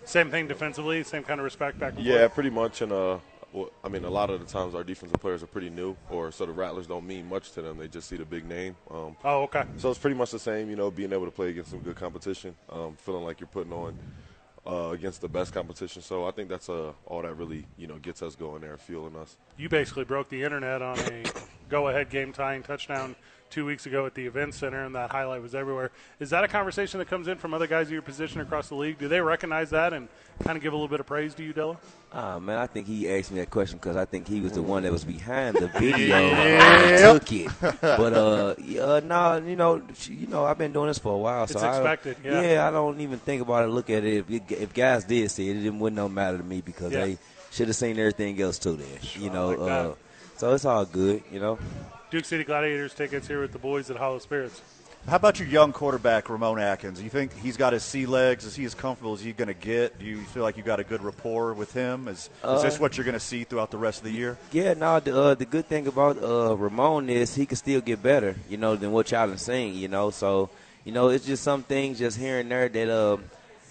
Same 0.06 0.30
thing 0.30 0.48
defensively, 0.48 1.04
same 1.04 1.24
kind 1.24 1.40
of 1.40 1.44
respect 1.44 1.80
back 1.80 1.96
and 1.98 2.06
Yeah, 2.06 2.20
forth. 2.22 2.34
pretty 2.36 2.50
much. 2.50 2.82
And 2.82 2.92
uh, 2.92 3.18
well, 3.52 3.70
I 3.84 3.90
mean, 3.90 4.04
a 4.04 4.10
lot 4.10 4.30
of 4.30 4.40
the 4.40 4.46
times 4.46 4.76
our 4.76 4.84
defensive 4.84 5.20
players 5.20 5.44
are 5.44 5.48
pretty 5.48 5.70
new, 5.70 5.96
or 6.10 6.32
so 6.32 6.46
the 6.46 6.52
Rattlers 6.52 6.88
don't 6.88 7.06
mean 7.08 7.28
much 7.30 7.52
to 7.54 7.62
them. 7.62 7.78
They 7.78 7.88
just 7.88 8.10
see 8.10 8.18
the 8.18 8.26
big 8.26 8.46
name. 8.46 8.76
Um, 8.92 9.16
Oh, 9.24 9.44
okay. 9.44 9.64
so 9.78 9.90
it's 9.90 10.00
pretty 10.00 10.16
much 10.18 10.32
the 10.32 10.40
same, 10.40 10.70
you 10.70 10.76
know, 10.76 10.92
being 10.92 11.14
able 11.14 11.26
to 11.26 11.32
play 11.32 11.50
against 11.50 11.72
some 11.72 11.80
good 11.80 11.96
competition, 11.96 12.56
um, 12.70 12.96
feeling 12.98 13.24
like 13.24 13.40
you're 13.40 13.48
putting 13.48 13.72
on 13.74 13.96
uh, 14.68 14.90
against 14.92 15.22
the 15.22 15.28
best 15.30 15.54
competition. 15.54 16.02
So 16.02 16.26
I 16.28 16.32
think 16.32 16.50
that's 16.50 16.70
uh, 16.70 16.94
all 17.06 17.22
that 17.22 17.34
really, 17.36 17.66
you 17.78 17.88
know, 17.88 17.98
gets 17.98 18.22
us 18.22 18.36
going 18.36 18.62
there, 18.62 18.78
fueling 18.78 19.16
us. 19.16 19.38
You 19.58 19.70
basically 19.70 20.04
broke 20.06 20.30
the 20.30 20.44
internet 20.44 20.82
on 20.82 20.98
a 21.00 21.24
go-ahead 21.70 22.10
game-tying 22.10 22.64
touchdown 22.64 23.16
two 23.54 23.66
weeks 23.66 23.86
ago 23.86 24.06
at 24.06 24.16
the 24.16 24.26
event 24.26 24.54
center, 24.54 24.84
and 24.84 24.96
that 24.96 25.12
highlight 25.12 25.42
was 25.42 25.54
everywhere. 25.54 25.92
Is 26.20 26.32
that 26.32 26.44
a 26.44 26.48
conversation 26.48 26.98
that 27.00 27.08
comes 27.08 27.28
in 27.28 27.38
from 27.38 27.54
other 27.54 27.68
guys 27.68 27.88
in 27.88 27.94
your 27.94 28.02
position 28.02 28.42
across 28.42 28.68
the 28.70 28.76
league? 28.76 28.98
Do 28.98 29.08
they 29.08 29.22
recognize 29.22 29.70
that 29.70 29.94
and 29.94 30.08
kind 30.44 30.58
of 30.58 30.64
give 30.64 30.74
a 30.74 30.76
little 30.76 30.88
bit 30.88 31.00
of 31.00 31.06
praise 31.06 31.34
to 31.36 31.44
you, 31.44 31.54
Della? 31.54 31.78
Ah 32.12 32.38
man, 32.40 32.58
I 32.58 32.68
think 32.68 32.88
he 32.88 33.10
asked 33.10 33.32
me 33.32 33.40
that 33.40 33.50
question 33.50 33.78
because 33.78 33.96
I 33.96 34.06
think 34.06 34.28
he 34.28 34.40
was 34.42 34.52
the 34.54 34.62
one 34.62 34.84
that 34.84 34.92
was 34.92 35.04
behind 35.06 35.56
the 35.56 35.68
video 35.80 36.18
Yep. 36.20 36.36
and 36.36 37.22
took 37.22 37.32
it. 37.32 37.52
But 37.82 38.14
uh, 38.14 38.56
yeah, 38.60 39.00
no, 39.04 39.38
you 39.38 39.56
know, 39.56 39.82
you 40.10 40.28
know, 40.28 40.46
I've 40.46 40.58
been 40.58 40.74
doing 40.74 40.88
this 40.88 41.00
for 41.00 41.14
a 41.14 41.18
while, 41.18 41.48
so 41.48 41.54
It's 41.56 41.64
I, 41.64 41.78
expected, 41.78 42.18
yeah. 42.24 42.68
I 42.68 42.72
don't 42.72 43.00
even 43.02 43.20
think 43.20 43.42
about 43.42 43.64
it. 43.66 43.68
Look 43.68 43.90
at 43.90 44.04
it. 44.04 44.26
If, 44.30 44.30
it- 44.30 44.52
if 44.62 44.74
guys 44.74 45.06
did 45.06 45.30
see 45.32 45.50
it, 45.50 45.66
it 45.66 45.74
wouldn't 45.74 45.96
no 45.96 46.10
matter 46.10 46.38
to 46.40 46.44
me 46.44 46.62
because 46.62 46.92
Yeah. 46.92 47.06
they 47.06 47.18
should 47.52 47.68
have 47.68 47.76
seen 47.76 47.98
everything 48.00 48.40
else 48.42 48.58
too. 48.60 48.76
Then, 48.76 48.88
you 49.20 49.30
know, 49.30 49.50
like 49.50 49.72
uh, 49.72 49.94
so 50.38 50.54
it's 50.54 50.66
all 50.66 50.86
good, 50.86 51.22
you 51.32 51.40
know. 51.40 51.58
Duke 52.14 52.26
City 52.26 52.44
Gladiators 52.44 52.94
tickets 52.94 53.28
here 53.28 53.42
with 53.42 53.54
the 53.54 53.58
boys 53.58 53.90
at 53.90 53.98
Hollow 53.98 54.20
Spirits. 54.20 54.62
How 55.08 55.16
about 55.16 55.40
your 55.40 55.48
young 55.48 55.74
quarterback, 55.74 56.30
Ramon 56.30 56.60
Atkins? 56.60 57.02
You 57.02 57.10
think 57.10 57.36
he's 57.40 57.58
got 57.58 57.74
his 57.74 57.82
sea 57.82 58.06
legs? 58.06 58.46
Is 58.46 58.56
he 58.56 58.66
as 58.66 58.76
comfortable 58.76 59.14
as 59.14 59.22
he's 59.22 59.34
going 59.34 59.48
to 59.48 59.56
get? 59.56 59.98
Do 59.98 60.06
you 60.06 60.20
feel 60.20 60.44
like 60.44 60.56
you 60.56 60.62
got 60.62 60.80
a 60.80 60.84
good 60.84 61.02
rapport 61.02 61.56
with 61.56 61.74
him? 61.74 62.08
Is, 62.08 62.30
is 62.44 62.62
this 62.62 62.76
Uh, 62.76 62.78
what 62.78 62.96
you're 62.96 63.04
going 63.04 63.16
to 63.16 63.20
see 63.20 63.46
throughout 63.46 63.72
the 63.72 63.80
rest 63.80 63.98
of 63.98 64.04
the 64.04 64.12
year? 64.12 64.38
Yeah, 64.52 64.76
no. 64.76 65.00
The, 65.00 65.20
uh, 65.20 65.34
the 65.34 65.46
good 65.46 65.66
thing 65.66 65.88
about 65.88 66.22
uh, 66.22 66.56
Ramon 66.56 67.10
is 67.10 67.34
he 67.34 67.48
can 67.48 67.58
still 67.58 67.82
get 67.82 68.04
better, 68.04 68.36
you 68.48 68.58
know, 68.58 68.76
than 68.76 68.92
what 68.92 69.10
y'all 69.10 69.26
done 69.26 69.40
seen, 69.40 69.74
you 69.74 69.88
know. 69.88 70.12
So, 70.12 70.52
you 70.86 70.92
know, 70.92 71.10
it's 71.10 71.26
just 71.26 71.42
some 71.42 71.64
things 71.64 71.98
just 71.98 72.20
here 72.20 72.38
and 72.38 72.52
there 72.52 72.70
that 72.70 72.90
uh, 72.90 73.18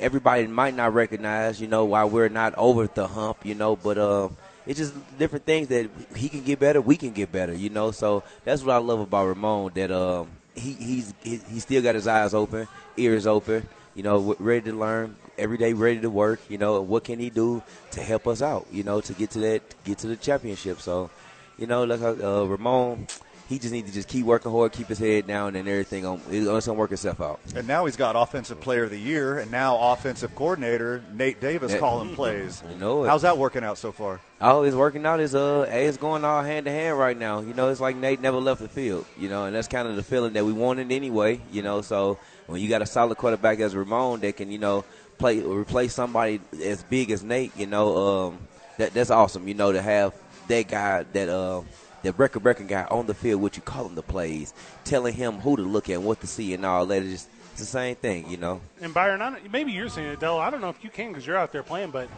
everybody 0.01 0.49
might 0.49 0.74
not 0.74 0.93
recognize, 0.95 1.61
you 1.61 1.68
know, 1.68 1.84
why 1.84 2.03
we're 2.07 2.28
not 2.28 2.57
over 2.57 2.88
the 2.88 3.07
hump, 3.07 3.47
you 3.47 3.55
know. 3.55 3.76
But 3.76 3.99
uh, 3.99 4.30
it's 4.66 4.78
just 4.78 4.94
different 5.18 5.44
things 5.44 5.68
that 5.68 5.90
he 6.14 6.28
can 6.28 6.42
get 6.42 6.58
better, 6.58 6.80
we 6.80 6.96
can 6.96 7.10
get 7.12 7.32
better, 7.32 7.52
you 7.52 7.70
know. 7.70 7.90
So 7.90 8.22
that's 8.44 8.62
what 8.62 8.74
I 8.74 8.78
love 8.78 9.00
about 9.00 9.26
Ramon 9.26 9.72
that 9.74 9.90
um, 9.90 10.28
he 10.54 10.72
he's 10.72 11.14
he, 11.22 11.40
he 11.50 11.60
still 11.60 11.82
got 11.82 11.94
his 11.94 12.06
eyes 12.06 12.34
open, 12.34 12.68
ears 12.96 13.26
open, 13.26 13.68
you 13.94 14.02
know, 14.02 14.36
ready 14.38 14.70
to 14.70 14.76
learn 14.76 15.16
every 15.38 15.58
day, 15.58 15.72
ready 15.72 16.00
to 16.00 16.10
work. 16.10 16.40
You 16.48 16.58
know, 16.58 16.80
what 16.80 17.04
can 17.04 17.18
he 17.18 17.30
do 17.30 17.62
to 17.92 18.02
help 18.02 18.26
us 18.26 18.42
out? 18.42 18.66
You 18.70 18.84
know, 18.84 19.00
to 19.00 19.12
get 19.12 19.30
to 19.30 19.40
that, 19.40 19.62
get 19.84 19.98
to 19.98 20.06
the 20.06 20.16
championship. 20.16 20.80
So, 20.80 21.10
you 21.58 21.66
know, 21.66 21.84
like 21.84 22.00
uh, 22.00 22.46
Ramon, 22.46 23.06
he 23.49 23.59
just 23.59 23.72
needs 23.72 23.88
to 23.88 23.95
just 23.95 24.09
keep 24.09 24.24
working 24.24 24.51
hard, 24.51 24.72
keep 24.72 24.86
his 24.88 24.99
head 24.99 25.26
down, 25.26 25.57
and 25.57 25.68
everything 25.68 26.07
on 26.07 26.20
it's 26.30 26.66
gonna 26.66 26.78
work 26.78 26.93
itself 26.93 27.20
out. 27.20 27.40
And 27.55 27.66
now 27.66 27.84
he's 27.84 27.97
got 27.97 28.16
Offensive 28.16 28.61
Player 28.61 28.84
of 28.84 28.90
the 28.90 28.99
Year, 28.99 29.38
and 29.38 29.51
now 29.51 29.78
Offensive 29.93 30.34
Coordinator 30.34 31.03
Nate 31.12 31.40
Davis 31.40 31.74
calling 31.76 32.14
plays. 32.14 32.62
You 32.72 32.78
know. 32.78 33.03
How's 33.05 33.22
that 33.22 33.36
working 33.36 33.64
out 33.64 33.76
so 33.76 33.93
far? 33.93 34.20
Oh, 34.40 34.62
it's 34.62 34.74
working 34.74 35.05
out. 35.05 35.20
It's 35.20 35.34
uh, 35.34 35.66
it's 35.68 35.99
going 35.99 36.24
all 36.24 36.43
hand 36.43 36.66
to 36.66 36.72
hand 36.72 36.99
right 36.99 37.16
now. 37.16 37.40
You 37.40 37.55
know, 37.55 37.68
it's 37.68 37.80
like 37.80 37.97
Nate 37.97 38.20
never 38.20 38.38
left 38.38 38.61
the 38.61 38.68
field. 38.68 39.05
You 39.18 39.28
know, 39.28 39.45
and 39.45 39.55
that's 39.55 39.68
kind 39.68 39.86
of 39.86 39.97
the 39.97 40.03
feeling 40.03 40.32
that 40.34 40.45
we 40.45 40.53
wanted 40.53 40.90
anyway. 40.90 41.40
You 41.51 41.62
know, 41.62 41.82
so 41.82 42.18
when 42.47 42.61
you 42.61 42.68
got 42.68 42.82
a 42.82 42.86
solid 42.86 43.18
quarterback 43.18 43.61
as 43.61 43.74
Ramon 43.76 44.20
that 44.20 44.36
can, 44.36 44.51
you 44.51 44.59
know, 44.59 44.84
play 45.18 45.40
replace 45.40 45.95
somebody 45.95 46.40
as 46.62 46.82
big 46.84 47.11
as 47.11 47.22
Nate, 47.22 47.57
you 47.57 47.66
know, 47.66 47.97
um, 47.97 48.38
that 48.78 48.95
that's 48.95 49.11
awesome. 49.11 49.47
You 49.47 49.55
know, 49.55 49.72
to 49.72 49.82
have 49.82 50.14
that 50.49 50.68
guy 50.68 51.05
that 51.12 51.28
uh, 51.28 51.62
that 52.03 52.18
record 52.18 52.42
breaking 52.42 52.66
guy 52.66 52.86
on 52.90 53.07
the 53.07 53.14
field, 53.14 53.40
what 53.42 53.57
you 53.57 53.62
call 53.62 53.86
him 53.86 53.94
the 53.94 54.03
plays, 54.03 54.55
telling 54.84 55.14
him 55.14 55.34
who 55.34 55.57
to 55.57 55.62
look 55.62 55.88
at, 55.90 56.03
what 56.03 56.20
to 56.20 56.26
see, 56.26 56.55
and 56.55 56.64
all 56.64 56.86
that. 56.86 57.03
It's 57.03 57.11
just 57.11 57.28
it's 57.53 57.61
the 57.61 57.66
same 57.66 57.96
thing. 57.96 58.28
You 58.30 58.38
know. 58.38 58.61
And 58.80 58.94
Byron, 58.94 59.22
I 59.22 59.30
don't, 59.30 59.53
maybe 59.53 59.72
you're 59.72 59.88
seeing 59.88 60.07
it, 60.07 60.20
Dell. 60.20 60.38
I 60.38 60.50
don't 60.50 60.61
know 60.61 60.70
if 60.70 60.82
you 60.82 60.90
can 60.90 61.09
because 61.09 61.26
you're 61.26 61.36
out 61.36 61.53
there 61.53 61.62
playing, 61.62 61.90
but 61.90 62.09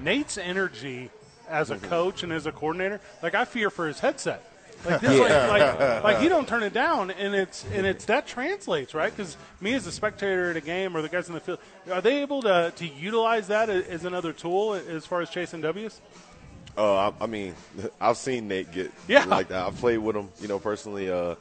Nate's 0.00 0.38
energy 0.38 1.10
as 1.48 1.70
a 1.70 1.76
mm-hmm. 1.76 1.86
coach 1.86 2.22
and 2.22 2.32
as 2.32 2.46
a 2.46 2.52
coordinator, 2.52 3.00
like 3.22 3.34
I 3.34 3.44
fear 3.44 3.70
for 3.70 3.86
his 3.86 4.00
headset. 4.00 4.50
Like 4.84 5.00
this, 5.00 5.18
Yeah. 5.18 5.46
like, 5.46 5.80
like, 5.80 6.04
like 6.04 6.18
he 6.18 6.28
don't 6.28 6.46
turn 6.46 6.62
it 6.62 6.74
down, 6.74 7.10
and 7.10 7.34
it's 7.34 7.64
and 7.72 7.86
it's 7.86 8.04
that 8.04 8.26
translates 8.26 8.92
right 8.92 9.10
because 9.14 9.38
me 9.62 9.72
as 9.72 9.86
a 9.86 9.92
spectator 9.92 10.50
at 10.50 10.58
a 10.58 10.60
game 10.60 10.94
or 10.94 11.00
the 11.00 11.08
guys 11.08 11.26
in 11.28 11.32
the 11.32 11.40
field, 11.40 11.58
are 11.90 12.02
they 12.02 12.20
able 12.20 12.42
to 12.42 12.70
to 12.76 12.86
utilize 12.86 13.48
that 13.48 13.70
as 13.70 14.04
another 14.04 14.34
tool 14.34 14.74
as 14.74 15.06
far 15.06 15.22
as 15.22 15.30
chasing 15.30 15.62
W's? 15.62 16.02
Uh, 16.76 17.10
I, 17.10 17.12
I 17.22 17.26
mean, 17.26 17.54
I've 18.00 18.16
seen 18.16 18.48
Nate 18.48 18.70
get 18.72 18.92
Yeah. 19.08 19.24
like 19.26 19.48
that. 19.48 19.66
I've 19.66 19.76
played 19.76 19.98
with 19.98 20.16
him, 20.16 20.28
you 20.40 20.48
know, 20.48 20.58
personally. 20.58 21.10
Uh, 21.10 21.34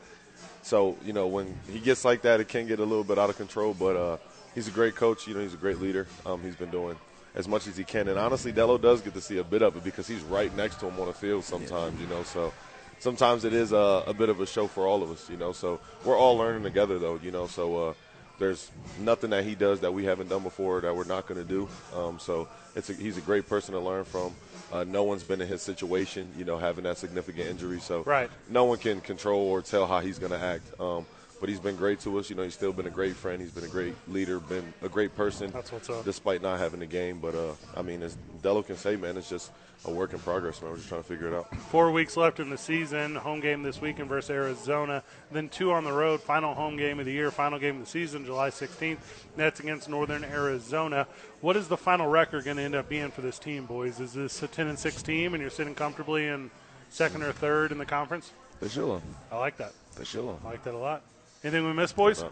so 0.62 0.96
you 1.06 1.14
know, 1.14 1.28
when 1.28 1.56
he 1.72 1.80
gets 1.80 2.06
like 2.06 2.22
that, 2.22 2.40
it 2.40 2.48
can 2.48 2.68
get 2.68 2.80
a 2.80 2.84
little 2.86 3.04
bit 3.04 3.18
out 3.18 3.30
of 3.30 3.38
control. 3.38 3.74
But 3.74 3.96
uh, 3.96 4.18
he's 4.56 4.68
a 4.68 4.72
great 4.72 4.96
coach. 4.96 5.28
You 5.28 5.34
know, 5.34 5.42
he's 5.42 5.54
a 5.54 5.58
great 5.58 5.80
leader. 5.80 6.08
Um, 6.26 6.42
he's 6.42 6.56
been 6.56 6.70
doing 6.72 6.98
as 7.36 7.48
much 7.48 7.66
as 7.68 7.76
he 7.76 7.84
can, 7.84 8.08
and 8.08 8.20
honestly, 8.20 8.52
Dello 8.52 8.78
does 8.78 9.02
get 9.02 9.16
to 9.16 9.22
see 9.22 9.40
a 9.40 9.44
bit 9.44 9.64
of 9.64 9.76
it 9.76 9.84
because 9.84 10.08
he's 10.08 10.22
right 10.22 10.56
next 10.56 10.80
to 10.82 10.88
him 10.88 11.00
on 11.00 11.08
the 11.08 11.14
field 11.14 11.44
sometimes. 11.44 12.00
You 12.00 12.08
know, 12.08 12.22
so 12.24 12.54
sometimes 13.00 13.44
it 13.44 13.54
is 13.54 13.72
a, 13.72 14.04
a 14.08 14.14
bit 14.14 14.30
of 14.30 14.40
a 14.40 14.46
show 14.46 14.68
for 14.68 14.86
all 14.88 15.02
of 15.04 15.10
us. 15.12 15.30
You 15.30 15.38
know, 15.38 15.52
so 15.52 15.80
we're 16.06 16.18
all 16.18 16.38
learning 16.38 16.64
together, 16.64 17.00
though. 17.00 17.20
You 17.22 17.32
know, 17.32 17.48
so. 17.48 17.90
Uh, 17.90 17.94
there's 18.40 18.72
nothing 19.00 19.30
that 19.30 19.44
he 19.44 19.54
does 19.54 19.82
that 19.82 19.94
we 19.94 20.06
haven't 20.06 20.28
done 20.28 20.42
before 20.42 20.82
that 20.82 20.94
we're 20.94 21.04
not 21.04 21.28
going 21.28 21.40
to 21.40 21.48
do. 21.48 21.70
Um, 21.96 22.18
so 22.18 22.48
it's 22.76 22.90
a, 22.90 22.94
he's 22.94 23.16
a 23.16 23.22
great 23.22 23.48
person 23.48 23.76
to 23.76 23.80
learn 23.80 24.06
from. 24.06 24.34
Uh, 24.74 24.84
no 24.86 25.04
one's 25.04 25.22
been 25.22 25.40
in 25.40 25.48
his 25.48 25.62
situation, 25.62 26.28
you 26.36 26.44
know, 26.44 26.58
having 26.58 26.84
that 26.84 26.98
significant 26.98 27.48
injury. 27.48 27.80
So 27.80 28.02
Right. 28.02 28.30
no 28.50 28.64
one 28.66 28.80
can 28.80 29.02
control 29.02 29.42
or 29.48 29.62
tell 29.62 29.86
how 29.86 30.00
he's 30.00 30.18
going 30.18 30.32
to 30.32 30.40
act. 30.40 30.64
Um, 30.80 31.06
but 31.44 31.50
he's 31.50 31.60
been 31.60 31.76
great 31.76 32.00
to 32.00 32.20
us. 32.20 32.30
You 32.30 32.38
know, 32.38 32.44
he's 32.44 32.54
still 32.54 32.72
been 32.72 32.88
a 32.88 32.90
great 32.90 33.18
friend. 33.18 33.42
He's 33.42 33.52
been 33.52 33.66
a 33.66 33.68
great 33.68 33.94
leader, 34.08 34.40
been 34.40 34.74
a 34.82 34.88
great 34.88 35.14
person. 35.14 35.52
That's 35.52 35.74
what's 35.74 35.90
up. 35.90 36.06
Despite 36.06 36.42
not 36.42 36.58
having 36.58 36.80
the 36.80 36.86
game, 36.86 37.20
but 37.20 37.36
uh, 37.36 37.52
I 37.76 37.82
mean, 37.82 38.02
as 38.02 38.18
Dello 38.42 38.64
can 38.64 38.78
say, 38.78 38.96
man, 38.96 39.18
it's 39.18 39.28
just 39.28 39.52
a 39.84 39.92
work 39.92 40.14
in 40.14 40.20
progress, 40.20 40.62
man. 40.62 40.72
We're 40.72 40.78
just 40.78 40.88
trying 40.88 41.02
to 41.02 41.08
figure 41.10 41.28
it 41.28 41.34
out. 41.34 41.54
Four 41.54 41.92
weeks 41.92 42.16
left 42.16 42.40
in 42.40 42.50
the 42.50 42.58
season. 42.58 43.16
Home 43.16 43.42
game 43.42 43.62
this 43.62 43.82
weekend 43.82 44.08
versus 44.08 44.30
Arizona. 44.30 45.04
Then 45.34 45.50
two 45.50 45.74
on 45.74 45.84
the 45.84 45.92
road. 45.92 46.22
Final 46.22 46.54
home 46.54 46.78
game 46.78 46.98
of 47.02 47.06
the 47.06 47.12
year. 47.12 47.30
Final 47.30 47.60
game 47.60 47.76
of 47.76 47.82
the 47.82 47.92
season, 47.92 48.24
July 48.24 48.50
16th. 48.50 49.00
That's 49.36 49.60
against 49.60 49.90
Northern 49.90 50.24
Arizona. 50.24 51.08
What 51.42 51.58
is 51.58 51.68
the 51.68 51.76
final 51.76 52.08
record 52.08 52.46
going 52.46 52.56
to 52.56 52.64
end 52.64 52.76
up 52.76 52.88
being 52.88 53.12
for 53.12 53.20
this 53.20 53.38
team, 53.38 53.66
boys? 53.66 54.00
Is 54.00 54.14
this 54.14 54.42
a 54.44 54.48
10 54.48 54.68
and 54.68 54.80
6 54.80 55.04
team, 55.04 55.34
and 55.34 55.42
you're 55.42 55.50
sitting 55.50 55.76
comfortably 55.76 56.26
in 56.26 56.52
second 56.88 57.22
or 57.22 57.34
third 57.34 57.74
in 57.74 57.80
the 57.80 57.86
conference? 57.86 58.32
For 58.62 58.70
sure. 58.70 59.02
I 59.30 59.40
like 59.40 59.58
that. 59.58 59.74
For 59.92 60.06
sure. 60.06 60.40
I 60.46 60.52
like 60.52 60.64
that 60.64 60.74
a 60.74 60.78
lot. 60.78 61.04
Anything 61.44 61.66
we 61.66 61.74
missed, 61.74 61.96
boys? 61.96 62.24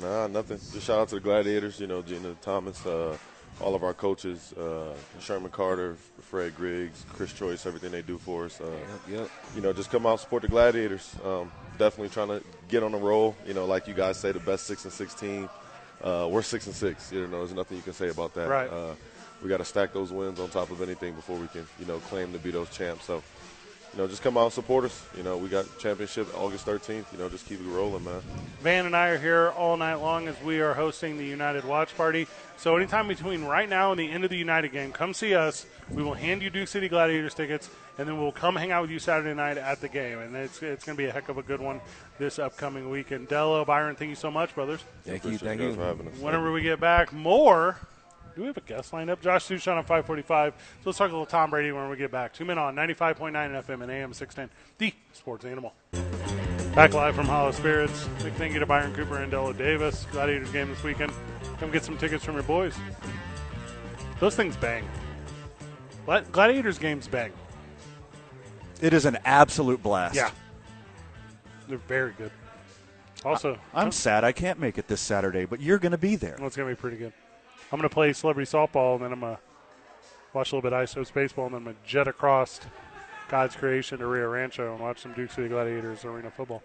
Nah, 0.00 0.26
nothing. 0.26 0.58
Just 0.72 0.86
shout 0.86 1.00
out 1.00 1.08
to 1.08 1.16
the 1.16 1.20
Gladiators. 1.20 1.78
You 1.78 1.86
know, 1.86 2.02
Gina 2.02 2.34
Thomas, 2.40 2.84
uh, 2.86 3.16
all 3.60 3.74
of 3.74 3.84
our 3.84 3.92
coaches, 3.94 4.52
uh, 4.54 4.94
Sherman 5.20 5.50
Carter, 5.50 5.96
Fred 6.22 6.56
Griggs, 6.56 7.04
Chris 7.12 7.32
Choice, 7.32 7.66
everything 7.66 7.92
they 7.92 8.02
do 8.02 8.18
for 8.18 8.46
us. 8.46 8.60
Uh, 8.60 8.70
Yep. 9.08 9.28
You 9.54 9.60
know, 9.60 9.72
just 9.72 9.90
come 9.90 10.06
out 10.06 10.18
support 10.20 10.42
the 10.42 10.48
Gladiators. 10.48 11.14
Um, 11.24 11.52
definitely 11.78 12.08
trying 12.08 12.28
to 12.28 12.42
get 12.68 12.82
on 12.82 12.92
the 12.92 12.98
roll. 12.98 13.36
You 13.46 13.54
know, 13.54 13.66
like 13.66 13.86
you 13.86 13.94
guys 13.94 14.18
say, 14.18 14.32
the 14.32 14.40
best 14.40 14.66
six 14.66 14.84
and 14.84 14.92
six 14.92 15.14
team. 15.14 15.48
Uh, 16.02 16.26
we're 16.30 16.42
six 16.42 16.66
and 16.66 16.74
six. 16.74 17.12
You 17.12 17.26
know, 17.26 17.38
there's 17.38 17.52
nothing 17.54 17.76
you 17.76 17.82
can 17.82 17.92
say 17.92 18.08
about 18.08 18.34
that. 18.34 18.48
Right. 18.48 18.70
Uh, 18.70 18.94
we 19.42 19.48
got 19.48 19.58
to 19.58 19.64
stack 19.64 19.92
those 19.92 20.10
wins 20.10 20.40
on 20.40 20.48
top 20.48 20.70
of 20.70 20.80
anything 20.80 21.14
before 21.14 21.36
we 21.36 21.46
can, 21.48 21.66
you 21.78 21.84
know, 21.84 21.98
claim 21.98 22.32
to 22.32 22.38
be 22.38 22.50
those 22.50 22.70
champs. 22.70 23.04
So, 23.04 23.22
you 23.94 24.02
know, 24.02 24.08
just 24.08 24.22
come 24.22 24.36
out 24.36 24.44
and 24.44 24.52
support 24.52 24.84
us. 24.84 25.06
You 25.16 25.22
know, 25.22 25.36
we 25.36 25.48
got 25.48 25.66
championship 25.78 26.26
August 26.36 26.66
13th. 26.66 27.04
You 27.12 27.18
know, 27.18 27.28
just 27.28 27.46
keep 27.46 27.60
it 27.60 27.68
rolling, 27.68 28.02
man. 28.04 28.20
Van 28.60 28.86
and 28.86 28.96
I 28.96 29.08
are 29.08 29.18
here 29.18 29.50
all 29.56 29.76
night 29.76 29.96
long 29.96 30.26
as 30.26 30.40
we 30.42 30.60
are 30.60 30.74
hosting 30.74 31.16
the 31.16 31.24
United 31.24 31.64
Watch 31.64 31.96
Party. 31.96 32.26
So 32.56 32.76
anytime 32.76 33.06
between 33.06 33.44
right 33.44 33.68
now 33.68 33.92
and 33.92 34.00
the 34.00 34.10
end 34.10 34.24
of 34.24 34.30
the 34.30 34.36
United 34.36 34.72
game, 34.72 34.90
come 34.90 35.14
see 35.14 35.34
us. 35.34 35.66
We 35.90 36.02
will 36.02 36.14
hand 36.14 36.42
you 36.42 36.50
Duke 36.50 36.66
City 36.66 36.88
Gladiators 36.88 37.34
tickets, 37.34 37.70
and 37.98 38.08
then 38.08 38.20
we'll 38.20 38.32
come 38.32 38.56
hang 38.56 38.72
out 38.72 38.82
with 38.82 38.90
you 38.90 38.98
Saturday 38.98 39.34
night 39.34 39.58
at 39.58 39.80
the 39.80 39.88
game. 39.88 40.18
And 40.18 40.34
it's, 40.34 40.60
it's 40.60 40.84
going 40.84 40.96
to 40.96 41.02
be 41.02 41.08
a 41.08 41.12
heck 41.12 41.28
of 41.28 41.38
a 41.38 41.42
good 41.42 41.60
one 41.60 41.80
this 42.18 42.40
upcoming 42.40 42.90
weekend. 42.90 43.28
Dello, 43.28 43.64
Byron, 43.64 43.94
thank 43.94 44.08
you 44.08 44.16
so 44.16 44.30
much, 44.30 44.54
brothers. 44.56 44.80
Thank 45.04 45.24
you. 45.24 45.38
Thank 45.38 45.60
you 45.60 45.68
you. 45.68 45.74
for 45.74 45.82
having 45.82 46.08
us. 46.08 46.18
Whenever 46.18 46.50
we 46.50 46.62
get 46.62 46.80
back, 46.80 47.12
more. 47.12 47.76
Do 48.34 48.40
we 48.42 48.46
have 48.48 48.56
a 48.56 48.60
guest 48.62 48.92
lined 48.92 49.10
up? 49.10 49.20
Josh 49.20 49.44
Suchon 49.46 49.76
on 49.76 49.84
545. 49.84 50.54
So 50.56 50.60
let's 50.86 50.98
talk 50.98 51.08
a 51.08 51.12
little 51.12 51.24
Tom 51.26 51.50
Brady 51.50 51.70
when 51.70 51.88
we 51.88 51.96
get 51.96 52.10
back. 52.10 52.32
Two 52.32 52.44
men 52.44 52.58
on 52.58 52.74
95.9 52.74 53.30
FM 53.32 53.82
and 53.82 53.90
AM 53.90 54.12
610, 54.12 54.50
the 54.78 54.92
sports 55.12 55.44
animal. 55.44 55.72
Back 56.74 56.92
live 56.94 57.14
from 57.14 57.26
Hollow 57.26 57.52
Spirits. 57.52 58.08
Big 58.24 58.32
thank 58.34 58.52
you 58.52 58.58
to 58.58 58.66
Byron 58.66 58.92
Cooper 58.92 59.18
and 59.22 59.30
Dello 59.30 59.52
Davis. 59.52 60.06
Gladiators 60.10 60.50
game 60.50 60.68
this 60.68 60.82
weekend. 60.82 61.12
Come 61.60 61.70
get 61.70 61.84
some 61.84 61.96
tickets 61.96 62.24
from 62.24 62.34
your 62.34 62.42
boys. 62.42 62.74
Those 64.18 64.34
things 64.34 64.56
bang. 64.56 64.84
Gla- 66.04 66.22
Gladiators 66.32 66.78
games 66.78 67.06
bang. 67.06 67.32
It 68.80 68.92
is 68.92 69.04
an 69.04 69.18
absolute 69.24 69.80
blast. 69.80 70.16
Yeah. 70.16 70.30
They're 71.68 71.78
very 71.78 72.12
good. 72.18 72.32
Also, 73.24 73.56
I'm 73.72 73.92
sad 73.92 74.24
I 74.24 74.32
can't 74.32 74.58
make 74.58 74.76
it 74.76 74.88
this 74.88 75.00
Saturday, 75.00 75.44
but 75.46 75.60
you're 75.60 75.78
going 75.78 75.92
to 75.92 75.98
be 75.98 76.16
there. 76.16 76.34
Well, 76.38 76.48
it's 76.48 76.56
going 76.56 76.68
to 76.68 76.74
be 76.74 76.80
pretty 76.80 76.96
good. 76.96 77.12
I'm 77.72 77.78
going 77.78 77.88
to 77.88 77.94
play 77.94 78.12
celebrity 78.12 78.50
softball, 78.50 78.94
and 78.94 79.04
then 79.04 79.12
I'm 79.12 79.20
going 79.20 79.36
to 79.36 79.40
watch 80.32 80.52
a 80.52 80.56
little 80.56 80.70
bit 80.70 80.72
of 80.72 80.98
Ice 80.98 81.10
Baseball, 81.10 81.46
and 81.46 81.54
then 81.54 81.58
I'm 81.60 81.64
going 81.64 81.76
to 81.76 81.88
jet 81.88 82.08
across 82.08 82.60
God's 83.28 83.56
creation 83.56 83.98
to 83.98 84.06
Rio 84.06 84.28
Rancho 84.28 84.72
and 84.72 84.80
watch 84.80 85.00
some 85.00 85.12
Duke 85.14 85.30
City 85.30 85.48
Gladiators 85.48 86.04
arena 86.04 86.30
football. 86.30 86.62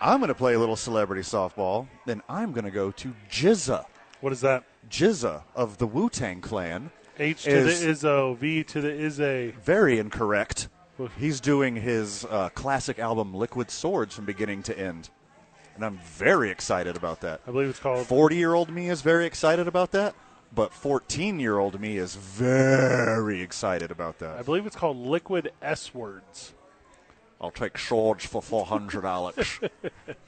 I'm 0.00 0.20
going 0.20 0.28
to 0.28 0.34
play 0.34 0.54
a 0.54 0.58
little 0.58 0.76
celebrity 0.76 1.22
softball. 1.22 1.88
Then 2.06 2.22
I'm 2.28 2.52
going 2.52 2.64
to 2.64 2.70
go 2.70 2.90
to 2.92 3.14
GZA. 3.30 3.84
What 4.20 4.32
is 4.32 4.40
that? 4.42 4.64
GZA 4.90 5.42
of 5.54 5.78
the 5.78 5.86
Wu 5.86 6.08
Tang 6.08 6.40
Clan. 6.40 6.90
H 7.18 7.44
to 7.44 7.64
the 7.64 7.70
Izzo, 7.70 8.36
V 8.36 8.62
to 8.64 8.80
the 8.80 8.92
Izzy. 8.92 9.52
very 9.64 9.98
incorrect. 9.98 10.68
He's 11.18 11.40
doing 11.40 11.76
his 11.76 12.24
uh, 12.24 12.48
classic 12.50 12.98
album 12.98 13.34
Liquid 13.34 13.70
Swords 13.70 14.14
from 14.14 14.24
beginning 14.24 14.62
to 14.64 14.78
end. 14.78 15.10
And 15.78 15.84
I'm 15.84 15.98
very 15.98 16.50
excited 16.50 16.96
about 16.96 17.20
that. 17.20 17.40
I 17.46 17.52
believe 17.52 17.68
it's 17.68 17.78
called 17.78 18.04
40 18.04 18.34
year 18.34 18.52
old 18.52 18.68
me 18.68 18.88
is 18.88 19.00
very 19.00 19.26
excited 19.26 19.68
about 19.68 19.92
that, 19.92 20.16
but 20.52 20.74
14 20.74 21.38
year 21.38 21.56
old 21.56 21.80
me 21.80 21.98
is 21.98 22.16
very 22.16 23.40
excited 23.40 23.92
about 23.92 24.18
that. 24.18 24.36
I 24.36 24.42
believe 24.42 24.66
it's 24.66 24.74
called 24.74 24.96
Liquid 24.96 25.52
S 25.62 25.94
Words. 25.94 26.52
I'll 27.40 27.52
take 27.52 27.78
swords 27.78 28.26
for 28.26 28.42
400 28.42 29.04
Alex. 29.04 29.60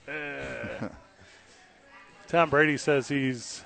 Tom 2.28 2.48
Brady 2.48 2.76
says 2.76 3.08
he's 3.08 3.64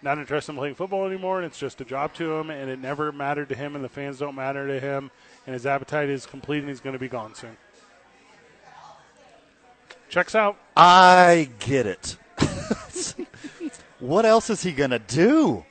not 0.00 0.16
interested 0.16 0.52
in 0.52 0.56
playing 0.56 0.76
football 0.76 1.06
anymore, 1.06 1.36
and 1.36 1.46
it's 1.46 1.58
just 1.58 1.78
a 1.82 1.84
job 1.84 2.14
to 2.14 2.36
him, 2.36 2.48
and 2.48 2.70
it 2.70 2.78
never 2.78 3.12
mattered 3.12 3.50
to 3.50 3.54
him, 3.54 3.76
and 3.76 3.84
the 3.84 3.90
fans 3.90 4.18
don't 4.18 4.34
matter 4.34 4.66
to 4.66 4.80
him, 4.80 5.10
and 5.46 5.52
his 5.52 5.66
appetite 5.66 6.08
is 6.08 6.24
complete, 6.24 6.60
and 6.60 6.70
he's 6.70 6.80
going 6.80 6.94
to 6.94 6.98
be 6.98 7.08
gone 7.08 7.34
soon. 7.34 7.58
Checks 10.12 10.34
out. 10.34 10.58
I 10.76 11.48
get 11.58 11.86
it. 11.86 12.18
what 13.98 14.26
else 14.26 14.50
is 14.50 14.62
he 14.62 14.72
going 14.72 14.90
to 14.90 14.98
do? 14.98 15.64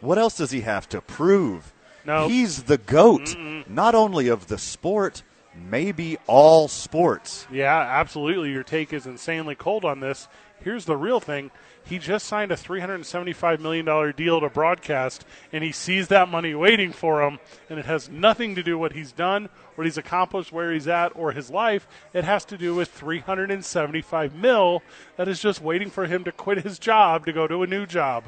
What 0.00 0.18
else 0.18 0.36
does 0.36 0.50
he 0.50 0.62
have 0.62 0.88
to 0.88 1.00
prove? 1.00 1.72
No. 2.04 2.26
He's 2.26 2.64
the 2.64 2.76
GOAT, 2.76 3.36
not 3.68 3.94
only 3.94 4.26
of 4.26 4.48
the 4.48 4.58
sport, 4.58 5.22
maybe 5.54 6.18
all 6.26 6.66
sports. 6.66 7.46
Yeah, 7.52 7.78
absolutely. 7.78 8.50
Your 8.50 8.64
take 8.64 8.92
is 8.92 9.06
insanely 9.06 9.54
cold 9.54 9.84
on 9.84 10.00
this. 10.00 10.26
Here's 10.64 10.86
the 10.86 10.96
real 10.96 11.20
thing. 11.20 11.52
He 11.86 11.98
just 11.98 12.26
signed 12.26 12.50
a 12.50 12.56
$375 12.56 13.60
million 13.60 14.14
deal 14.16 14.40
to 14.40 14.48
broadcast, 14.48 15.24
and 15.52 15.62
he 15.62 15.70
sees 15.70 16.08
that 16.08 16.30
money 16.30 16.54
waiting 16.54 16.92
for 16.92 17.22
him, 17.22 17.38
and 17.68 17.78
it 17.78 17.84
has 17.84 18.08
nothing 18.08 18.54
to 18.54 18.62
do 18.62 18.78
with 18.78 18.84
what 18.84 18.92
he's 18.92 19.12
done, 19.12 19.48
what 19.74 19.84
he's 19.86 19.98
accomplished, 19.98 20.52
where 20.52 20.72
he's 20.72 20.88
at, 20.88 21.14
or 21.14 21.32
his 21.32 21.50
life. 21.50 21.86
It 22.12 22.24
has 22.24 22.44
to 22.46 22.58
do 22.58 22.74
with 22.74 22.90
375 22.90 24.34
mil 24.34 24.82
that 25.16 25.28
is 25.28 25.40
just 25.40 25.60
waiting 25.60 25.90
for 25.90 26.06
him 26.06 26.24
to 26.24 26.32
quit 26.32 26.62
his 26.64 26.78
job 26.78 27.26
to 27.26 27.32
go 27.32 27.46
to 27.46 27.62
a 27.62 27.66
new 27.66 27.86
job. 27.86 28.24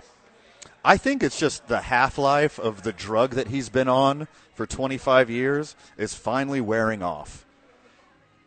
I 0.85 0.97
think 0.97 1.23
it's 1.23 1.39
just 1.39 1.67
the 1.67 1.81
half 1.81 2.17
life 2.17 2.59
of 2.59 2.83
the 2.83 2.93
drug 2.93 3.33
that 3.33 3.49
he's 3.49 3.69
been 3.69 3.89
on 3.89 4.29
for 4.55 4.67
25 4.67 5.29
years 5.29 5.77
is 5.97 6.15
finally 6.15 6.61
wearing 6.61 7.03
off. 7.03 7.45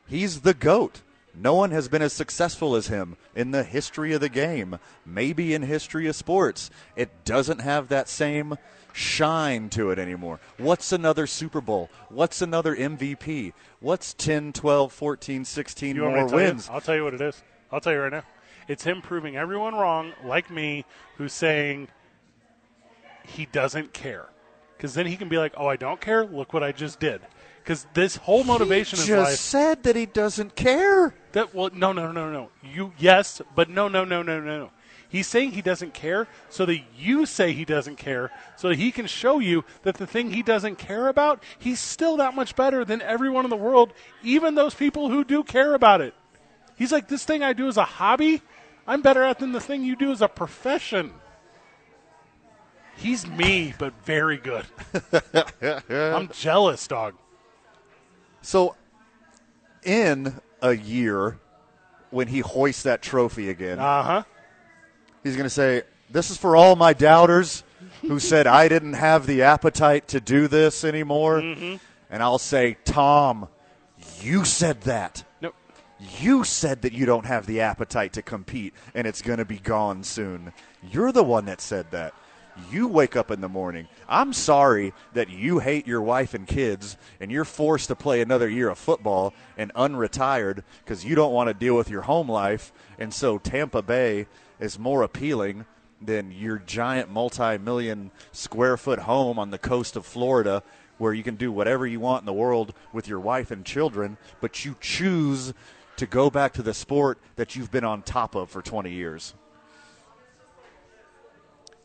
He's 0.07 0.41
the 0.41 0.53
GOAT. 0.53 1.01
No 1.41 1.53
one 1.55 1.71
has 1.71 1.87
been 1.87 2.01
as 2.01 2.11
successful 2.11 2.75
as 2.75 2.87
him 2.87 3.15
in 3.33 3.51
the 3.51 3.63
history 3.63 4.11
of 4.11 4.19
the 4.19 4.27
game, 4.27 4.77
maybe 5.05 5.53
in 5.53 5.61
history 5.61 6.05
of 6.07 6.15
sports. 6.17 6.69
It 6.97 7.23
doesn't 7.23 7.59
have 7.59 7.87
that 7.87 8.09
same 8.09 8.57
shine 8.91 9.69
to 9.69 9.89
it 9.89 9.99
anymore. 9.99 10.41
What's 10.57 10.91
another 10.91 11.25
Super 11.27 11.61
Bowl? 11.61 11.89
What's 12.09 12.41
another 12.41 12.75
MVP? 12.75 13.53
What's 13.79 14.13
10, 14.15 14.51
12, 14.51 14.91
14, 14.91 15.45
16 15.45 15.95
You 15.95 16.01
more 16.01 16.15
tell 16.17 16.29
you? 16.29 16.35
wins? 16.35 16.69
I'll 16.69 16.81
tell 16.81 16.95
you 16.95 17.05
what 17.05 17.13
it 17.13 17.21
is. 17.21 17.41
I'll 17.71 17.79
tell 17.79 17.93
you 17.93 18.01
right 18.01 18.11
now. 18.11 18.23
It's 18.67 18.83
him 18.83 19.01
proving 19.01 19.37
everyone 19.37 19.75
wrong, 19.75 20.11
like 20.25 20.49
me, 20.51 20.83
who's 21.15 21.31
saying 21.33 21.87
he 23.23 23.45
doesn't 23.45 23.93
care. 23.93 24.25
Because 24.75 24.93
then 24.93 25.05
he 25.05 25.15
can 25.17 25.29
be 25.29 25.37
like, 25.37 25.53
"Oh, 25.57 25.67
I 25.67 25.75
don't 25.75 25.99
care. 25.99 26.25
Look 26.25 26.53
what 26.53 26.63
I 26.63 26.71
just 26.71 26.99
did." 26.99 27.21
Because 27.69 27.85
this 27.93 28.15
whole 28.15 28.43
motivation 28.43 28.97
he 28.97 29.05
just 29.05 29.29
life. 29.29 29.37
said 29.37 29.83
that 29.83 29.95
he 29.95 30.07
doesn't 30.07 30.55
care. 30.55 31.13
That 31.33 31.53
well, 31.53 31.69
no, 31.71 31.91
no, 31.93 32.11
no, 32.11 32.31
no. 32.31 32.49
You 32.63 32.93
yes, 32.97 33.43
but 33.53 33.69
no, 33.69 33.87
no, 33.87 34.03
no, 34.03 34.23
no, 34.23 34.39
no, 34.39 34.57
no. 34.57 34.71
He's 35.07 35.27
saying 35.27 35.51
he 35.51 35.61
doesn't 35.61 35.93
care, 35.93 36.27
so 36.49 36.65
that 36.65 36.79
you 36.97 37.27
say 37.27 37.53
he 37.53 37.65
doesn't 37.65 37.97
care, 37.97 38.31
so 38.55 38.69
that 38.69 38.79
he 38.79 38.91
can 38.91 39.05
show 39.05 39.37
you 39.37 39.65
that 39.83 39.97
the 39.97 40.07
thing 40.07 40.31
he 40.31 40.41
doesn't 40.41 40.79
care 40.79 41.09
about, 41.09 41.43
he's 41.59 41.79
still 41.79 42.17
that 42.17 42.33
much 42.33 42.55
better 42.55 42.83
than 42.83 43.03
everyone 43.03 43.43
in 43.43 43.51
the 43.51 43.55
world, 43.55 43.93
even 44.23 44.55
those 44.55 44.73
people 44.73 45.11
who 45.11 45.23
do 45.23 45.43
care 45.43 45.75
about 45.75 46.01
it. 46.01 46.15
He's 46.75 46.91
like, 46.91 47.07
this 47.07 47.23
thing 47.23 47.43
I 47.43 47.53
do 47.53 47.67
as 47.67 47.77
a 47.77 47.85
hobby, 47.85 48.41
I'm 48.87 49.03
better 49.03 49.21
at 49.21 49.37
than 49.37 49.51
the 49.51 49.61
thing 49.61 49.83
you 49.83 49.95
do 49.95 50.11
as 50.11 50.23
a 50.23 50.27
profession. 50.27 51.13
He's 52.97 53.27
me, 53.27 53.75
but 53.77 53.93
very 54.05 54.37
good. 54.37 54.65
I'm 55.91 56.29
jealous, 56.29 56.87
dog. 56.87 57.13
So, 58.41 58.75
in 59.83 60.39
a 60.61 60.73
year, 60.75 61.37
when 62.09 62.27
he 62.27 62.39
hoists 62.39 62.83
that 62.83 63.01
trophy 63.01 63.49
again, 63.49 63.79
Uh 63.79 64.03
huh. 64.03 64.23
he's 65.23 65.35
going 65.35 65.45
to 65.45 65.49
say, 65.49 65.83
This 66.09 66.29
is 66.31 66.37
for 66.37 66.55
all 66.55 66.75
my 66.75 66.93
doubters 66.93 67.63
who 68.01 68.19
said 68.31 68.47
I 68.47 68.67
didn't 68.67 68.93
have 68.93 69.25
the 69.27 69.43
appetite 69.43 70.07
to 70.09 70.19
do 70.19 70.47
this 70.47 70.83
anymore. 70.83 71.41
Mm-hmm. 71.41 71.75
And 72.09 72.23
I'll 72.23 72.39
say, 72.39 72.77
Tom, 72.85 73.47
you 74.21 74.43
said 74.45 74.81
that. 74.81 75.23
Nope. 75.41 75.55
You 76.17 76.43
said 76.43 76.81
that 76.83 76.93
you 76.93 77.05
don't 77.05 77.25
have 77.25 77.45
the 77.45 77.61
appetite 77.61 78.13
to 78.13 78.21
compete 78.21 78.73
and 78.95 79.05
it's 79.05 79.21
going 79.21 79.37
to 79.39 79.45
be 79.45 79.57
gone 79.59 80.03
soon. 80.03 80.53
You're 80.91 81.11
the 81.11 81.23
one 81.23 81.45
that 81.45 81.61
said 81.61 81.91
that. 81.91 82.13
You 82.71 82.87
wake 82.87 83.15
up 83.15 83.31
in 83.31 83.41
the 83.41 83.49
morning. 83.49 83.87
I'm 84.07 84.33
sorry 84.33 84.93
that 85.13 85.29
you 85.29 85.59
hate 85.59 85.87
your 85.87 86.01
wife 86.01 86.33
and 86.33 86.47
kids 86.47 86.97
and 87.19 87.31
you're 87.31 87.45
forced 87.45 87.87
to 87.87 87.95
play 87.95 88.21
another 88.21 88.49
year 88.49 88.69
of 88.69 88.77
football 88.77 89.33
and 89.57 89.73
unretired 89.73 90.63
because 90.83 91.05
you 91.05 91.15
don't 91.15 91.33
want 91.33 91.47
to 91.47 91.53
deal 91.53 91.75
with 91.75 91.89
your 91.89 92.01
home 92.01 92.29
life. 92.29 92.71
And 92.97 93.13
so 93.13 93.37
Tampa 93.37 93.81
Bay 93.81 94.27
is 94.59 94.77
more 94.77 95.03
appealing 95.03 95.65
than 96.01 96.31
your 96.31 96.59
giant 96.59 97.09
multi 97.09 97.57
million 97.57 98.11
square 98.31 98.77
foot 98.77 98.99
home 98.99 99.37
on 99.37 99.51
the 99.51 99.57
coast 99.57 99.95
of 99.95 100.05
Florida 100.05 100.63
where 100.97 101.13
you 101.13 101.23
can 101.23 101.35
do 101.35 101.51
whatever 101.51 101.87
you 101.87 101.99
want 101.99 102.21
in 102.21 102.25
the 102.25 102.33
world 102.33 102.73
with 102.93 103.07
your 103.07 103.19
wife 103.19 103.51
and 103.51 103.65
children, 103.65 104.17
but 104.41 104.65
you 104.65 104.75
choose 104.79 105.53
to 105.95 106.05
go 106.05 106.29
back 106.29 106.53
to 106.53 106.61
the 106.61 106.73
sport 106.73 107.17
that 107.35 107.55
you've 107.55 107.71
been 107.71 107.83
on 107.83 108.01
top 108.01 108.35
of 108.35 108.49
for 108.49 108.61
20 108.61 108.91
years. 108.91 109.33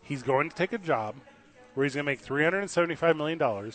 He's 0.04 0.22
going 0.22 0.48
to 0.48 0.54
take 0.54 0.72
a 0.72 0.78
job 0.78 1.16
where 1.74 1.84
he's 1.84 1.94
going 1.94 2.04
to 2.04 2.12
make 2.12 2.24
$375 2.24 3.16
million 3.16 3.72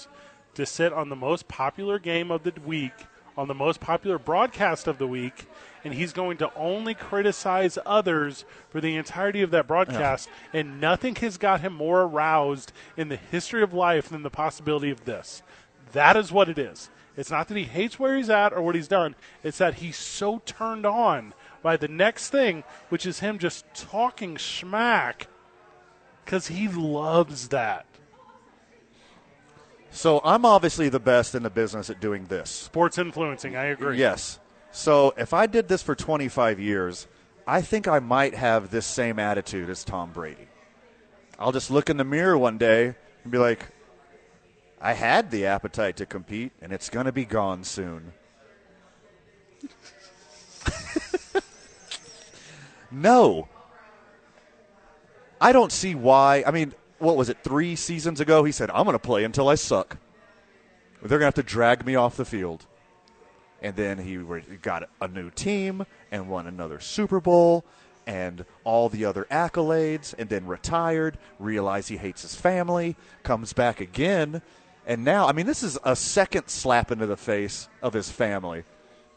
to 0.54 0.66
sit 0.66 0.94
on 0.94 1.10
the 1.10 1.16
most 1.16 1.48
popular 1.48 2.00
game 2.00 2.32
of 2.32 2.44
the 2.44 2.54
week, 2.66 2.94
on 3.38 3.48
the 3.48 3.54
most 3.54 3.80
popular 3.80 4.18
broadcast 4.18 4.88
of 4.88 4.98
the 4.98 5.08
week, 5.08 5.48
and 5.84 5.94
he's 5.94 6.14
going 6.14 6.38
to 6.38 6.54
only 6.56 6.94
criticize 6.94 7.78
others 7.86 8.46
for 8.70 8.82
the 8.82 8.96
entirety 8.96 9.42
of 9.42 9.52
that 9.52 9.68
broadcast. 9.68 10.30
And 10.54 10.82
nothing 10.82 11.16
has 11.16 11.38
got 11.38 11.62
him 11.62 11.74
more 11.74 12.02
aroused 12.02 12.72
in 12.98 13.10
the 13.10 13.16
history 13.16 13.64
of 13.64 13.74
life 13.74 14.10
than 14.10 14.24
the 14.24 14.30
possibility 14.30 14.92
of 14.92 15.06
this. 15.06 15.42
That 15.94 16.16
is 16.16 16.32
what 16.32 16.50
it 16.50 16.60
is. 16.60 16.90
It's 17.18 17.32
not 17.32 17.48
that 17.50 17.58
he 17.58 17.64
hates 17.64 18.00
where 18.00 18.16
he's 18.16 18.30
at 18.30 18.54
or 18.54 18.62
what 18.62 18.76
he's 18.76 18.88
done, 18.88 19.16
it's 19.44 19.58
that 19.58 19.76
he's 19.76 19.98
so 19.98 20.42
turned 20.46 20.86
on 20.86 21.34
by 21.62 21.76
the 21.76 21.88
next 21.88 22.30
thing, 22.30 22.64
which 22.88 23.06
is 23.06 23.20
him 23.20 23.40
just 23.40 23.66
talking 23.74 24.36
schmack 24.36 25.26
because 26.30 26.46
he 26.46 26.68
loves 26.68 27.48
that. 27.48 27.88
So 29.90 30.22
I'm 30.24 30.46
obviously 30.46 30.88
the 30.88 31.00
best 31.00 31.34
in 31.34 31.42
the 31.42 31.50
business 31.50 31.90
at 31.90 32.00
doing 32.00 32.26
this. 32.26 32.52
Sports 32.52 33.00
influencing, 33.00 33.56
I 33.56 33.66
agree. 33.66 33.98
Yes. 33.98 34.38
So 34.72 35.16
if 35.18 35.34
I 35.34 35.48
did 35.48 35.68
this 35.68 35.82
for 35.82 35.96
25 35.96 36.60
years, 36.60 37.08
I 37.48 37.64
think 37.64 37.88
I 37.88 37.98
might 37.98 38.36
have 38.36 38.70
this 38.70 38.86
same 38.86 39.18
attitude 39.18 39.72
as 39.72 39.84
Tom 39.84 40.12
Brady. 40.12 40.48
I'll 41.40 41.52
just 41.52 41.72
look 41.72 41.90
in 41.90 41.98
the 41.98 42.04
mirror 42.04 42.38
one 42.38 42.60
day 42.60 42.94
and 43.24 43.32
be 43.32 43.40
like, 43.40 43.66
I 44.80 44.94
had 44.94 45.32
the 45.32 45.48
appetite 45.48 45.98
to 45.98 46.06
compete, 46.06 46.52
and 46.62 46.72
it's 46.72 46.90
going 46.90 47.08
to 47.08 47.12
be 47.12 47.26
gone 47.26 47.64
soon. 47.64 48.14
no. 52.92 53.48
I 55.42 55.52
don't 55.52 55.72
see 55.72 55.96
why. 55.96 56.44
I 56.46 56.52
mean, 56.52 56.74
what 57.00 57.16
was 57.16 57.30
it, 57.30 57.38
three 57.44 57.76
seasons 57.76 58.20
ago? 58.20 58.44
He 58.44 58.52
said, 58.52 58.70
I'm 58.72 58.84
going 58.84 58.94
to 58.94 59.00
play 59.00 59.24
until 59.24 59.50
I 59.50 59.56
suck. 59.56 59.98
They're 61.02 61.20
going 61.20 61.22
to 61.22 61.26
have 61.26 61.34
to 61.36 61.44
drag 61.44 61.86
me 61.86 61.96
off 61.96 62.18
the 62.18 62.26
field. 62.26 62.66
And 63.62 63.76
then 63.76 63.98
he 63.98 64.18
got 64.62 64.90
a 65.02 65.08
new 65.08 65.30
team 65.32 65.86
and 66.12 66.30
won 66.30 66.48
another 66.48 66.80
Super 66.80 67.20
Bowl 67.20 67.66
and 68.08 68.44
all 68.64 68.90
the 68.90 69.06
other 69.06 69.28
accolades, 69.30 70.16
and 70.18 70.30
then 70.30 70.48
retired, 70.48 71.18
realized 71.38 71.90
he 71.90 71.98
hates 71.98 72.24
his 72.24 72.34
family, 72.34 72.96
comes 73.22 73.54
back 73.54 73.80
again. 73.80 74.42
And 74.88 75.04
now, 75.04 75.28
I 75.28 75.32
mean, 75.32 75.46
this 75.46 75.62
is 75.62 75.78
a 75.84 75.96
second 75.96 76.48
slap 76.48 76.90
into 76.90 77.06
the 77.06 77.18
face 77.18 77.70
of 77.84 77.94
his 77.94 78.10
family. 78.10 78.64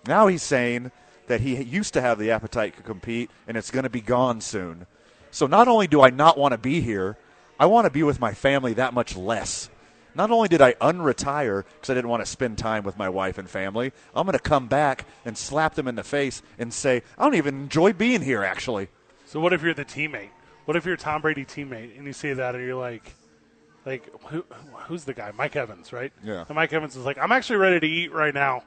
Now 0.07 0.27
he's 0.27 0.43
saying 0.43 0.91
that 1.29 1.41
he 1.41 1.63
used 1.63 1.95
to 1.95 2.03
have 2.03 2.19
the 2.19 2.33
appetite 2.33 2.77
to 2.77 2.83
compete 2.83 3.31
and 3.47 3.57
it's 3.57 3.71
going 3.71 3.85
to 3.85 3.91
be 3.91 4.03
gone 4.03 4.43
soon. 4.43 4.87
So 5.33 5.47
not 5.47 5.67
only 5.67 5.89
do 5.89 6.03
I 6.03 6.11
not 6.11 6.39
want 6.39 6.53
to 6.53 6.59
be 6.59 6.81
here, 6.81 7.17
I 7.59 7.67
want 7.67 7.87
to 7.87 7.91
be 7.91 8.03
with 8.03 8.21
my 8.21 8.35
family 8.35 8.75
that 8.75 8.95
much 8.95 9.17
less. 9.17 9.71
Not 10.15 10.31
only 10.31 10.47
did 10.47 10.61
I 10.61 10.75
unretire 10.75 11.65
because 11.65 11.91
I 11.91 11.95
didn't 11.95 12.11
want 12.11 12.23
to 12.23 12.31
spend 12.31 12.59
time 12.59 12.85
with 12.85 12.99
my 12.99 13.09
wife 13.09 13.39
and 13.39 13.49
family, 13.49 13.93
I'm 14.15 14.27
going 14.27 14.37
to 14.37 14.39
come 14.39 14.69
back 14.69 15.07
and 15.25 15.37
slap 15.37 15.75
them 15.75 15.89
in 15.89 15.95
the 15.95 16.05
face 16.05 16.43
and 16.59 16.73
say, 16.73 17.03
I 17.17 17.25
don't 17.25 17.35
even 17.35 17.63
enjoy 17.63 17.95
being 17.95 18.21
here, 18.21 18.45
actually. 18.45 18.89
So 19.25 19.41
what 19.41 19.55
if 19.55 19.63
you're 19.63 19.73
the 19.73 19.87
teammate? 19.87 20.29
What 20.67 20.77
if 20.77 20.85
you're 20.85 20.99
Tom 20.99 21.23
Brady 21.23 21.47
teammate 21.47 21.97
and 21.97 22.07
you 22.07 22.13
say 22.13 22.35
that 22.35 22.55
and 22.55 22.63
you're 22.63 22.79
like, 22.79 23.15
like 23.87 24.09
who, 24.27 24.45
who's 24.87 25.05
the 25.05 25.15
guy? 25.15 25.33
Mike 25.35 25.57
Evans, 25.57 25.95
right? 25.95 26.13
Yeah. 26.23 26.45
And 26.47 26.55
Mike 26.55 26.75
Evans 26.75 26.95
is 26.95 27.07
like, 27.07 27.17
I'm 27.17 27.33
actually 27.33 27.57
ready 27.57 27.81
to 27.81 27.87
eat 27.87 28.13
right 28.13 28.35
now. 28.35 28.65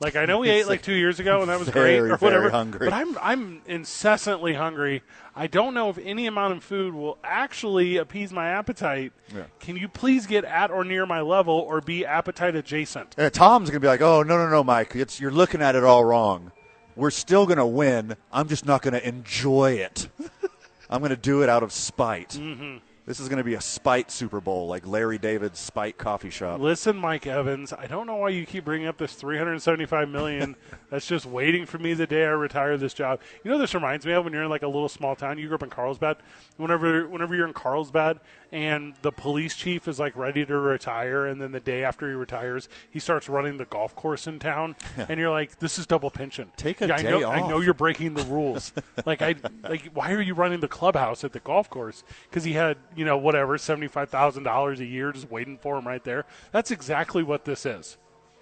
Like 0.00 0.16
I 0.16 0.26
know 0.26 0.38
we 0.38 0.48
ate 0.56 0.66
like 0.68 0.82
two 0.82 0.92
years 1.04 1.18
ago 1.20 1.40
and 1.40 1.50
that 1.50 1.58
was 1.58 1.68
Very, 1.68 1.98
great 1.98 2.10
or 2.12 2.16
very 2.16 2.32
whatever. 2.34 2.50
hungry. 2.50 2.86
But 2.86 2.92
I'm 2.94 3.18
I'm 3.18 3.62
incessantly 3.66 4.54
hungry. 4.54 5.02
I 5.34 5.46
don't 5.46 5.72
know 5.74 5.88
if 5.90 5.98
any 5.98 6.26
amount 6.26 6.54
of 6.54 6.64
food 6.64 6.94
will 6.94 7.18
actually 7.22 7.96
appease 7.96 8.32
my 8.32 8.48
appetite. 8.48 9.12
Yeah. 9.34 9.44
Can 9.60 9.76
you 9.76 9.88
please 9.88 10.26
get 10.26 10.44
at 10.44 10.70
or 10.70 10.82
near 10.84 11.06
my 11.06 11.20
level 11.20 11.54
or 11.54 11.80
be 11.80 12.04
appetite 12.04 12.56
adjacent? 12.56 13.14
Uh, 13.18 13.30
Tom's 13.30 13.70
going 13.70 13.80
to 13.80 13.84
be 13.84 13.86
like, 13.86 14.00
oh, 14.00 14.22
no, 14.24 14.36
no, 14.36 14.48
no, 14.48 14.64
Mike. 14.64 14.96
It's, 14.96 15.20
you're 15.20 15.30
looking 15.30 15.62
at 15.62 15.76
it 15.76 15.84
all 15.84 16.04
wrong. 16.04 16.50
We're 16.96 17.12
still 17.12 17.46
going 17.46 17.58
to 17.58 17.66
win. 17.66 18.16
I'm 18.32 18.48
just 18.48 18.66
not 18.66 18.82
going 18.82 18.94
to 18.94 19.06
enjoy 19.06 19.74
it. 19.74 20.08
I'm 20.90 21.00
going 21.00 21.10
to 21.10 21.16
do 21.16 21.42
it 21.42 21.48
out 21.48 21.62
of 21.62 21.72
spite. 21.72 22.30
Mhm. 22.30 22.80
This 23.08 23.20
is 23.20 23.30
going 23.30 23.38
to 23.38 23.44
be 23.44 23.54
a 23.54 23.60
spite 23.62 24.10
Super 24.10 24.38
Bowl, 24.38 24.66
like 24.66 24.86
Larry 24.86 25.16
David's 25.16 25.58
spite 25.58 25.96
coffee 25.96 26.28
shop. 26.28 26.60
Listen, 26.60 26.94
Mike 26.94 27.26
Evans, 27.26 27.72
I 27.72 27.86
don't 27.86 28.06
know 28.06 28.16
why 28.16 28.28
you 28.28 28.44
keep 28.44 28.66
bringing 28.66 28.86
up 28.86 28.98
this 28.98 29.14
375 29.14 30.10
million 30.10 30.54
that's 30.90 31.06
just 31.06 31.24
waiting 31.24 31.64
for 31.64 31.78
me 31.78 31.94
the 31.94 32.06
day 32.06 32.26
I 32.26 32.32
retire 32.32 32.76
this 32.76 32.92
job. 32.92 33.20
You 33.42 33.50
know, 33.50 33.56
this 33.56 33.72
reminds 33.72 34.04
me 34.04 34.12
of 34.12 34.24
when 34.24 34.34
you're 34.34 34.42
in 34.42 34.50
like 34.50 34.62
a 34.62 34.68
little 34.68 34.90
small 34.90 35.16
town. 35.16 35.38
You 35.38 35.46
grew 35.46 35.54
up 35.54 35.62
in 35.62 35.70
Carlsbad. 35.70 36.18
Whenever, 36.58 37.08
whenever 37.08 37.34
you're 37.34 37.46
in 37.46 37.54
Carlsbad 37.54 38.20
and 38.50 38.94
the 39.02 39.12
police 39.12 39.54
chief 39.54 39.86
is 39.88 39.98
like 39.98 40.16
ready 40.16 40.44
to 40.46 40.58
retire, 40.58 41.26
and 41.26 41.40
then 41.40 41.52
the 41.52 41.60
day 41.60 41.84
after 41.84 42.08
he 42.08 42.14
retires, 42.14 42.68
he 42.90 42.98
starts 42.98 43.28
running 43.28 43.58
the 43.58 43.66
golf 43.66 43.94
course 43.94 44.26
in 44.26 44.38
town, 44.38 44.76
and 44.96 45.20
you're 45.20 45.30
like, 45.30 45.58
"This 45.58 45.78
is 45.78 45.86
double 45.86 46.10
pension." 46.10 46.50
Take 46.56 46.80
a 46.80 46.88
Yeah, 46.88 46.94
I 46.94 47.02
day 47.02 47.10
know, 47.10 47.28
I 47.28 47.40
know 47.46 47.60
you're 47.60 47.74
breaking 47.74 48.14
the 48.14 48.24
rules. 48.24 48.72
like 49.06 49.20
I 49.20 49.34
like, 49.62 49.90
why 49.92 50.12
are 50.12 50.22
you 50.22 50.34
running 50.34 50.60
the 50.60 50.68
clubhouse 50.68 51.24
at 51.24 51.32
the 51.32 51.40
golf 51.40 51.68
course? 51.68 52.04
Because 52.28 52.44
he 52.44 52.54
had 52.54 52.78
you 52.96 53.04
know 53.04 53.18
whatever 53.18 53.58
seventy 53.58 53.88
five 53.88 54.08
thousand 54.08 54.44
dollars 54.44 54.80
a 54.80 54.86
year 54.86 55.12
just 55.12 55.30
waiting 55.30 55.58
for 55.58 55.76
him 55.76 55.86
right 55.86 56.04
there. 56.04 56.24
That's 56.52 56.70
exactly 56.70 57.22
what 57.22 57.44
this 57.44 57.66
is. 57.66 57.98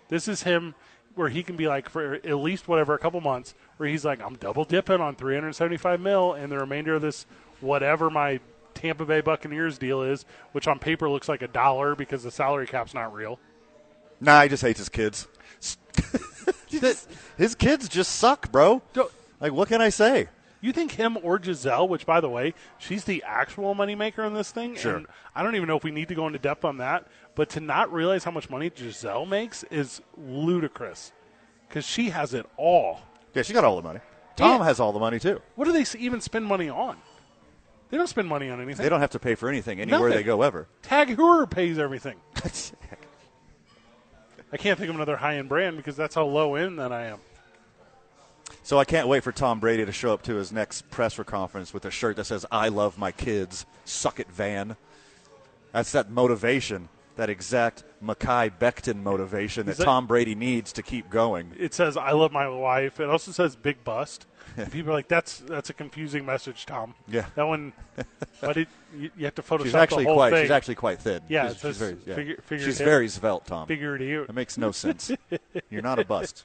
This 0.09 0.29
is 0.29 0.45
him 0.45 0.75
where 1.17 1.31
he 1.31 1.43
can 1.43 1.57
be 1.57 1.67
like 1.67 1.89
for 1.89 2.15
at 2.15 2.37
least 2.37 2.69
whatever 2.69 2.95
a 2.95 2.99
couple 2.99 3.21
months 3.21 3.55
where 3.79 3.89
he's 3.89 4.05
like 4.05 4.23
I'm 4.23 4.37
double 4.37 4.65
dipping 4.65 5.01
on 5.01 5.17
three 5.17 5.35
hundred 5.35 5.55
seventy 5.55 5.79
five 5.79 6.01
mil 6.01 6.35
and 6.35 6.53
the 6.53 6.59
remainder 6.59 6.95
of 6.95 7.03
this 7.03 7.27
whatever 7.61 8.11
my 8.11 8.39
Tampa 8.87 9.05
Bay 9.05 9.21
Buccaneers 9.21 9.79
deal 9.79 10.03
is, 10.03 10.25
which 10.53 10.69
on 10.69 10.79
paper 10.79 11.09
looks 11.11 11.29
like 11.29 11.43
a 11.43 11.49
dollar 11.49 11.95
because 11.95 12.23
the 12.23 12.31
salary 12.31 12.67
cap's 12.67 12.95
not 12.95 13.13
real. 13.13 13.39
Nah, 14.21 14.43
he 14.43 14.49
just 14.49 14.63
hates 14.63 14.79
his 14.79 14.89
kids. 14.89 15.27
his 17.37 17.55
kids 17.55 17.89
just 17.89 18.17
suck, 18.17 18.51
bro. 18.53 18.83
Like, 19.41 19.53
what 19.53 19.69
can 19.69 19.81
I 19.81 19.89
say? 19.89 20.29
You 20.61 20.73
think 20.73 20.93
him 20.93 21.19
or 21.23 21.39
Gisele, 21.39 21.87
which 21.89 22.07
by 22.07 22.21
the 22.21 22.29
way, 22.29 22.55
she's 22.79 23.05
the 23.05 23.23
actual 23.27 23.75
moneymaker 23.75 24.27
in 24.27 24.35
this 24.35 24.51
thing. 24.51 24.75
Sure. 24.75 24.97
And 24.97 25.07
I 25.35 25.43
don't 25.43 25.55
even 25.55 25.69
know 25.69 25.77
if 25.77 25.85
we 25.85 25.91
need 25.91 26.09
to 26.09 26.15
go 26.15 26.27
into 26.27 26.39
depth 26.39 26.65
on 26.65 26.79
that, 26.79 27.07
but 27.35 27.51
to 27.51 27.61
not 27.61 27.93
realize 27.93 28.25
how 28.25 28.31
much 28.31 28.49
money 28.49 28.71
Gisele 28.71 29.27
makes 29.27 29.65
is 29.65 30.01
ludicrous 30.17 31.13
because 31.69 31.85
she 31.87 32.11
has 32.11 32.35
it 32.35 32.47
all. 32.57 33.01
Yeah, 33.35 33.43
she 33.43 33.53
got 33.53 33.65
all 33.65 33.77
the 33.77 33.83
money. 33.83 34.01
Tom 34.37 34.61
Yeah. 34.61 34.67
has 34.67 34.81
all 34.81 34.93
the 34.93 34.99
money, 34.99 35.19
too. 35.19 35.41
What 35.57 35.67
do 35.67 35.73
they 35.73 35.85
even 35.99 36.21
spend 36.21 36.47
money 36.47 36.69
on? 36.69 36.97
They 37.91 37.97
don't 37.97 38.09
spend 38.09 38.29
money 38.29 38.51
on 38.51 38.61
anything. 38.61 38.83
They 38.83 38.89
don't 38.89 39.01
have 39.01 39.11
to 39.11 39.19
pay 39.19 39.35
for 39.37 39.49
anything 39.49 39.81
anywhere 39.81 40.09
Nothing. 40.09 40.17
they 40.17 40.23
go 40.25 40.43
ever. 40.43 40.67
Tag 40.83 41.17
Heuer 41.17 41.49
pays 41.49 41.79
everything. 41.79 42.17
I 44.53 44.57
can't 44.57 44.79
think 44.79 44.91
of 44.91 44.97
another 44.97 45.17
high 45.17 45.37
end 45.37 45.49
brand 45.49 45.77
because 45.77 45.97
that's 45.97 46.15
how 46.15 46.25
low 46.25 46.55
end 46.55 46.79
that 46.79 46.93
I 46.93 47.07
am. 47.07 47.19
So 48.63 48.79
I 48.79 48.85
can't 48.85 49.09
wait 49.09 49.23
for 49.23 49.33
Tom 49.33 49.61
Brady 49.61 49.85
to 49.85 49.93
show 49.93 50.13
up 50.13 50.23
to 50.23 50.35
his 50.35 50.53
next 50.53 50.91
press 50.91 51.19
conference 51.27 51.73
with 51.73 51.85
a 51.85 51.91
shirt 51.91 52.17
that 52.17 52.25
says 52.25 52.45
"I 52.51 52.69
love 52.69 52.99
my 52.99 53.13
kids." 53.13 53.67
Suck 53.85 54.19
it, 54.19 54.29
Van. 54.31 54.77
That's 55.73 55.93
that 55.93 56.11
motivation, 56.11 56.89
that 57.17 57.29
exact 57.31 57.85
Mekhi 58.03 58.51
Becton 58.59 59.03
motivation 59.03 59.67
that, 59.67 59.77
that- 59.77 59.85
Tom 59.85 60.07
Brady 60.07 60.35
needs 60.35 60.73
to 60.73 60.83
keep 60.83 61.11
going. 61.11 61.53
It 61.59 61.75
says 61.75 61.97
"I 61.97 62.13
love 62.13 62.33
my 62.33 62.49
wife." 62.49 62.99
It 62.99 63.09
also 63.09 63.31
says 63.31 63.57
"big 63.57 63.85
bust." 63.85 64.27
People 64.71 64.91
are 64.91 64.95
like, 64.95 65.09
"That's 65.09 65.39
that's 65.39 65.71
a 65.71 65.75
confusing 65.75 66.25
message, 66.25 66.67
Tom." 66.67 66.95
Yeah. 67.09 67.27
that 67.35 67.47
one. 67.47 67.73
But 68.39 68.59
it, 68.59 68.69
you, 68.95 69.11
you 69.17 69.25
have 69.25 69.35
to 69.37 69.43
Photoshop 69.43 69.65
She's 69.65 69.75
actually 69.75 70.05
the 70.05 70.11
whole 70.11 70.19
quite. 70.19 70.31
thing. 70.31 70.45
She's 70.45 70.51
actually 70.51 70.75
quite 70.75 71.01
thin. 71.01 71.23
Yeah, 71.27 71.49
she's, 71.55 71.61
she's 71.63 71.77
very. 71.79 71.97
Yeah. 72.05 72.15
figure- 72.15 72.37
figure 72.45 72.67
she's 72.67 72.79
very 72.79 73.09
svelte, 73.09 73.47
Tom. 73.47 73.67
Figure 73.67 73.97
it 73.97 74.35
makes 74.35 74.59
no 74.59 74.73
sense. 74.73 75.11
You're 75.71 75.81
not 75.83 75.99
a 75.99 76.05
bust. 76.05 76.45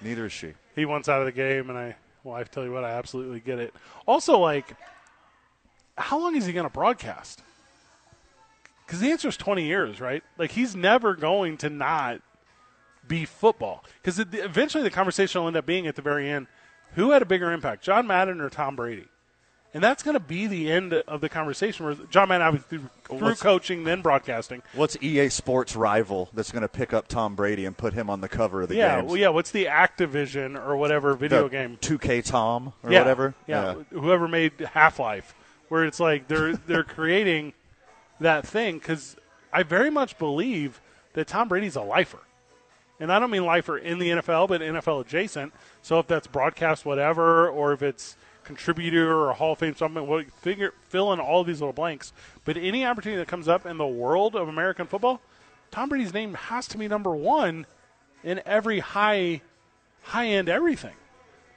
Neither 0.00 0.26
is 0.26 0.32
she. 0.32 0.54
He 0.74 0.84
wants 0.84 1.08
out 1.08 1.20
of 1.20 1.26
the 1.26 1.32
game, 1.32 1.70
and 1.70 1.78
I, 1.78 1.96
well, 2.24 2.34
I 2.34 2.42
tell 2.42 2.64
you 2.64 2.72
what, 2.72 2.82
I 2.82 2.90
absolutely 2.90 3.38
get 3.38 3.60
it. 3.60 3.72
Also, 4.06 4.38
like, 4.40 4.74
how 5.96 6.18
long 6.18 6.34
is 6.34 6.46
he 6.46 6.52
going 6.52 6.66
to 6.66 6.72
broadcast? 6.72 7.40
Because 8.84 9.00
the 9.00 9.10
answer 9.10 9.28
is 9.28 9.36
20 9.36 9.64
years, 9.64 10.00
right? 10.00 10.22
Like, 10.36 10.50
he's 10.50 10.74
never 10.74 11.14
going 11.14 11.56
to 11.58 11.70
not 11.70 12.20
be 13.06 13.24
football. 13.24 13.84
Because 14.02 14.18
eventually 14.18 14.82
the 14.82 14.90
conversation 14.90 15.40
will 15.40 15.48
end 15.48 15.56
up 15.56 15.66
being 15.66 15.86
at 15.86 15.96
the 15.96 16.02
very 16.02 16.28
end 16.28 16.46
who 16.94 17.10
had 17.10 17.22
a 17.22 17.26
bigger 17.26 17.52
impact, 17.52 17.82
John 17.82 18.06
Madden 18.06 18.40
or 18.40 18.50
Tom 18.50 18.76
Brady? 18.76 19.06
And 19.74 19.82
that's 19.82 20.04
going 20.04 20.14
to 20.14 20.20
be 20.20 20.46
the 20.46 20.70
end 20.70 20.92
of 20.92 21.20
the 21.20 21.28
conversation 21.28 21.84
where 21.84 21.94
John 22.08 22.28
Madden 22.28 22.46
obviously 22.46 22.78
through, 22.78 23.18
through 23.18 23.34
coaching, 23.34 23.82
then 23.82 24.02
broadcasting. 24.02 24.62
What's 24.72 24.96
EA 25.02 25.28
Sports 25.30 25.74
rival 25.74 26.30
that's 26.32 26.52
going 26.52 26.62
to 26.62 26.68
pick 26.68 26.92
up 26.92 27.08
Tom 27.08 27.34
Brady 27.34 27.64
and 27.64 27.76
put 27.76 27.92
him 27.92 28.08
on 28.08 28.20
the 28.20 28.28
cover 28.28 28.62
of 28.62 28.68
the 28.68 28.76
game? 28.76 28.82
yeah, 28.82 28.96
games? 29.00 29.08
well, 29.08 29.16
yeah. 29.16 29.28
What's 29.30 29.50
the 29.50 29.64
Activision 29.64 30.56
or 30.56 30.76
whatever 30.76 31.14
video 31.14 31.44
The 31.44 31.48
game? 31.48 31.76
2K 31.78 32.24
Tom 32.24 32.72
or 32.84 32.92
yeah, 32.92 33.00
whatever. 33.00 33.34
Yeah, 33.48 33.74
whoever 33.90 34.28
made 34.28 34.52
Half 34.60 35.00
Life, 35.00 35.34
where 35.68 35.84
it's 35.84 35.98
like 35.98 36.28
they're 36.28 36.54
they're 36.68 36.84
creating 36.84 37.52
that 38.20 38.46
thing 38.46 38.78
because 38.78 39.16
I 39.52 39.64
very 39.64 39.90
much 39.90 40.18
believe 40.18 40.80
that 41.14 41.26
Tom 41.26 41.48
Brady's 41.48 41.74
a 41.74 41.82
lifer, 41.82 42.20
and 43.00 43.10
I 43.10 43.18
don't 43.18 43.32
mean 43.32 43.44
lifer 43.44 43.76
in 43.76 43.98
the 43.98 44.10
NFL, 44.10 44.46
but 44.46 44.60
NFL 44.60 45.00
adjacent. 45.00 45.52
So 45.84 45.98
if 45.98 46.06
that's 46.06 46.26
broadcast, 46.26 46.86
whatever, 46.86 47.46
or 47.46 47.74
if 47.74 47.82
it's 47.82 48.16
contributor 48.42 49.20
or 49.20 49.34
Hall 49.34 49.52
of 49.52 49.58
Fame 49.58 49.76
something, 49.76 50.06
what 50.06 50.30
figure 50.32 50.72
fill 50.88 51.12
in 51.12 51.20
all 51.20 51.44
these 51.44 51.60
little 51.60 51.74
blanks. 51.74 52.14
But 52.46 52.56
any 52.56 52.86
opportunity 52.86 53.18
that 53.18 53.28
comes 53.28 53.48
up 53.48 53.66
in 53.66 53.76
the 53.76 53.86
world 53.86 54.34
of 54.34 54.48
American 54.48 54.86
football, 54.86 55.20
Tom 55.70 55.90
Brady's 55.90 56.14
name 56.14 56.32
has 56.32 56.66
to 56.68 56.78
be 56.78 56.88
number 56.88 57.14
one 57.14 57.66
in 58.22 58.40
every 58.46 58.80
high 58.80 59.42
high 60.04 60.28
end 60.28 60.48
everything. 60.48 60.94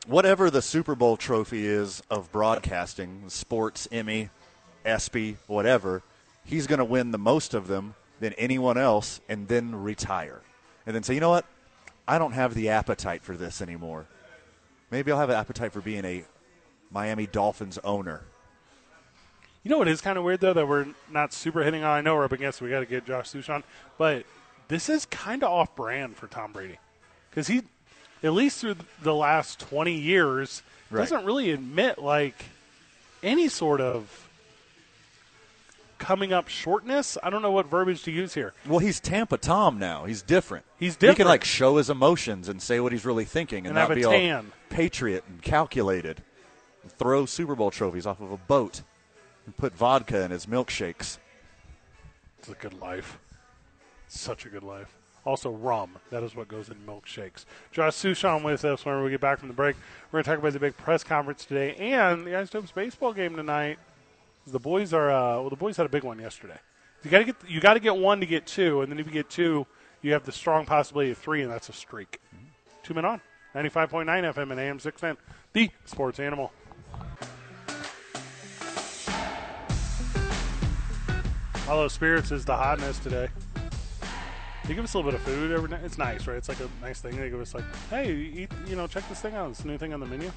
whatever 0.07 0.49
the 0.49 0.61
Super 0.61 0.95
Bowl 0.95 1.17
trophy 1.17 1.65
is 1.65 2.01
of 2.09 2.31
broadcasting, 2.31 3.23
sports, 3.27 3.87
Emmy, 3.91 4.29
ESPY, 4.85 5.37
whatever, 5.47 6.01
he's 6.43 6.65
going 6.65 6.79
to 6.79 6.85
win 6.85 7.11
the 7.11 7.17
most 7.17 7.53
of 7.53 7.67
them 7.67 7.93
than 8.19 8.33
anyone 8.33 8.77
else 8.77 9.21
and 9.29 9.47
then 9.47 9.75
retire. 9.75 10.41
And 10.85 10.95
then 10.95 11.03
say, 11.03 11.13
you 11.13 11.19
know 11.19 11.29
what? 11.29 11.45
I 12.07 12.17
don't 12.17 12.31
have 12.31 12.55
the 12.55 12.69
appetite 12.69 13.21
for 13.21 13.35
this 13.35 13.61
anymore. 13.61 14.07
Maybe 14.91 15.11
I'll 15.11 15.19
have 15.19 15.29
an 15.29 15.35
appetite 15.35 15.73
for 15.73 15.81
being 15.81 16.05
a 16.05 16.23
Miami 16.91 17.27
Dolphins 17.27 17.77
owner. 17.83 18.21
You 19.63 19.71
know 19.71 19.77
what 19.79 19.87
is 19.89 19.99
kind 19.99 20.17
of 20.17 20.23
weird 20.23 20.39
though 20.39 20.53
that 20.53 20.67
we're 20.67 20.87
not 21.11 21.33
super 21.33 21.63
hitting 21.63 21.83
on. 21.83 21.97
I 21.97 22.01
know 22.01 22.15
we're 22.15 22.23
up 22.23 22.31
against. 22.31 22.61
We 22.61 22.69
got 22.69 22.79
to 22.79 22.85
get 22.85 23.05
Josh 23.05 23.29
Suchon, 23.31 23.63
but 23.97 24.23
this 24.69 24.87
is 24.87 25.05
kind 25.05 25.43
of 25.43 25.51
off 25.51 25.75
brand 25.75 26.15
for 26.15 26.27
Tom 26.27 26.53
Brady 26.53 26.77
because 27.29 27.47
he, 27.47 27.63
at 28.23 28.31
least 28.33 28.61
through 28.61 28.75
the 29.01 29.13
last 29.13 29.59
twenty 29.59 29.93
years, 29.95 30.63
Right. 30.89 31.01
doesn't 31.01 31.25
really 31.25 31.51
admit 31.51 31.99
like 31.99 32.45
any 33.21 33.49
sort 33.49 33.81
of 33.81 34.26
coming 35.97 36.33
up 36.33 36.47
shortness. 36.47 37.17
I 37.21 37.29
don't 37.29 37.41
know 37.41 37.51
what 37.51 37.67
verbiage 37.67 38.03
to 38.03 38.11
use 38.11 38.33
here. 38.33 38.53
Well, 38.65 38.79
he's 38.79 38.99
Tampa 38.99 39.37
Tom 39.37 39.79
now. 39.79 40.05
He's 40.05 40.21
different. 40.21 40.65
He's 40.77 40.95
different. 40.95 41.17
He 41.17 41.23
can 41.23 41.27
like 41.27 41.43
show 41.43 41.77
his 41.77 41.89
emotions 41.89 42.49
and 42.49 42.61
say 42.61 42.79
what 42.79 42.91
he's 42.91 43.05
really 43.05 43.25
thinking, 43.25 43.59
and, 43.59 43.67
And 43.67 43.75
not 43.75 43.89
have 43.89 43.91
a 43.91 43.95
be 43.95 44.33
all 44.33 44.43
patriot 44.69 45.23
and 45.27 45.41
calculated. 45.41 46.23
And 46.83 46.91
throw 46.91 47.25
Super 47.25 47.55
Bowl 47.55 47.71
trophies 47.71 48.05
off 48.05 48.21
of 48.21 48.31
a 48.31 48.37
boat 48.37 48.81
and 49.45 49.55
put 49.55 49.73
vodka 49.73 50.23
in 50.23 50.31
his 50.31 50.45
milkshakes. 50.45 51.17
It's 52.39 52.49
a 52.49 52.53
good 52.53 52.79
life. 52.79 53.17
Such 54.07 54.45
a 54.45 54.49
good 54.49 54.63
life. 54.63 54.93
Also, 55.25 55.49
rum. 55.49 55.97
That 56.09 56.23
is 56.23 56.35
what 56.35 56.47
goes 56.47 56.69
in 56.69 56.75
milkshakes. 56.87 57.43
Josh 57.73 57.95
Suchon 57.95 58.43
with 58.43 58.63
us 58.63 58.85
when 58.85 59.03
we 59.03 59.09
get 59.09 59.19
back 59.19 59.39
from 59.39 59.49
the 59.49 59.53
break. 59.53 59.75
We're 60.11 60.17
going 60.17 60.23
to 60.23 60.29
talk 60.29 60.39
about 60.39 60.53
the 60.53 60.59
big 60.59 60.77
press 60.77 61.03
conference 61.03 61.43
today 61.43 61.75
and 61.75 62.25
the 62.25 62.37
Isotopes 62.37 62.71
baseball 62.71 63.11
game 63.11 63.35
tonight. 63.35 63.77
The 64.47 64.59
boys 64.59 64.93
are 64.93 65.11
uh, 65.11 65.41
well. 65.41 65.49
The 65.49 65.57
boys 65.57 65.75
had 65.75 65.85
a 65.85 65.89
big 65.89 66.05
one 66.05 66.19
yesterday. 66.19 66.57
You 67.03 67.11
got 67.11 67.19
to 67.19 67.25
get 67.25 67.35
you 67.47 67.59
got 67.59 67.73
to 67.73 67.81
get 67.81 67.97
one 67.97 68.21
to 68.21 68.25
get 68.25 68.47
two, 68.47 68.81
and 68.81 68.89
then 68.89 68.97
if 68.97 69.05
you 69.05 69.11
get 69.11 69.29
two, 69.29 69.67
you 70.01 70.13
have 70.13 70.23
the 70.23 70.31
strong 70.31 70.65
possibility 70.65 71.11
of 71.11 71.17
three, 71.17 71.41
and 71.41 71.51
that's 71.51 71.67
a 71.67 71.73
streak. 71.73 72.21
Two 72.81 72.93
men 72.93 73.03
on 73.03 73.19
ninety 73.53 73.69
five 73.69 73.89
point 73.89 74.07
nine 74.07 74.23
FM 74.23 74.51
and 74.51 74.59
AM 74.59 74.79
six 74.79 75.01
ten, 75.01 75.17
the 75.51 75.69
Sports 75.85 76.21
Animal. 76.21 76.53
Hollow 81.65 81.89
Spirits 81.89 82.31
is 82.31 82.45
the 82.45 82.55
hotness 82.55 82.97
today. 82.99 83.27
They 84.65 84.73
give 84.73 84.85
us 84.85 84.93
a 84.93 84.97
little 84.97 85.11
bit 85.11 85.19
of 85.19 85.25
food 85.25 85.51
every 85.51 85.69
night. 85.69 85.81
It's 85.83 85.97
nice, 85.97 86.25
right? 86.25 86.37
It's 86.37 86.47
like 86.47 86.61
a 86.61 86.69
nice 86.81 87.01
thing. 87.01 87.17
They 87.17 87.29
give 87.29 87.41
us 87.41 87.53
like, 87.53 87.65
hey, 87.89 88.13
eat, 88.13 88.51
you 88.65 88.77
know, 88.77 88.87
check 88.87 89.07
this 89.09 89.19
thing 89.19 89.33
out. 89.33 89.49
It's 89.49 89.61
a 89.61 89.67
new 89.67 89.77
thing 89.77 89.93
on 89.93 89.99
the 89.99 90.05
menu. 90.05 90.31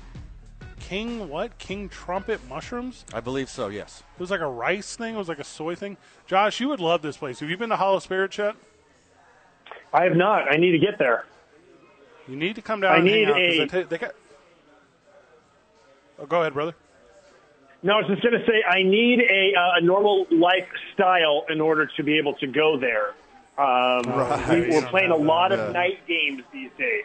King 0.81 1.29
what? 1.29 1.57
King 1.59 1.89
trumpet 1.89 2.41
mushrooms? 2.49 3.05
I 3.15 3.21
believe 3.21 3.49
so. 3.49 3.69
Yes. 3.69 4.03
It 4.17 4.21
was 4.21 4.31
like 4.31 4.41
a 4.41 4.47
rice 4.49 4.97
thing. 4.97 5.15
It 5.15 5.19
was 5.19 5.29
like 5.29 5.39
a 5.39 5.45
soy 5.45 5.75
thing. 5.75 5.97
Josh, 6.27 6.59
you 6.61 6.69
would 6.69 6.81
love 6.81 7.03
this 7.03 7.17
place. 7.17 7.39
Have 7.41 7.49
you 7.51 7.57
been 7.57 7.69
to 7.71 7.77
Hollow 7.77 7.99
Spirits 8.01 8.37
yet? 8.39 8.57
I 9.93 10.05
have 10.05 10.17
not. 10.17 10.51
I 10.53 10.57
need 10.57 10.73
to 10.73 10.79
get 10.79 10.99
there. 10.99 11.25
You 12.29 12.37
need 12.37 12.57
to 12.57 12.63
come 12.63 12.81
down. 12.81 12.93
I 12.93 12.97
and 12.97 13.05
need 13.05 13.29
out 13.29 13.35
'cause 13.35 13.43
a- 13.43 13.59
they 13.59 13.67
ta- 13.83 13.89
they 13.89 13.99
got. 13.99 14.13
Oh, 16.19 16.27
go 16.27 16.41
ahead, 16.41 16.55
brother. 16.55 16.75
No, 17.83 17.95
I 17.95 17.97
was 18.03 18.07
just 18.09 18.23
going 18.23 18.39
to 18.39 18.45
say 18.47 18.63
I 18.69 18.83
need 18.83 19.21
a, 19.21 19.59
uh, 19.59 19.79
a 19.79 19.81
normal 19.81 20.27
lifestyle 20.31 21.45
in 21.49 21.61
order 21.61 21.87
to 21.97 22.03
be 22.03 22.19
able 22.19 22.35
to 22.35 22.47
go 22.47 22.77
there. 22.79 23.15
Um, 23.57 24.03
Right. 24.05 24.49
we, 24.51 24.71
we're 24.71 24.87
playing 24.89 25.11
a 25.11 25.17
lot 25.17 25.51
Yeah. 25.51 25.59
of 25.69 25.73
night 25.73 26.07
games 26.07 26.43
these 26.53 26.71
days. 26.79 27.05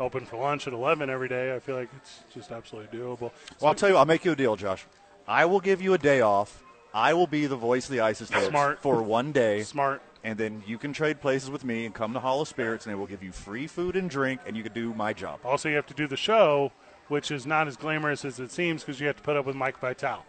Open 0.00 0.24
for 0.24 0.38
lunch 0.38 0.66
at 0.66 0.72
eleven 0.72 1.10
every 1.10 1.28
day. 1.28 1.54
I 1.54 1.58
feel 1.60 1.76
like 1.76 1.90
it's 1.96 2.20
just 2.32 2.50
absolutely 2.50 2.98
doable. 2.98 3.20
Well, 3.60 3.68
I'll 3.68 3.74
tell 3.74 3.90
you, 3.90 3.96
I'll 3.96 4.06
make 4.06 4.24
you 4.24 4.32
a 4.32 4.36
deal, 4.36 4.56
Josh. 4.56 4.86
I 5.28 5.44
will 5.44 5.60
give 5.60 5.82
you 5.82 5.92
a 5.94 5.98
day 5.98 6.22
off. 6.22 6.62
I 6.94 7.12
will 7.14 7.26
be 7.26 7.46
the 7.46 7.56
voice 7.56 7.84
of 7.84 7.92
the 7.92 8.00
ISIS 8.00 8.28
Smart. 8.28 8.80
for 8.82 9.02
one 9.02 9.30
day. 9.30 9.62
Smart. 9.62 10.02
And 10.24 10.36
then 10.38 10.62
you 10.66 10.76
can 10.78 10.92
trade 10.92 11.20
places 11.20 11.50
with 11.50 11.64
me 11.64 11.84
and 11.86 11.94
come 11.94 12.14
to 12.14 12.20
Hollow 12.20 12.44
Spirits, 12.44 12.84
and 12.86 12.92
they 12.92 12.98
will 12.98 13.06
give 13.06 13.22
you 13.22 13.30
free 13.30 13.66
food 13.66 13.94
and 13.94 14.10
drink, 14.10 14.40
and 14.46 14.56
you 14.56 14.62
can 14.62 14.72
do 14.72 14.92
my 14.94 15.12
job. 15.12 15.38
Also, 15.44 15.68
you 15.68 15.76
have 15.76 15.86
to 15.86 15.94
do 15.94 16.06
the 16.06 16.16
show, 16.16 16.72
which 17.08 17.30
is 17.30 17.46
not 17.46 17.68
as 17.68 17.76
glamorous 17.76 18.24
as 18.24 18.40
it 18.40 18.50
seems 18.50 18.82
because 18.82 19.00
you 19.00 19.06
have 19.06 19.16
to 19.16 19.22
put 19.22 19.36
up 19.36 19.46
with 19.46 19.54
Mike 19.54 19.78
Vitale. 19.78 20.24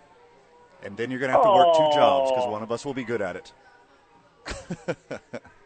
And 0.83 0.95
then 0.97 1.09
you're 1.11 1.19
going 1.19 1.29
to 1.31 1.33
have 1.35 1.43
to 1.43 1.49
work 1.51 1.73
two 1.75 1.89
jobs 1.97 2.31
because 2.31 2.45
Oh. 2.45 2.51
one 2.51 2.61
of 2.63 2.71
us 2.71 2.85
will 2.85 2.93
be 2.93 3.03
good 3.03 3.21
at 3.21 3.35
it. 3.35 3.53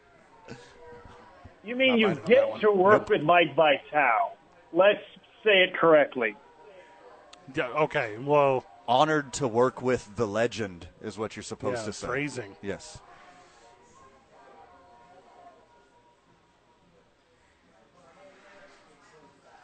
You 1.65 1.75
mean 1.75 1.89
Not 1.91 1.99
you 1.99 2.07
mine 2.07 2.15
on 2.17 2.21
that 2.23 2.27
get 2.27 2.61
to 2.61 2.71
work 2.71 3.01
Nope. 3.01 3.09
with 3.09 3.21
Mike 3.23 3.55
Vitale? 3.55 4.37
Let's 4.71 4.99
say 5.43 5.63
it 5.63 5.75
correctly. 5.75 6.35
Yeah. 7.55 7.67
Okay. 7.69 8.17
Well, 8.19 8.65
Honored 8.87 9.33
to 9.33 9.47
work 9.47 9.81
with 9.81 10.15
the 10.15 10.27
legend 10.27 10.87
is 11.01 11.17
what 11.17 11.35
you're 11.35 11.41
supposed 11.43 11.79
Yeah, 11.79 11.85
to 11.85 11.93
say. 11.93 12.05
phrasing. 12.07 12.55
Yes. 12.61 12.99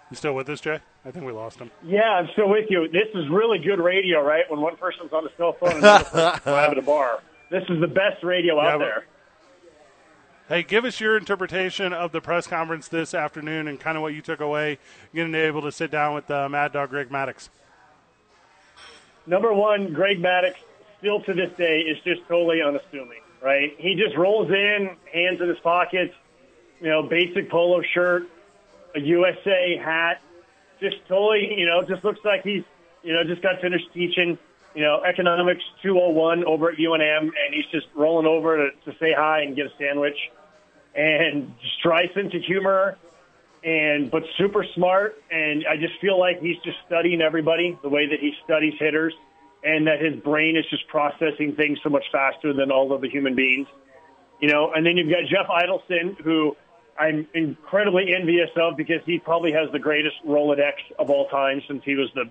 you 0.10 0.18
still 0.18 0.34
with 0.34 0.50
us, 0.50 0.60
Jay? 0.60 0.80
I 1.06 1.12
think 1.12 1.26
we 1.26 1.32
lost 1.32 1.60
him. 1.60 1.72
Yeah, 1.84 2.02
I'm 2.02 2.28
still 2.34 2.50
with 2.50 2.66
you. 2.70 2.88
This 2.90 3.08
is 3.16 3.30
really 3.30 3.60
good 3.60 3.80
radio, 3.82 4.22
right? 4.22 4.44
When 4.50 4.60
one 4.60 4.76
person's 4.76 5.14
on 5.14 5.26
a 5.26 5.30
cell 5.38 5.54
phone 5.60 5.70
and 5.72 5.80
another 5.80 6.04
person's 6.12 6.46
live 6.46 6.72
at 6.72 6.78
a 6.78 6.82
bar. 6.82 7.20
This 7.50 7.64
is 7.70 7.80
the 7.80 7.88
best 7.88 8.24
radio 8.24 8.62
Yeah, 8.62 8.70
out 8.74 8.80
there. 8.80 9.06
Hey, 10.52 10.64
give 10.64 10.84
us 10.84 11.00
your 11.00 11.16
interpretation 11.16 11.94
of 11.94 12.12
the 12.12 12.20
press 12.20 12.46
conference 12.46 12.90
this 12.90 13.14
afternoon 13.14 13.70
and 13.70 13.80
kind 13.80 13.96
of 13.96 14.02
what 14.02 14.14
you 14.14 14.22
took 14.22 14.42
away 14.42 14.80
getting 15.16 15.34
able 15.34 15.62
to 15.62 15.72
sit 15.72 15.92
down 15.92 16.14
with 16.14 16.30
uh, 16.30 16.50
Mad 16.50 16.74
Dog 16.74 16.90
Greg 16.90 17.08
Maddux. 17.10 17.48
Number 19.26 19.54
one, 19.54 19.94
Greg 19.94 20.22
Maddux, 20.22 20.56
still 21.00 21.22
to 21.22 21.34
this 21.34 21.54
day, 21.58 21.80
is 21.80 21.98
just 22.04 22.28
totally 22.28 22.62
unassuming, 22.62 23.22
right? 23.42 23.74
He 23.78 23.96
just 23.96 24.18
rolls 24.18 24.50
in, 24.50 24.98
hands 25.14 25.40
in 25.40 25.48
his 25.48 25.60
pockets, 25.60 26.14
you 26.82 26.90
know, 26.90 27.02
basic 27.02 27.50
polo 27.50 27.82
shirt, 27.82 28.28
a 28.94 29.00
USA 29.00 29.78
hat, 29.78 30.22
just 30.82 30.98
totally, 31.08 31.58
you 31.58 31.66
know, 31.66 31.82
just 31.84 32.04
looks 32.04 32.20
like 32.26 32.44
he's, 32.44 32.66
you 33.04 33.14
know, 33.14 33.24
just 33.24 33.42
got 33.42 33.62
finished 33.62 33.88
teaching, 33.94 34.38
you 34.76 34.82
know, 34.82 35.02
economics 35.04 35.64
201 35.82 36.44
over 36.44 36.72
at 36.72 36.78
UNM, 36.78 37.22
and 37.22 37.54
he's 37.54 37.68
just 37.72 37.88
rolling 37.96 38.28
over 38.28 38.58
to, 38.58 38.92
to 38.92 38.98
say 39.00 39.14
hi 39.14 39.44
and 39.44 39.56
get 39.56 39.68
a 39.68 39.72
sandwich. 39.78 40.18
And 40.94 41.54
dry 41.82 42.08
sense 42.14 42.34
of 42.34 42.42
humor, 42.44 42.98
and 43.64 44.12
but 44.12 44.24
super 44.38 44.66
smart. 44.76 45.16
And 45.32 45.66
I 45.70 45.78
just 45.78 46.00
feel 46.02 46.20
like 46.20 46.42
he's 46.42 46.58
just 46.66 46.78
studying 46.86 47.22
everybody 47.22 47.78
the 47.82 47.90
way 47.90 48.08
that 48.08 48.20
he 48.20 48.34
studies 48.44 48.74
hitters, 48.78 49.14
and 49.64 49.88
that 49.88 50.02
his 50.02 50.16
brain 50.22 50.58
is 50.58 50.66
just 50.70 50.88
processing 50.88 51.56
things 51.56 51.80
so 51.82 51.90
much 51.90 52.04
faster 52.12 52.54
than 52.54 52.72
all 52.72 52.92
of 52.92 53.02
the 53.02 53.10
human 53.10 53.36
beings. 53.36 53.68
You 54.42 54.50
know, 54.50 54.72
and 54.74 54.86
then 54.86 54.98
you've 54.98 55.10
got 55.10 55.24
Jeff 55.30 55.48
Idelson, 55.48 56.20
who 56.20 56.58
I'm 57.00 57.28
incredibly 57.34 58.14
envious 58.14 58.50
of 58.58 58.76
because 58.76 59.02
he 59.06 59.20
probably 59.20 59.54
has 59.54 59.72
the 59.72 59.80
greatest 59.80 60.16
Rolodex 60.26 60.74
of 61.00 61.10
all 61.10 61.28
time 61.30 61.62
since 61.68 61.84
he 61.86 61.96
was 61.96 62.10
the 62.16 62.26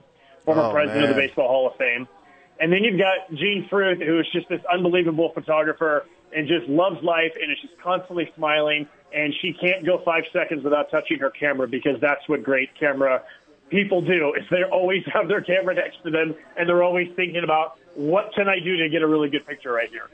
former 0.44 0.62
Oh, 0.62 0.72
president 0.72 1.04
of 1.04 1.16
the. 1.16 1.22
Baseball 1.22 1.48
Hall 1.48 1.66
of 1.68 1.76
Fame. 1.76 2.08
And 2.58 2.70
then 2.70 2.84
you've 2.84 2.98
got 2.98 3.32
Jean 3.32 3.66
Fruth, 3.70 4.00
who 4.00 4.18
is 4.18 4.26
just 4.32 4.48
this 4.48 4.60
unbelievable 4.70 5.30
photographer 5.32 6.04
and 6.34 6.46
just 6.46 6.68
loves 6.68 7.02
life 7.02 7.32
and 7.40 7.50
is 7.50 7.58
just 7.60 7.78
constantly 7.80 8.30
smiling. 8.36 8.88
And 9.12 9.34
she 9.40 9.52
can't 9.52 9.84
go 9.84 10.00
five 10.04 10.24
seconds 10.32 10.62
without 10.62 10.90
touching 10.90 11.18
her 11.18 11.30
camera 11.30 11.66
because 11.66 12.00
that's 12.00 12.28
what 12.28 12.42
great 12.42 12.70
camera 12.78 13.22
people 13.70 14.02
do. 14.02 14.34
Is 14.38 14.44
they 14.50 14.62
always 14.64 15.02
have 15.12 15.28
their 15.28 15.40
camera 15.40 15.74
next 15.74 16.02
to 16.04 16.10
them 16.10 16.34
and 16.56 16.68
they're 16.68 16.82
always 16.82 17.08
thinking 17.16 17.42
about 17.42 17.78
what 17.94 18.32
can 18.34 18.48
I 18.48 18.60
do 18.60 18.76
to 18.76 18.88
get 18.88 19.02
a 19.02 19.06
really 19.06 19.28
good 19.28 19.46
picture 19.46 19.72
right 19.72 19.90
here. 19.90 20.08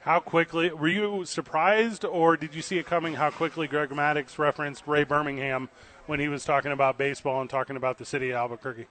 How 0.00 0.20
quickly 0.20 0.70
were 0.70 0.88
you 0.88 1.24
surprised, 1.26 2.04
or 2.04 2.36
did 2.36 2.54
you 2.54 2.62
see 2.62 2.78
it 2.78 2.86
coming? 2.86 3.14
How 3.14 3.30
quickly 3.30 3.66
Greg 3.66 3.90
Maddux 3.90 4.38
referenced 4.38 4.86
Ray 4.86 5.04
Birmingham 5.04 5.68
when 6.06 6.18
he 6.18 6.28
was 6.28 6.44
talking 6.44 6.72
about 6.72 6.96
baseball 6.96 7.40
and 7.40 7.50
talking 7.50 7.76
about 7.76 7.98
the 7.98 8.04
city 8.04 8.30
of 8.30 8.36
Albuquerque? 8.36 8.86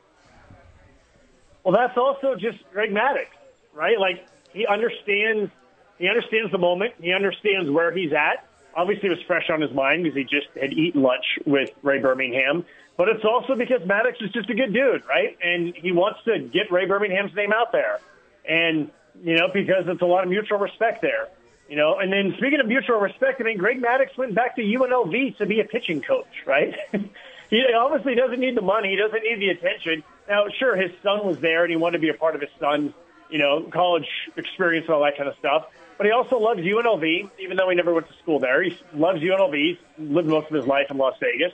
Well, 1.64 1.76
that's 1.76 1.98
also 1.98 2.36
just 2.36 2.60
Greg 2.72 2.92
Maddux, 2.92 3.28
right? 3.74 4.00
Like 4.00 4.28
he 4.54 4.66
understands, 4.66 5.52
he 5.98 6.08
understands 6.08 6.52
the 6.52 6.58
moment. 6.58 6.94
He 7.00 7.14
understands 7.14 7.70
where 7.70 7.92
he's 7.92 8.14
at. 8.14 8.48
Obviously, 8.76 9.10
it 9.10 9.12
was 9.12 9.22
fresh 9.26 9.50
on 9.50 9.62
his 9.62 9.72
mind 9.72 10.04
because 10.04 10.16
he 10.16 10.24
just 10.24 10.48
had 10.60 10.72
eaten 10.74 11.02
lunch 11.02 11.26
with 11.46 11.72
Ray 11.82 12.00
Birmingham. 12.00 12.66
But 12.96 13.10
it's 13.10 13.24
also 13.24 13.56
because 13.56 13.82
Maddux 13.82 14.22
is 14.22 14.32
just 14.32 14.50
a 14.50 14.56
good 14.56 14.74
dude, 14.74 15.06
right? 15.06 15.38
And 15.42 15.76
he 15.76 15.92
wants 15.92 16.20
to 16.26 16.40
get 16.40 16.72
Ray 16.72 16.86
Birmingham's 16.86 17.34
name 17.36 17.54
out 17.54 17.72
there, 17.72 18.00
and 18.48 18.90
you 19.24 19.36
know 19.38 19.50
because 19.54 19.88
it's 19.88 20.02
a 20.02 20.06
lot 20.06 20.24
of 20.24 20.30
mutual 20.30 20.58
respect 20.58 21.02
there. 21.02 21.30
You 21.70 21.76
know, 21.76 22.00
and 22.00 22.12
then 22.12 22.34
speaking 22.38 22.60
of 22.60 22.68
mutual 22.68 23.00
respect, 23.00 23.42
I 23.42 23.44
mean, 23.44 23.58
Greg 23.58 23.82
Maddux 23.82 24.18
went 24.18 24.34
back 24.34 24.56
to 24.56 24.62
UNLV 24.62 25.38
to 25.38 25.46
be 25.46 25.60
a 25.60 25.66
pitching 25.66 26.02
coach, 26.02 26.44
right? 26.46 26.74
he 27.50 27.66
obviously 27.78 28.16
doesn't 28.16 28.40
need 28.40 28.56
the 28.56 28.62
money. 28.62 28.92
He 28.92 28.96
doesn't 28.96 29.22
need 29.22 29.40
the 29.40 29.50
attention. 29.50 30.04
Now, 30.30 30.46
sure, 30.58 30.76
his 30.78 30.92
son 31.04 31.26
was 31.26 31.40
there, 31.40 31.64
and 31.64 31.70
he 31.70 31.76
wanted 31.76 31.98
to 31.98 32.02
be 32.02 32.10
a 32.10 32.14
part 32.14 32.36
of 32.36 32.42
his 32.42 32.50
son's, 32.60 32.94
you 33.30 33.40
know, 33.40 33.64
college 33.72 34.08
experience 34.36 34.86
and 34.88 34.96
all 34.96 35.04
that 35.04 35.18
kind 35.18 35.30
of 35.30 35.36
stuff. 35.38 35.68
But 35.98 36.06
he 36.06 36.12
also 36.12 36.38
loves 36.38 36.62
UNLV, 36.62 37.32
even 37.40 37.58
though 37.58 37.70
he 37.70 37.76
never 37.76 37.94
went 37.94 38.08
to 38.08 38.14
school 38.22 38.40
there. 38.40 38.62
He 38.62 38.78
loves 38.94 39.20
UNLV. 39.20 39.78
Lived 39.98 40.28
most 40.28 40.48
of 40.48 40.54
his 40.54 40.68
life 40.68 40.88
in 40.92 40.98
Las 40.98 41.16
Vegas. 41.20 41.54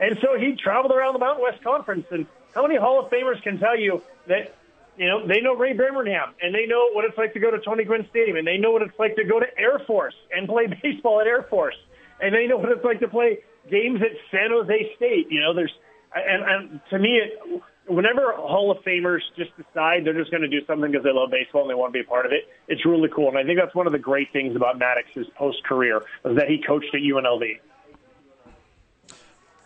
And 0.00 0.18
so 0.20 0.38
he 0.38 0.56
traveled 0.56 0.92
around 0.92 1.12
the 1.12 1.18
Mountain 1.18 1.42
West 1.42 1.62
Conference. 1.62 2.06
And 2.10 2.26
how 2.54 2.62
many 2.62 2.76
Hall 2.76 3.04
of 3.04 3.10
Famers 3.10 3.42
can 3.42 3.58
tell 3.58 3.78
you 3.78 4.02
that, 4.26 4.54
you 4.96 5.06
know, 5.06 5.26
they 5.26 5.40
know 5.40 5.54
Ray 5.54 5.74
Birmingham 5.74 6.34
and 6.40 6.54
they 6.54 6.66
know 6.66 6.90
what 6.92 7.04
it's 7.04 7.18
like 7.18 7.34
to 7.34 7.40
go 7.40 7.50
to 7.50 7.58
Tony 7.58 7.84
Gwynn 7.84 8.06
Stadium 8.08 8.38
and 8.38 8.46
they 8.46 8.56
know 8.56 8.70
what 8.70 8.82
it's 8.82 8.98
like 8.98 9.16
to 9.16 9.24
go 9.24 9.38
to 9.38 9.46
Air 9.58 9.78
Force 9.86 10.14
and 10.34 10.48
play 10.48 10.66
baseball 10.82 11.20
at 11.20 11.26
Air 11.26 11.42
Force 11.42 11.76
and 12.20 12.34
they 12.34 12.46
know 12.46 12.56
what 12.56 12.70
it's 12.70 12.84
like 12.84 13.00
to 13.00 13.08
play 13.08 13.40
games 13.70 14.00
at 14.00 14.16
San 14.30 14.50
Jose 14.50 14.94
State. 14.96 15.30
You 15.30 15.40
know, 15.40 15.52
there's, 15.52 15.74
and, 16.14 16.42
and 16.42 16.80
to 16.90 16.98
me, 16.98 17.18
it, 17.18 17.62
whenever 17.86 18.32
Hall 18.32 18.70
of 18.70 18.78
Famers 18.84 19.20
just 19.36 19.50
decide 19.56 20.04
they're 20.04 20.18
just 20.18 20.30
going 20.30 20.42
to 20.42 20.48
do 20.48 20.64
something 20.66 20.90
because 20.90 21.04
they 21.04 21.12
love 21.12 21.30
baseball 21.30 21.62
and 21.62 21.70
they 21.70 21.74
want 21.74 21.92
to 21.92 21.98
be 21.98 22.04
a 22.04 22.08
part 22.08 22.26
of 22.26 22.32
it, 22.32 22.48
it's 22.68 22.84
really 22.86 23.08
cool. 23.14 23.28
And 23.28 23.38
I 23.38 23.44
think 23.44 23.58
that's 23.58 23.74
one 23.74 23.86
of 23.86 23.92
the 23.92 23.98
great 23.98 24.32
things 24.32 24.56
about 24.56 24.78
Maddux's 24.78 25.28
post 25.36 25.62
career 25.64 26.02
was 26.24 26.36
that 26.36 26.48
he 26.48 26.62
coached 26.66 26.94
at 26.94 27.00
UNLV. 27.00 27.60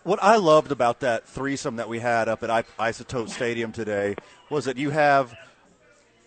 What 0.04 0.22
I 0.22 0.36
loved 0.36 0.72
about 0.72 1.00
that 1.00 1.28
threesome 1.28 1.76
that 1.76 1.88
we 1.88 1.98
had 1.98 2.28
up 2.28 2.42
at 2.42 2.66
Isotope 2.78 3.28
Stadium 3.28 3.72
today 3.72 4.14
was 4.48 4.64
that 4.64 4.78
you 4.78 4.90
have 4.90 5.34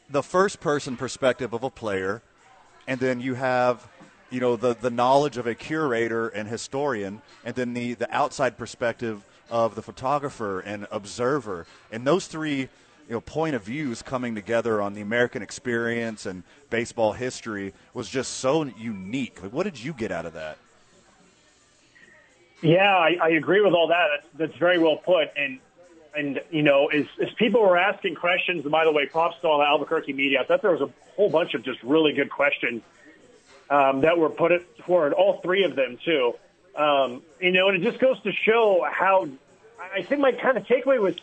the 0.10 0.22
first 0.22 0.60
person 0.60 0.98
perspective 0.98 1.54
of 1.54 1.64
a 1.64 1.70
player, 1.70 2.22
and 2.88 3.00
then 3.00 3.20
you 3.22 3.34
have 3.34 3.88
you 4.30 4.40
know 4.40 4.56
the, 4.56 4.76
the 4.76 4.92
knowledge 4.92 5.38
of 5.38 5.48
a 5.48 5.56
curator 5.56 6.28
and 6.28 6.48
historian, 6.48 7.22
and 7.44 7.56
then 7.56 7.74
the, 7.74 7.96
the 7.96 8.14
outside 8.16 8.58
perspective 8.58 9.24
of 9.52 9.76
the 9.76 9.82
photographer 9.82 10.60
and 10.62 10.88
observer. 10.90 11.68
And 11.92 12.08
those 12.08 12.26
three 12.26 12.70
you 13.08 13.18
know 13.18 13.22
point 13.22 13.56
of 13.56 13.64
views 13.64 14.02
coming 14.02 14.34
together 14.34 14.82
on 14.82 14.94
the 14.94 15.02
American 15.02 15.42
experience 15.42 16.26
and 16.26 16.44
baseball 16.70 17.12
history 17.12 17.74
was 17.94 18.10
just 18.10 18.38
so 18.38 18.64
unique. 18.64 19.44
Like, 19.44 19.52
what 19.52 19.64
did 19.64 19.84
you 19.84 19.94
get 19.94 20.12
out 20.12 20.26
of 20.26 20.34
that? 20.34 20.58
Yeah, 22.62 22.96
I, 22.96 23.18
I 23.22 23.30
agree 23.30 23.62
with 23.62 23.74
all 23.74 23.88
that. 23.88 24.08
That's, 24.12 24.38
that's 24.38 24.60
very 24.60 24.80
well 24.80 24.98
put. 24.98 25.30
And 25.36 25.60
and 26.16 26.42
you 26.52 26.62
know, 26.62 26.88
as, 26.88 27.06
as 27.22 27.30
people 27.34 27.62
were 27.62 27.78
asking 27.78 28.16
questions, 28.16 28.64
and 28.64 28.72
by 28.72 28.86
the 28.86 28.92
way, 28.92 29.06
props 29.06 29.36
to 29.42 29.48
all 29.48 29.60
the 29.60 29.66
Albuquerque 29.66 30.14
media. 30.14 30.42
I 30.42 30.44
thought 30.46 30.62
there 30.62 30.72
was 30.72 30.82
a 30.82 30.90
whole 31.16 31.30
bunch 31.30 31.54
of 31.54 31.64
just 31.64 31.82
really 31.84 32.14
good 32.14 32.30
questions 32.30 32.82
um, 33.70 34.02
that 34.02 34.18
were 34.18 34.30
put 34.30 34.52
forward. 34.86 35.14
All 35.14 35.40
three 35.42 35.64
of 35.64 35.76
them 35.76 35.98
too. 36.04 36.36
Um, 36.76 37.22
you 37.40 37.52
know, 37.52 37.70
and 37.70 37.84
it 37.84 37.90
just 37.90 38.00
goes 38.00 38.22
to 38.24 38.32
show 38.32 38.86
how. 38.90 39.28
I 39.94 40.04
think 40.04 40.22
my 40.22 40.32
kind 40.32 40.58
of 40.58 40.66
takeaway 40.66 41.02
was 41.02 41.16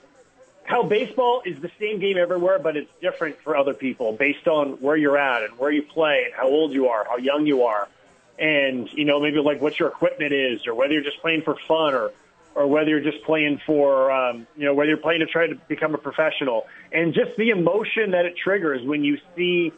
how 0.69 0.83
baseball 0.83 1.43
is 1.47 1.59
the 1.61 1.71
same 1.81 1.99
game 1.99 2.19
everywhere, 2.19 2.59
but 2.59 2.77
it's 2.77 2.91
different 3.01 3.39
for 3.41 3.57
other 3.57 3.73
people 3.73 4.13
based 4.13 4.47
on 4.47 4.73
where 4.83 4.97
you're 4.97 5.17
at 5.17 5.43
and 5.43 5.59
where 5.59 5.71
you 5.71 5.83
play 5.83 6.25
and 6.27 6.35
how 6.35 6.47
old 6.47 6.73
you 6.73 6.89
are, 6.89 7.05
how 7.05 7.17
young 7.17 7.47
you 7.47 7.65
are, 7.65 7.89
and 8.39 8.93
you 8.93 9.05
know 9.05 9.21
maybe 9.21 9.39
like 9.39 9.63
what 9.63 9.79
your 9.79 9.89
equipment 9.89 10.33
is, 10.33 10.67
or 10.67 10.75
whether 10.75 10.93
you're 10.93 11.03
just 11.03 11.21
playing 11.21 11.43
for 11.43 11.57
fun, 11.67 11.95
or 11.95 12.13
or 12.55 12.67
whether 12.67 12.91
you're 12.91 13.01
just 13.01 13.25
playing 13.25 13.61
for 13.65 14.13
um, 14.13 14.47
you 14.57 14.67
know 14.67 14.75
whether 14.75 14.91
you're 14.91 14.99
playing 14.99 15.21
to 15.21 15.27
try 15.27 15.47
to 15.47 15.55
become 15.55 15.95
a 15.95 15.99
professional, 15.99 16.67
and 16.93 17.15
just 17.15 17.37
the 17.37 17.49
emotion 17.49 18.11
that 18.11 18.27
it 18.27 18.37
triggers 18.37 18.85
when 18.85 19.05
you 19.05 19.19
see 19.35 19.73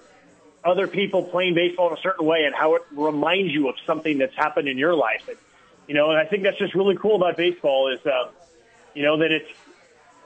other 0.64 0.88
people 0.88 1.22
playing 1.22 1.54
baseball 1.54 1.92
in 1.92 1.98
a 1.98 2.00
certain 2.00 2.26
way 2.26 2.44
and 2.44 2.54
how 2.54 2.74
it 2.74 2.82
reminds 2.90 3.52
you 3.52 3.68
of 3.68 3.76
something 3.86 4.18
that's 4.18 4.34
happened 4.34 4.68
in 4.68 4.76
your 4.76 4.94
life. 4.94 5.28
You 5.90 5.96
know, 5.96 6.10
and 6.10 6.20
I 6.20 6.24
think 6.24 6.44
that's 6.44 6.56
just 6.56 6.76
really 6.76 6.96
cool 6.96 7.16
about 7.16 7.36
baseball 7.36 7.92
is, 7.92 7.98
uh, 8.06 8.28
you 8.94 9.02
know, 9.02 9.16
that 9.16 9.32
it's 9.32 9.50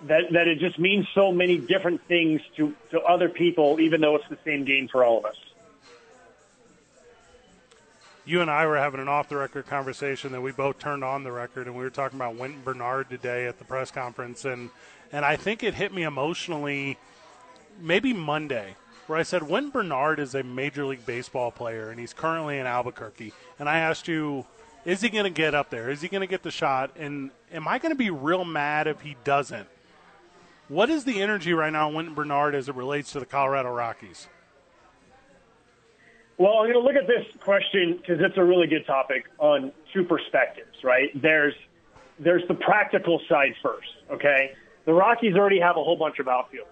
that 0.03 0.24
that 0.32 0.47
it 0.47 0.59
just 0.59 0.78
means 0.78 1.07
so 1.15 1.32
many 1.32 1.57
different 1.57 2.07
things 2.07 2.43
to 2.57 2.74
to 2.91 3.01
other 3.01 3.31
people, 3.31 3.81
even 3.81 4.03
though 4.03 4.15
it's 4.16 4.28
the 4.28 4.36
same 4.45 4.66
game 4.66 4.89
for 4.89 5.03
all 5.03 5.16
of 5.16 5.24
us. 5.24 5.36
You 8.27 8.43
and 8.43 8.51
I 8.51 8.66
were 8.66 8.77
having 8.77 9.01
an 9.01 9.09
off 9.09 9.31
the 9.31 9.39
record 9.39 9.66
conversation 9.66 10.32
that 10.32 10.43
we 10.43 10.53
both 10.53 10.78
turned 10.78 11.03
on 11.03 11.24
the 11.24 11.32
record, 11.32 11.66
and 11.66 11.74
we 11.74 11.82
were 11.82 11.89
talking 11.89 12.19
about 12.19 12.36
Wynton 12.36 12.61
Bernard 12.62 13.09
today 13.09 13.47
at 13.47 13.59
the 13.59 13.65
press 13.65 13.91
conference, 13.91 14.45
and 14.45 14.69
and 15.12 15.24
I 15.24 15.36
think 15.36 15.62
it 15.62 15.73
hit 15.73 15.95
me 15.95 16.03
emotionally, 16.03 16.99
maybe 17.81 18.12
Monday, 18.12 18.77
where 19.07 19.19
I 19.19 19.23
said 19.23 19.45
Wynton 19.45 19.70
Bernard 19.70 20.20
is 20.20 20.35
a 20.35 20.43
Major 20.43 20.85
League 20.85 21.07
Baseball 21.07 21.51
player, 21.51 21.89
and 21.89 21.99
he's 21.99 22.12
currently 22.12 22.59
in 22.59 22.66
Albuquerque, 22.66 23.32
and 23.59 23.66
I 23.66 23.78
asked 23.78 24.09
you. 24.09 24.45
Is 24.85 25.01
he 25.01 25.09
going 25.09 25.24
to 25.24 25.31
get 25.31 25.55
up 25.55 25.70
there? 25.70 25.90
Is 25.90 26.02
he 26.02 26.09
going 26.09 26.20
to 26.20 26.27
get 26.27 26.43
the 26.43 26.51
shot? 26.51 26.97
And 26.98 27.31
am 27.52 27.66
I 27.66 27.78
going 27.78 27.93
to 27.93 27.98
be 27.98 28.11
real 28.11 28.44
mad 28.44 28.86
if 28.86 29.01
he 29.01 29.16
doesn't? 29.24 29.66
What 30.69 30.90
is 30.90 31.05
the 31.05 31.20
energy 31.20 31.52
right 31.52 31.73
now, 31.73 31.90
Wynton 31.90 32.15
Bernard, 32.15 32.55
as 32.55 32.69
it 32.69 32.74
relates 32.74 33.12
to 33.12 33.20
the 33.20 33.27
Colorado 33.27 33.70
Rockies? 33.70 34.28
Well, 36.36 36.55
I'm 36.55 36.70
going 36.70 36.73
to 36.73 36.81
look 36.81 36.97
at 36.97 37.06
this 37.06 37.24
question 37.40 37.97
because 37.97 38.19
it's 38.20 38.36
a 38.36 38.44
really 38.44 38.66
good 38.66 38.86
topic 38.86 39.24
on 39.39 39.73
two 39.93 40.05
perspectives, 40.05 40.82
right? 40.82 41.11
There's 41.20 41.55
there's 42.19 42.43
the 42.48 42.55
practical 42.55 43.20
side 43.28 43.55
first, 43.62 43.89
okay? 44.11 44.52
The 44.85 44.93
Rockies 44.93 45.35
already 45.35 45.59
have 45.61 45.77
a 45.77 45.82
whole 45.82 45.97
bunch 45.97 46.19
of 46.19 46.28
outfielders. 46.28 46.70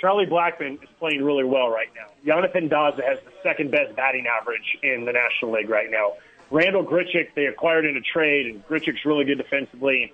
Charlie 0.00 0.26
Blackmon 0.26 0.82
is 0.82 0.88
playing 0.98 1.22
really 1.22 1.44
well 1.44 1.68
right 1.68 1.88
now. 1.94 2.06
Jonathan 2.26 2.68
Daza 2.68 3.04
has 3.04 3.18
the 3.24 3.32
second 3.42 3.70
best 3.70 3.94
batting 3.94 4.26
average 4.26 4.78
in 4.82 5.04
the 5.04 5.12
National 5.12 5.52
League 5.52 5.68
right 5.68 5.90
now. 5.90 6.14
Randall 6.50 6.84
Grichuk, 6.84 7.34
they 7.34 7.46
acquired 7.46 7.84
in 7.84 7.96
a 7.96 8.00
trade, 8.00 8.46
and 8.46 8.66
Grichuk's 8.66 9.04
really 9.04 9.24
good 9.24 9.38
defensively. 9.38 10.12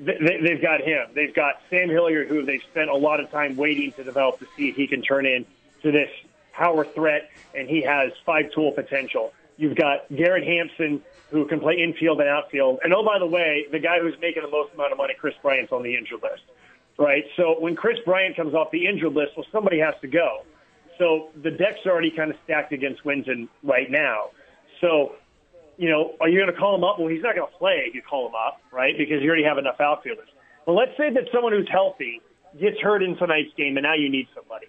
They, 0.00 0.38
they've 0.42 0.60
got 0.60 0.80
him. 0.80 1.06
They've 1.14 1.34
got 1.34 1.62
Sam 1.70 1.88
Hilliard, 1.88 2.28
who 2.28 2.44
they've 2.44 2.62
spent 2.70 2.90
a 2.90 2.96
lot 2.96 3.20
of 3.20 3.30
time 3.30 3.56
waiting 3.56 3.92
to 3.92 4.04
develop 4.04 4.38
to 4.40 4.46
see 4.56 4.68
if 4.68 4.76
he 4.76 4.86
can 4.86 5.02
turn 5.02 5.24
into 5.24 5.46
this 5.84 6.10
power 6.52 6.84
threat, 6.84 7.30
and 7.54 7.68
he 7.68 7.82
has 7.82 8.12
five 8.26 8.50
tool 8.52 8.72
potential. 8.72 9.32
You've 9.56 9.76
got 9.76 10.08
Garrett 10.14 10.44
Hampson, 10.44 11.02
who 11.30 11.46
can 11.46 11.60
play 11.60 11.78
infield 11.78 12.20
and 12.20 12.28
outfield. 12.28 12.80
And 12.82 12.92
oh, 12.92 13.04
by 13.04 13.18
the 13.18 13.26
way, 13.26 13.66
the 13.70 13.78
guy 13.78 14.00
who's 14.00 14.14
making 14.20 14.42
the 14.42 14.50
most 14.50 14.74
amount 14.74 14.92
of 14.92 14.98
money, 14.98 15.14
Kris 15.18 15.34
Bryant's 15.42 15.72
on 15.72 15.82
the 15.82 15.94
injured 15.94 16.22
list, 16.22 16.42
right? 16.98 17.24
So 17.36 17.58
when 17.58 17.76
Kris 17.76 17.98
Bryant 18.04 18.36
comes 18.36 18.54
off 18.54 18.70
the 18.70 18.86
injured 18.86 19.14
list, 19.14 19.32
well, 19.36 19.46
somebody 19.52 19.78
has 19.78 19.94
to 20.00 20.08
go. 20.08 20.44
So 20.98 21.28
the 21.40 21.50
deck's 21.50 21.86
already 21.86 22.10
kind 22.10 22.30
of 22.30 22.36
stacked 22.44 22.72
against 22.72 23.04
Wynton 23.04 23.48
right 23.62 23.90
now. 23.90 24.30
So 24.80 25.14
you 25.78 25.88
know, 25.88 26.14
are 26.20 26.28
you 26.28 26.38
going 26.38 26.52
to 26.52 26.58
call 26.58 26.74
him 26.74 26.84
up? 26.84 26.98
Well, 26.98 27.08
he's 27.08 27.22
not 27.22 27.36
going 27.36 27.48
to 27.50 27.56
play 27.56 27.84
if 27.86 27.94
you 27.94 28.02
call 28.02 28.28
him 28.28 28.34
up, 28.34 28.60
right? 28.72 28.98
Because 28.98 29.22
you 29.22 29.28
already 29.28 29.44
have 29.44 29.58
enough 29.58 29.80
outfielders. 29.80 30.28
But 30.66 30.72
let's 30.72 30.90
say 30.98 31.08
that 31.14 31.30
someone 31.32 31.52
who's 31.52 31.68
healthy 31.70 32.20
gets 32.60 32.76
hurt 32.82 33.02
in 33.02 33.16
tonight's 33.16 33.54
game, 33.56 33.76
and 33.78 33.84
now 33.84 33.94
you 33.94 34.10
need 34.10 34.26
somebody. 34.34 34.66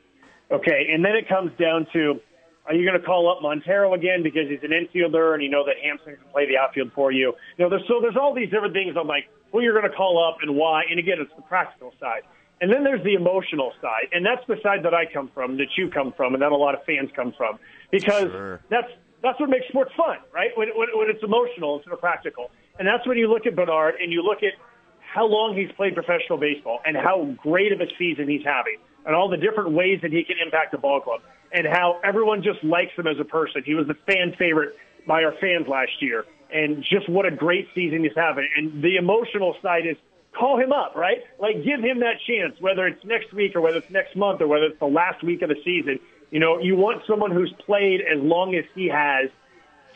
Okay, 0.51 0.87
and 0.93 1.03
then 1.03 1.15
it 1.15 1.27
comes 1.27 1.51
down 1.59 1.87
to, 1.93 2.21
are 2.65 2.73
you 2.73 2.87
going 2.87 2.99
to 2.99 3.05
call 3.05 3.29
up 3.29 3.41
Montero 3.41 3.93
again 3.93 4.21
because 4.23 4.47
he's 4.47 4.61
an 4.63 4.69
infielder 4.69 5.33
and 5.33 5.43
you 5.43 5.49
know 5.49 5.65
that 5.65 5.75
Hampson 5.83 6.15
can 6.15 6.25
play 6.31 6.47
the 6.47 6.57
outfield 6.57 6.91
for 6.93 7.11
you? 7.11 7.33
You 7.57 7.65
know, 7.65 7.69
there's, 7.69 7.83
so 7.87 7.99
there's 8.01 8.15
all 8.15 8.33
these 8.33 8.49
different 8.49 8.73
things. 8.73 8.95
I'm 8.99 9.07
like, 9.07 9.29
who 9.51 9.61
you're 9.61 9.77
going 9.77 9.89
to 9.89 9.95
call 9.95 10.23
up 10.23 10.37
and 10.41 10.55
why? 10.55 10.83
And 10.89 10.99
again, 10.99 11.17
it's 11.19 11.33
the 11.35 11.41
practical 11.43 11.93
side. 11.99 12.21
And 12.61 12.71
then 12.71 12.83
there's 12.83 13.03
the 13.03 13.13
emotional 13.13 13.71
side, 13.81 14.09
and 14.11 14.25
that's 14.25 14.45
the 14.47 14.57
side 14.61 14.83
that 14.83 14.93
I 14.93 15.05
come 15.11 15.31
from, 15.33 15.57
that 15.57 15.69
you 15.77 15.89
come 15.89 16.11
from, 16.11 16.33
and 16.33 16.43
that 16.43 16.51
a 16.51 16.57
lot 16.57 16.75
of 16.75 16.83
fans 16.83 17.09
come 17.15 17.33
from, 17.37 17.57
because 17.89 18.29
Sure. 18.29 18.59
that's 18.69 18.91
that's 19.21 19.39
what 19.39 19.49
makes 19.49 19.67
sports 19.67 19.91
fun, 19.97 20.17
right? 20.33 20.51
When, 20.55 20.69
when, 20.75 20.87
when 20.93 21.09
it's 21.09 21.23
emotional 21.23 21.77
instead 21.77 21.93
of 21.93 21.99
practical. 21.99 22.51
And 22.77 22.87
that's 22.87 23.05
when 23.05 23.17
you 23.17 23.27
look 23.27 23.45
at 23.45 23.55
Bernard 23.55 23.95
and 24.01 24.11
you 24.11 24.23
look 24.23 24.43
at 24.43 24.53
how 24.99 25.25
long 25.25 25.55
he's 25.55 25.71
played 25.75 25.95
professional 25.95 26.37
baseball 26.37 26.79
and 26.85 26.95
how 26.95 27.35
great 27.41 27.71
of 27.71 27.81
a 27.81 27.87
season 27.97 28.29
he's 28.29 28.45
having 28.45 28.77
and 29.05 29.15
all 29.15 29.29
the 29.29 29.37
different 29.37 29.71
ways 29.71 29.99
that 30.01 30.11
he 30.11 30.23
can 30.23 30.37
impact 30.43 30.71
the 30.71 30.77
ball 30.77 31.01
club 31.01 31.21
and 31.51 31.67
how 31.67 31.99
everyone 32.03 32.43
just 32.43 32.63
likes 32.63 32.93
him 32.95 33.07
as 33.07 33.19
a 33.19 33.25
person. 33.25 33.63
He 33.65 33.73
was 33.73 33.87
the 33.87 33.97
fan 34.05 34.35
favorite 34.37 34.75
by 35.07 35.23
our 35.23 35.33
fans 35.41 35.67
last 35.67 36.01
year 36.01 36.25
and 36.51 36.83
just 36.83 37.09
what 37.09 37.25
a 37.25 37.31
great 37.31 37.67
season 37.75 38.03
he's 38.03 38.15
having. 38.15 38.47
And 38.55 38.83
the 38.83 38.97
emotional 38.97 39.55
side 39.61 39.85
is 39.85 39.97
call 40.37 40.59
him 40.59 40.71
up, 40.71 40.95
right? 40.95 41.19
Like 41.39 41.63
give 41.63 41.81
him 41.81 41.99
that 41.99 42.17
chance, 42.27 42.55
whether 42.59 42.87
it's 42.87 43.03
next 43.03 43.33
week 43.33 43.55
or 43.55 43.61
whether 43.61 43.77
it's 43.77 43.89
next 43.91 44.15
month 44.15 44.41
or 44.41 44.47
whether 44.47 44.65
it's 44.65 44.79
the 44.79 44.85
last 44.85 45.23
week 45.23 45.41
of 45.41 45.49
the 45.49 45.57
season. 45.65 45.99
You 46.31 46.39
know, 46.39 46.59
you 46.59 46.75
want 46.75 47.01
someone 47.07 47.31
who's 47.31 47.53
played 47.65 48.01
as 48.01 48.21
long 48.21 48.55
as 48.55 48.65
he 48.75 48.87
has 48.87 49.29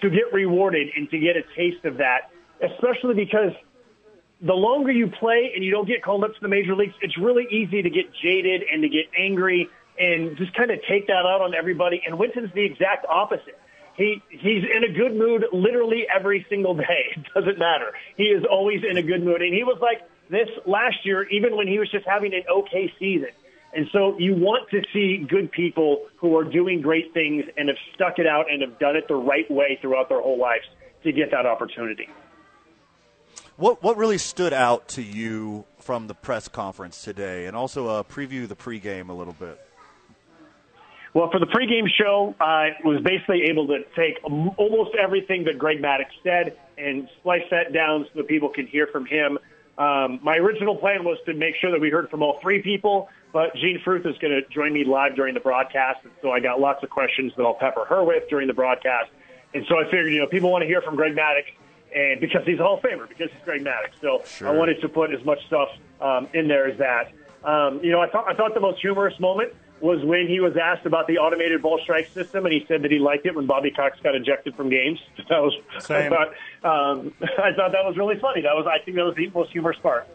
to 0.01 0.09
get 0.09 0.33
rewarded 0.33 0.89
and 0.95 1.09
to 1.09 1.19
get 1.19 1.37
a 1.37 1.43
taste 1.55 1.85
of 1.85 1.97
that, 1.97 2.31
especially 2.61 3.13
because 3.13 3.51
the 4.41 4.53
longer 4.53 4.91
you 4.91 5.07
play 5.07 5.51
and 5.55 5.63
you 5.63 5.71
don't 5.71 5.87
get 5.87 6.03
called 6.03 6.23
up 6.23 6.33
to 6.33 6.41
the 6.41 6.47
major 6.47 6.75
leagues, 6.75 6.93
it's 7.01 7.17
really 7.17 7.47
easy 7.49 7.81
to 7.81 7.89
get 7.89 8.13
jaded 8.21 8.63
and 8.71 8.81
to 8.81 8.89
get 8.89 9.05
angry 9.17 9.69
and 9.97 10.35
just 10.37 10.53
kind 10.53 10.71
of 10.71 10.79
take 10.89 11.07
that 11.07 11.25
out 11.25 11.41
on 11.41 11.53
everybody. 11.53 12.01
And 12.05 12.17
Wynton's 12.17 12.51
the 12.53 12.63
exact 12.63 13.05
opposite. 13.07 13.59
He 13.95 14.23
he's 14.29 14.63
in 14.63 14.83
a 14.83 14.91
good 14.91 15.15
mood 15.15 15.45
literally 15.53 16.07
every 16.13 16.45
single 16.49 16.75
day. 16.75 17.15
It 17.15 17.25
doesn't 17.33 17.59
matter. 17.59 17.93
He 18.17 18.23
is 18.23 18.43
always 18.49 18.83
in 18.83 18.97
a 18.97 19.03
good 19.03 19.23
mood, 19.23 19.41
and 19.41 19.53
he 19.53 19.63
was 19.63 19.77
like 19.81 20.01
this 20.29 20.49
last 20.65 21.05
year, 21.05 21.27
even 21.29 21.55
when 21.55 21.67
he 21.67 21.77
was 21.79 21.89
just 21.91 22.05
having 22.07 22.33
an 22.33 22.43
okay 22.51 22.91
season. 22.97 23.29
And 23.75 23.87
so 23.91 24.15
you 24.19 24.35
want 24.35 24.69
to 24.69 24.81
see 24.93 25.25
good 25.27 25.51
people 25.51 26.05
who 26.17 26.37
are 26.37 26.43
doing 26.43 26.81
great 26.81 27.13
things 27.13 27.45
and 27.57 27.69
have 27.69 27.77
stuck 27.95 28.19
it 28.19 28.27
out 28.27 28.51
and 28.51 28.61
have 28.61 28.79
done 28.79 28.95
it 28.95 29.07
the 29.07 29.15
right 29.15 29.49
way 29.49 29.79
throughout 29.81 30.09
their 30.09 30.21
whole 30.21 30.39
lives 30.39 30.65
to 31.03 31.11
get 31.11 31.31
that 31.31 31.45
opportunity. 31.45 32.07
What 33.55 33.83
what 33.83 33.97
really 33.97 34.17
stood 34.17 34.53
out 34.53 34.87
to 34.89 35.01
you 35.01 35.65
from 35.79 36.07
the 36.07 36.15
press 36.15 36.47
conference 36.47 37.03
today, 37.03 37.45
and 37.45 37.55
also 37.55 37.87
uh, 37.87 38.03
preview 38.03 38.47
the 38.47 38.55
pregame 38.55 39.09
a 39.09 39.13
little 39.13 39.33
bit? 39.33 39.59
Well, 41.13 41.29
for 41.29 41.39
the 41.39 41.45
pregame 41.45 41.87
show, 41.95 42.33
I 42.39 42.69
was 42.83 42.99
basically 43.03 43.43
able 43.51 43.67
to 43.67 43.83
take 43.95 44.17
almost 44.23 44.95
everything 44.95 45.43
that 45.43 45.59
Greg 45.59 45.79
Maddux 45.79 46.05
said 46.23 46.57
and 46.77 47.07
splice 47.19 47.43
that 47.51 47.71
down 47.71 48.05
so 48.11 48.21
that 48.21 48.27
people 48.27 48.49
can 48.49 48.65
hear 48.65 48.87
from 48.87 49.05
him. 49.05 49.37
Um, 49.77 50.19
my 50.23 50.37
original 50.37 50.75
plan 50.75 51.03
was 51.03 51.19
to 51.27 51.35
make 51.35 51.55
sure 51.61 51.69
that 51.69 51.79
we 51.79 51.91
heard 51.91 52.09
from 52.09 52.23
all 52.23 52.39
three 52.41 52.63
people, 52.63 53.09
but 53.33 53.53
Jean 53.55 53.81
Fruth 53.83 54.05
is 54.05 54.15
going 54.19 54.31
to 54.31 54.47
join 54.49 54.71
me 54.71 54.85
live 54.85 55.15
during 55.15 55.33
the 55.33 55.39
broadcast, 55.41 55.99
and 56.03 56.13
so 56.21 56.31
I 56.31 56.39
got 56.39 56.59
lots 56.61 56.83
of 56.83 56.89
questions 56.89 57.33
that 57.35 57.43
I'll 57.43 57.55
pepper 57.55 57.83
her 57.85 58.03
with 58.03 58.29
during 58.29 58.47
the 58.47 58.53
broadcast. 58.53 59.09
And 59.53 59.65
so 59.67 59.77
I 59.79 59.83
figured, 59.85 60.13
you 60.13 60.19
know, 60.19 60.27
people 60.27 60.51
want 60.51 60.61
to 60.61 60.67
hear 60.67 60.81
from 60.81 60.95
Greg 60.95 61.13
Maddux, 61.15 61.43
and 61.95 62.21
because 62.21 62.45
he's 62.45 62.59
a 62.59 62.63
Hall 62.63 62.77
of 62.77 62.83
Famer, 62.83 63.09
because 63.09 63.29
he's 63.31 63.43
Greg 63.43 63.63
Maddux. 63.63 63.89
So 64.01 64.21
Sure. 64.25 64.47
I 64.47 64.51
wanted 64.51 64.79
to 64.81 64.87
put 64.89 65.13
as 65.13 65.23
much 65.25 65.45
stuff 65.47 65.69
um, 65.99 66.27
in 66.33 66.47
there 66.47 66.67
as 66.67 66.77
that. 66.77 67.11
Um, 67.43 67.79
you 67.83 67.91
know, 67.91 67.99
I 67.99 68.07
thought 68.09 68.27
I 68.27 68.33
thought 68.35 68.53
the 68.53 68.59
most 68.61 68.79
humorous 68.79 69.19
moment 69.19 69.53
was 69.81 70.01
when 70.05 70.27
he 70.27 70.39
was 70.39 70.55
asked 70.55 70.85
about 70.85 71.07
the 71.07 71.17
automated 71.17 71.61
ball 71.61 71.77
strike 71.83 72.07
system, 72.07 72.45
and 72.45 72.53
he 72.53 72.63
said 72.69 72.81
that 72.83 72.91
he 72.91 72.99
liked 72.99 73.25
it 73.25 73.35
when 73.35 73.45
Bobby 73.45 73.69
Cox 73.69 73.99
got 74.01 74.15
ejected 74.15 74.55
from 74.55 74.69
games. 74.69 74.99
That 75.29 75.41
was 75.41 75.53
I 75.75 75.79
Same. 75.79 76.11
thought 76.11 76.27
um, 76.63 77.13
I 77.21 77.51
thought 77.53 77.71
that 77.73 77.83
was 77.83 77.97
really 77.97 78.17
funny. 78.19 78.41
That 78.41 78.55
was 78.55 78.65
I 78.65 78.83
think 78.83 78.95
that 78.97 79.05
was 79.05 79.15
the 79.15 79.29
most 79.31 79.51
humorous 79.51 79.77
part. 79.83 80.07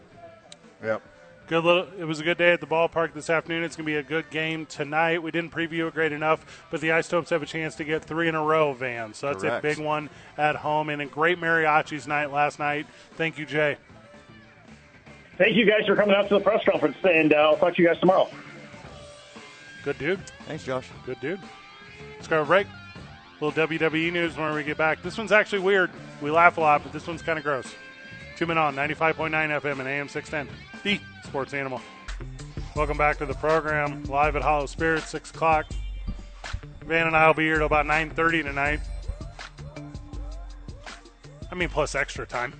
Yep. 0.83 1.01
Good 1.49 1.63
little. 1.63 1.87
It 1.97 2.03
was 2.05 2.19
a 2.19 2.23
good 2.23 2.37
day 2.37 2.53
at 2.53 2.59
the 2.61 2.67
ballpark 2.67 3.13
this 3.13 3.27
afternoon. 3.27 3.63
It's 3.63 3.75
going 3.75 3.83
to 3.87 3.91
be 3.91 3.95
a 3.97 4.03
good 4.03 4.29
game 4.29 4.67
tonight. 4.67 5.23
We 5.23 5.31
didn't 5.31 5.51
preview 5.51 5.87
it 5.87 5.95
great 5.95 6.11
enough, 6.11 6.67
but 6.69 6.79
the 6.79 6.91
Isotopes 6.91 7.31
have 7.31 7.41
a 7.41 7.47
chance 7.47 7.73
to 7.77 7.83
get 7.83 8.05
three 8.05 8.27
in 8.27 8.35
a 8.35 8.43
row, 8.43 8.73
Van. 8.73 9.15
So 9.15 9.27
that's 9.27 9.41
Correct. 9.41 9.65
a 9.65 9.67
big 9.67 9.79
one 9.79 10.11
at 10.37 10.55
home 10.57 10.89
and 10.89 11.01
a 11.01 11.07
great 11.07 11.39
mariachis 11.41 12.05
night 12.05 12.31
last 12.31 12.59
night. 12.59 12.85
Thank 13.15 13.39
you, 13.39 13.47
Jay. 13.47 13.77
Thank 15.39 15.55
you 15.55 15.65
guys 15.65 15.87
for 15.87 15.95
coming 15.95 16.13
out 16.13 16.27
to 16.29 16.35
the 16.35 16.39
press 16.39 16.63
conference, 16.69 16.97
and 17.03 17.33
uh, 17.33 17.37
I'll 17.37 17.57
talk 17.57 17.75
to 17.75 17.81
you 17.81 17.87
guys 17.87 17.97
tomorrow. 17.99 18.29
Good 19.83 19.97
dude. 19.97 20.19
Thanks, 20.45 20.63
Josh. 20.65 20.87
Good 21.03 21.19
dude. 21.19 21.39
Let's 22.13 22.27
go 22.27 22.41
to 22.41 22.45
break. 22.45 22.67
little 23.41 23.67
WWE 23.67 24.13
news 24.13 24.37
when 24.37 24.53
we 24.53 24.63
get 24.63 24.77
back. 24.77 25.01
This 25.01 25.17
one's 25.17 25.31
actually 25.31 25.59
weird. 25.59 25.89
We 26.21 26.29
laugh 26.29 26.57
a 26.59 26.61
lot, 26.61 26.83
but 26.83 26.93
this 26.93 27.07
one's 27.07 27.23
kind 27.23 27.39
of 27.39 27.43
gross. 27.43 27.73
Two 28.37 28.45
men 28.45 28.59
on 28.59 28.75
95.9 28.75 29.31
FM 29.31 29.79
and 29.79 29.87
AM 29.87 30.07
610. 30.09 30.68
The 30.83 30.99
Sports 31.25 31.53
Animal. 31.53 31.81
Welcome 32.75 32.97
back 32.97 33.17
to 33.17 33.25
the 33.25 33.33
program. 33.35 34.03
Live 34.05 34.35
at 34.35 34.41
Hollow 34.41 34.65
Spirit, 34.65 35.03
6 35.03 35.31
o'clock. 35.31 35.65
Van 36.85 37.07
and 37.07 37.15
I 37.15 37.27
will 37.27 37.33
be 37.33 37.43
here 37.43 37.57
till 37.57 37.65
about 37.65 37.85
9.30 37.85 38.43
tonight. 38.43 38.79
I 41.51 41.55
mean, 41.55 41.69
plus 41.69 41.95
extra 41.95 42.25
time. 42.25 42.53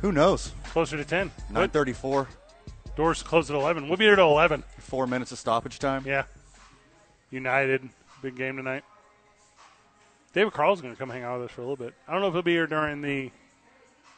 Who 0.00 0.10
knows? 0.12 0.52
Closer 0.64 0.96
to 0.96 1.04
10. 1.04 1.30
Nine 1.50 1.68
thirty-four. 1.68 2.28
Doors 2.96 3.22
close 3.22 3.50
at 3.50 3.56
11. 3.56 3.88
We'll 3.88 3.96
be 3.96 4.04
here 4.04 4.16
till 4.16 4.28
11. 4.30 4.64
Four 4.78 5.06
minutes 5.06 5.32
of 5.32 5.38
stoppage 5.38 5.78
time. 5.78 6.02
Yeah. 6.06 6.24
United, 7.30 7.88
big 8.20 8.36
game 8.36 8.56
tonight. 8.56 8.84
David 10.34 10.52
Carl's 10.52 10.80
going 10.80 10.94
to 10.94 10.98
come 10.98 11.10
hang 11.10 11.22
out 11.22 11.40
with 11.40 11.50
us 11.50 11.54
for 11.54 11.60
a 11.60 11.64
little 11.64 11.76
bit. 11.76 11.94
I 12.08 12.12
don't 12.12 12.22
know 12.22 12.28
if 12.28 12.32
he'll 12.34 12.42
be 12.42 12.52
here 12.52 12.66
during 12.66 13.00
the. 13.02 13.30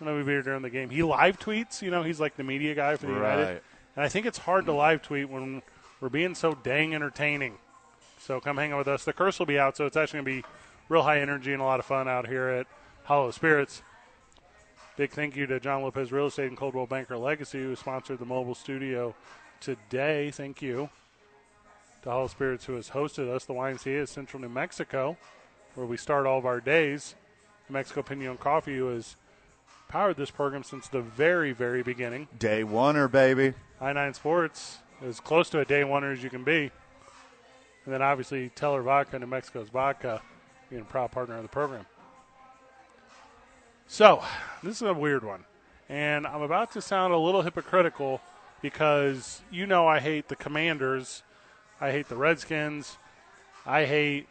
I 0.00 0.04
know 0.04 0.22
be 0.22 0.30
here 0.30 0.42
during 0.42 0.62
the 0.62 0.70
game. 0.70 0.90
He 0.90 1.02
live 1.02 1.38
tweets. 1.38 1.82
You 1.82 1.90
know, 1.90 2.02
he's 2.02 2.20
like 2.20 2.36
the 2.36 2.44
media 2.44 2.74
guy 2.74 2.96
for 2.96 3.06
the 3.06 3.12
United. 3.12 3.62
And 3.96 4.04
I 4.04 4.08
think 4.08 4.26
it's 4.26 4.38
hard 4.38 4.66
to 4.66 4.72
live 4.72 5.02
tweet 5.02 5.28
when 5.28 5.62
we're 6.00 6.08
being 6.08 6.34
so 6.34 6.54
dang 6.54 6.94
entertaining. 6.94 7.54
So 8.18 8.40
come 8.40 8.56
hang 8.56 8.72
out 8.72 8.78
with 8.78 8.88
us. 8.88 9.04
The 9.04 9.12
curse 9.12 9.38
will 9.38 9.46
be 9.46 9.58
out, 9.58 9.76
so 9.76 9.86
it's 9.86 9.96
actually 9.96 10.22
going 10.22 10.24
to 10.24 10.42
be 10.42 10.48
real 10.88 11.02
high 11.02 11.20
energy 11.20 11.52
and 11.52 11.62
a 11.62 11.64
lot 11.64 11.78
of 11.78 11.86
fun 11.86 12.08
out 12.08 12.26
here 12.26 12.48
at 12.48 12.66
Hollow 13.04 13.30
Spirits. 13.30 13.82
Big 14.96 15.10
thank 15.10 15.36
you 15.36 15.46
to 15.46 15.60
John 15.60 15.82
Lopez 15.82 16.12
Real 16.12 16.26
Estate 16.26 16.48
and 16.48 16.56
Coldwell 16.56 16.86
Banker 16.86 17.16
Legacy, 17.16 17.62
who 17.62 17.74
sponsored 17.76 18.18
the 18.18 18.24
mobile 18.24 18.54
studio 18.54 19.14
today. 19.60 20.30
Thank 20.30 20.62
you 20.62 20.88
to 22.02 22.10
Hollow 22.10 22.28
Spirits, 22.28 22.64
who 22.64 22.74
has 22.74 22.90
hosted 22.90 23.28
us. 23.28 23.44
The 23.44 23.54
YMCA 23.54 24.02
is 24.02 24.10
Central 24.10 24.40
New 24.40 24.48
Mexico, 24.48 25.16
where 25.74 25.86
we 25.86 25.96
start 25.96 26.26
all 26.26 26.38
of 26.38 26.46
our 26.46 26.60
days. 26.60 27.14
New 27.68 27.74
Mexico 27.74 28.02
Pinon 28.02 28.36
Coffee, 28.36 28.76
who 28.76 28.86
has 28.88 29.16
powered 29.94 30.16
this 30.16 30.32
program 30.32 30.64
since 30.64 30.88
the 30.88 31.00
very, 31.00 31.52
very 31.52 31.80
beginning. 31.84 32.26
Day 32.36 32.64
oneer, 32.64 33.08
baby. 33.08 33.54
I 33.80 33.92
9 33.92 34.12
Sports, 34.14 34.78
as 35.06 35.20
close 35.20 35.48
to 35.50 35.60
a 35.60 35.64
day 35.64 35.82
oneer 35.82 36.12
as 36.12 36.20
you 36.20 36.30
can 36.30 36.42
be. 36.42 36.72
And 37.84 37.94
then 37.94 38.02
obviously 38.02 38.48
Teller 38.56 38.82
Vodka, 38.82 39.20
New 39.20 39.28
Mexico's 39.28 39.68
vodka, 39.68 40.20
being 40.68 40.82
a 40.82 40.84
proud 40.84 41.12
partner 41.12 41.36
of 41.36 41.42
the 41.42 41.48
program. 41.48 41.86
So, 43.86 44.20
this 44.64 44.74
is 44.74 44.82
a 44.82 44.92
weird 44.92 45.22
one. 45.22 45.44
And 45.88 46.26
I'm 46.26 46.42
about 46.42 46.72
to 46.72 46.82
sound 46.82 47.14
a 47.14 47.18
little 47.18 47.42
hypocritical 47.42 48.20
because 48.62 49.42
you 49.52 49.64
know 49.64 49.86
I 49.86 50.00
hate 50.00 50.26
the 50.26 50.34
Commanders. 50.34 51.22
I 51.80 51.92
hate 51.92 52.08
the 52.08 52.16
Redskins. 52.16 52.98
I 53.64 53.84
hate. 53.84 54.26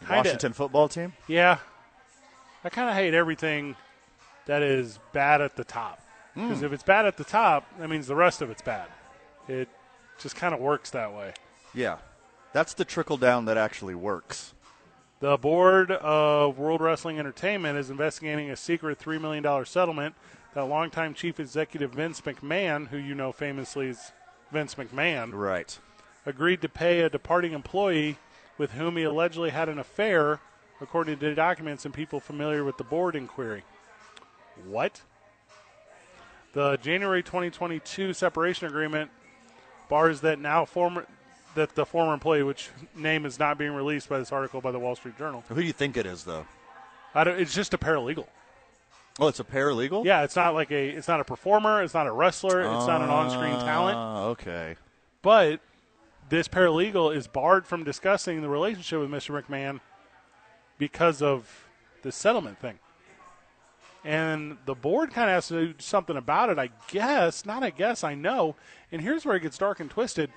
kinda- 0.00 0.16
Washington 0.16 0.54
football 0.54 0.88
team. 0.88 1.12
Yeah. 1.26 1.58
I 2.64 2.70
kind 2.70 2.88
of 2.88 2.96
hate 2.96 3.12
everything 3.12 3.76
that 4.46 4.62
is 4.62 4.98
bad 5.12 5.40
at 5.40 5.56
the 5.56 5.64
top. 5.64 6.00
Because 6.34 6.58
Hmm. 6.60 6.64
if 6.64 6.72
it's 6.72 6.82
bad 6.82 7.06
at 7.06 7.16
the 7.16 7.24
top, 7.24 7.64
that 7.78 7.88
means 7.88 8.06
the 8.06 8.14
rest 8.16 8.42
of 8.42 8.50
it's 8.50 8.62
bad. 8.62 8.88
It 9.48 9.68
just 10.18 10.34
kind 10.36 10.52
of 10.54 10.60
works 10.60 10.90
that 10.90 11.12
way. 11.12 11.32
Yeah, 11.72 11.98
that's 12.52 12.74
the 12.74 12.84
trickle 12.84 13.16
down 13.16 13.44
that 13.46 13.56
actually 13.56 13.94
works. 13.94 14.52
The 15.20 15.36
board 15.38 15.90
of 15.92 16.58
World 16.58 16.80
Wrestling 16.80 17.18
Entertainment 17.18 17.78
is 17.78 17.88
investigating 17.88 18.50
a 18.50 18.56
secret 18.56 18.98
$3 18.98 19.20
million 19.20 19.64
settlement 19.64 20.14
that 20.54 20.62
longtime 20.66 21.14
chief 21.14 21.40
executive 21.40 21.92
Vince 21.92 22.20
McMahon, 22.20 22.88
who 22.88 22.96
you 22.96 23.14
know 23.14 23.32
famously 23.32 23.88
as 23.90 24.12
Vince 24.52 24.74
McMahon, 24.76 25.32
Right. 25.32 25.76
agreed 26.26 26.60
to 26.62 26.68
pay 26.68 27.00
a 27.00 27.08
departing 27.10 27.52
employee 27.52 28.18
with 28.58 28.72
whom 28.72 28.96
he 28.96 29.02
allegedly 29.04 29.50
had 29.50 29.68
an 29.68 29.78
affair, 29.78 30.40
according 30.80 31.18
to 31.18 31.34
documents 31.34 31.84
and 31.84 31.94
people 31.94 32.20
familiar 32.20 32.62
with 32.64 32.76
the 32.76 32.84
board 32.84 33.16
inquiry. 33.16 33.62
What? 34.66 35.00
The 36.52 36.76
January 36.76 37.22
2022 37.22 38.12
separation 38.12 38.68
agreement 38.68 39.10
bars 39.88 40.20
that 40.20 40.38
now 40.38 40.64
former 40.64 41.06
that 41.54 41.74
the 41.74 41.86
former 41.86 42.12
employee, 42.14 42.42
which 42.42 42.70
name 42.96 43.24
is 43.24 43.38
not 43.38 43.58
being 43.58 43.72
released 43.72 44.08
by 44.08 44.18
this 44.18 44.32
article 44.32 44.60
by 44.60 44.72
the 44.72 44.78
Wall 44.78 44.96
Street 44.96 45.16
Journal. 45.16 45.44
Who 45.48 45.54
do 45.56 45.62
you 45.62 45.72
think 45.72 45.96
it 45.96 46.04
is, 46.06 46.24
though? 46.24 46.46
I 47.14 47.22
don't, 47.22 47.38
it's 47.38 47.54
just 47.54 47.74
a 47.74 47.78
paralegal. 47.78 48.26
Oh, 49.20 49.28
it's 49.28 49.38
a 49.38 49.44
paralegal. 49.44 50.04
Yeah, 50.04 50.24
it's 50.24 50.34
not 50.34 50.54
like 50.54 50.72
a 50.72 50.88
it's 50.88 51.06
not 51.06 51.20
a 51.20 51.24
performer, 51.24 51.82
it's 51.82 51.94
not 51.94 52.08
a 52.08 52.12
wrestler, 52.12 52.60
it's 52.60 52.86
not 52.86 53.00
an 53.00 53.08
on-screen 53.08 53.54
talent. 53.60 53.96
Ah, 53.96 54.24
okay. 54.24 54.74
But 55.22 55.60
this 56.28 56.48
paralegal 56.48 57.14
is 57.14 57.28
barred 57.28 57.66
from 57.66 57.84
discussing 57.84 58.42
the 58.42 58.48
relationship 58.48 58.98
with 58.98 59.10
Mr. 59.10 59.40
McMahon 59.40 59.80
because 60.78 61.22
of 61.22 61.68
the 62.02 62.10
settlement 62.10 62.58
thing. 62.58 62.80
And 64.04 64.58
the 64.66 64.74
board 64.74 65.12
kind 65.12 65.30
of 65.30 65.34
has 65.34 65.48
to 65.48 65.68
do 65.68 65.74
something 65.78 66.16
about 66.16 66.50
it, 66.50 66.58
I 66.58 66.70
guess. 66.88 67.46
Not 67.46 67.62
I 67.62 67.70
guess, 67.70 68.04
I 68.04 68.14
know. 68.14 68.54
And 68.92 69.00
here's 69.00 69.24
where 69.24 69.36
it 69.36 69.40
gets 69.40 69.56
dark 69.56 69.80
and 69.80 69.90
twisted. 69.90 70.30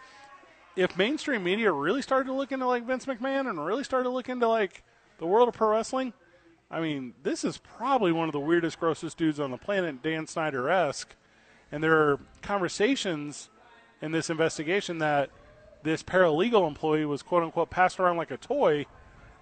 If 0.76 0.98
mainstream 0.98 1.44
media 1.44 1.72
really 1.72 2.02
started 2.02 2.28
to 2.28 2.34
look 2.34 2.52
into 2.52 2.66
like 2.66 2.86
Vince 2.86 3.06
McMahon 3.06 3.50
and 3.50 3.64
really 3.64 3.84
started 3.84 4.06
to 4.06 4.10
look 4.10 4.30
into 4.30 4.48
like 4.48 4.84
the 5.18 5.26
world 5.26 5.50
of 5.50 5.56
pro 5.56 5.70
wrestling, 5.70 6.14
I 6.72 6.80
mean, 6.80 7.14
this 7.24 7.44
is 7.44 7.58
probably 7.58 8.12
one 8.12 8.30
of 8.30 8.34
the 8.34 8.40
weirdest, 8.40 8.80
grossest 8.80 9.18
dudes 9.18 9.40
on 9.40 9.52
the 9.52 9.58
planet, 9.58 10.02
Dan 10.02 10.28
Snyder 10.28 10.70
esque. 10.70 11.16
And 11.72 11.84
there 11.84 11.96
are 11.96 12.20
conversations 12.42 13.50
in 14.02 14.12
this 14.12 14.30
investigation 14.30 15.00
that 15.00 15.30
this 15.84 16.04
paralegal 16.04 16.68
employee 16.68 17.06
was 17.06 17.22
quote 17.22 17.44
unquote 17.44 17.70
passed 17.70 18.00
around 18.00 18.18
like 18.18 18.32
a 18.32 18.38
toy 18.38 18.86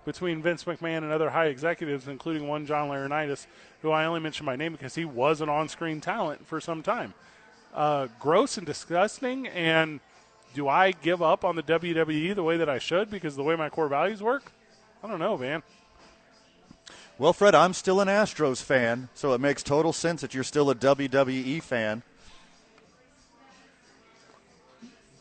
between 0.05 0.41
Vince 0.41 0.63
McMahon 0.63 0.99
and 0.99 1.11
other 1.11 1.31
high 1.31 1.47
executives, 1.47 2.07
including 2.07 2.47
one 2.47 2.65
John 2.65 2.89
Laurinaitis, 2.89 3.47
who 3.85 3.91
I 3.91 4.05
only 4.05 4.19
mention 4.19 4.45
by 4.45 4.55
name 4.55 4.73
because 4.73 4.95
he 4.95 5.05
was 5.05 5.41
an 5.41 5.49
on 5.49 5.69
screen 5.69 6.01
talent 6.01 6.45
for 6.47 6.59
some 6.59 6.83
time. 6.83 7.13
Uh, 7.73 8.07
gross 8.19 8.57
and 8.57 8.65
disgusting. 8.65 9.47
And 9.47 9.99
do 10.53 10.67
I 10.67 10.91
give 10.91 11.21
up 11.21 11.45
on 11.45 11.55
the 11.55 11.63
WWE 11.63 12.35
the 12.35 12.43
way 12.43 12.57
that 12.57 12.69
I 12.69 12.79
should 12.79 13.09
because 13.09 13.33
of 13.33 13.37
the 13.37 13.43
way 13.43 13.55
my 13.55 13.69
core 13.69 13.87
values 13.87 14.21
work? 14.21 14.51
I 15.03 15.07
don't 15.07 15.19
know, 15.19 15.37
man. 15.37 15.63
Well, 17.17 17.31
Fred, 17.31 17.55
I'm 17.55 17.73
still 17.73 18.01
an 18.01 18.09
Astros 18.09 18.61
fan, 18.61 19.07
so 19.13 19.33
it 19.33 19.39
makes 19.39 19.63
total 19.63 19.93
sense 19.93 20.21
that 20.21 20.33
you're 20.33 20.43
still 20.43 20.69
a 20.69 20.75
WWE 20.75 21.61
fan. 21.63 22.03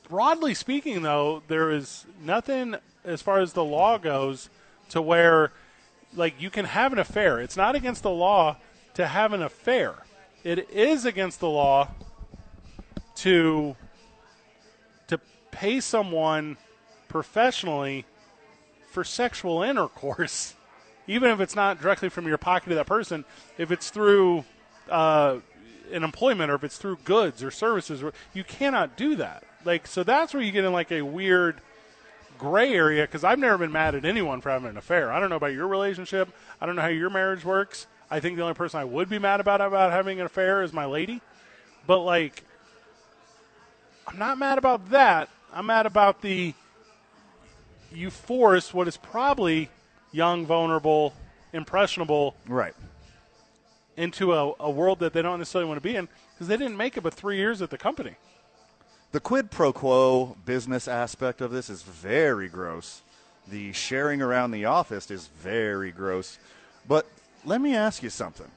broadly 0.08 0.54
speaking, 0.54 1.02
though, 1.02 1.42
there 1.48 1.72
is 1.72 2.06
nothing 2.22 2.76
as 3.04 3.20
far 3.20 3.40
as 3.40 3.52
the 3.52 3.64
law 3.64 3.98
goes 3.98 4.48
to 4.90 5.02
where, 5.02 5.50
like, 6.16 6.40
you 6.40 6.50
can 6.50 6.64
have 6.64 6.92
an 6.92 6.98
affair. 6.98 7.40
It's 7.40 7.56
not 7.56 7.74
against 7.74 8.02
the 8.02 8.10
law 8.10 8.56
to 8.94 9.06
have 9.06 9.32
an 9.32 9.42
affair. 9.42 9.94
It 10.42 10.70
is 10.70 11.04
against 11.04 11.40
the 11.40 11.48
law 11.48 11.88
to 13.16 13.76
to 15.06 15.20
pay 15.50 15.80
someone 15.80 16.56
professionally 17.08 18.04
for 18.90 19.04
sexual 19.04 19.62
intercourse, 19.62 20.54
even 21.06 21.30
if 21.30 21.40
it's 21.40 21.56
not 21.56 21.80
directly 21.80 22.08
from 22.08 22.26
your 22.26 22.38
pocket 22.38 22.70
to 22.70 22.74
that 22.76 22.86
person. 22.86 23.24
If 23.58 23.70
it's 23.70 23.90
through 23.90 24.44
uh, 24.90 25.38
an 25.92 26.04
employment 26.04 26.50
or 26.50 26.54
if 26.54 26.64
it's 26.64 26.78
through 26.78 26.98
goods 27.04 27.42
or 27.42 27.50
services, 27.50 28.02
you 28.32 28.44
cannot 28.44 28.96
do 28.96 29.16
that. 29.16 29.44
Like, 29.64 29.86
so 29.86 30.02
that's 30.02 30.34
where 30.34 30.42
you 30.42 30.52
get 30.52 30.64
in 30.64 30.72
like 30.72 30.92
a 30.92 31.02
weird 31.02 31.60
gray 32.38 32.72
area 32.74 33.02
because 33.02 33.24
I've 33.24 33.38
never 33.38 33.58
been 33.58 33.72
mad 33.72 33.94
at 33.94 34.04
anyone 34.04 34.40
for 34.40 34.50
having 34.50 34.68
an 34.68 34.76
affair. 34.76 35.12
I 35.12 35.20
don't 35.20 35.30
know 35.30 35.36
about 35.36 35.52
your 35.52 35.68
relationship. 35.68 36.28
I 36.60 36.66
don't 36.66 36.76
know 36.76 36.82
how 36.82 36.88
your 36.88 37.10
marriage 37.10 37.44
works. 37.44 37.86
I 38.10 38.20
think 38.20 38.36
the 38.36 38.42
only 38.42 38.54
person 38.54 38.80
I 38.80 38.84
would 38.84 39.08
be 39.08 39.18
mad 39.18 39.40
about 39.40 39.60
about 39.60 39.92
having 39.92 40.20
an 40.20 40.26
affair 40.26 40.62
is 40.62 40.72
my 40.72 40.84
lady. 40.84 41.20
But 41.86 42.00
like, 42.00 42.44
I'm 44.06 44.18
not 44.18 44.38
mad 44.38 44.58
about 44.58 44.90
that. 44.90 45.28
I'm 45.52 45.66
mad 45.66 45.86
about 45.86 46.20
the 46.22 46.54
you 47.92 48.10
force 48.10 48.74
what 48.74 48.88
is 48.88 48.96
probably 48.96 49.70
young, 50.12 50.46
vulnerable, 50.46 51.14
impressionable 51.52 52.34
Right. 52.46 52.74
into 53.96 54.32
a, 54.32 54.52
a 54.58 54.70
world 54.70 54.98
that 54.98 55.12
they 55.12 55.22
don't 55.22 55.38
necessarily 55.38 55.68
want 55.68 55.78
to 55.78 55.88
be 55.88 55.94
in 55.96 56.08
because 56.34 56.48
they 56.48 56.56
didn't 56.56 56.76
make 56.76 56.96
it 56.96 57.02
but 57.02 57.14
three 57.14 57.36
years 57.36 57.62
at 57.62 57.70
the 57.70 57.78
company. 57.78 58.16
The 59.14 59.20
quid 59.20 59.52
pro 59.52 59.72
quo 59.72 60.36
business 60.44 60.88
aspect 60.88 61.40
of 61.40 61.52
this 61.52 61.70
is 61.70 61.84
very 61.84 62.48
gross. 62.48 63.02
The 63.46 63.72
sharing 63.72 64.20
around 64.20 64.50
the 64.50 64.64
office 64.64 65.08
is 65.08 65.28
very 65.38 65.92
gross. 65.92 66.36
But 66.88 67.06
let 67.44 67.60
me 67.60 67.76
ask 67.76 68.02
you 68.02 68.10
something. 68.10 68.50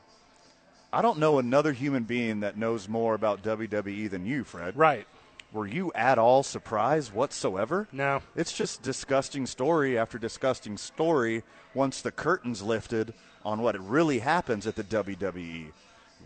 I 0.91 1.03
don't 1.03 1.19
know 1.19 1.37
another 1.37 1.73
human 1.73 2.05
being 2.05 2.39
that 2.39 2.57
knows 2.57 2.89
more 2.89 3.13
about 3.13 3.43
WWE 3.43 4.09
than 4.09 4.25
you, 4.25 4.43
Fred. 4.43 4.75
Right. 4.75 5.05
Were 5.53 5.67
you 5.67 5.91
at 5.93 6.17
all 6.17 6.41
surprised 6.41 7.13
whatsoever? 7.13 7.87
No. 7.91 8.23
It's 8.35 8.51
just 8.51 8.81
disgusting 8.81 9.45
story 9.45 9.95
after 9.95 10.17
disgusting 10.17 10.77
story 10.77 11.43
once 11.75 12.01
the 12.01 12.11
curtains 12.11 12.63
lifted 12.63 13.13
on 13.45 13.61
what 13.61 13.79
really 13.79 14.17
happens 14.17 14.65
at 14.65 14.75
the 14.75 14.83
WWE. 14.83 15.67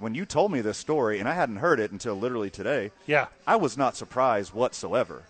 When 0.01 0.15
you 0.15 0.25
told 0.25 0.51
me 0.51 0.61
this 0.61 0.77
story, 0.79 1.19
and 1.19 1.29
I 1.29 1.33
hadn't 1.33 1.57
heard 1.57 1.79
it 1.79 1.91
until 1.91 2.15
literally 2.15 2.49
today, 2.49 2.91
Yeah. 3.05 3.27
I 3.45 3.55
was 3.55 3.77
not 3.77 3.95
surprised 3.95 4.51
whatsoever. 4.53 5.23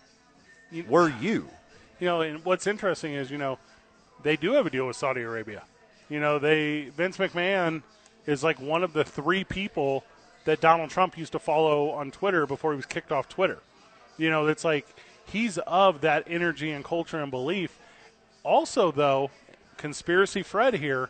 You- 0.71 0.85
Were 0.87 1.09
you? 1.09 1.49
You 1.99 2.07
know, 2.07 2.21
and 2.21 2.43
what's 2.45 2.65
interesting 2.65 3.13
is, 3.13 3.29
you 3.29 3.37
know, 3.37 3.59
they 4.23 4.37
do 4.37 4.53
have 4.53 4.65
a 4.65 4.69
deal 4.69 4.87
with 4.87 4.95
Saudi 4.95 5.21
Arabia. 5.21 5.63
You 6.09 6.19
know, 6.21 6.39
they 6.39 6.89
Vince 6.95 7.17
McMahon 7.17 7.83
is 8.25 8.43
like 8.43 8.59
one 8.61 8.83
of 8.83 8.93
the 8.93 9.03
three 9.03 9.43
people 9.43 10.03
that 10.45 10.61
Donald 10.61 10.89
Trump 10.89 11.17
used 11.17 11.33
to 11.33 11.39
follow 11.39 11.89
on 11.91 12.09
Twitter 12.09 12.45
before 12.47 12.71
he 12.71 12.77
was 12.77 12.85
kicked 12.85 13.11
off 13.11 13.27
Twitter. 13.27 13.59
You 14.17 14.29
know, 14.29 14.47
it's 14.47 14.63
like 14.63 14.87
he's 15.25 15.57
of 15.59 16.01
that 16.01 16.23
energy 16.27 16.71
and 16.71 16.83
culture 16.85 17.19
and 17.21 17.29
belief. 17.29 17.77
Also, 18.43 18.91
though, 18.91 19.31
conspiracy 19.77 20.43
Fred 20.43 20.75
here, 20.75 21.09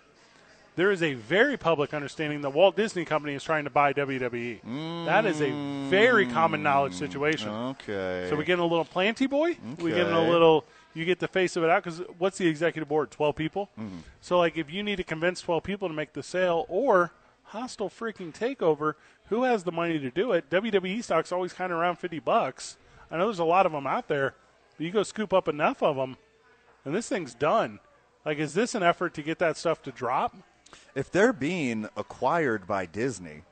there 0.75 0.91
is 0.91 1.03
a 1.03 1.13
very 1.15 1.57
public 1.57 1.93
understanding 1.93 2.41
that 2.41 2.51
Walt 2.51 2.75
Disney 2.75 3.03
Company 3.03 3.33
is 3.33 3.43
trying 3.43 3.65
to 3.65 3.69
buy 3.69 3.93
WWE. 3.93 5.05
That 5.05 5.25
is 5.25 5.41
a 5.41 5.51
very 5.89 6.25
common 6.25 6.63
knowledge 6.63 6.93
situation. 6.93 7.49
Okay. 7.49 8.27
So 8.29 8.35
we 8.35 8.45
getting 8.45 8.63
a 8.63 8.67
little 8.67 8.85
planty 8.85 9.27
boy. 9.27 9.51
Okay. 9.51 9.83
We 9.83 9.91
getting 9.91 10.13
a 10.13 10.29
little. 10.29 10.65
You 10.93 11.05
get 11.05 11.19
the 11.19 11.27
face 11.27 11.55
of 11.55 11.63
it 11.63 11.69
out 11.69 11.83
because 11.83 12.01
what's 12.17 12.37
the 12.37 12.47
executive 12.47 12.89
board? 12.89 13.11
Twelve 13.11 13.35
people. 13.35 13.69
Mm-hmm. 13.79 13.99
So 14.21 14.37
like, 14.37 14.57
if 14.57 14.71
you 14.71 14.83
need 14.83 14.97
to 14.97 15.03
convince 15.03 15.41
twelve 15.41 15.63
people 15.63 15.87
to 15.87 15.93
make 15.93 16.13
the 16.13 16.23
sale 16.23 16.65
or 16.67 17.11
hostile 17.43 17.89
freaking 17.89 18.33
takeover, 18.33 18.95
who 19.27 19.43
has 19.43 19.63
the 19.63 19.71
money 19.71 19.99
to 19.99 20.09
do 20.09 20.31
it? 20.31 20.49
WWE 20.49 21.03
stock's 21.03 21.31
always 21.31 21.53
kind 21.53 21.71
of 21.71 21.79
around 21.79 21.97
fifty 21.97 22.19
bucks. 22.19 22.77
I 23.09 23.17
know 23.17 23.25
there's 23.25 23.39
a 23.39 23.45
lot 23.45 23.65
of 23.65 23.71
them 23.73 23.87
out 23.87 24.07
there. 24.07 24.35
But 24.77 24.85
you 24.85 24.91
go 24.91 25.03
scoop 25.03 25.33
up 25.33 25.47
enough 25.47 25.83
of 25.83 25.97
them, 25.97 26.17
and 26.85 26.95
this 26.95 27.09
thing's 27.09 27.33
done. 27.33 27.79
Like, 28.25 28.37
is 28.37 28.53
this 28.53 28.75
an 28.75 28.83
effort 28.83 29.13
to 29.15 29.21
get 29.21 29.39
that 29.39 29.57
stuff 29.57 29.81
to 29.83 29.91
drop? 29.91 30.35
If 30.95 31.11
they're 31.11 31.33
being 31.33 31.87
acquired 31.95 32.67
by 32.67 32.85
Disney, 32.85 33.43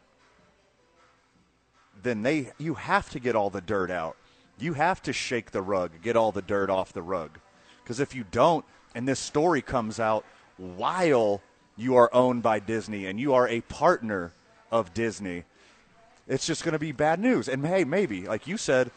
then 2.01 2.21
they 2.21 2.51
you 2.57 2.75
have 2.75 3.09
to 3.11 3.19
get 3.19 3.35
all 3.35 3.49
the 3.49 3.61
dirt 3.61 3.91
out. 3.91 4.15
You 4.59 4.73
have 4.73 5.01
to 5.03 5.13
shake 5.13 5.51
the 5.51 5.61
rug, 5.61 5.91
get 6.01 6.15
all 6.15 6.31
the 6.31 6.41
dirt 6.41 6.69
off 6.69 6.93
the 6.93 7.01
rug. 7.01 7.39
Because 7.83 7.99
if 7.99 8.13
you 8.13 8.25
don't, 8.29 8.65
and 8.93 9.07
this 9.07 9.19
story 9.19 9.61
comes 9.61 9.99
out 9.99 10.25
while 10.57 11.41
you 11.77 11.95
are 11.95 12.13
owned 12.13 12.43
by 12.43 12.59
Disney 12.59 13.05
and 13.05 13.19
you 13.19 13.33
are 13.33 13.47
a 13.47 13.61
partner 13.61 14.33
of 14.71 14.93
Disney, 14.93 15.45
it's 16.27 16.45
just 16.45 16.63
going 16.63 16.73
to 16.73 16.79
be 16.79 16.91
bad 16.91 17.19
news. 17.19 17.47
And 17.47 17.65
hey, 17.65 17.83
maybe, 17.85 18.27
like 18.27 18.47
you 18.47 18.57
said, 18.57 18.91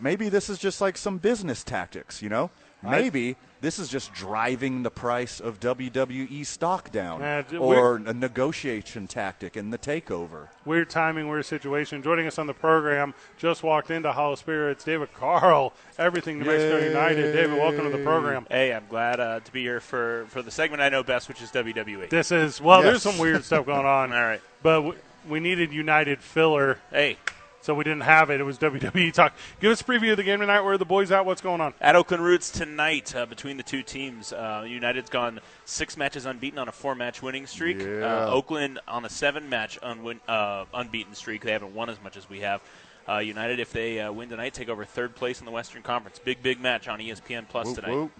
maybe 0.00 0.28
this 0.28 0.48
is 0.48 0.58
just 0.58 0.80
like 0.80 0.96
some 0.96 1.18
business 1.18 1.64
tactics, 1.64 2.22
you 2.22 2.28
know? 2.28 2.50
Maybe 2.82 3.36
this 3.62 3.78
is 3.78 3.88
just 3.88 4.12
driving 4.12 4.82
the 4.82 4.90
price 4.90 5.40
of 5.40 5.58
WWE 5.60 6.44
stock 6.44 6.90
down 6.92 7.22
Uh, 7.22 7.42
d- 7.48 7.56
or 7.56 7.96
a 8.04 8.12
negotiation 8.12 9.06
tactic 9.06 9.56
in 9.56 9.70
the 9.70 9.78
takeover. 9.78 10.48
Weird 10.66 10.90
timing, 10.90 11.28
weird 11.28 11.46
situation. 11.46 12.02
Joining 12.02 12.26
us 12.26 12.38
on 12.38 12.46
the 12.46 12.52
program, 12.54 13.14
just 13.38 13.62
walked 13.62 13.90
into 13.90 14.12
Hollow 14.12 14.34
Spirits, 14.34 14.84
David 14.84 15.14
Carl, 15.14 15.72
everything 15.96 16.40
New 16.40 16.44
Mexico 16.44 16.76
Yay. 16.78 16.88
United. 16.88 17.32
David, 17.32 17.56
welcome 17.56 17.84
to 17.90 17.96
the 17.96 18.02
program. 18.04 18.46
Hey, 18.50 18.74
I'm 18.74 18.86
glad 18.90 19.20
uh, 19.20 19.40
to 19.40 19.52
be 19.52 19.62
here 19.62 19.80
for, 19.80 20.26
for 20.28 20.42
the 20.42 20.50
segment 20.50 20.82
I 20.82 20.88
know 20.88 21.02
best, 21.02 21.28
which 21.28 21.40
is 21.40 21.50
WWE. 21.52 22.10
This 22.10 22.32
is, 22.32 22.60
well, 22.60 22.82
Yes. 22.82 22.90
there's 22.90 23.02
some 23.02 23.18
weird 23.18 23.44
stuff 23.44 23.64
going 23.64 23.86
on. 23.86 24.12
All 24.12 24.22
right. 24.22 24.40
But 24.62 24.74
w- 24.82 24.98
we 25.28 25.38
needed 25.40 25.72
United 25.72 26.20
filler, 26.20 26.78
Hey, 26.90 27.16
so 27.62 27.74
we 27.74 27.84
didn't 27.84 28.02
have 28.02 28.28
it. 28.30 28.40
It 28.40 28.44
was 28.44 28.58
WWE 28.58 29.12
talk. 29.12 29.34
Give 29.60 29.70
us 29.72 29.80
a 29.80 29.84
preview 29.84 30.10
of 30.10 30.18
the 30.18 30.22
game 30.22 30.40
tonight. 30.40 30.60
Where 30.60 30.74
are 30.74 30.78
the 30.78 30.84
boys 30.84 31.10
at? 31.10 31.24
What's 31.24 31.40
going 31.40 31.60
on? 31.60 31.72
at 31.80 31.96
Oakland 31.96 32.22
Roots 32.22 32.50
tonight 32.50 33.14
uh, 33.16 33.24
between 33.24 33.56
the 33.56 33.62
two 33.62 33.82
teams. 33.82 34.32
Uh, 34.32 34.64
United's 34.68 35.08
gone 35.08 35.40
six 35.64 35.96
matches 35.96 36.26
unbeaten 36.26 36.58
on 36.58 36.68
a 36.68 36.72
four-match 36.72 37.22
winning 37.22 37.46
streak. 37.46 37.80
Yeah. 37.80 38.26
Uh, 38.26 38.30
Oakland 38.30 38.78
on 38.86 39.04
a 39.04 39.08
seven-match 39.08 39.78
unwin- 39.82 40.20
uh, 40.28 40.66
unbeaten 40.74 41.14
streak. 41.14 41.42
They 41.42 41.52
haven't 41.52 41.74
won 41.74 41.88
as 41.88 42.02
much 42.02 42.16
as 42.16 42.28
we 42.28 42.40
have. 42.40 42.60
Uh, 43.08 43.18
United, 43.18 43.58
if 43.58 43.72
they 43.72 43.98
uh, 44.00 44.12
win 44.12 44.28
tonight, 44.28 44.54
take 44.54 44.68
over 44.68 44.84
third 44.84 45.14
place 45.16 45.40
in 45.40 45.46
the 45.46 45.50
Western 45.50 45.82
Conference. 45.82 46.18
Big, 46.18 46.42
big 46.42 46.60
match 46.60 46.86
on 46.86 47.00
ESPN 47.00 47.48
Plus 47.48 47.66
Whoop, 47.68 47.76
tonight. 47.76 47.90
whoop. 47.94 48.10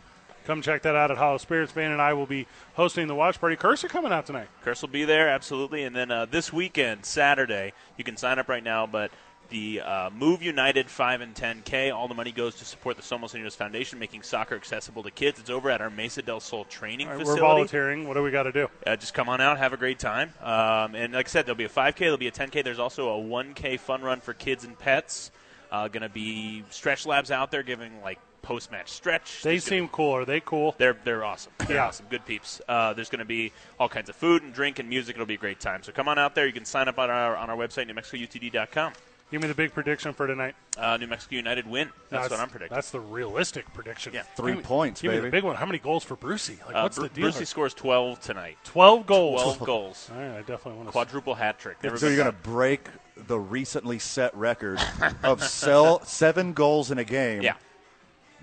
Come 0.44 0.60
check 0.60 0.82
that 0.82 0.97
out 0.97 1.12
at 1.12 1.19
Hollow 1.19 1.39
Spirits. 1.39 1.70
Van 1.70 1.93
and 1.93 2.02
I 2.02 2.14
will 2.14 2.27
be 2.27 2.48
hosting 2.74 3.06
the 3.06 3.14
watch 3.14 3.39
party. 3.40 3.55
Cursor 3.55 3.86
coming 3.86 4.10
out 4.10 4.27
tonight. 4.27 4.48
Curse 4.64 4.82
will 4.82 4.89
be 4.89 5.05
there, 5.05 5.28
absolutely. 5.28 5.85
And 5.85 5.94
then 5.94 6.10
uh, 6.10 6.27
this 6.27 6.52
weekend, 6.52 7.05
Saturday, 7.05 7.73
you 7.97 8.02
can 8.02 8.16
sign 8.16 8.40
up 8.40 8.48
right 8.48 8.64
now, 8.64 8.86
but 8.89 9.12
the 9.53 9.81
uh, 9.83 10.11
Move 10.11 10.43
United 10.43 10.91
5 10.91 11.20
and 11.20 11.35
10K, 11.35 11.95
all 11.95 12.09
the 12.09 12.15
money 12.15 12.33
goes 12.33 12.57
to 12.57 12.65
support 12.65 12.97
the 12.97 13.03
Somos 13.03 13.33
Unidos 13.35 13.55
Foundation, 13.55 13.99
making 14.01 14.23
soccer 14.23 14.57
accessible 14.57 15.05
to 15.05 15.11
kids. 15.12 15.39
It's 15.39 15.51
over 15.51 15.70
at 15.70 15.81
our 15.81 15.91
Mesa 15.91 16.23
del 16.23 16.41
Sol 16.41 16.65
training 16.65 17.07
right, 17.07 17.15
we're 17.19 17.20
facility. 17.20 17.41
volunteering. 17.43 18.09
What 18.09 18.15
do 18.15 18.23
we 18.24 18.31
got 18.33 18.45
to 18.45 18.53
do? 18.53 18.69
Uh, 18.85 18.97
just 18.97 19.15
come 19.15 19.29
on 19.29 19.41
out, 19.41 19.59
have 19.59 19.73
a 19.73 19.77
great 19.77 20.01
time. 20.01 20.33
Um, 20.43 20.97
and 20.97 21.12
like 21.12 21.27
I 21.27 21.31
said, 21.31 21.47
there'll 21.47 21.55
be 21.57 21.65
a 21.65 21.69
5K, 21.69 21.97
there'll 21.99 22.16
be 22.16 22.27
a 22.29 22.33
10K. 22.33 22.65
There's 22.65 22.81
also 22.81 23.11
a 23.11 23.23
1K 23.23 23.79
fun 23.79 24.03
run 24.03 24.20
for 24.20 24.35
kids 24.35 24.65
and 24.65 24.77
pets. 24.77 25.31
Uh, 25.70 25.89
going 25.89 26.03
to 26.03 26.09
be 26.09 26.65
stretch 26.70 27.07
labs 27.07 27.31
out 27.31 27.51
there 27.51 27.62
giving 27.62 28.03
like 28.03 28.19
post 28.43 28.70
match 28.73 28.91
stretch. 28.91 29.43
They 29.43 29.53
There's 29.53 29.65
seem 29.65 29.89
cool. 29.89 30.12
Are 30.16 30.24
they 30.24 30.41
cool? 30.41 30.74
they're 30.77 30.97
they're 31.05 31.24
awesome. 31.24 31.53
They're 31.66 31.77
Yeah. 31.77 31.87
awesome. 31.87 32.07
Good 32.11 32.27
peeps. 32.27 32.61
Uh, 32.69 32.93
there's 32.93 33.09
going 33.09 33.20
to 33.20 33.24
be 33.24 33.53
all 33.79 33.89
kinds 33.89 34.09
of 34.09 34.16
food 34.16 34.43
and 34.43 34.53
drink 34.53 34.81
and 34.81 34.89
music. 34.89 35.15
It'll 35.16 35.24
be 35.27 35.35
a 35.35 35.39
great 35.39 35.61
time. 35.61 35.83
So 35.83 35.93
come 35.93 36.09
on 36.09 36.19
out 36.19 36.35
there. 36.35 36.47
You 36.47 36.53
can 36.53 36.65
sign 36.65 36.89
up 36.89 36.99
on 36.99 37.09
our 37.09 37.37
on 37.37 37.49
our 37.51 37.57
website, 37.57 37.89
NewMexicoUTD.com. 37.91 38.93
Give 39.32 39.40
me 39.40 39.48
the 39.48 39.54
big 39.54 39.72
prediction 39.72 40.12
for 40.12 40.26
tonight. 40.26 40.54
Uh, 40.76 40.98
New 40.98 41.06
Mexico 41.06 41.36
United 41.36 41.66
win. 41.66 41.88
That's, 42.10 42.30
what 42.30 42.38
I'm 42.38 42.50
predicting. 42.50 42.74
That's 42.74 42.90
the 42.90 43.00
realistic 43.00 43.64
prediction. 43.72 44.12
Yeah. 44.12 44.22
Three 44.36 44.52
Give 44.52 44.59
me- 44.59 44.64
points, 44.64 45.00
give 45.00 45.10
me 45.10 45.16
baby. 45.16 45.26
the 45.28 45.30
big 45.32 45.44
one. 45.44 45.56
How 45.56 45.64
many 45.64 45.78
goals 45.78 46.04
for 46.04 46.16
Brucey? 46.16 46.59
Like, 46.66 46.76
Uh, 46.76 46.82
what's 46.82 46.98
Bru- 46.98 47.09
the 47.09 47.14
deal? 47.14 47.22
Brucey 47.24 47.46
scores 47.46 47.72
12 47.72 48.20
tonight. 48.20 48.59
Twelve 48.62 49.06
goals. 49.06 49.42
12 49.42 49.59
goals. 49.64 50.10
All 50.14 50.20
right, 50.20 50.32
I 50.36 50.40
definitely 50.40 50.74
want 50.74 50.88
to. 50.88 50.92
Quadruple 50.92 51.34
hat 51.34 51.59
trick. 51.59 51.82
Never 51.82 51.96
So 51.96 52.06
you're 52.09 52.16
going 52.16 52.26
to 52.30 52.32
break 52.42 52.88
the 53.16 53.38
recently 53.40 53.98
set 53.98 54.34
record 54.36 54.78
of 55.22 55.42
sell 55.42 56.04
seven 56.04 56.52
goals 56.52 56.90
in 56.90 56.98
a 56.98 57.04
game 57.04 57.40
Yeah. 57.42 57.54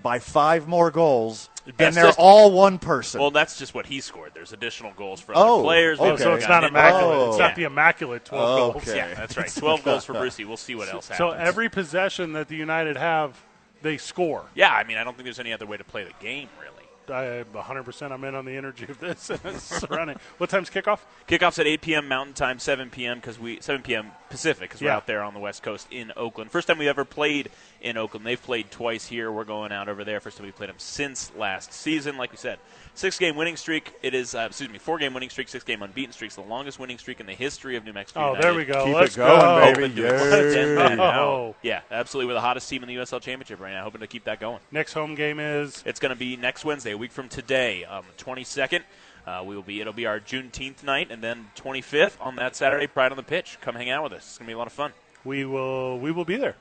By 0.02 0.18
five 0.18 0.66
more 0.66 0.90
goals, 0.90 1.48
That's 1.66 1.80
and 1.80 1.96
they're 1.96 2.04
just- 2.06 2.18
all 2.18 2.52
one 2.52 2.78
person. 2.78 3.20
Well, 3.20 3.30
that's 3.30 3.58
just 3.58 3.74
what 3.74 3.86
he 3.86 4.00
scored. 4.00 4.32
There's 4.34 4.52
additional 4.52 4.92
goals 4.92 5.20
for 5.20 5.34
other 5.34 5.46
Oh, 5.48 5.62
players. 5.62 5.98
Oh, 6.00 6.16
so 6.16 6.34
it's 6.34 6.48
not 6.48 6.64
immaculate. 6.64 7.16
Oh. 7.16 7.28
It's 7.30 7.38
not 7.38 7.54
the 7.54 7.64
immaculate 7.64 8.24
twelve 8.24 8.48
oh, 8.48 8.72
goals. 8.72 8.88
Okay. 8.88 8.96
Yeah, 8.96 9.14
that's 9.14 9.36
right. 9.36 9.52
12 9.54 9.84
goals 9.84 10.04
for 10.04 10.14
Brucey. 10.14 10.44
We'll 10.44 10.56
see 10.56 10.74
what 10.74 10.88
else 10.92 11.08
happens. 11.08 11.18
So 11.18 11.30
every 11.38 11.68
possession 11.68 12.32
that 12.32 12.48
the 12.48 12.56
United 12.56 12.96
have, 12.96 13.40
they 13.82 13.96
score. 13.98 14.44
Yeah, 14.54 14.72
I 14.72 14.84
mean, 14.84 14.96
I 14.96 15.04
don't 15.04 15.14
think 15.14 15.24
there's 15.24 15.40
any 15.40 15.52
other 15.52 15.66
way 15.66 15.76
to 15.76 15.84
play 15.84 16.04
the 16.04 16.12
game, 16.20 16.48
really. 16.60 16.79
I 17.08 17.44
100% 17.52 18.12
I'm 18.12 18.24
in 18.24 18.34
on 18.34 18.44
the 18.44 18.56
energy 18.56 18.84
of 18.88 19.00
this 19.00 19.30
surrounding. 19.58 20.18
What 20.38 20.50
time's 20.50 20.70
kickoff? 20.70 21.00
Kickoff's 21.28 21.58
at 21.58 21.66
8 21.66 21.80
p.m. 21.80 22.08
Mountain 22.08 22.34
Time, 22.34 22.58
7 22.58 22.90
p.m. 22.90 23.18
because 23.18 23.38
we 23.38 23.60
7 23.60 23.82
p.m. 23.82 24.12
Pacific 24.28 24.68
because 24.68 24.80
we're 24.80 24.90
out 24.90 25.06
there 25.06 25.22
on 25.22 25.34
the 25.34 25.40
West 25.40 25.62
Coast 25.62 25.88
in 25.90 26.12
Oakland. 26.16 26.50
First 26.50 26.68
time 26.68 26.78
we've 26.78 26.88
ever 26.88 27.04
played 27.04 27.50
in 27.80 27.96
Oakland. 27.96 28.24
They've 28.26 28.40
played 28.40 28.70
twice 28.70 29.06
here. 29.06 29.32
We're 29.32 29.44
going 29.44 29.72
out 29.72 29.88
over 29.88 30.04
there. 30.04 30.20
First 30.20 30.36
time 30.36 30.46
we 30.46 30.52
played 30.52 30.68
them 30.68 30.78
since 30.78 31.32
last 31.36 31.72
season. 31.72 32.16
Like 32.16 32.30
we 32.30 32.36
said, 32.36 32.58
six 32.94 33.18
game 33.18 33.36
winning 33.36 33.56
streak. 33.56 33.92
It 34.02 34.14
is 34.14 34.34
uh, 34.34 34.46
excuse 34.48 34.70
me, 34.70 34.78
four 34.78 34.98
game 34.98 35.14
winning 35.14 35.30
streak, 35.30 35.48
six 35.48 35.64
game 35.64 35.82
unbeaten 35.82 36.12
streak. 36.12 36.28
It's 36.28 36.36
the 36.36 36.42
longest 36.42 36.78
winning 36.78 36.98
streak 36.98 37.20
in 37.20 37.26
the 37.26 37.34
history 37.34 37.76
of 37.76 37.84
New 37.84 37.92
Mexico. 37.92 38.20
Oh, 38.20 38.26
United. 38.28 38.42
there 38.42 38.54
we 38.54 38.64
go. 38.64 38.84
Keep 38.84 38.94
Let's 38.94 39.14
it 39.14 39.18
going, 39.18 39.40
go. 39.40 39.60
baby. 39.60 39.80
Hoping 39.82 39.96
to 39.96 40.02
Yay. 40.02 40.46
extend 40.46 40.78
that 40.78 41.00
Oh. 41.00 41.54
Yeah, 41.62 41.80
absolutely. 41.90 42.28
We're 42.28 42.34
the 42.34 42.40
hottest 42.40 42.68
team 42.68 42.82
in 42.82 42.88
the 42.88 42.96
USL 42.96 43.20
Championship 43.20 43.60
right 43.60 43.72
now. 43.72 43.84
Hoping 43.84 44.00
to 44.00 44.06
keep 44.06 44.24
that 44.24 44.40
going. 44.40 44.60
Next 44.70 44.92
home 44.92 45.14
game 45.14 45.40
is 45.40 45.82
It's 45.86 46.00
going 46.00 46.10
to 46.10 46.18
be 46.18 46.36
next 46.36 46.64
Wednesday, 46.64 46.92
a 46.92 46.98
week 46.98 47.12
from 47.12 47.28
today, 47.28 47.84
um, 47.84 48.04
22nd. 48.18 48.82
Uh, 49.26 49.42
we 49.44 49.54
will 49.54 49.62
be. 49.62 49.80
It'll 49.80 49.92
be 49.92 50.06
our 50.06 50.18
Juneteenth 50.18 50.82
night, 50.82 51.10
and 51.10 51.22
then 51.22 51.50
25th 51.56 52.12
on 52.20 52.36
that 52.36 52.56
Saturday, 52.56 52.86
Pride 52.86 53.12
on 53.12 53.16
the 53.16 53.22
Pitch. 53.22 53.58
Come 53.60 53.74
hang 53.74 53.90
out 53.90 54.02
with 54.04 54.14
us. 54.14 54.20
It's 54.26 54.38
going 54.38 54.46
to 54.46 54.50
be 54.50 54.54
a 54.54 54.58
lot 54.58 54.66
of 54.66 54.72
fun. 54.72 54.92
we 55.24 55.44
will 55.44 55.98
we 55.98 56.10
will 56.10 56.24
be 56.24 56.36
there. 56.36 56.56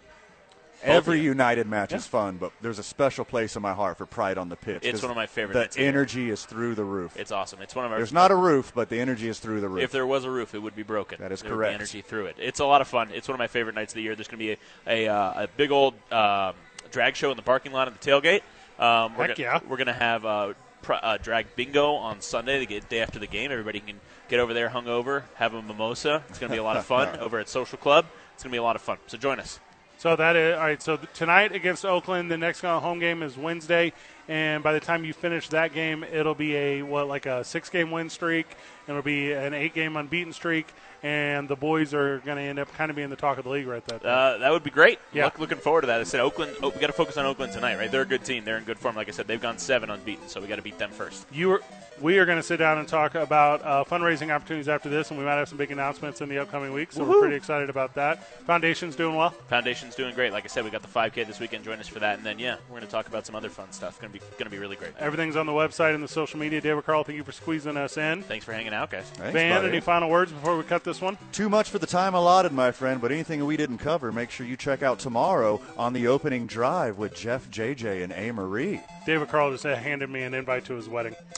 Every 0.83 1.19
United 1.19 1.67
match 1.67 1.93
is 1.93 2.07
fun, 2.07 2.37
but 2.37 2.51
there's 2.61 2.79
a 2.79 2.83
special 2.83 3.25
place 3.25 3.55
in 3.55 3.61
my 3.61 3.73
heart 3.73 3.97
for 3.97 4.05
Pride 4.05 4.37
on 4.37 4.49
the 4.49 4.55
pitch. 4.55 4.83
It's 4.83 5.01
one 5.01 5.11
of 5.11 5.17
my 5.17 5.27
favorite 5.27 5.53
The 5.53 5.59
nights 5.61 5.75
of 5.75 5.81
the 5.81 5.87
energy 5.87 6.29
is 6.29 6.45
through 6.45 6.75
the 6.75 6.83
roof. 6.83 7.17
It's 7.17 7.31
awesome. 7.31 7.61
It's 7.61 7.75
one 7.75 7.85
of 7.85 7.91
our. 7.91 7.97
There's 7.97 8.13
not 8.13 8.31
a 8.31 8.35
roof, 8.35 8.71
but 8.73 8.89
the 8.89 8.99
energy 8.99 9.27
is 9.27 9.39
through 9.39 9.61
the 9.61 9.69
roof. 9.69 9.83
If 9.83 9.91
there 9.91 10.07
was 10.07 10.25
a 10.25 10.31
roof, 10.31 10.55
it 10.55 10.59
would 10.59 10.75
be 10.75 10.83
broken. 10.83 11.19
That 11.19 11.31
is 11.31 11.41
There 11.41 11.51
would 11.51 11.55
be 11.55 11.59
correct. 11.59 11.75
energy 11.75 12.01
through 12.01 12.27
it. 12.27 12.37
It's 12.39 12.59
a 12.59 12.65
lot 12.65 12.81
of 12.81 12.87
fun. 12.87 13.09
It's 13.13 13.27
one 13.27 13.35
of 13.35 13.39
my 13.39 13.47
favorite 13.47 13.75
nights 13.75 13.93
of 13.93 13.95
the 13.97 14.03
year. 14.03 14.15
There's 14.15 14.27
going 14.27 14.39
to 14.39 14.45
be 14.45 14.51
a 14.87 15.07
a, 15.07 15.13
uh, 15.13 15.43
a 15.43 15.47
big 15.57 15.71
old 15.71 15.93
um, 16.11 16.53
drag 16.91 17.15
show 17.15 17.31
in 17.31 17.37
the 17.37 17.43
parking 17.43 17.71
lot 17.71 17.87
at 17.87 17.99
the 17.99 18.11
tailgate. 18.11 18.41
Um, 18.79 19.15
we're 19.15 19.27
Heck 19.27 19.37
gonna, 19.37 19.49
yeah. 19.49 19.59
We're 19.67 19.77
going 19.77 19.87
to 19.87 19.93
have 19.93 20.25
uh, 20.25 20.53
pr- 20.81 20.93
uh, 20.93 21.17
drag 21.17 21.55
bingo 21.55 21.93
on 21.93 22.21
Sunday, 22.21 22.65
the 22.65 22.79
day 22.79 23.01
after 23.01 23.19
the 23.19 23.27
game. 23.27 23.51
Everybody 23.51 23.81
can 23.81 23.99
get 24.29 24.39
over 24.39 24.53
there 24.53 24.69
hungover, 24.69 25.23
have 25.35 25.53
a 25.53 25.61
mimosa. 25.61 26.23
It's 26.29 26.39
going 26.39 26.49
to 26.49 26.55
be 26.55 26.59
a 26.59 26.63
lot 26.63 26.77
of 26.77 26.85
fun 26.87 27.19
over 27.19 27.39
at 27.39 27.49
Social 27.49 27.77
Club. 27.77 28.05
It's 28.33 28.43
going 28.43 28.51
to 28.51 28.55
be 28.55 28.59
a 28.59 28.63
lot 28.63 28.77
of 28.77 28.81
fun. 28.81 28.97
So 29.07 29.17
join 29.17 29.39
us. 29.39 29.59
So 29.99 30.15
that 30.15 30.37
is 30.37 30.55
all 30.55 30.61
right. 30.61 30.81
So 30.81 30.97
tonight 31.13 31.51
against 31.51 31.83
Oakland, 31.83 32.31
the 32.31 32.37
next 32.37 32.61
home 32.61 32.99
game 32.99 33.21
is 33.21 33.37
Wednesday, 33.37 33.91
and 34.29 34.63
by 34.63 34.71
the 34.71 34.79
time 34.79 35.03
you 35.03 35.11
finish 35.11 35.49
that 35.49 35.73
game, 35.73 36.05
it'll 36.05 36.33
be 36.33 36.55
a 36.55 36.83
what 36.83 37.09
like 37.09 37.25
a 37.25 37.43
six 37.43 37.69
game 37.69 37.91
win 37.91 38.09
streak, 38.09 38.47
and 38.87 38.95
it'll 38.95 39.03
be 39.03 39.33
an 39.33 39.53
eight 39.53 39.73
game 39.73 39.97
unbeaten 39.97 40.31
streak, 40.31 40.67
and 41.03 41.47
the 41.47 41.55
boys 41.55 41.93
are 41.93 42.19
going 42.19 42.37
to 42.37 42.43
end 42.43 42.59
up 42.59 42.73
kind 42.73 42.89
of 42.89 42.95
being 42.95 43.09
the 43.09 43.15
talk 43.15 43.37
of 43.37 43.43
the 43.45 43.49
league 43.49 43.67
right 43.67 43.85
there. 43.85 43.99
Uh, 44.03 44.37
that 44.37 44.51
would 44.51 44.63
be 44.63 44.69
great. 44.69 44.99
Yeah. 45.13 45.25
Look, 45.25 45.39
looking 45.39 45.57
forward 45.57 45.81
to 45.81 45.87
that. 45.87 46.01
I 46.01 46.03
said 46.03 46.19
Oakland. 46.19 46.55
Oh, 46.61 46.69
we 46.69 46.79
got 46.79 46.87
to 46.87 46.93
focus 46.93 47.17
on 47.17 47.25
Oakland 47.25 47.53
tonight, 47.53 47.77
right? 47.77 47.91
They're 47.91 48.01
a 48.01 48.05
good 48.05 48.23
team. 48.25 48.45
They're 48.45 48.57
in 48.57 48.63
good 48.63 48.79
form. 48.79 48.95
Like 48.95 49.07
I 49.07 49.11
said, 49.11 49.27
they've 49.27 49.41
gone 49.41 49.57
seven 49.57 49.89
unbeaten, 49.89 50.27
so 50.27 50.41
we 50.41 50.47
got 50.47 50.57
to 50.57 50.61
beat 50.61 50.77
them 50.77 50.91
first. 50.91 51.25
You 51.31 51.53
are, 51.53 51.61
we 52.01 52.17
are 52.17 52.25
going 52.25 52.37
to 52.37 52.43
sit 52.43 52.57
down 52.57 52.77
and 52.77 52.87
talk 52.87 53.15
about 53.15 53.61
uh, 53.63 53.83
fundraising 53.83 54.33
opportunities 54.33 54.67
after 54.69 54.89
this, 54.89 55.09
and 55.09 55.19
we 55.19 55.25
might 55.25 55.35
have 55.35 55.49
some 55.49 55.57
big 55.57 55.71
announcements 55.71 56.21
in 56.21 56.29
the 56.29 56.37
upcoming 56.39 56.73
weeks. 56.73 56.95
So 56.95 57.03
we're 57.03 57.19
pretty 57.19 57.35
excited 57.35 57.69
about 57.69 57.95
that. 57.95 58.23
Foundation's 58.45 58.95
doing 58.95 59.15
well. 59.15 59.31
Foundation's 59.47 59.95
doing 59.95 60.15
great. 60.15 60.31
Like 60.31 60.43
I 60.45 60.47
said, 60.47 60.63
we 60.63 60.69
got 60.69 60.81
the 60.81 60.87
5K 60.87 61.27
this 61.27 61.39
weekend. 61.39 61.63
Join 61.65 61.79
us 61.79 61.87
for 61.87 61.99
that, 61.99 62.17
and 62.17 62.25
then 62.25 62.39
yeah, 62.39 62.55
we're 62.69 62.77
going 62.77 62.85
to 62.85 62.91
talk 62.91 63.07
about 63.07 63.25
some 63.25 63.35
other 63.35 63.49
fun 63.49 63.71
stuff. 63.71 63.91
It's 63.91 63.99
going 63.99 64.11
to 64.13 64.19
be 64.19 64.25
going 64.37 64.45
to 64.45 64.49
be 64.49 64.57
really 64.59 64.75
great. 64.75 64.91
Everything's 64.97 65.35
on 65.35 65.45
the 65.45 65.51
website 65.51 65.93
and 65.93 66.03
the 66.03 66.07
social 66.07 66.39
media. 66.39 66.61
David 66.61 66.85
Carl, 66.85 67.03
thank 67.03 67.17
you 67.17 67.23
for 67.23 67.31
squeezing 67.31 67.77
us 67.77 67.97
in. 67.97 68.23
Thanks 68.23 68.45
for 68.45 68.53
hanging 68.53 68.73
out, 68.73 68.89
guys. 68.89 69.05
Thanks, 69.05 69.33
Van, 69.33 69.61
buddy. 69.61 69.69
any 69.69 69.79
final 69.81 70.09
words 70.09 70.31
before 70.31 70.57
we 70.57 70.63
cut 70.63 70.83
this 70.83 70.88
one? 70.99 71.17
Too 71.31 71.49
much 71.49 71.69
for 71.69 71.77
the 71.77 71.85
time 71.87 72.13
allotted, 72.15 72.51
my 72.51 72.71
friend, 72.71 72.99
but 72.99 73.11
anything 73.11 73.45
we 73.45 73.55
didn't 73.57 73.77
cover, 73.77 74.11
make 74.11 74.31
sure 74.31 74.45
you 74.45 74.57
check 74.57 74.81
out 74.81 74.97
tomorrow 74.99 75.61
on 75.77 75.93
the 75.93 76.07
opening 76.07 76.47
drive 76.47 76.97
with 76.97 77.15
Jeff, 77.15 77.49
JJ, 77.51 78.03
and 78.03 78.11
A. 78.13 78.31
Marie. 78.31 78.81
David 79.05 79.29
Carl 79.29 79.51
just 79.51 79.63
handed 79.63 80.09
me 80.09 80.23
an 80.23 80.33
invite 80.33 80.65
to 80.65 80.73
his 80.73 80.89
wedding. 80.89 81.15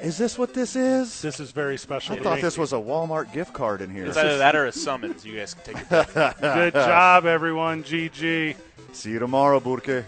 Is 0.00 0.18
this 0.18 0.38
what 0.38 0.52
this 0.52 0.76
is? 0.76 1.22
This 1.22 1.40
is 1.40 1.52
very 1.52 1.78
special. 1.78 2.16
I 2.16 2.18
thought 2.20 2.36
me. 2.36 2.42
this 2.42 2.58
was 2.58 2.72
a 2.72 2.76
Walmart 2.76 3.32
gift 3.32 3.52
card 3.52 3.80
in 3.80 3.90
here. 3.90 4.06
It's 4.06 4.16
either 4.16 4.38
that 4.38 4.54
or 4.54 4.66
a 4.66 4.72
summons. 4.72 5.24
You 5.24 5.36
guys 5.36 5.54
can 5.54 5.74
take 5.74 5.84
it. 5.90 6.14
Good 6.40 6.74
job, 6.74 7.24
everyone. 7.24 7.82
GG. 7.82 8.56
See 8.92 9.10
you 9.10 9.18
tomorrow, 9.18 9.60
Burke. 9.60 10.04